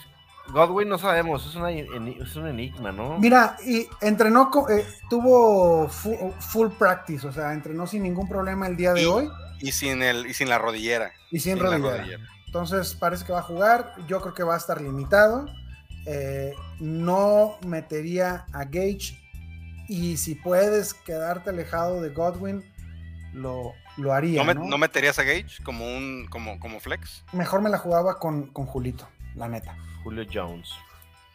Godwin 0.53 0.89
no 0.89 0.99
sabemos, 0.99 1.47
es, 1.47 1.55
una, 1.57 1.71
es 1.71 2.37
un 2.37 2.47
enigma, 2.47 2.93
¿no? 2.93 3.19
Mira, 3.19 3.57
y 3.65 3.87
entrenó, 4.01 4.51
eh, 4.71 4.87
tuvo 5.11 5.89
fu- 5.89 6.33
full, 6.39 6.69
practice, 6.79 7.27
o 7.27 7.33
sea, 7.33 7.53
entrenó 7.53 7.87
sin 7.87 8.03
ningún 8.05 8.29
problema 8.29 8.67
el 8.67 8.77
día 8.77 8.93
de 8.93 9.03
Y- 9.03 9.07
hoy 9.07 9.29
Y 9.61 9.73
sin 9.73 10.03
el, 10.03 10.27
y 10.27 10.35
sin 10.35 10.49
la 10.49 10.59
rodillera. 10.59 11.13
y 11.31 11.41
sin 11.41 11.59
rodillera. 11.59 11.97
rodillera. 11.99 12.23
Entonces 12.47 12.95
parece 12.95 13.25
que 13.25 13.33
va 13.33 13.41
a 13.41 13.43
jugar. 13.43 13.93
Yo 14.07 14.21
creo 14.21 14.33
que 14.35 14.43
va 14.43 14.55
a 14.55 14.59
estar 14.59 14.81
limitado. 14.81 15.47
Eh, 16.07 16.53
no 16.79 17.57
metería 17.67 18.47
a 18.53 18.65
Gage. 18.65 19.19
Y 19.89 20.17
si 20.17 20.35
puedes 20.37 20.95
quedarte 20.95 21.51
alejado 21.51 22.01
de 22.01 22.11
Godwin, 22.11 22.65
lo, 23.35 23.73
lo 23.97 24.13
haría. 24.13 24.41
¿No, 24.41 24.45
me- 24.47 24.55
¿no? 24.55 24.65
no 24.65 24.79
meterías 24.79 25.19
a 25.19 25.23
Gage 25.25 25.63
como 25.65 25.85
un 25.85 26.27
como, 26.31 26.59
como 26.61 26.81
flex? 26.81 27.25
Mejor 27.33 27.61
me 27.61 27.69
la 27.71 27.79
jugaba 27.79 28.19
con, 28.19 28.47
con 28.53 28.65
Julito, 28.67 29.09
la 29.35 29.49
neta. 29.49 29.77
Julio 30.07 30.25
Jones. 30.33 30.71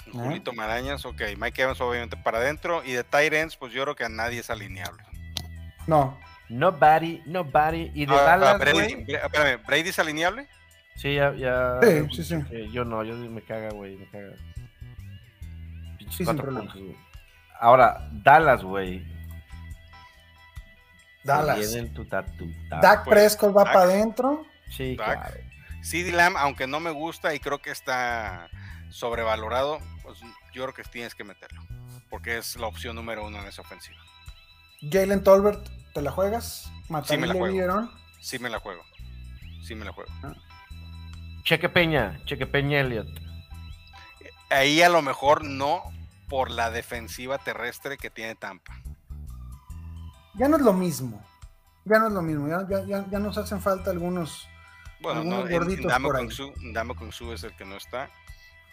Ah. 0.08 0.10
Julito 0.14 0.54
Marañas, 0.54 1.06
ok. 1.06 1.22
Mike 1.38 1.62
Evans 1.62 1.82
obviamente 1.82 2.16
para 2.18 2.38
adentro. 2.38 2.84
Y 2.86 2.94
de 2.94 3.04
tight 3.04 3.34
ends, 3.34 3.56
pues 3.58 3.74
yo 3.74 3.84
creo 3.84 3.96
que 3.96 4.06
a 4.06 4.10
nadie 4.10 4.40
es 4.40 4.50
alineable. 4.50 5.04
No, 5.88 6.18
Nobody, 6.50 7.22
nobody. 7.26 7.92
Y 7.94 8.06
de 8.06 8.14
Ah, 8.14 8.20
ah, 8.20 8.24
Dallas, 8.38 8.60
Brady, 8.60 8.78
güey. 8.94 9.06
Bra- 9.06 9.26
espérame, 9.26 9.66
¿Brady 9.66 9.90
es 9.90 10.00
alineable? 10.00 10.48
Sí, 10.96 11.16
ya, 11.16 11.34
ya. 11.34 11.80
Sí, 11.82 12.08
sí, 12.16 12.24
sí. 12.24 12.36
eh, 12.52 12.70
yo 12.74 12.84
no, 12.84 13.04
yo 13.04 13.16
me 13.16 13.42
caga, 13.42 13.70
güey, 13.70 13.96
me 13.96 14.06
caga. 14.10 14.34
Pinches 15.98 16.10
Sí, 16.18 16.18
sin 16.18 16.26
cuatro 16.26 16.44
problema. 16.44 16.72
puntos, 16.72 16.82
güey. 16.90 16.98
Ahora, 17.60 18.10
Dallas, 18.12 18.64
güey. 18.64 19.06
Dallas. 21.24 21.58
Vienen 21.60 21.94
tu 21.94 22.06
ta- 22.06 22.26
Dak 22.82 23.04
pues, 23.06 23.14
Prescott 23.14 23.56
va 23.56 23.64
Dak. 23.64 23.74
para 23.74 23.86
adentro. 23.86 24.46
Sí, 24.70 24.96
Dak. 24.96 25.06
claro. 25.30 25.51
CD 25.82 26.12
Lamb, 26.12 26.38
aunque 26.38 26.68
no 26.68 26.80
me 26.80 26.92
gusta 26.92 27.34
y 27.34 27.40
creo 27.40 27.62
que 27.62 27.72
está 27.72 28.50
sobrevalorado, 28.90 29.80
pues 30.04 30.20
yo 30.54 30.64
creo 30.64 30.74
que 30.74 30.84
tienes 30.84 31.16
que 31.16 31.24
meterlo. 31.24 31.62
Porque 32.10 32.38
es 32.38 32.56
la 32.58 32.68
opción 32.68 32.96
número 32.96 33.26
uno 33.26 33.40
en 33.40 33.48
esa 33.48 33.62
ofensiva. 33.62 33.98
Jalen 34.82 35.24
Tolbert, 35.24 35.68
¿te 35.94 36.02
la 36.02 36.12
juegas? 36.12 36.64
Sí, 36.64 36.72
me 36.72 36.94
la 36.94 37.00
Matarile 37.00 37.34
juego. 37.34 37.54
Vieron. 37.54 37.92
Sí 38.20 38.40
me 38.40 38.50
la 38.50 38.60
juego. 38.60 38.84
Sí 39.64 39.76
me 39.76 39.86
la 39.86 39.94
juego. 39.94 40.12
Cheque 41.44 41.70
Peña, 41.70 42.20
Cheque 42.26 42.46
Peña 42.46 42.82
Elliot. 42.82 43.08
Ahí 44.50 44.82
a 44.82 44.90
lo 44.90 45.02
mejor 45.02 45.46
no 45.46 45.84
por 46.28 46.52
la 46.52 46.70
defensiva 46.70 47.38
terrestre 47.38 47.98
que 47.98 48.10
tiene 48.10 48.36
Tampa. 48.36 48.82
Ya 50.36 50.48
no 50.48 50.58
es 50.58 50.64
lo 50.64 50.74
mismo. 50.74 51.24
Ya 51.86 52.00
no 52.00 52.08
es 52.08 52.14
lo 52.14 52.22
mismo. 52.22 52.48
Ya, 52.48 52.68
ya, 52.70 52.86
ya, 52.86 53.06
ya 53.10 53.20
nos 53.20 53.38
hacen 53.38 53.62
falta 53.62 53.92
algunos. 53.92 54.48
Bueno, 55.02 55.24
no, 55.24 55.44
Ndamo 55.46 56.08
por 56.08 56.18
ahí. 56.18 56.26
Kongsu- 56.28 56.54
Ndamo 56.62 56.96
Kongsu 56.96 57.34
es 57.34 57.44
el 57.44 57.56
que 57.56 57.66
no 57.66 57.76
está. 57.78 58.10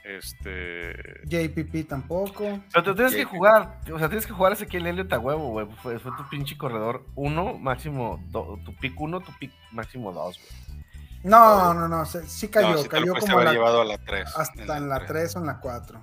Este. 0.05 0.95
JPP 1.27 1.85
tampoco. 1.89 2.61
Pero 2.73 2.83
te 2.85 2.95
tienes 2.95 3.13
que 3.15 3.23
JP. 3.25 3.31
jugar, 3.31 3.81
o 3.93 3.99
sea, 3.99 4.09
tienes 4.09 4.27
que 4.27 4.33
jugar 4.33 4.53
a 4.53 4.55
Ezequiel 4.55 4.87
Elliot 4.87 5.13
a 5.13 5.19
huevo, 5.19 5.51
güey. 5.51 5.67
Fue, 5.83 5.99
fue 5.99 6.13
tu 6.17 6.29
pinche 6.29 6.57
corredor 6.57 7.05
uno, 7.15 7.55
máximo, 7.59 8.19
do- 8.29 8.59
tu 8.65 8.75
pick 8.77 8.99
uno, 9.01 9.21
tu 9.21 9.33
pick 9.39 9.53
máximo 9.73 10.13
dos, 10.13 10.39
güey. 10.39 10.79
No, 11.25 11.75
no, 11.75 11.89
no. 11.89 12.07
se- 12.07 12.27
sí 12.27 12.49
cayó. 12.49 12.71
no, 12.71 12.79
sí 12.79 12.89
te 12.89 13.01
lo 13.01 13.13
cayó 13.13 13.21
como 13.21 13.33
haber 13.35 13.47
la- 13.49 13.53
llevado 13.53 13.81
a 13.81 13.85
la 13.85 13.99
3. 13.99 14.35
hasta 14.37 14.77
en 14.77 14.89
la 14.89 15.05
3 15.05 15.35
o 15.37 15.41
en 15.41 15.47
la 15.47 15.59
4. 15.61 16.01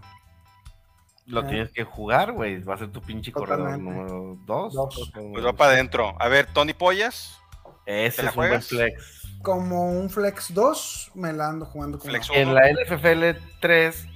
Lo 1.28 1.40
Ah. 1.40 1.48
tienes 1.48 1.72
que 1.72 1.84
jugar, 1.84 2.34
güey. 2.34 2.62
Va 2.62 2.76
a 2.76 2.78
ser 2.78 2.92
tu 2.92 3.02
pinche 3.02 3.32
corredor 3.32 3.66
Totalmente. 3.66 3.98
número 4.00 4.38
dos. 4.46 4.74
Dos. 4.74 5.12
Pues 5.34 5.44
va 5.46 5.54
para 5.54 5.72
adentro. 5.72 6.16
A 6.20 6.28
ver, 6.28 6.46
Tony 6.54 6.74
Pollas. 6.74 7.40
Ese 7.88 8.18
¿Te 8.18 8.24
la 8.24 8.30
es 8.30 8.36
un 8.36 8.48
buen 8.48 8.62
flex. 8.62 9.15
Como 9.46 9.92
un 9.92 10.10
Flex 10.10 10.54
2, 10.54 11.12
me 11.16 11.32
la 11.32 11.50
ando 11.50 11.66
jugando 11.66 11.98
como. 12.00 12.10
Flex 12.10 12.30
En 12.34 12.54
la 12.54 12.62
LFFL 12.72 13.40
3, 13.60 14.08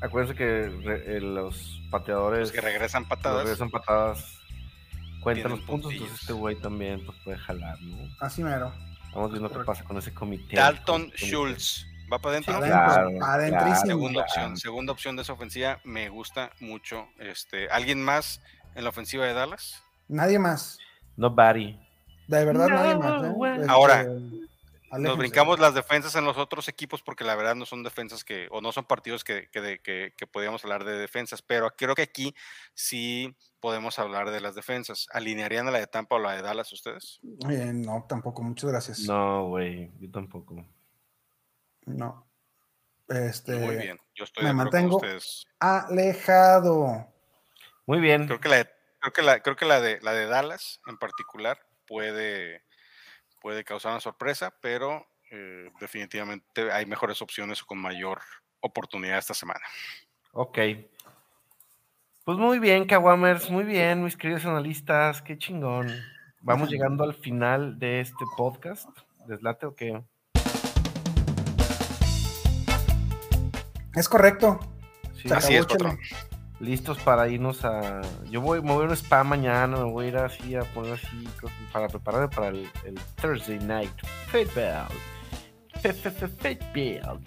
acuérdense 0.00 0.36
que 0.38 0.68
re- 0.84 1.16
eh, 1.16 1.20
los 1.20 1.82
pateadores 1.90 2.40
los 2.40 2.52
que 2.52 2.60
regresan 2.60 3.02
los 3.02 3.08
patadas. 3.10 3.42
regresan 3.42 3.70
patadas 3.70 4.32
cuentan 5.22 5.50
los 5.52 5.60
puntos, 5.60 5.90
puntillos. 5.90 6.02
entonces 6.02 6.20
este 6.22 6.32
güey 6.32 6.56
también 6.56 7.04
pues, 7.04 7.18
puede 7.24 7.36
jalar, 7.38 7.80
¿no? 7.82 7.96
Así 8.20 8.42
mero. 8.44 8.72
Vamos 9.12 9.30
viendo 9.32 9.50
qué 9.50 9.58
pasa 9.64 9.82
con 9.82 9.96
ese 9.98 10.14
comité. 10.14 10.56
Dalton 10.56 11.02
Comité. 11.06 11.26
Schultz. 11.26 11.86
¿Va 12.12 12.18
para 12.20 12.32
adentro? 12.34 12.54
Adentro, 12.54 12.78
Claro, 12.78 13.24
adentrísimo. 13.24 13.86
Segunda 13.86 14.12
claro. 14.24 14.28
opción, 14.28 14.56
segunda 14.56 14.92
opción 14.92 15.16
de 15.16 15.22
esa 15.22 15.32
ofensiva, 15.32 15.80
me 15.82 16.08
gusta 16.10 16.52
mucho. 16.60 17.08
Este, 17.18 17.68
¿Alguien 17.70 18.00
más 18.04 18.40
en 18.76 18.84
la 18.84 18.90
ofensiva 18.90 19.24
de 19.26 19.32
Dallas? 19.32 19.82
Nadie 20.06 20.38
más. 20.38 20.78
Nobody. 21.16 21.76
De 22.28 22.44
verdad, 22.44 22.68
No, 22.68 22.74
nadie 22.76 22.94
más. 22.96 23.24
¿eh? 23.24 23.60
Este, 23.62 23.72
Ahora, 23.72 24.00
aléjense. 24.00 24.45
Nos 24.98 25.16
brincamos 25.18 25.58
las 25.58 25.74
defensas 25.74 26.14
en 26.16 26.24
los 26.24 26.36
otros 26.36 26.68
equipos 26.68 27.02
porque 27.02 27.24
la 27.24 27.34
verdad 27.36 27.54
no 27.54 27.66
son 27.66 27.82
defensas 27.82 28.24
que, 28.24 28.48
o 28.50 28.60
no 28.60 28.72
son 28.72 28.84
partidos 28.84 29.24
que, 29.24 29.48
que, 29.50 29.78
que- 29.82 30.12
que 30.16 30.26
podíamos 30.26 30.64
hablar 30.64 30.84
de 30.84 30.96
defensas, 30.98 31.42
pero 31.42 31.70
creo 31.76 31.94
que 31.94 32.02
aquí 32.02 32.34
sí 32.74 33.34
podemos 33.60 33.98
hablar 33.98 34.30
de 34.30 34.40
las 34.40 34.54
defensas. 34.54 35.06
¿Alinearían 35.12 35.68
a 35.68 35.70
la 35.70 35.78
de 35.78 35.86
Tampa 35.86 36.16
o 36.16 36.18
la 36.18 36.32
de 36.32 36.42
Dallas 36.42 36.72
ustedes? 36.72 37.20
Eh, 37.50 37.72
no, 37.74 38.04
tampoco. 38.08 38.42
Muchas 38.42 38.70
gracias. 38.70 39.00
No. 39.00 39.14
No, 39.42 39.48
güey, 39.48 39.90
yo 39.98 40.10
tampoco. 40.10 40.64
Este, 43.08 43.54
Muy 43.56 43.76
bien, 43.76 44.00
yo 44.14 44.24
estoy 44.24 44.42
me 44.44 44.48
de 44.48 44.52
acuerdo 44.54 44.70
con 44.70 44.80
mantengo- 44.80 44.96
ustedes. 44.96 45.46
Alejado. 45.60 47.06
Muy 47.86 48.00
bien. 48.00 48.26
Creo 48.26 48.40
que 48.40 48.48
la 48.48 48.56
de, 48.56 48.70
creo 49.00 49.12
que 49.12 49.22
la, 49.22 49.40
creo 49.40 49.56
que 49.56 49.64
la 49.64 49.80
de 49.80 50.00
la 50.02 50.12
de 50.12 50.26
Dallas 50.26 50.80
en 50.88 50.98
particular 50.98 51.58
puede, 51.86 52.64
puede 53.46 53.62
causar 53.62 53.92
una 53.92 54.00
sorpresa, 54.00 54.52
pero 54.60 55.06
eh, 55.30 55.70
definitivamente 55.78 56.72
hay 56.72 56.84
mejores 56.84 57.22
opciones 57.22 57.62
con 57.62 57.78
mayor 57.78 58.18
oportunidad 58.58 59.18
esta 59.18 59.34
semana. 59.34 59.60
Ok. 60.32 60.58
Pues 62.24 62.38
muy 62.38 62.58
bien, 62.58 62.86
Kawamers, 62.86 63.48
muy 63.48 63.62
bien, 63.62 64.02
mis 64.02 64.16
queridos 64.16 64.44
analistas, 64.46 65.22
qué 65.22 65.38
chingón. 65.38 65.92
Vamos 66.40 66.68
llegando 66.68 67.04
al 67.04 67.14
final 67.14 67.78
de 67.78 68.00
este 68.00 68.24
podcast. 68.36 68.88
¿Deslate 69.28 69.66
o 69.66 69.76
qué? 69.76 70.02
Es 73.94 74.08
correcto. 74.08 74.58
Sí, 75.22 75.32
Así 75.32 75.54
es, 75.54 75.66
patrón. 75.66 76.00
Listos 76.58 76.98
para 76.98 77.28
irnos 77.28 77.64
a. 77.64 78.00
Yo 78.30 78.40
voy, 78.40 78.62
me 78.62 78.72
voy 78.72 78.84
a 78.84 78.88
un 78.88 78.92
spa 78.96 79.22
mañana, 79.24 79.76
me 79.76 79.84
voy 79.84 80.06
a 80.06 80.08
ir 80.08 80.16
así 80.16 80.54
a 80.54 80.62
poner 80.62 80.94
así 80.94 81.28
para 81.72 81.88
prepararme 81.88 82.28
para 82.28 82.48
el, 82.48 82.68
el 82.84 82.94
Thursday 83.20 83.58
night 83.58 83.90
football. 84.28 84.88
Football. 85.82 87.20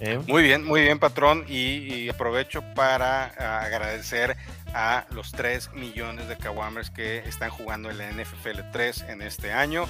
¿eh? 0.00 0.20
Muy 0.26 0.42
bien, 0.42 0.64
muy 0.64 0.82
bien, 0.82 0.98
patrón. 0.98 1.44
Y, 1.48 1.94
y 1.94 2.08
aprovecho 2.08 2.62
para 2.74 3.32
ah, 3.38 3.60
agradecer 3.60 4.36
a 4.74 5.06
los 5.10 5.32
3 5.32 5.72
millones 5.74 6.28
de 6.28 6.36
Kawamers 6.36 6.90
que 6.90 7.18
están 7.18 7.50
jugando 7.50 7.90
en 7.90 7.98
la 7.98 8.10
NFL 8.10 8.60
3 8.72 9.06
en 9.08 9.22
este 9.22 9.52
año. 9.52 9.86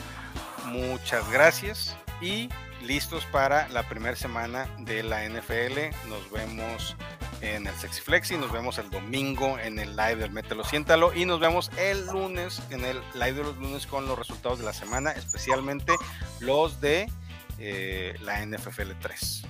Muchas 0.67 1.31
gracias 1.31 1.97
y 2.21 2.49
listos 2.83 3.25
para 3.27 3.69
la 3.69 3.83
primera 3.85 4.17
semana 4.17 4.69
de 4.79 5.03
la 5.03 5.29
NFL. 5.29 6.09
Nos 6.09 6.31
vemos 6.31 6.97
en 7.41 7.67
el 7.67 7.75
Sexy 7.77 8.01
Flexi, 8.01 8.37
nos 8.37 8.51
vemos 8.53 8.79
el 8.79 8.91
domingo 8.91 9.59
en 9.59 9.79
el 9.79 9.97
live 9.97 10.17
del 10.17 10.33
Mételo 10.33 10.65
Siéntalo 10.65 11.15
y 11.15 11.25
nos 11.25 11.41
vemos 11.41 11.71
el 11.79 12.07
lunes 12.07 12.61
en 12.71 12.85
el 12.85 13.01
live 13.15 13.33
de 13.35 13.43
los 13.45 13.57
lunes 13.59 13.87
con 13.87 14.07
los 14.07 14.19
resultados 14.19 14.59
de 14.59 14.65
la 14.65 14.73
semana, 14.73 15.13
especialmente 15.13 15.95
los 16.41 16.81
de 16.81 17.11
eh, 17.59 18.15
la 18.23 18.45
NFL 18.45 18.93
3. 19.01 19.43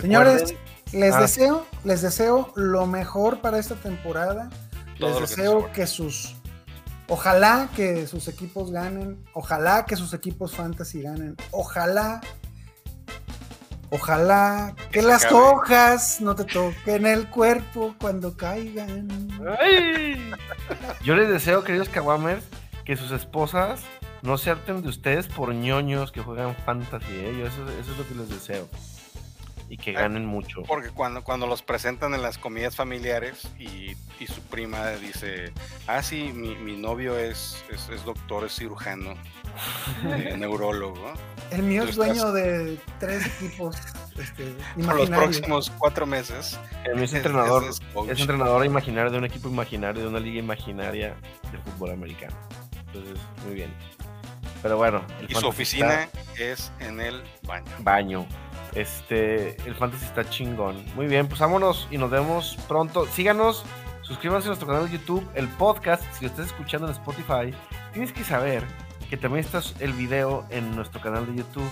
Señores, 0.00 0.54
les 0.92 1.14
Ah. 1.14 1.20
deseo, 1.20 1.66
les 1.84 2.02
deseo 2.02 2.52
lo 2.56 2.86
mejor 2.86 3.40
para 3.40 3.58
esta 3.58 3.74
temporada. 3.76 4.48
Todo 4.98 5.20
les 5.20 5.30
deseo 5.30 5.72
que, 5.72 5.86
sus 5.86 6.36
ojalá 7.08 7.68
que 7.76 8.06
sus 8.06 8.28
equipos 8.28 8.70
ganen, 8.70 9.22
ojalá 9.34 9.84
que 9.86 9.96
sus 9.96 10.14
equipos 10.14 10.54
fantasy 10.54 11.02
ganen, 11.02 11.36
ojalá 11.50 12.20
ojalá 13.92 14.74
que, 14.90 15.02
se 15.02 15.06
las 15.06 15.24
acabe. 15.24 15.40
hojas 15.40 16.20
no 16.20 16.34
te 16.34 16.44
toquen 16.44 17.06
el 17.06 17.28
cuerpo 17.28 17.94
cuando 18.00 18.36
caigan. 18.36 19.28
¡Ay! 19.60 20.32
Yo 21.04 21.14
les 21.14 21.28
deseo, 21.28 21.62
queridos 21.62 21.90
Kawamers, 21.90 22.44
que 22.84 22.96
sus 22.96 23.10
esposas 23.12 23.82
no 24.22 24.38
se 24.38 24.50
harten 24.50 24.82
de 24.82 24.88
ustedes 24.88 25.26
por 25.28 25.54
ñoños 25.54 26.10
que 26.10 26.22
juegan 26.22 26.56
fantasy. 26.64 27.12
¿eh? 27.12 27.36
Yo 27.38 27.46
eso, 27.46 27.62
eso 27.80 27.92
es 27.92 27.98
lo 27.98 28.08
que 28.08 28.14
les 28.14 28.30
deseo. 28.30 28.66
Y 29.72 29.78
que 29.78 29.92
ganen 29.92 30.26
mucho. 30.26 30.62
Porque 30.64 30.90
cuando, 30.90 31.24
cuando 31.24 31.46
los 31.46 31.62
presentan 31.62 32.12
en 32.12 32.20
las 32.20 32.36
comidas 32.36 32.76
familiares 32.76 33.48
y, 33.58 33.92
y 34.20 34.26
su 34.26 34.42
prima 34.42 34.90
dice, 34.90 35.50
ah, 35.86 36.02
sí, 36.02 36.30
mi, 36.34 36.54
mi 36.56 36.76
novio 36.76 37.16
es, 37.16 37.64
es, 37.70 37.88
es 37.88 38.04
doctor, 38.04 38.44
es 38.44 38.54
cirujano, 38.54 39.14
eh, 40.04 40.34
neurólogo, 40.38 41.14
El 41.50 41.62
mío 41.62 41.84
es 41.84 41.90
estás- 41.90 42.06
dueño 42.06 42.32
de 42.32 42.78
tres 43.00 43.24
equipos 43.26 43.74
este, 44.18 44.54
por 44.84 44.94
los 44.96 45.08
próximos 45.08 45.72
cuatro 45.78 46.04
meses. 46.04 46.60
El 46.84 46.96
mío 46.96 47.04
es 47.04 47.10
es- 47.14 47.16
entrenador. 47.16 47.64
es 47.70 47.80
entrenador 48.20 48.66
imaginario 48.66 49.10
de 49.10 49.16
un 49.16 49.24
equipo 49.24 49.48
imaginario, 49.48 50.02
de 50.02 50.08
una 50.08 50.20
liga 50.20 50.38
imaginaria 50.38 51.16
de 51.50 51.56
fútbol 51.58 51.92
americano. 51.92 52.36
Entonces, 52.88 53.18
muy 53.46 53.54
bien. 53.54 53.72
Pero 54.60 54.76
bueno. 54.76 55.02
el 55.20 55.30
Y 55.30 55.34
su 55.34 55.46
oficina 55.48 56.02
está- 56.04 56.18
es 56.44 56.70
en 56.78 57.00
el 57.00 57.22
baño. 57.44 57.72
baño. 57.80 58.26
Este, 58.74 59.56
el 59.66 59.74
fantasy 59.74 60.04
está 60.04 60.28
chingón. 60.28 60.82
Muy 60.94 61.06
bien, 61.06 61.28
pues 61.28 61.40
vámonos 61.40 61.88
y 61.90 61.98
nos 61.98 62.10
vemos 62.10 62.58
pronto. 62.68 63.06
Síganos, 63.06 63.64
suscríbanse 64.02 64.46
a 64.46 64.50
nuestro 64.50 64.66
canal 64.66 64.86
de 64.86 64.98
YouTube, 64.98 65.28
el 65.34 65.48
podcast, 65.48 66.02
si 66.14 66.24
lo 66.24 66.30
estás 66.30 66.46
escuchando 66.46 66.86
en 66.86 66.92
Spotify, 66.92 67.54
tienes 67.92 68.12
que 68.12 68.24
saber 68.24 68.64
que 69.10 69.16
también 69.18 69.44
está 69.44 69.60
el 69.80 69.92
video 69.92 70.46
en 70.48 70.74
nuestro 70.74 71.00
canal 71.00 71.26
de 71.26 71.42
YouTube. 71.42 71.70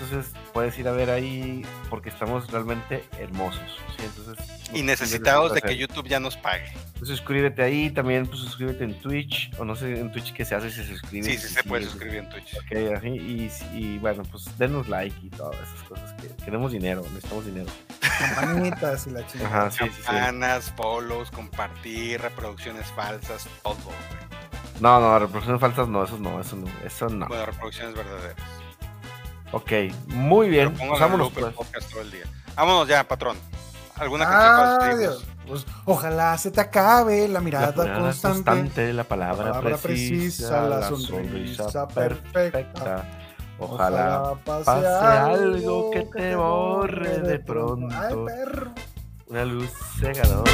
Entonces 0.00 0.32
puedes 0.54 0.78
ir 0.78 0.88
a 0.88 0.92
ver 0.92 1.10
ahí 1.10 1.62
porque 1.90 2.08
estamos 2.08 2.50
realmente 2.50 3.04
hermosos. 3.18 3.78
¿sí? 3.96 4.04
Entonces, 4.04 4.70
Y 4.72 4.82
necesitados 4.82 5.52
de 5.52 5.60
que. 5.60 5.76
YouTube 5.76 6.08
ya 6.08 6.18
nos 6.20 6.36
pague. 6.36 6.72
Pues 6.96 7.08
suscríbete 7.10 7.62
ahí, 7.62 7.90
también 7.90 8.26
pues 8.26 8.40
suscríbete 8.40 8.84
en 8.84 8.94
Twitch, 9.00 9.50
o 9.58 9.64
no 9.64 9.74
sé 9.76 9.98
en 9.98 10.10
Twitch 10.12 10.32
qué 10.32 10.44
se 10.44 10.54
hace 10.54 10.70
si 10.70 10.82
se 10.82 10.88
suscribe. 10.88 11.24
Sí, 11.24 11.38
si 11.38 11.48
sí 11.48 11.54
se 11.54 11.62
puede 11.64 11.84
suscribir 11.84 12.18
en 12.18 12.30
Twitch. 12.30 12.54
Ok, 12.56 12.96
así, 12.96 13.08
y, 13.08 13.50
y 13.74 13.98
bueno, 13.98 14.22
pues 14.30 14.46
denos 14.58 14.88
like 14.88 15.16
y 15.22 15.28
todas 15.30 15.56
esas 15.56 15.82
cosas. 15.88 16.12
Que 16.14 16.44
queremos 16.44 16.72
dinero, 16.72 17.02
necesitamos 17.08 17.46
dinero. 17.46 17.70
Campanitas 18.18 19.06
y 19.06 19.10
la 19.10 19.26
chingada. 19.26 19.66
Ajá, 19.66 19.70
sí, 19.70 19.84
sí, 19.84 19.90
sí. 19.96 20.02
Campanas, 20.02 20.72
follows, 20.76 21.30
compartir, 21.30 22.20
reproducciones 22.20 22.86
falsas, 22.88 23.46
todo. 23.62 23.74
güey. 23.84 23.96
No, 24.80 24.98
no, 25.00 25.18
reproducciones 25.18 25.60
falsas 25.60 25.88
no, 25.88 26.04
eso 26.04 26.18
no, 26.18 26.40
eso 26.40 26.56
no, 26.56 26.66
eso 26.84 27.08
no. 27.08 27.26
Bueno, 27.28 27.46
reproducciones 27.46 27.94
verdaderas. 27.94 28.36
Ok, 29.52 29.72
muy 30.06 30.48
bien. 30.48 30.74
Pues 30.74 31.00
vámonos 31.00 31.30
pues. 31.32 31.52
podcast 31.54 31.90
todo 31.90 32.02
el 32.02 32.10
día. 32.10 32.24
Vámonos 32.54 32.88
ya, 32.88 33.06
patrón. 33.06 33.36
¿Alguna 33.96 34.26
canción 34.26 34.78
para. 34.78 35.30
Pues, 35.46 35.66
ojalá 35.84 36.38
se 36.38 36.52
te 36.52 36.60
acabe 36.60 37.26
la 37.26 37.40
mirada, 37.40 37.72
La 37.74 37.82
mirada 37.82 38.00
constante, 38.00 38.50
constante, 38.50 38.92
la 38.92 39.02
palabra, 39.02 39.46
la 39.46 39.52
palabra 39.54 39.76
precisa, 39.78 40.48
precisa, 40.48 40.68
la 40.68 40.88
sonrisa, 40.88 41.64
sonrisa 41.64 41.88
perfecta. 41.88 42.32
perfecta. 42.32 43.08
Ojalá, 43.58 44.34
pase 44.44 44.86
algo 44.86 45.90
que 45.90 46.02
te 46.02 46.36
borre 46.36 47.18
de 47.18 47.38
pronto. 47.40 47.94
Ay, 47.94 48.14
perro. 48.26 48.70
una 49.26 49.44
luz 49.44 49.70
cegadora. 49.98 50.50